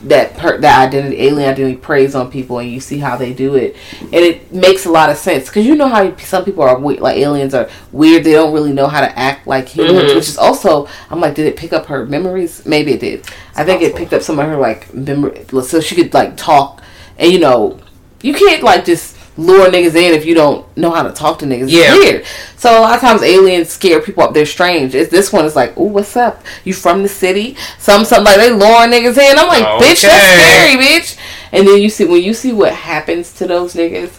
that 0.04 0.36
per- 0.36 0.58
that 0.58 0.88
identity, 0.88 1.20
alien 1.22 1.48
identity, 1.50 1.76
preys 1.76 2.14
on 2.14 2.30
people, 2.30 2.58
and 2.58 2.70
you 2.70 2.80
see 2.80 2.98
how 2.98 3.16
they 3.16 3.32
do 3.32 3.54
it, 3.54 3.76
and 4.00 4.14
it 4.14 4.52
makes 4.52 4.84
a 4.84 4.90
lot 4.90 5.08
of 5.08 5.16
sense 5.16 5.46
because 5.46 5.64
you 5.64 5.74
know 5.74 5.88
how 5.88 6.14
some 6.18 6.44
people 6.44 6.62
are 6.62 6.78
we- 6.78 6.98
like 6.98 7.16
aliens 7.16 7.54
are 7.54 7.68
weird. 7.90 8.24
They 8.24 8.32
don't 8.32 8.52
really 8.52 8.72
know 8.72 8.88
how 8.88 9.00
to 9.00 9.18
act 9.18 9.46
like 9.46 9.68
humans, 9.68 10.10
Mhm. 10.12 10.14
which 10.16 10.28
is 10.28 10.36
also 10.38 10.86
I'm 11.10 11.20
like, 11.20 11.34
did 11.34 11.46
it 11.46 11.56
pick 11.56 11.72
up 11.72 11.86
her 11.86 12.04
memories? 12.04 12.62
Maybe 12.66 12.92
it 12.92 13.00
did. 13.00 13.24
I 13.56 13.64
think 13.64 13.80
it 13.82 13.96
picked 13.96 14.12
up 14.12 14.22
some 14.22 14.38
of 14.38 14.46
her 14.46 14.56
like 14.56 14.92
memory, 14.94 15.46
so 15.62 15.80
she 15.80 15.94
could 15.94 16.12
like 16.12 16.36
talk, 16.36 16.82
and 17.18 17.32
you 17.32 17.38
know, 17.38 17.78
you 18.22 18.34
can't 18.34 18.62
like 18.62 18.84
just 18.84 19.16
lure 19.40 19.70
niggas 19.70 19.94
in 19.94 20.14
if 20.14 20.24
you 20.26 20.34
don't 20.34 20.64
know 20.76 20.90
how 20.90 21.02
to 21.02 21.10
talk 21.12 21.38
to 21.40 21.46
niggas. 21.46 21.64
It's 21.64 21.72
Yeah. 21.72 21.94
weird. 21.94 22.24
So 22.56 22.78
a 22.78 22.80
lot 22.80 22.94
of 22.94 23.00
times 23.00 23.22
aliens 23.22 23.70
scare 23.70 24.00
people 24.00 24.22
up. 24.22 24.34
They're 24.34 24.46
strange. 24.46 24.94
It's, 24.94 25.10
this 25.10 25.32
one 25.32 25.44
is 25.44 25.56
like, 25.56 25.72
oh, 25.76 25.84
what's 25.84 26.16
up? 26.16 26.42
You 26.64 26.74
from 26.74 27.02
the 27.02 27.08
city? 27.08 27.56
Some 27.78 28.04
something 28.04 28.24
like 28.26 28.36
they 28.36 28.50
luring 28.50 28.90
niggas 28.90 29.16
in. 29.18 29.38
I'm 29.38 29.48
like, 29.48 29.64
bitch, 29.82 30.02
that's 30.02 30.42
scary, 30.42 30.82
bitch. 30.84 31.16
And 31.52 31.66
then 31.66 31.80
you 31.80 31.88
see 31.88 32.04
when 32.04 32.22
you 32.22 32.34
see 32.34 32.52
what 32.52 32.72
happens 32.72 33.32
to 33.34 33.46
those 33.46 33.74
niggas, 33.74 34.18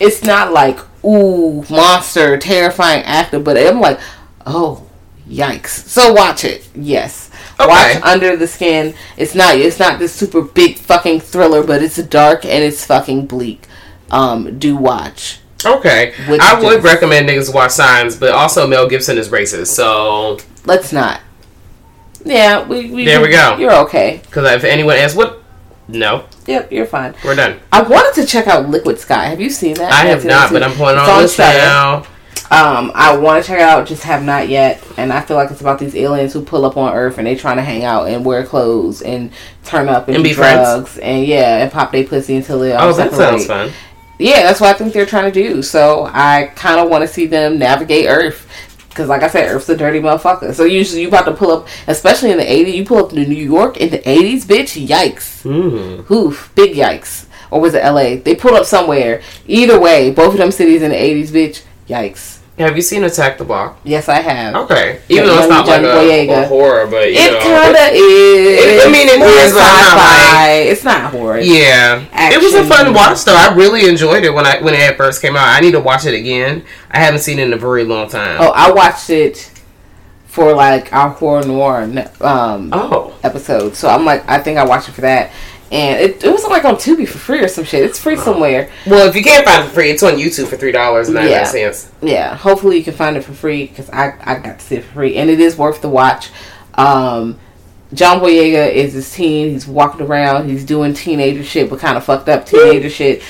it's 0.00 0.22
not 0.22 0.52
like 0.52 0.78
ooh 1.04 1.64
monster, 1.70 2.36
terrifying 2.38 3.02
actor, 3.04 3.38
but 3.40 3.56
I'm 3.56 3.80
like, 3.80 3.98
oh, 4.46 4.86
yikes. 5.28 5.68
So 5.68 6.12
watch 6.12 6.44
it. 6.44 6.68
Yes. 6.74 7.30
Okay. 7.58 7.68
Watch 7.68 8.02
Under 8.02 8.36
the 8.36 8.46
Skin. 8.46 8.94
It's 9.16 9.34
not 9.34 9.56
it's 9.56 9.78
not 9.78 9.98
this 9.98 10.12
super 10.12 10.42
big 10.42 10.76
fucking 10.78 11.20
thriller, 11.20 11.62
but 11.62 11.82
it's 11.82 11.96
dark 11.96 12.44
and 12.44 12.62
it's 12.62 12.84
fucking 12.84 13.26
bleak. 13.26 13.66
Um, 14.10 14.58
do 14.58 14.76
watch. 14.76 15.40
Okay. 15.64 16.14
I 16.28 16.60
would 16.60 16.82
Jets. 16.82 16.84
recommend 16.84 17.28
niggas 17.28 17.52
watch 17.52 17.72
Signs, 17.72 18.16
but 18.16 18.30
also 18.32 18.66
Mel 18.66 18.88
Gibson 18.88 19.18
is 19.18 19.28
racist. 19.30 19.68
So, 19.68 20.38
Let's 20.64 20.92
not. 20.92 21.20
Yeah, 22.24 22.66
we, 22.66 22.90
we 22.90 23.04
There 23.04 23.20
we 23.20 23.28
go. 23.30 23.56
You're 23.56 23.72
okay. 23.84 24.20
because 24.24 24.50
if 24.52 24.64
anyone 24.64 24.96
asks, 24.96 25.16
what? 25.16 25.42
No, 25.88 26.24
Yep, 26.46 26.72
you're 26.72 26.86
fine. 26.86 27.14
we're 27.24 27.36
done. 27.36 27.60
I 27.72 27.82
wanted 27.82 28.20
to 28.20 28.26
check 28.26 28.48
out 28.48 28.68
Liquid 28.68 28.98
Sky. 28.98 29.26
Have 29.26 29.40
you 29.40 29.50
seen 29.50 29.74
that? 29.74 29.92
I 29.92 30.06
have 30.06 30.24
not, 30.24 30.50
but. 30.52 30.62
I'm 30.64 30.72
putting 30.72 30.98
It's 31.00 31.08
on 31.08 31.22
this 31.22 31.34
Shudder. 31.36 31.58
now. 31.58 31.96
Um, 32.50 32.90
I 32.94 33.16
want 33.16 33.42
to 33.42 33.48
check 33.48 33.58
it 33.58 33.62
out, 33.62 33.86
just 33.86 34.02
have 34.04 34.24
not 34.24 34.48
yet. 34.48 34.82
And 34.96 35.12
I 35.12 35.20
feel 35.20 35.36
like 35.36 35.50
it's 35.52 35.60
about 35.60 35.78
these 35.78 35.94
aliens 35.96 36.32
who 36.32 36.42
pull 36.42 36.64
up 36.64 36.76
on 36.76 36.92
Earth 36.92 37.18
and 37.18 37.26
they 37.26 37.34
trying 37.36 37.56
to 37.56 37.62
hang 37.62 37.84
out 37.84 38.08
and 38.08 38.24
wear 38.24 38.44
clothes 38.44 39.00
and 39.02 39.30
turn 39.64 39.88
up 39.88 40.06
and, 40.08 40.16
And 40.16 40.24
do 40.24 40.30
be 40.30 40.34
friends. 40.34 40.58
drugs 40.60 40.98
and 40.98 41.24
yeah, 41.24 41.58
and 41.58 41.70
pop 41.72 41.90
their 41.92 42.04
pussy 42.04 42.36
until 42.36 42.58
they 42.60 42.72
all 42.72 42.88
Oh, 42.90 42.92
that 42.94 43.12
sounds 43.12 43.46
fun. 43.46 43.70
Yeah, 44.18 44.42
that's 44.42 44.60
what 44.60 44.74
I 44.74 44.78
think 44.78 44.92
they're 44.92 45.06
trying 45.06 45.30
to 45.30 45.42
do. 45.42 45.62
So 45.62 46.08
I 46.12 46.52
kind 46.56 46.80
of 46.80 46.88
want 46.88 47.02
to 47.02 47.08
see 47.08 47.26
them 47.26 47.58
navigate 47.58 48.06
Earth. 48.08 48.50
Because, 48.88 49.10
like 49.10 49.22
I 49.22 49.28
said, 49.28 49.54
Earth's 49.54 49.68
a 49.68 49.76
dirty 49.76 50.00
motherfucker. 50.00 50.54
So 50.54 50.64
usually 50.64 51.02
you 51.02 51.08
about 51.08 51.26
to 51.26 51.34
pull 51.34 51.50
up, 51.50 51.68
especially 51.86 52.30
in 52.30 52.38
the 52.38 52.44
80s, 52.44 52.72
you 52.72 52.84
pull 52.86 53.04
up 53.04 53.10
to 53.10 53.16
New 53.16 53.34
York 53.34 53.76
in 53.76 53.90
the 53.90 53.98
80s, 53.98 54.44
bitch, 54.44 54.86
yikes. 54.86 55.42
Mm. 55.42 56.10
Oof, 56.10 56.50
big 56.54 56.74
yikes. 56.74 57.26
Or 57.50 57.60
was 57.60 57.74
it 57.74 57.84
LA? 57.84 58.16
They 58.16 58.34
pulled 58.34 58.54
up 58.54 58.64
somewhere. 58.64 59.20
Either 59.46 59.78
way, 59.78 60.10
both 60.12 60.32
of 60.32 60.38
them 60.38 60.50
cities 60.50 60.80
in 60.80 60.92
the 60.92 60.96
80s, 60.96 61.28
bitch, 61.28 61.62
yikes. 61.86 62.35
Have 62.58 62.74
you 62.74 62.80
seen 62.82 63.04
Attack 63.04 63.36
the 63.36 63.44
Block? 63.44 63.78
Yes, 63.84 64.08
I 64.08 64.20
have. 64.20 64.54
Okay. 64.54 65.00
Even 65.10 65.26
though 65.26 65.38
it's 65.40 65.48
not 65.48 65.66
like 65.66 65.82
a, 65.82 66.28
a 66.44 66.46
horror, 66.46 66.86
but 66.86 67.12
you 67.12 67.18
It 67.18 67.32
know. 67.32 67.40
kind 67.40 67.76
of 67.76 67.88
is. 67.92 68.86
I 68.86 68.90
mean, 68.90 69.08
it 69.08 69.18
More 69.18 69.28
is, 69.28 69.52
sci-fi. 69.54 70.50
It's 70.70 70.82
not 70.82 71.10
horror. 71.12 71.38
Yeah, 71.38 72.02
it 72.32 72.42
was 72.42 72.54
a 72.54 72.64
fun 72.64 72.94
watch 72.94 73.24
though. 73.24 73.36
I 73.36 73.54
really 73.54 73.86
enjoyed 73.88 74.24
it 74.24 74.32
when 74.32 74.46
I 74.46 74.60
when 74.62 74.72
it 74.72 74.96
first 74.96 75.20
came 75.20 75.36
out. 75.36 75.46
I 75.48 75.60
need 75.60 75.72
to 75.72 75.80
watch 75.80 76.06
it 76.06 76.14
again. 76.14 76.64
I 76.90 76.98
haven't 76.98 77.20
seen 77.20 77.38
it 77.38 77.42
in 77.46 77.52
a 77.52 77.58
very 77.58 77.84
long 77.84 78.08
time. 78.08 78.38
Oh, 78.40 78.52
I 78.52 78.70
watched 78.72 79.10
it 79.10 79.50
for 80.24 80.54
like 80.54 80.90
our 80.94 81.10
horror 81.10 81.44
noir 81.46 81.82
um, 82.22 82.70
Oh. 82.72 83.14
episode. 83.22 83.74
So 83.74 83.88
I'm 83.88 84.04
like, 84.06 84.26
I 84.28 84.38
think 84.38 84.58
I 84.58 84.64
watched 84.64 84.88
it 84.88 84.92
for 84.92 85.02
that. 85.02 85.30
And 85.72 86.00
it, 86.00 86.22
it 86.22 86.30
was 86.30 86.44
like 86.44 86.64
on 86.64 86.76
Tubi 86.76 87.08
for 87.08 87.18
free 87.18 87.40
or 87.40 87.48
some 87.48 87.64
shit. 87.64 87.82
It's 87.84 87.98
free 87.98 88.16
somewhere. 88.16 88.70
Well, 88.86 89.08
if 89.08 89.16
you 89.16 89.22
can't 89.24 89.44
find 89.44 89.64
it 89.64 89.68
for 89.68 89.74
free, 89.74 89.90
it's 89.90 90.02
on 90.02 90.14
YouTube 90.14 90.46
for 90.46 90.56
three 90.56 90.70
dollars 90.72 91.08
and 91.08 91.16
ninety 91.16 91.30
Yeah. 91.30 91.38
nine 91.42 91.46
cents. 91.46 91.90
Yeah, 92.02 92.36
hopefully 92.36 92.78
you 92.78 92.84
can 92.84 92.94
find 92.94 93.16
it 93.16 93.24
for 93.24 93.32
free 93.32 93.66
because 93.66 93.90
I, 93.90 94.14
I 94.22 94.38
got 94.38 94.60
to 94.60 94.64
see 94.64 94.76
it 94.76 94.84
for 94.84 94.92
free. 94.94 95.16
And 95.16 95.28
it 95.28 95.40
is 95.40 95.56
worth 95.56 95.82
the 95.82 95.88
watch. 95.88 96.30
Um, 96.74 97.38
John 97.94 98.20
Boyega 98.20 98.70
is 98.72 98.92
his 98.92 99.12
teen. 99.12 99.50
He's 99.50 99.66
walking 99.66 100.02
around. 100.06 100.48
He's 100.48 100.64
doing 100.64 100.94
teenager 100.94 101.42
shit, 101.44 101.68
but 101.70 101.78
kind 101.80 101.96
of 101.96 102.04
fucked 102.04 102.28
up 102.28 102.46
teenager 102.46 102.90
shit. 102.90 103.22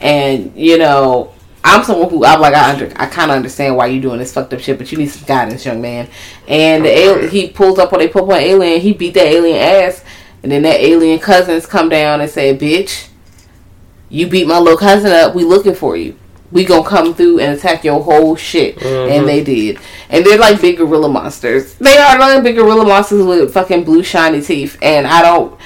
And, 0.00 0.52
you 0.56 0.78
know, 0.78 1.32
I'm 1.62 1.82
someone 1.84 2.10
who 2.10 2.24
I'm 2.24 2.40
like 2.40 2.54
I 2.54 2.72
under 2.72 2.92
I 2.96 3.06
kind 3.06 3.30
of 3.30 3.36
understand 3.36 3.76
why 3.76 3.86
you're 3.86 4.02
doing 4.02 4.18
this 4.18 4.32
fucked 4.34 4.52
up 4.52 4.60
shit, 4.60 4.78
but 4.78 4.90
you 4.92 4.98
need 4.98 5.06
some 5.10 5.26
guidance, 5.26 5.64
young 5.64 5.80
man. 5.80 6.08
And 6.46 6.84
the 6.84 7.04
al- 7.04 7.28
he 7.28 7.48
pulls 7.50 7.78
up 7.78 7.92
on 7.92 8.00
a 8.02 8.08
pull 8.08 8.24
up 8.24 8.28
on 8.30 8.34
an 8.36 8.42
alien. 8.42 8.80
He 8.80 8.92
beat 8.92 9.14
that 9.14 9.26
alien 9.26 9.56
ass, 9.56 10.04
and 10.44 10.52
then 10.52 10.60
that 10.62 10.78
alien 10.78 11.18
cousins 11.18 11.64
come 11.64 11.88
down 11.88 12.20
and 12.20 12.30
say, 12.30 12.54
"Bitch, 12.56 13.08
you 14.10 14.26
beat 14.26 14.46
my 14.46 14.58
little 14.58 14.76
cousin 14.78 15.10
up. 15.10 15.34
We 15.34 15.42
looking 15.42 15.74
for 15.74 15.96
you. 15.96 16.14
We 16.52 16.64
gonna 16.66 16.86
come 16.86 17.14
through 17.14 17.40
and 17.40 17.56
attack 17.58 17.82
your 17.82 18.00
whole 18.02 18.36
shit." 18.36 18.80
And 18.82 19.26
they 19.26 19.42
did. 19.42 19.78
And 20.10 20.24
they're 20.24 20.38
like 20.38 20.60
big 20.60 20.76
gorilla 20.76 21.08
monsters. 21.08 21.74
They 21.76 21.96
are 21.96 22.18
like 22.18 22.42
big 22.44 22.56
gorilla 22.56 22.84
monsters 22.84 23.24
with 23.24 23.54
fucking 23.54 23.84
blue 23.84 24.02
shiny 24.02 24.42
teeth. 24.42 24.76
And 24.82 25.06
I 25.06 25.22
don't. 25.22 25.58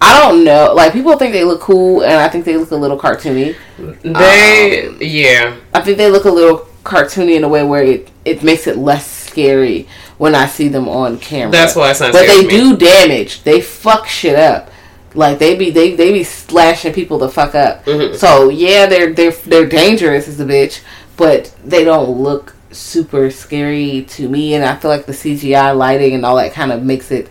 I 0.00 0.18
don't 0.20 0.42
know. 0.42 0.72
Like 0.74 0.94
people 0.94 1.16
think 1.18 1.32
they 1.34 1.44
look 1.44 1.60
cool, 1.60 2.02
and 2.02 2.14
I 2.14 2.28
think 2.28 2.46
they 2.46 2.56
look 2.56 2.70
a 2.70 2.76
little 2.76 2.98
cartoony. 2.98 3.54
They, 4.02 4.86
Um, 4.88 4.98
yeah, 5.00 5.54
I 5.74 5.80
think 5.82 5.98
they 5.98 6.10
look 6.10 6.24
a 6.24 6.30
little 6.30 6.66
cartoony 6.82 7.36
in 7.36 7.44
a 7.44 7.48
way 7.48 7.62
where 7.62 7.82
it, 7.82 8.08
it 8.24 8.42
makes 8.42 8.66
it 8.66 8.76
less 8.76 9.06
scary 9.06 9.86
when 10.24 10.34
I 10.34 10.46
see 10.46 10.68
them 10.68 10.88
on 10.88 11.18
camera. 11.18 11.52
That's 11.52 11.76
why 11.76 11.90
it's 11.90 12.00
not 12.00 12.14
But 12.14 12.24
scary 12.24 12.46
they 12.46 12.48
to 12.58 12.64
me. 12.64 12.70
do 12.70 12.76
damage. 12.78 13.42
They 13.42 13.60
fuck 13.60 14.06
shit 14.08 14.36
up. 14.36 14.70
Like 15.14 15.38
they 15.38 15.54
be 15.54 15.70
they 15.70 15.94
they 15.94 16.12
be 16.14 16.24
slashing 16.24 16.94
people 16.94 17.18
the 17.18 17.28
fuck 17.28 17.54
up. 17.54 17.84
Mhm. 17.84 18.16
So 18.16 18.48
yeah, 18.48 18.86
they're 18.86 19.12
they're 19.12 19.32
they're 19.32 19.66
dangerous 19.66 20.26
as 20.26 20.40
a 20.40 20.46
bitch, 20.46 20.80
but 21.18 21.52
they 21.62 21.84
don't 21.84 22.08
look 22.08 22.54
super 22.72 23.30
scary 23.30 24.06
to 24.16 24.30
me. 24.30 24.54
And 24.54 24.64
I 24.64 24.76
feel 24.76 24.90
like 24.90 25.04
the 25.04 25.12
CGI 25.12 25.76
lighting 25.76 26.14
and 26.14 26.24
all 26.24 26.36
that 26.36 26.54
kind 26.54 26.72
of 26.72 26.82
makes 26.82 27.10
it. 27.10 27.28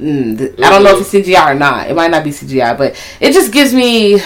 Mm, 0.00 0.38
th- 0.38 0.54
I 0.58 0.70
don't 0.70 0.82
know 0.82 0.96
if 0.96 1.00
it's 1.00 1.10
CGI 1.28 1.52
or 1.52 1.54
not. 1.54 1.88
It 1.88 1.94
might 1.94 2.10
not 2.10 2.24
be 2.24 2.30
CGI, 2.30 2.76
but 2.76 2.90
it 3.20 3.30
just 3.32 3.52
gives 3.52 3.72
me 3.72 4.20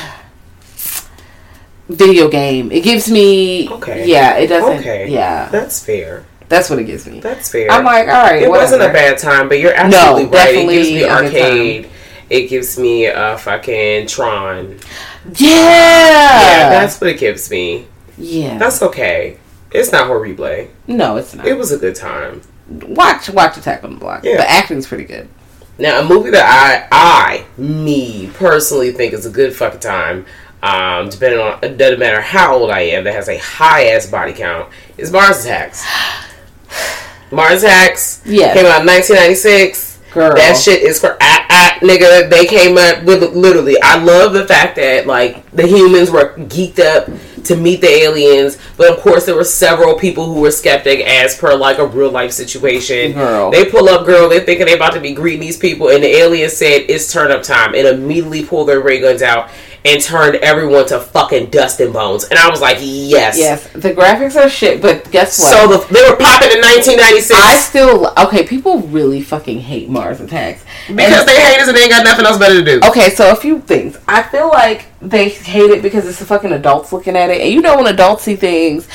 video 1.88 2.28
game. 2.28 2.72
It 2.72 2.82
gives 2.84 3.11
me 3.11 3.68
Okay. 3.70 4.07
Yeah, 4.07 4.36
it 4.38 4.47
doesn't. 4.49 4.78
Okay. 4.80 5.09
Yeah, 5.11 5.49
that's 5.51 5.84
fair. 5.84 6.24
That's 6.53 6.68
what 6.68 6.78
it 6.78 6.84
gives 6.84 7.07
me. 7.07 7.18
That's 7.18 7.50
fair. 7.50 7.70
I'm 7.70 7.82
like, 7.82 8.09
all 8.09 8.24
right, 8.24 8.42
it 8.42 8.50
wasn't 8.50 8.82
a 8.82 8.88
bad 8.88 9.16
time, 9.16 9.48
but 9.48 9.59
you're 9.59 9.72
absolutely 9.72 10.26
right. 10.26 10.55
It 10.55 10.68
gives 10.68 10.90
me 10.90 11.05
arcade. 11.05 11.88
It 12.28 12.48
gives 12.48 12.78
me 12.78 13.07
a 13.07 13.38
fucking 13.38 14.07
Tron. 14.07 14.78
Yeah, 15.34 15.48
Yeah, 15.48 16.68
that's 16.68 17.00
what 17.00 17.09
it 17.09 17.18
gives 17.18 17.50
me. 17.50 17.86
yeah. 18.18 18.59
That's 18.59 18.82
okay. 18.82 19.38
It's 19.70 19.92
not 19.92 20.09
horrible. 20.09 20.68
no, 20.86 21.16
it's 21.16 21.34
not. 21.34 21.46
It 21.46 21.55
was 21.55 21.72
a 21.72 21.78
good 21.78 21.94
time. 21.94 22.42
watch 22.68 23.30
watch 23.30 23.57
Attack 23.57 23.82
on 23.84 23.94
the 23.94 23.98
Block. 23.98 24.22
Yeah. 24.22 24.36
The 24.36 24.50
acting's 24.50 24.86
pretty 24.86 25.05
good. 25.05 25.28
Now, 25.78 26.00
a 26.00 26.05
movie 26.05 26.30
that 26.30 26.88
I, 26.92 27.46
I, 27.57 27.61
me 27.61 28.30
personally 28.34 28.92
think 28.92 29.14
is 29.14 29.24
a 29.24 29.30
good 29.30 29.57
fucking 29.57 29.80
time, 29.80 30.26
um, 30.62 31.09
depending 31.09 31.40
on 31.40 31.59
it 31.62 31.78
doesn't 31.78 31.98
matter 31.98 32.20
how 32.20 32.59
old 32.59 32.70
I 32.70 32.80
am, 32.80 33.05
that 33.05 33.14
has 33.14 33.30
a 33.30 33.38
high 33.38 33.86
ass 33.86 34.07
body 34.07 34.34
count, 34.34 34.68
is 34.98 35.11
Mars 35.11 35.46
Attacks. 35.46 35.82
Mars 37.31 37.62
Yes. 37.62 38.20
came 38.25 38.66
out 38.66 38.83
in 38.83 38.87
1996. 38.87 39.99
Girl. 40.12 40.35
That 40.37 40.59
shit 40.59 40.83
is 40.83 41.01
for 41.01 41.16
ah, 41.23 41.47
ah, 41.49 41.79
nigga. 41.81 42.29
They 42.29 42.45
came 42.45 42.77
up 42.77 43.05
with 43.05 43.23
literally. 43.35 43.77
I 43.83 43.97
love 43.97 44.35
the 44.35 44.47
fact 44.47 44.77
that 44.77 45.07
like 45.07 45.51
the 45.53 45.66
humans 45.66 46.11
were 46.11 46.35
geeked 46.37 46.79
up 46.81 47.09
to 47.45 47.57
meet 47.57 47.81
the 47.81 47.89
aliens, 47.89 48.59
but 48.77 48.91
of 48.91 49.01
course 49.01 49.25
there 49.25 49.35
were 49.35 49.43
several 49.43 49.95
people 49.99 50.27
who 50.33 50.41
were 50.43 50.51
skeptic 50.51 51.01
as 51.01 51.37
per 51.37 51.55
like 51.55 51.79
a 51.79 51.87
real 51.87 52.11
life 52.11 52.33
situation. 52.33 53.12
Girl. 53.12 53.51
They 53.51 53.64
pull 53.64 53.89
up, 53.89 54.05
girl. 54.05 54.29
They 54.29 54.41
thinking 54.41 54.66
they 54.66 54.75
about 54.75 54.93
to 54.93 55.01
be 55.01 55.14
greeting 55.14 55.41
these 55.41 55.57
people, 55.57 55.89
and 55.89 56.05
the 56.05 56.09
aliens 56.09 56.53
said 56.57 56.83
it's 56.91 57.11
turn 57.11 57.31
up 57.31 57.43
time, 57.43 57.75
and 57.75 57.89
immediately 57.89 58.45
pull 58.45 58.66
their 58.66 58.81
ray 58.81 59.01
guns 59.01 59.23
out 59.23 59.51
and 59.85 60.01
turned 60.01 60.37
everyone 60.37 60.87
to 60.87 61.01
fucking 61.01 61.51
dust 61.51 61.80
and 61.80 61.93
bones. 61.93 62.24
And 62.24 62.39
I 62.39 62.49
was 62.49 62.61
like, 62.61 62.78
yes, 62.80 63.37
Yes, 63.37 63.66
the 63.72 63.93
graphics 63.93 64.37
are 64.37 64.49
shit, 64.49 64.80
but 64.80 65.11
guess 65.11 65.39
what? 65.41 65.51
So 65.53 65.66
the, 65.68 65.93
they 65.93 66.01
were 66.09 66.16
popping 66.16 66.51
in 66.53 66.61
1996 66.61 67.39
I 67.41 67.57
still 67.57 68.12
okay. 68.26 68.45
People 68.47 68.78
really 68.80 69.22
fucking 69.22 69.61
hate 69.61 69.89
Mars 69.89 70.20
Attacks 70.20 70.64
because 70.89 71.20
And- 71.20 71.28
they 71.28 71.41
hate 71.41 71.61
us 71.61 71.68
and 71.68 71.76
they 71.76 71.83
ain't 71.83 71.91
got 71.91 72.05
nothing 72.05 72.26
else 72.26 72.39
better 72.39 72.62
to 72.62 72.64
do. 72.64 72.80
Okay, 72.89 73.11
so 73.11 73.30
a 73.33 73.37
few 73.37 73.61
things. 73.61 73.99
I 74.07 74.22
feel 74.22 74.49
like 74.49 74.87
they 75.01 75.30
hate 75.30 75.70
it 75.70 75.83
because 75.83 76.07
it's 76.07 76.18
the 76.20 76.26
fucking 76.26 76.53
adults 76.53 76.93
looking 76.93 77.16
at 77.16 77.30
it, 77.30 77.41
and 77.41 77.51
you 77.53 77.61
know 77.61 77.76
when 77.76 77.87
adults 77.89 78.22
see 78.22 78.37
things, 78.37 78.87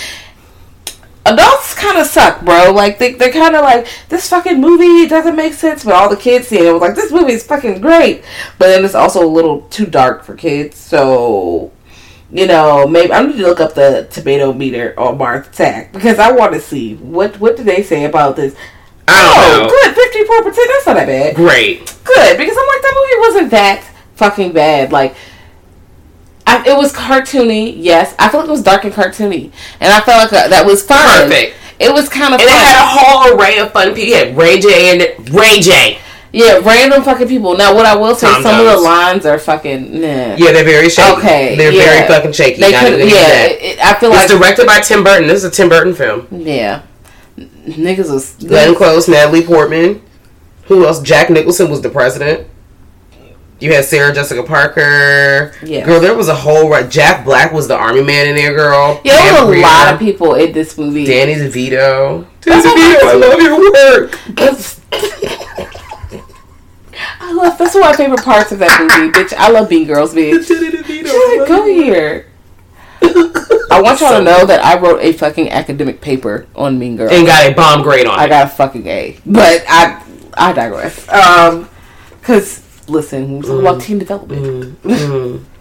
adults 1.33 1.73
kind 1.73 1.97
of 1.97 2.07
suck, 2.07 2.43
bro. 2.43 2.71
Like 2.71 2.99
they 2.99 3.13
they're 3.13 3.31
kind 3.31 3.55
of 3.55 3.61
like 3.61 3.87
this 4.09 4.29
fucking 4.29 4.59
movie 4.59 5.07
doesn't 5.07 5.35
make 5.35 5.53
sense, 5.53 5.83
but 5.83 5.93
all 5.93 6.09
the 6.09 6.17
kids 6.17 6.47
see 6.47 6.57
it, 6.57 6.65
it 6.65 6.71
was 6.71 6.81
like 6.81 6.95
this 6.95 7.11
movie 7.11 7.33
is 7.33 7.43
fucking 7.43 7.81
great, 7.81 8.23
but 8.57 8.67
then 8.67 8.83
it's 8.85 8.95
also 8.95 9.23
a 9.23 9.27
little 9.27 9.61
too 9.69 9.85
dark 9.85 10.23
for 10.23 10.35
kids. 10.35 10.77
So 10.77 11.71
you 12.31 12.45
know, 12.45 12.87
maybe 12.87 13.13
I 13.13 13.25
need 13.25 13.37
to 13.37 13.43
look 13.43 13.59
up 13.59 13.73
the 13.73 14.07
tomato 14.11 14.51
meter 14.53 14.93
on 14.99 15.17
Mars 15.17 15.47
Attack 15.47 15.93
because 15.93 16.19
I 16.19 16.31
want 16.31 16.53
to 16.53 16.59
see 16.59 16.95
what 16.95 17.39
what 17.39 17.57
do 17.57 17.63
they 17.63 17.83
say 17.83 18.05
about 18.05 18.35
this. 18.35 18.55
Oh, 19.07 19.59
know. 19.63 19.69
good, 19.69 19.95
fifty 19.95 20.25
four 20.25 20.43
percent. 20.43 20.69
That's 20.73 20.87
not 20.87 20.95
that 20.95 21.07
bad. 21.07 21.35
Great. 21.35 21.85
Good 22.03 22.37
because 22.37 22.57
I'm 22.57 22.67
like 22.67 22.81
that 22.81 22.93
movie 22.95 23.27
wasn't 23.27 23.51
that 23.51 23.83
fucking 24.15 24.53
bad. 24.53 24.91
Like. 24.91 25.15
I, 26.47 26.63
it 26.65 26.77
was 26.77 26.93
cartoony, 26.93 27.75
yes. 27.77 28.15
I 28.17 28.29
feel 28.29 28.39
like 28.39 28.47
it 28.49 28.51
was 28.51 28.63
dark 28.63 28.85
and 28.85 28.93
cartoony, 28.93 29.51
and 29.81 29.91
I 29.93 29.99
felt 30.01 30.31
like 30.31 30.45
uh, 30.45 30.47
that 30.47 30.65
was 30.65 30.81
fun. 30.81 31.27
Perfect. 31.29 31.55
It 31.79 31.93
was 31.93 32.07
kind 32.09 32.33
of 32.33 32.39
And 32.39 32.49
it 32.49 32.53
had 32.53 32.81
a 32.81 32.87
whole 32.87 33.37
array 33.37 33.59
of 33.59 33.71
fun 33.71 33.93
people. 33.93 34.05
You 34.09 34.15
had 34.15 34.35
Ray 34.37 34.59
J 34.59 34.91
and 34.93 35.29
Ray 35.29 35.59
J. 35.59 35.99
yeah, 36.31 36.59
random 36.63 37.03
fucking 37.03 37.27
people. 37.27 37.55
Now, 37.57 37.75
what 37.75 37.85
I 37.85 37.95
will 37.95 38.15
say, 38.15 38.27
Tom 38.31 38.41
some 38.41 38.59
of 38.59 38.65
the 38.65 38.77
lines 38.77 39.25
are 39.25 39.37
fucking. 39.37 40.01
Nah. 40.01 40.07
Yeah, 40.37 40.53
they're 40.53 40.63
very 40.63 40.89
shaky. 40.89 41.17
Okay. 41.19 41.55
They're 41.55 41.71
yeah. 41.71 41.83
very 41.83 42.07
fucking 42.07 42.31
shaky. 42.31 42.61
They 42.61 42.71
could, 42.71 42.99
yeah. 42.99 43.43
It, 43.45 43.61
it- 43.61 43.79
I 43.85 43.93
feel 43.99 44.11
It's 44.13 44.31
like 44.31 44.39
directed 44.41 44.65
by 44.65 44.79
Tim 44.79 45.03
Burton. 45.03 45.27
This 45.27 45.43
is 45.43 45.45
a 45.45 45.51
Tim 45.51 45.69
Burton 45.69 45.93
film. 45.93 46.27
yeah, 46.31 46.81
niggas 47.37 48.09
was 48.11 48.33
Glenn 48.35 48.73
Close, 48.73 49.07
Natalie 49.07 49.43
Portman. 49.45 50.01
Who 50.65 50.85
else? 50.85 51.01
Jack 51.01 51.29
Nicholson 51.29 51.69
was 51.69 51.81
the 51.81 51.89
president. 51.89 52.47
You 53.59 53.73
had 53.73 53.85
Sarah 53.85 54.13
Jessica 54.13 54.43
Parker. 54.43 55.51
Yeah. 55.63 55.83
Girl, 55.85 55.99
there 55.99 56.15
was 56.15 56.27
a 56.27 56.35
whole 56.35 56.69
right. 56.69 56.87
Jack 56.89 57.25
Black 57.25 57.51
was 57.51 57.67
the 57.67 57.75
army 57.75 58.03
man 58.03 58.27
in 58.27 58.35
there, 58.35 58.53
girl. 58.55 59.01
Yeah, 59.03 59.31
there 59.31 59.45
was 59.45 59.57
a 59.57 59.61
lot 59.61 59.91
of 59.93 59.99
people 59.99 60.35
in 60.35 60.51
this 60.51 60.77
movie. 60.77 61.05
Danny 61.05 61.33
DeVito. 61.33 62.27
That's 62.41 62.63
Danny 62.63 62.81
DeVito, 62.81 63.03
I 63.03 63.13
love 63.13 63.41
your 63.41 63.71
work. 63.71 64.19
I 67.19 67.33
love. 67.33 67.57
That's 67.57 67.73
one 67.73 67.83
of 67.83 67.89
my 67.89 67.95
favorite 67.95 68.23
parts 68.23 68.51
of 68.51 68.59
that 68.59 68.79
movie, 68.79 69.11
bitch. 69.11 69.33
I 69.35 69.49
love 69.49 69.69
Mean 69.71 69.87
Girls, 69.87 70.13
bitch. 70.13 70.47
Danny 70.47 70.69
DeVito. 70.77 71.07
She's 71.07 71.39
like, 71.39 71.39
love 71.39 71.47
go 71.47 71.65
here. 71.65 72.27
I 73.71 73.81
want 73.81 73.99
y'all 73.99 74.17
to 74.17 74.23
know 74.23 74.45
that 74.45 74.63
I 74.63 74.77
wrote 74.79 75.01
a 75.01 75.13
fucking 75.13 75.49
academic 75.49 75.99
paper 75.99 76.45
on 76.55 76.77
Mean 76.77 76.95
Girls. 76.95 77.11
And 77.11 77.25
got 77.25 77.51
a 77.51 77.53
bomb 77.53 77.81
grade 77.81 78.05
on 78.05 78.17
I 78.19 78.23
it. 78.23 78.25
I 78.25 78.29
got 78.29 78.45
a 78.47 78.49
fucking 78.49 78.85
A. 78.87 79.17
But 79.25 79.63
I 79.67 80.03
I 80.35 80.53
digress. 80.53 81.07
Um, 81.09 81.67
cause 82.21 82.59
listen, 82.87 83.37
we're 83.37 83.41
talking 83.43 83.59
about 83.59 83.81
team 83.81 83.99
development. 83.99 84.85
Um, 84.85 85.47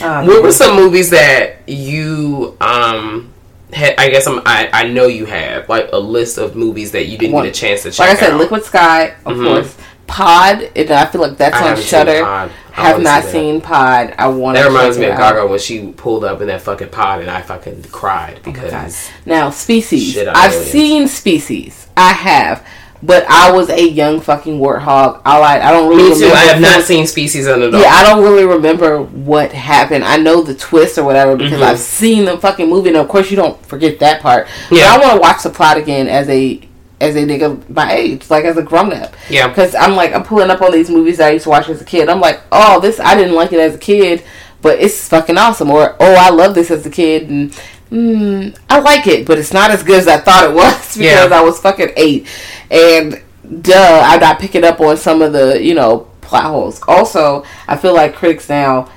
What 0.00 0.42
were 0.42 0.52
some 0.52 0.76
movies 0.76 1.10
that 1.10 1.68
you 1.68 2.56
um 2.60 3.32
had? 3.72 3.94
I 3.98 4.10
guess 4.10 4.26
I'm, 4.26 4.40
I 4.46 4.68
I 4.72 4.88
know 4.88 5.06
you 5.06 5.24
have 5.26 5.68
like 5.68 5.88
a 5.92 5.98
list 5.98 6.38
of 6.38 6.54
movies 6.54 6.92
that 6.92 7.06
you 7.06 7.18
didn't 7.18 7.34
One- 7.34 7.44
get 7.44 7.56
a 7.56 7.60
chance 7.60 7.82
to 7.82 7.90
check 7.90 8.06
like 8.08 8.16
I 8.16 8.20
said, 8.20 8.32
out. 8.32 8.38
Liquid 8.40 8.64
Sky, 8.64 9.14
of 9.26 9.36
course. 9.36 9.76
Pod, 10.06 10.70
and 10.74 10.90
I 10.90 11.04
feel 11.06 11.20
like 11.20 11.36
that's 11.36 11.54
I 11.56 11.70
on 11.72 11.76
Shudder. 11.82 12.24
I 12.24 12.48
Have 12.72 13.02
not 13.02 13.24
see 13.24 13.30
seen 13.32 13.60
Pod. 13.60 14.14
I 14.16 14.28
want. 14.28 14.56
That 14.56 14.68
reminds 14.68 14.96
me 14.98 15.06
of 15.06 15.18
Gaga 15.18 15.46
when 15.46 15.58
she 15.58 15.92
pulled 15.92 16.24
up 16.24 16.40
in 16.40 16.46
that 16.46 16.62
fucking 16.62 16.88
pod 16.90 17.20
and 17.20 17.28
I 17.30 17.42
fucking 17.42 17.82
cried 17.90 18.40
because 18.42 19.10
Now, 19.26 19.50
Species. 19.50 20.16
I've 20.16 20.54
seen 20.54 21.08
Species. 21.08 21.88
I 21.96 22.12
have, 22.12 22.66
but 23.02 23.24
I 23.28 23.52
was 23.52 23.68
a 23.70 23.88
young 23.88 24.20
fucking 24.20 24.58
warthog. 24.58 25.22
I 25.24 25.38
like. 25.38 25.62
I 25.62 25.70
don't 25.70 25.88
really. 25.88 26.10
me 26.10 26.18
too. 26.18 26.26
I 26.26 26.44
have 26.46 26.60
not 26.60 26.82
seen 26.82 27.06
Species 27.06 27.46
under 27.46 27.70
the 27.70 27.78
Yeah, 27.78 27.90
I 27.90 28.04
don't 28.04 28.22
really 28.22 28.44
remember 28.44 29.02
what 29.02 29.52
happened. 29.52 30.04
I 30.04 30.16
know 30.16 30.42
the 30.42 30.54
twist 30.54 30.98
or 30.98 31.04
whatever 31.04 31.36
because 31.36 31.58
Mm-hmm. 31.58 31.62
I've 31.62 31.78
seen 31.78 32.24
the 32.24 32.38
fucking 32.38 32.68
movie, 32.68 32.88
and 32.88 32.98
of 32.98 33.08
course 33.08 33.30
you 33.30 33.36
don't 33.36 33.64
forget 33.66 33.98
that 34.00 34.20
part. 34.20 34.46
Yeah. 34.70 34.96
But 34.96 35.04
I 35.04 35.06
want 35.06 35.14
to 35.14 35.20
watch 35.20 35.42
the 35.42 35.50
plot 35.50 35.76
again 35.76 36.08
as 36.08 36.28
a 36.28 36.60
as 37.00 37.14
a 37.14 37.20
nigga 37.20 37.68
my 37.68 37.92
age, 37.92 38.28
like 38.30 38.44
as 38.44 38.56
a 38.56 38.62
grown 38.62 38.92
up. 38.92 39.14
Yeah. 39.30 39.48
Because 39.48 39.74
I'm 39.74 39.94
like 39.94 40.12
I'm 40.12 40.24
pulling 40.24 40.50
up 40.50 40.62
on 40.62 40.72
these 40.72 40.90
movies 40.90 41.18
that 41.18 41.28
I 41.28 41.30
used 41.32 41.44
to 41.44 41.50
watch 41.50 41.68
as 41.68 41.80
a 41.80 41.84
kid. 41.84 42.08
I'm 42.08 42.20
like, 42.20 42.40
oh, 42.52 42.80
this 42.80 43.00
I 43.00 43.14
didn't 43.14 43.34
like 43.34 43.52
it 43.52 43.60
as 43.60 43.74
a 43.74 43.78
kid, 43.78 44.22
but 44.62 44.78
it's 44.78 45.08
fucking 45.08 45.38
awesome. 45.38 45.70
Or 45.70 45.96
oh, 46.00 46.14
I 46.14 46.30
love 46.30 46.54
this 46.54 46.70
as 46.70 46.84
a 46.86 46.90
kid, 46.90 47.28
and 47.30 47.52
mm, 47.90 48.56
I 48.68 48.80
like 48.80 49.06
it, 49.06 49.26
but 49.26 49.38
it's 49.38 49.52
not 49.52 49.70
as 49.70 49.82
good 49.82 49.98
as 49.98 50.08
I 50.08 50.18
thought 50.18 50.44
it 50.50 50.54
was 50.54 50.96
because 50.96 50.98
Yeah. 50.98 51.28
I 51.32 51.42
was 51.42 51.60
fucking 51.60 51.90
eight, 51.96 52.26
and 52.70 53.20
duh, 53.62 54.02
I'm 54.04 54.20
not 54.20 54.38
picking 54.38 54.64
up 54.64 54.80
on 54.80 54.96
some 54.96 55.22
of 55.22 55.32
the 55.32 55.62
you 55.62 55.74
know 55.74 56.08
plot 56.20 56.44
holes. 56.44 56.80
Also, 56.86 57.44
I 57.66 57.76
feel 57.76 57.94
like 57.94 58.14
critics 58.14 58.48
now, 58.48 58.90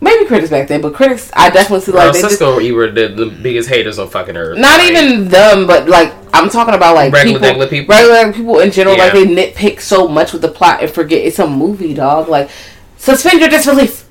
maybe 0.00 0.26
critics 0.26 0.50
back 0.50 0.68
then, 0.68 0.80
but 0.82 0.92
critics, 0.94 1.30
I 1.34 1.48
definitely 1.50 1.80
see 1.86 1.92
like 1.92 2.04
Girl, 2.04 2.12
they 2.12 2.20
just, 2.20 2.30
Cisco, 2.32 2.58
you 2.58 2.74
were 2.74 2.90
the, 2.90 3.08
the 3.08 3.26
biggest 3.26 3.68
haters 3.70 3.98
on 3.98 4.08
fucking 4.10 4.36
earth. 4.36 4.58
not 4.58 4.80
even 4.82 5.28
them, 5.28 5.66
but 5.66 5.88
like 5.88 6.12
I'm 6.34 6.48
talking 6.50 6.74
about 6.74 6.94
like 6.94 7.12
Regular, 7.12 7.38
people, 7.38 7.48
regular 7.48 7.66
people? 7.68 7.94
regular 7.94 8.32
people 8.32 8.58
in 8.60 8.70
general. 8.70 8.98
Like 8.98 9.12
they 9.12 9.24
nitpick 9.24 9.80
so 9.80 10.08
much 10.08 10.32
with 10.32 10.42
the 10.42 10.48
plot 10.48 10.82
and 10.82 10.90
forget 10.90 11.24
it's 11.24 11.38
a 11.38 11.46
movie, 11.46 11.94
dog. 11.94 12.28
Like 12.28 12.50
suspend 12.98 13.40
your 13.40 13.48
disbelief. 13.48 14.04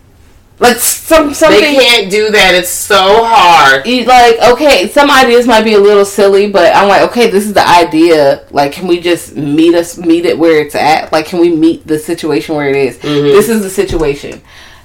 Like 0.62 0.78
some 0.78 1.34
something. 1.34 1.59
They 1.59 1.74
can't 1.76 2.12
do 2.12 2.30
that. 2.32 2.53
It's 2.53 2.70
so 2.70 3.26
hard. 3.26 3.86
you- 3.88 4.05
like 4.05 4.38
okay 4.53 4.88
some 4.89 5.09
ideas 5.09 5.47
might 5.47 5.64
be 5.64 5.74
a 5.74 5.80
little 5.80 6.05
silly 6.05 6.49
but 6.51 6.76
i'm 6.76 6.88
like 6.88 7.01
okay 7.09 7.30
this 7.30 7.45
is 7.45 7.53
the 7.53 7.68
idea 7.68 8.45
like 8.51 8.72
can 8.72 8.88
we 8.88 8.99
just 8.99 9.36
meet 9.36 9.74
us 9.76 9.97
meet 9.97 10.26
it 10.26 10.38
where 10.38 10.62
it's 10.62 10.76
at 10.76 11.12
like 11.12 11.26
can 11.26 11.39
we 11.39 11.49
meet 11.55 11.86
the 11.88 11.97
situation 11.97 12.55
where 12.55 12.70
it 12.70 12.76
is? 12.76 12.97
Mm-hmm. 12.97 13.28
this 13.38 13.49
is 13.49 13.62
the 13.64 13.70
situation 13.70 14.41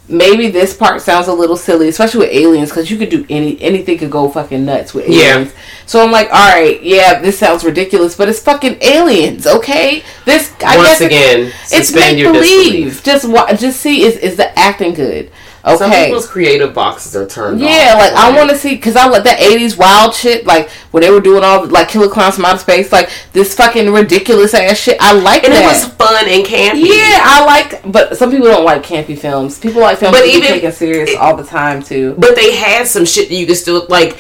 maybe 0.08 0.50
this 0.50 0.76
part 0.76 1.02
sounds 1.02 1.26
a 1.28 1.32
little 1.32 1.56
silly 1.56 1.88
especially 1.88 2.20
with 2.20 2.30
aliens 2.32 2.68
because 2.70 2.90
you 2.90 2.96
could 2.96 3.08
do 3.08 3.26
any 3.28 3.60
anything 3.60 3.98
could 3.98 4.10
go 4.10 4.28
fucking 4.28 4.64
nuts 4.64 4.94
with 4.94 5.08
Yeah. 5.08 5.34
aliens 5.38 5.52
so 5.86 6.02
i'm 6.04 6.12
like 6.12 6.28
all 6.32 6.48
right 6.54 6.80
yeah 6.82 7.20
this 7.20 7.38
sounds 7.38 7.64
ridiculous 7.64 8.16
but 8.16 8.28
it's 8.28 8.40
fucking 8.40 8.78
aliens 8.82 9.46
okay 9.46 10.02
this 10.24 10.52
i 10.64 10.76
Once 10.76 10.88
guess 10.88 11.00
again, 11.00 11.40
it's 11.46 11.88
suspend 11.88 12.16
make 12.16 12.18
your 12.22 12.32
believe 12.32 12.94
disbelief. 12.94 13.02
just 13.04 13.60
just 13.60 13.80
see 13.80 14.02
is 14.04 14.16
is 14.18 14.36
the 14.36 14.56
acting 14.58 14.94
good 14.94 15.30
Some 15.66 15.90
okay 15.90 16.06
people's 16.06 16.28
creative 16.28 16.72
boxes 16.72 17.16
are 17.16 17.26
turned 17.26 17.60
off. 17.60 17.68
yeah, 17.68 17.94
like 17.98 18.12
I 18.12 18.36
want 18.36 18.50
to 18.50 18.56
see 18.56 18.76
because 18.76 18.94
I 18.94 19.08
like 19.08 19.24
that 19.24 19.40
'80s 19.40 19.76
wild 19.76 20.14
shit, 20.14 20.46
like 20.46 20.70
when 20.92 21.02
they 21.02 21.10
were 21.10 21.20
doing 21.20 21.42
all 21.42 21.66
like 21.66 21.88
Killer 21.88 22.08
Clowns 22.08 22.36
from 22.36 22.44
Outer 22.44 22.58
Space, 22.58 22.92
like 22.92 23.10
this 23.32 23.54
fucking 23.54 23.92
ridiculous 23.92 24.54
ass 24.54 24.76
shit. 24.78 24.96
I 25.00 25.12
like 25.12 25.42
And 25.44 25.52
that. 25.52 25.64
it 25.64 25.66
was 25.66 25.84
fun 25.94 26.24
and 26.28 26.44
campy. 26.46 26.86
yeah, 26.86 27.20
I 27.24 27.44
like, 27.44 27.90
but 27.90 28.16
some 28.16 28.30
people 28.30 28.46
don't 28.46 28.64
like 28.64 28.84
campy 28.84 29.18
films. 29.18 29.58
People 29.58 29.80
like 29.80 29.98
films 29.98 30.16
But 30.16 30.22
that 30.26 30.28
even- 30.34 30.48
taken 30.48 30.70
serious 30.72 31.16
all 31.18 31.36
the 31.36 31.42
time 31.44 31.82
too. 31.82 32.14
But 32.16 32.36
they 32.36 32.54
had 32.54 32.86
some 32.86 33.04
shit 33.04 33.28
that 33.28 33.34
you 33.34 33.46
could 33.46 33.56
still 33.56 33.86
like. 33.88 34.16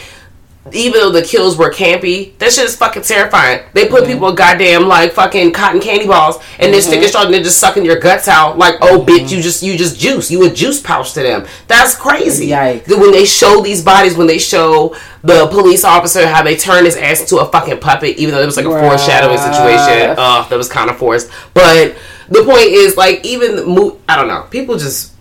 Even 0.72 1.00
though 1.00 1.10
the 1.10 1.22
kills 1.22 1.56
were 1.56 1.70
campy, 1.70 2.36
that 2.38 2.52
shit 2.52 2.64
is 2.64 2.76
fucking 2.76 3.02
terrifying. 3.02 3.62
They 3.72 3.88
put 3.88 4.06
people 4.06 4.32
goddamn 4.32 4.88
like 4.88 5.12
fucking 5.12 5.52
cotton 5.52 5.80
candy 5.80 6.06
balls 6.06 6.36
and 6.58 6.72
they're 6.72 6.80
sticking 6.82 7.08
straw 7.08 7.24
and 7.24 7.32
they're 7.34 7.42
just 7.42 7.58
sucking 7.58 7.84
your 7.84 7.98
guts 7.98 8.28
out. 8.28 8.58
Like, 8.58 8.76
oh 8.80 9.04
bitch, 9.04 9.30
you 9.30 9.40
just 9.42 9.62
you 9.62 9.76
just 9.76 9.98
juice. 9.98 10.30
You 10.30 10.44
a 10.46 10.50
juice 10.50 10.80
pouch 10.80 11.12
to 11.14 11.22
them. 11.22 11.46
That's 11.68 11.94
crazy. 11.94 12.48
Yikes. 12.48 12.88
When 12.88 13.12
they 13.12 13.24
show 13.24 13.62
these 13.62 13.82
bodies, 13.84 14.16
when 14.16 14.26
they 14.26 14.38
show 14.38 14.96
the 15.22 15.46
police 15.48 15.84
officer 15.84 16.26
how 16.26 16.42
they 16.42 16.56
turn 16.56 16.84
his 16.84 16.96
ass 16.96 17.20
into 17.20 17.38
a 17.38 17.46
fucking 17.46 17.80
puppet, 17.80 18.16
even 18.16 18.34
though 18.34 18.42
it 18.42 18.46
was 18.46 18.56
like 18.56 18.66
a 18.66 18.70
foreshadowing 18.70 19.38
situation. 19.38 20.14
Uh, 20.18 20.46
that 20.48 20.56
was 20.56 20.68
kind 20.68 20.90
of 20.90 20.96
forced. 20.96 21.30
But 21.54 21.96
the 22.28 22.42
point 22.44 22.66
is, 22.66 22.96
like, 22.96 23.24
even 23.24 23.68
mo- 23.68 23.98
I 24.08 24.16
don't 24.16 24.28
know. 24.28 24.46
People 24.50 24.78
just 24.78 25.12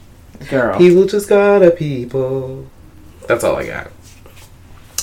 Girl, 0.50 0.78
People 0.78 1.06
just 1.06 1.28
gotta 1.28 1.72
people. 1.72 2.68
That's 3.28 3.43
all 3.43 3.56
I 3.56 3.66
got. 3.66 3.91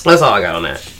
That's 0.03 0.21
all 0.21 0.33
I 0.33 0.41
got 0.41 0.55
on 0.55 0.63
that. 0.63 0.93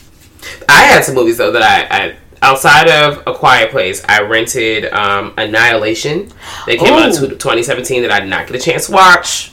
I 0.69 0.83
had 0.83 1.03
some 1.03 1.15
movies 1.15 1.37
though 1.37 1.51
that 1.51 1.61
I, 1.61 2.05
I 2.05 2.15
outside 2.41 2.89
of 2.89 3.23
A 3.25 3.33
Quiet 3.33 3.71
Place, 3.71 4.03
I 4.07 4.21
rented 4.21 4.85
um, 4.93 5.33
Annihilation. 5.37 6.31
They 6.65 6.77
came 6.77 6.93
out 6.93 7.15
in 7.15 7.29
2017 7.29 8.01
that 8.03 8.11
I 8.11 8.19
did 8.19 8.29
not 8.29 8.47
get 8.47 8.55
a 8.55 8.59
chance 8.59 8.87
to 8.87 8.91
watch. 8.91 9.51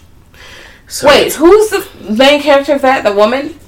So, 0.88 1.06
wait, 1.06 1.32
who's 1.34 1.70
the 1.70 1.88
main 2.10 2.42
character 2.42 2.74
of 2.74 2.82
that? 2.82 3.04
The 3.04 3.12
woman? 3.12 3.58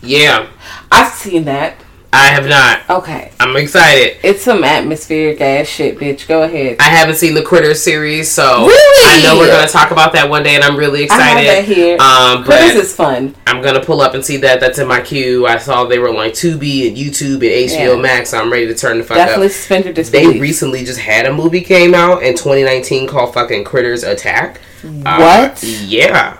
yeah, 0.00 0.48
I've 0.92 1.12
seen 1.12 1.44
that. 1.46 1.82
I 2.10 2.28
have 2.28 2.48
not. 2.48 2.88
Okay, 3.02 3.30
I'm 3.38 3.54
excited. 3.56 4.16
it's 4.22 4.42
some 4.42 4.64
atmospheric 4.64 5.40
ass 5.42 5.66
shit, 5.66 5.98
bitch. 5.98 6.26
Go 6.26 6.42
ahead. 6.42 6.78
I 6.80 6.84
haven't 6.84 7.16
seen 7.16 7.34
the 7.34 7.42
Critters 7.42 7.82
series, 7.82 8.30
so 8.30 8.66
Really? 8.66 9.04
I 9.04 9.22
know 9.22 9.38
we're 9.38 9.46
gonna 9.48 9.68
talk 9.68 9.90
about 9.90 10.14
that 10.14 10.28
one 10.30 10.42
day, 10.42 10.54
and 10.54 10.64
I'm 10.64 10.76
really 10.76 11.02
excited. 11.04 11.22
I 11.22 11.42
have 11.52 11.66
that 11.66 11.74
here. 11.74 11.92
Um, 12.00 12.44
but 12.44 12.58
Critters 12.60 12.86
is 12.86 12.94
fun. 12.94 13.34
I'm 13.46 13.60
gonna 13.62 13.84
pull 13.84 14.00
up 14.00 14.14
and 14.14 14.24
see 14.24 14.38
that. 14.38 14.58
That's 14.58 14.78
in 14.78 14.88
my 14.88 15.02
queue. 15.02 15.46
I 15.46 15.58
saw 15.58 15.84
they 15.84 15.98
were 15.98 16.08
on 16.08 16.14
like 16.16 16.32
Tubi 16.32 16.88
and 16.88 16.96
YouTube 16.96 17.34
and 17.36 17.42
HBO 17.70 17.94
Yeah. 17.96 18.00
Max. 18.00 18.30
So 18.30 18.38
I'm 18.38 18.50
ready 18.50 18.66
to 18.68 18.74
turn 18.74 18.98
the 18.98 19.04
fuck 19.04 19.18
Definitely 19.18 19.46
up. 19.46 19.52
suspend 19.52 19.84
your 19.84 19.92
They 19.94 20.38
recently 20.40 20.84
just 20.86 21.00
had 21.00 21.26
a 21.26 21.32
movie 21.32 21.60
came 21.60 21.94
out 21.94 22.22
in 22.22 22.34
2019 22.34 23.06
called 23.06 23.34
fucking 23.34 23.64
Critters 23.64 24.02
Attack. 24.02 24.60
Uh, 25.04 25.16
What? 25.50 25.62
yeah, 25.62 26.37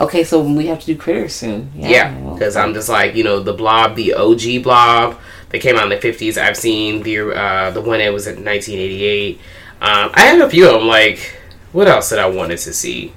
okay, 0.00 0.24
so 0.24 0.40
we 0.42 0.66
have 0.66 0.80
to 0.80 0.86
do 0.86 0.96
critters 0.96 1.34
soon. 1.34 1.70
yeah. 1.74 2.12
Because 2.32 2.56
I'm 2.56 2.74
just 2.74 2.88
like 2.88 3.14
you 3.14 3.24
know 3.24 3.40
the 3.40 3.52
Blob, 3.52 3.96
the 3.96 4.14
OG 4.14 4.62
Blob. 4.62 5.18
They 5.50 5.58
came 5.60 5.76
out 5.76 5.84
in 5.84 5.90
the 5.90 5.96
50s. 6.08 6.36
I've 6.36 6.56
seen 6.56 7.02
the 7.02 7.30
uh, 7.32 7.70
the 7.70 7.80
one 7.80 7.98
that 8.00 8.12
was 8.12 8.26
in 8.26 8.44
1988. 8.44 9.38
Um, 9.80 10.10
I 10.14 10.20
had 10.22 10.40
a 10.40 10.50
few 10.50 10.66
of 10.68 10.74
them. 10.80 10.88
Like 10.88 11.40
what 11.72 11.86
else 11.88 12.10
did 12.10 12.18
I 12.18 12.26
wanted 12.28 12.58
to 12.58 12.72
see? 12.72 13.12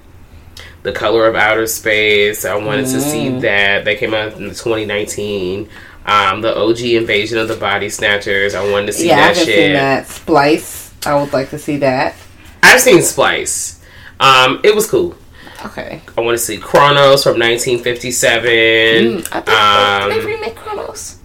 The 0.84 0.92
Color 0.94 1.28
of 1.28 1.36
Outer 1.36 1.68
Space. 1.68 2.46
I 2.46 2.56
wanted 2.56 2.84
to 2.88 3.02
see 3.02 3.28
Mm. 3.30 3.42
that. 3.42 3.86
That 3.86 3.98
came 3.98 4.14
out 4.14 4.34
in 4.34 4.50
2019. 4.50 5.70
Um, 6.06 6.42
the 6.42 6.56
OG 6.58 6.80
Invasion 6.96 7.38
of 7.38 7.48
the 7.50 7.56
Body 7.58 7.90
Snatchers. 7.90 8.56
I 8.56 8.70
wanted 8.72 8.86
to 8.88 8.94
see 8.94 9.08
yeah, 9.08 9.16
I 9.16 9.18
that 9.18 9.28
haven't 9.30 9.46
shit. 9.46 9.56
seen 9.58 9.74
that. 9.74 10.08
Splice. 10.08 10.94
I 11.06 11.16
would 11.20 11.34
like 11.34 11.50
to 11.50 11.60
see 11.60 11.78
that. 11.78 12.16
I've 12.64 12.80
seen 12.80 13.02
Splice. 13.02 13.82
Um, 14.20 14.62
it 14.64 14.74
was 14.74 14.90
cool. 14.90 15.16
Okay. 15.66 16.02
I 16.18 16.22
want 16.22 16.38
to 16.38 16.44
see 16.44 16.58
Kronos 16.58 17.24
from 17.24 17.40
1957. 17.40 18.46
Mm, 18.50 19.28
I 19.32 19.42
think 19.42 19.50
um, 19.50 20.10
they 20.10 20.26
remake 20.26 20.56
Kronos. 20.56 21.18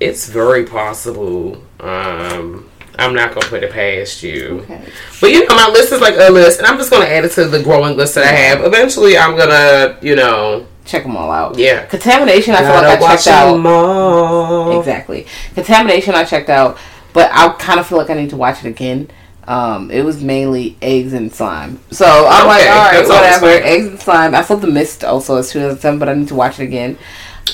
it's 0.00 0.28
very 0.28 0.64
possible. 0.64 1.62
Um, 1.80 2.68
I'm 2.98 3.14
not 3.14 3.34
gonna 3.34 3.46
put 3.46 3.62
it 3.62 3.72
past 3.72 4.22
you. 4.22 4.60
Okay. 4.62 4.80
But 5.20 5.30
you 5.30 5.46
know, 5.46 5.54
my 5.54 5.68
list 5.68 5.92
is 5.92 6.00
like 6.00 6.14
a 6.16 6.30
list, 6.32 6.58
and 6.58 6.66
I'm 6.66 6.78
just 6.78 6.90
gonna 6.90 7.04
add 7.06 7.24
it 7.24 7.32
to 7.32 7.44
the 7.46 7.62
growing 7.62 7.96
list 7.96 8.14
that 8.16 8.24
I 8.24 8.32
have. 8.32 8.64
Eventually, 8.64 9.16
I'm 9.18 9.36
gonna, 9.36 9.98
you 10.02 10.16
know, 10.16 10.66
Check 10.84 11.02
them 11.02 11.16
all 11.16 11.30
out. 11.30 11.58
yeah. 11.58 11.84
Contamination. 11.86 12.54
I 12.54 12.58
feel 12.58 12.68
Gotta 12.68 12.86
like 12.88 12.98
I 12.98 13.02
watch 13.02 13.24
checked 13.24 13.36
out. 13.36 13.66
all. 13.66 14.78
Exactly. 14.78 15.26
Contamination 15.54 16.14
I 16.14 16.24
checked 16.24 16.48
out, 16.48 16.78
but 17.12 17.30
I 17.32 17.48
kind 17.58 17.78
of 17.80 17.86
feel 17.86 17.98
like 17.98 18.08
I 18.10 18.14
need 18.14 18.30
to 18.30 18.36
watch 18.36 18.64
it 18.64 18.68
again. 18.68 19.10
Um, 19.46 19.90
it 19.92 20.04
was 20.04 20.22
mainly 20.22 20.76
eggs 20.82 21.12
and 21.12 21.32
slime. 21.32 21.78
So 21.90 22.04
I'm 22.04 22.46
like, 22.46 22.68
all 22.68 22.90
right, 22.92 23.06
whatever. 23.06 23.46
Eggs 23.46 23.86
and 23.86 24.00
slime. 24.00 24.34
I 24.34 24.42
saw 24.42 24.56
The 24.56 24.66
Mist 24.66 25.04
also 25.04 25.36
as 25.36 25.52
2007, 25.52 25.98
but 25.98 26.08
I 26.08 26.14
need 26.14 26.28
to 26.28 26.34
watch 26.34 26.58
it 26.58 26.64
again. 26.64 26.98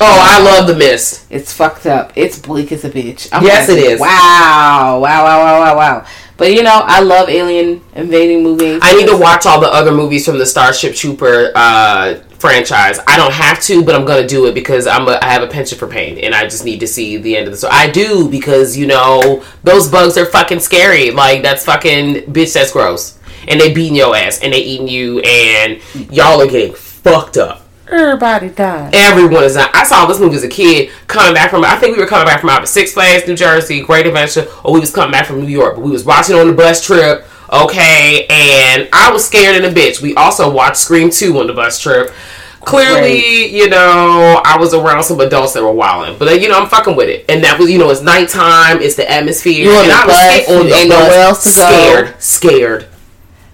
Oh, 0.00 0.18
I 0.20 0.42
love 0.42 0.66
the 0.66 0.74
mist. 0.74 1.26
It's 1.30 1.52
fucked 1.52 1.86
up. 1.86 2.12
It's 2.16 2.38
bleak 2.38 2.72
as 2.72 2.84
a 2.84 2.90
bitch. 2.90 3.28
I'm 3.30 3.44
Yes, 3.44 3.68
like, 3.68 3.78
it 3.78 3.84
is. 3.84 4.00
Wow, 4.00 5.00
wow, 5.02 5.24
wow, 5.24 5.38
wow, 5.38 5.60
wow, 5.60 5.76
wow. 5.76 6.06
But 6.36 6.52
you 6.54 6.62
know, 6.62 6.80
I 6.82 7.00
love 7.00 7.28
alien 7.28 7.82
invading 7.94 8.42
movies. 8.42 8.80
I 8.82 8.94
need 8.94 9.06
to 9.08 9.16
watch 9.16 9.44
all 9.46 9.60
the 9.60 9.68
other 9.68 9.92
movies 9.92 10.24
from 10.24 10.38
the 10.38 10.46
Starship 10.46 10.94
Trooper 10.94 11.52
uh, 11.54 12.14
franchise. 12.42 12.98
I 13.06 13.16
don't 13.16 13.32
have 13.32 13.62
to, 13.62 13.82
but 13.82 13.94
I'm 13.94 14.04
gonna 14.04 14.26
do 14.26 14.46
it 14.46 14.54
because 14.54 14.86
I'm 14.86 15.08
a, 15.08 15.18
I 15.22 15.26
have 15.26 15.42
a 15.42 15.46
penchant 15.46 15.78
for 15.78 15.86
pain, 15.86 16.18
and 16.18 16.34
I 16.34 16.42
just 16.42 16.64
need 16.64 16.80
to 16.80 16.86
see 16.86 17.16
the 17.16 17.36
end 17.36 17.46
of 17.46 17.52
the 17.52 17.56
story. 17.56 17.72
I 17.72 17.88
do 17.88 18.28
because 18.28 18.76
you 18.76 18.86
know 18.86 19.42
those 19.62 19.88
bugs 19.88 20.18
are 20.18 20.26
fucking 20.26 20.60
scary. 20.60 21.12
Like 21.12 21.42
that's 21.42 21.64
fucking 21.64 22.32
bitch. 22.32 22.52
That's 22.52 22.72
gross. 22.72 23.18
And 23.48 23.60
they 23.60 23.72
beating 23.72 23.96
your 23.96 24.14
ass, 24.14 24.40
and 24.42 24.52
they 24.52 24.60
eating 24.60 24.88
you, 24.88 25.20
and 25.20 25.80
y'all 26.12 26.40
are 26.42 26.46
getting 26.46 26.74
fucked 26.74 27.36
up. 27.36 27.62
Everybody 27.88 28.48
died. 28.48 28.94
Everyone 28.94 29.44
is 29.44 29.54
not. 29.54 29.74
I 29.74 29.84
saw 29.84 30.06
this 30.06 30.18
movie 30.18 30.36
as 30.36 30.44
a 30.44 30.48
kid 30.48 30.90
coming 31.06 31.34
back 31.34 31.50
from. 31.50 31.64
I 31.64 31.76
think 31.76 31.96
we 31.96 32.02
were 32.02 32.08
coming 32.08 32.26
back 32.26 32.40
from 32.40 32.50
out 32.50 32.62
of 32.62 32.68
Six 32.68 32.92
Flags, 32.92 33.28
New 33.28 33.36
Jersey, 33.36 33.82
Great 33.82 34.06
Adventure, 34.06 34.48
or 34.64 34.72
we 34.72 34.80
was 34.80 34.92
coming 34.92 35.12
back 35.12 35.26
from 35.26 35.40
New 35.40 35.48
York. 35.48 35.76
But 35.76 35.82
we 35.84 35.90
was 35.90 36.04
watching 36.04 36.34
on 36.34 36.46
the 36.46 36.54
bus 36.54 36.84
trip. 36.84 37.26
Okay, 37.52 38.26
and 38.30 38.88
I 38.92 39.12
was 39.12 39.24
scared 39.26 39.62
in 39.62 39.70
a 39.70 39.74
bitch. 39.74 40.00
We 40.00 40.14
also 40.14 40.50
watched 40.50 40.78
Scream 40.78 41.10
Two 41.10 41.38
on 41.38 41.46
the 41.46 41.52
bus 41.52 41.78
trip. 41.78 42.12
Clearly, 42.60 43.20
Great. 43.20 43.50
you 43.50 43.68
know, 43.68 44.40
I 44.44 44.56
was 44.56 44.72
around 44.72 45.02
some 45.02 45.18
adults 45.20 45.52
that 45.54 45.62
were 45.62 45.72
wilding, 45.72 46.16
but 46.18 46.28
uh, 46.28 46.30
you 46.30 46.48
know, 46.48 46.58
I'm 46.60 46.68
fucking 46.68 46.94
with 46.96 47.08
it. 47.08 47.24
And 47.28 47.42
that 47.44 47.58
was, 47.58 47.68
you 47.70 47.76
know, 47.78 47.90
it's 47.90 48.02
nighttime, 48.02 48.80
it's 48.80 48.94
the 48.94 49.10
atmosphere, 49.10 49.64
You 49.64 49.70
on 49.72 49.82
and 49.82 49.90
the 49.90 49.94
I 49.94 50.06
was 50.06 50.14
bus, 50.14 50.44
scared 50.44 50.60
on 50.60 50.66
the 50.68 50.74
ain't 50.76 50.88
bus, 50.90 51.00
nowhere 51.00 51.20
else 51.24 51.42
to 51.44 51.58
go. 51.60 51.66
scared, 51.68 52.22
scared. 52.22 52.88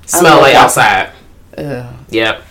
Smell 0.06 0.40
like 0.42 0.54
outside. 0.54 1.12
Ugh. 1.56 1.94
Yep. 2.10 2.42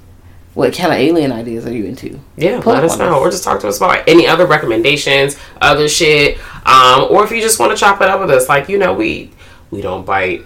What 0.54 0.72
kind 0.74 0.92
of 0.92 0.98
alien 0.98 1.30
ideas 1.30 1.66
are 1.66 1.72
you 1.72 1.84
into? 1.84 2.18
Yeah, 2.36 2.60
Pull 2.60 2.72
let 2.72 2.82
us 2.82 2.98
know, 2.98 3.20
or 3.20 3.30
just 3.30 3.44
talk 3.44 3.60
to 3.60 3.68
us 3.68 3.76
about 3.76 4.02
any 4.08 4.26
other 4.26 4.44
recommendations, 4.46 5.36
other 5.60 5.88
shit, 5.88 6.38
um, 6.66 7.06
or 7.10 7.22
if 7.22 7.30
you 7.30 7.40
just 7.40 7.60
want 7.60 7.70
to 7.70 7.76
chop 7.78 8.00
it 8.00 8.08
up 8.08 8.18
with 8.20 8.30
us. 8.30 8.48
Like 8.48 8.68
you 8.68 8.78
know, 8.78 8.92
we 8.94 9.30
we 9.70 9.80
don't 9.82 10.04
bite 10.06 10.44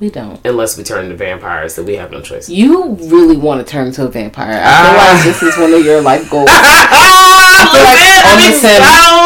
We 0.00 0.10
don't. 0.10 0.38
unless 0.46 0.78
we 0.78 0.84
turn 0.84 1.04
into 1.06 1.16
vampires, 1.16 1.74
so 1.74 1.82
we 1.82 1.96
have 1.96 2.12
no 2.12 2.20
choice. 2.20 2.48
You 2.48 2.90
really 2.94 3.36
want 3.36 3.66
to 3.66 3.70
turn 3.70 3.88
into 3.88 4.04
a 4.04 4.08
vampire. 4.08 4.60
I 4.62 4.86
feel 4.86 4.96
like 4.96 5.24
this 5.24 5.42
is 5.42 5.58
one 5.58 5.72
of 5.74 5.84
your 5.84 6.00
life 6.00 6.30
goals. 6.30 6.46
I 6.52 7.66
feel 7.72 7.82
like 7.82 8.30
on 8.30 8.38
The 8.38 8.52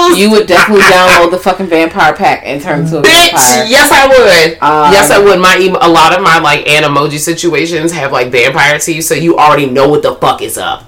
Sims, 0.08 0.18
you 0.18 0.30
would 0.30 0.46
definitely 0.46 0.84
download 0.84 1.30
the 1.30 1.38
fucking 1.38 1.66
vampire 1.66 2.14
pack 2.14 2.42
and 2.46 2.62
turn 2.62 2.80
into 2.82 2.98
a 3.00 3.02
Bitch, 3.02 3.30
vampire. 3.32 3.64
yes 3.68 3.90
I 3.92 4.06
would. 4.06 4.52
Um, 4.62 4.92
yes 4.92 5.10
I 5.10 5.18
would. 5.22 5.38
My 5.40 5.56
em- 5.60 5.76
a 5.76 5.88
lot 5.92 6.16
of 6.16 6.22
my 6.22 6.38
like 6.38 6.64
emoji 6.64 7.18
situations 7.18 7.92
have 7.92 8.10
like 8.10 8.28
vampire 8.32 8.78
teeth, 8.78 9.04
so 9.04 9.12
you 9.14 9.36
already 9.36 9.66
know 9.66 9.88
what 9.88 10.02
the 10.02 10.14
fuck 10.14 10.40
is 10.40 10.56
up. 10.56 10.84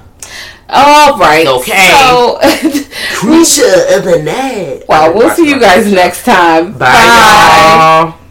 All 0.67 1.19
right. 1.19 1.47
Okay. 1.47 1.91
So, 1.93 2.39
Creature 3.19 3.97
of 3.99 4.05
the 4.05 4.23
night. 4.25 4.85
well, 4.89 5.13
we'll 5.15 5.29
see 5.35 5.47
you 5.49 5.61
guys 5.61 5.93
next 5.93 6.25
time. 6.25 6.73
Bye, 6.79 6.91
y'all. 8.11 8.24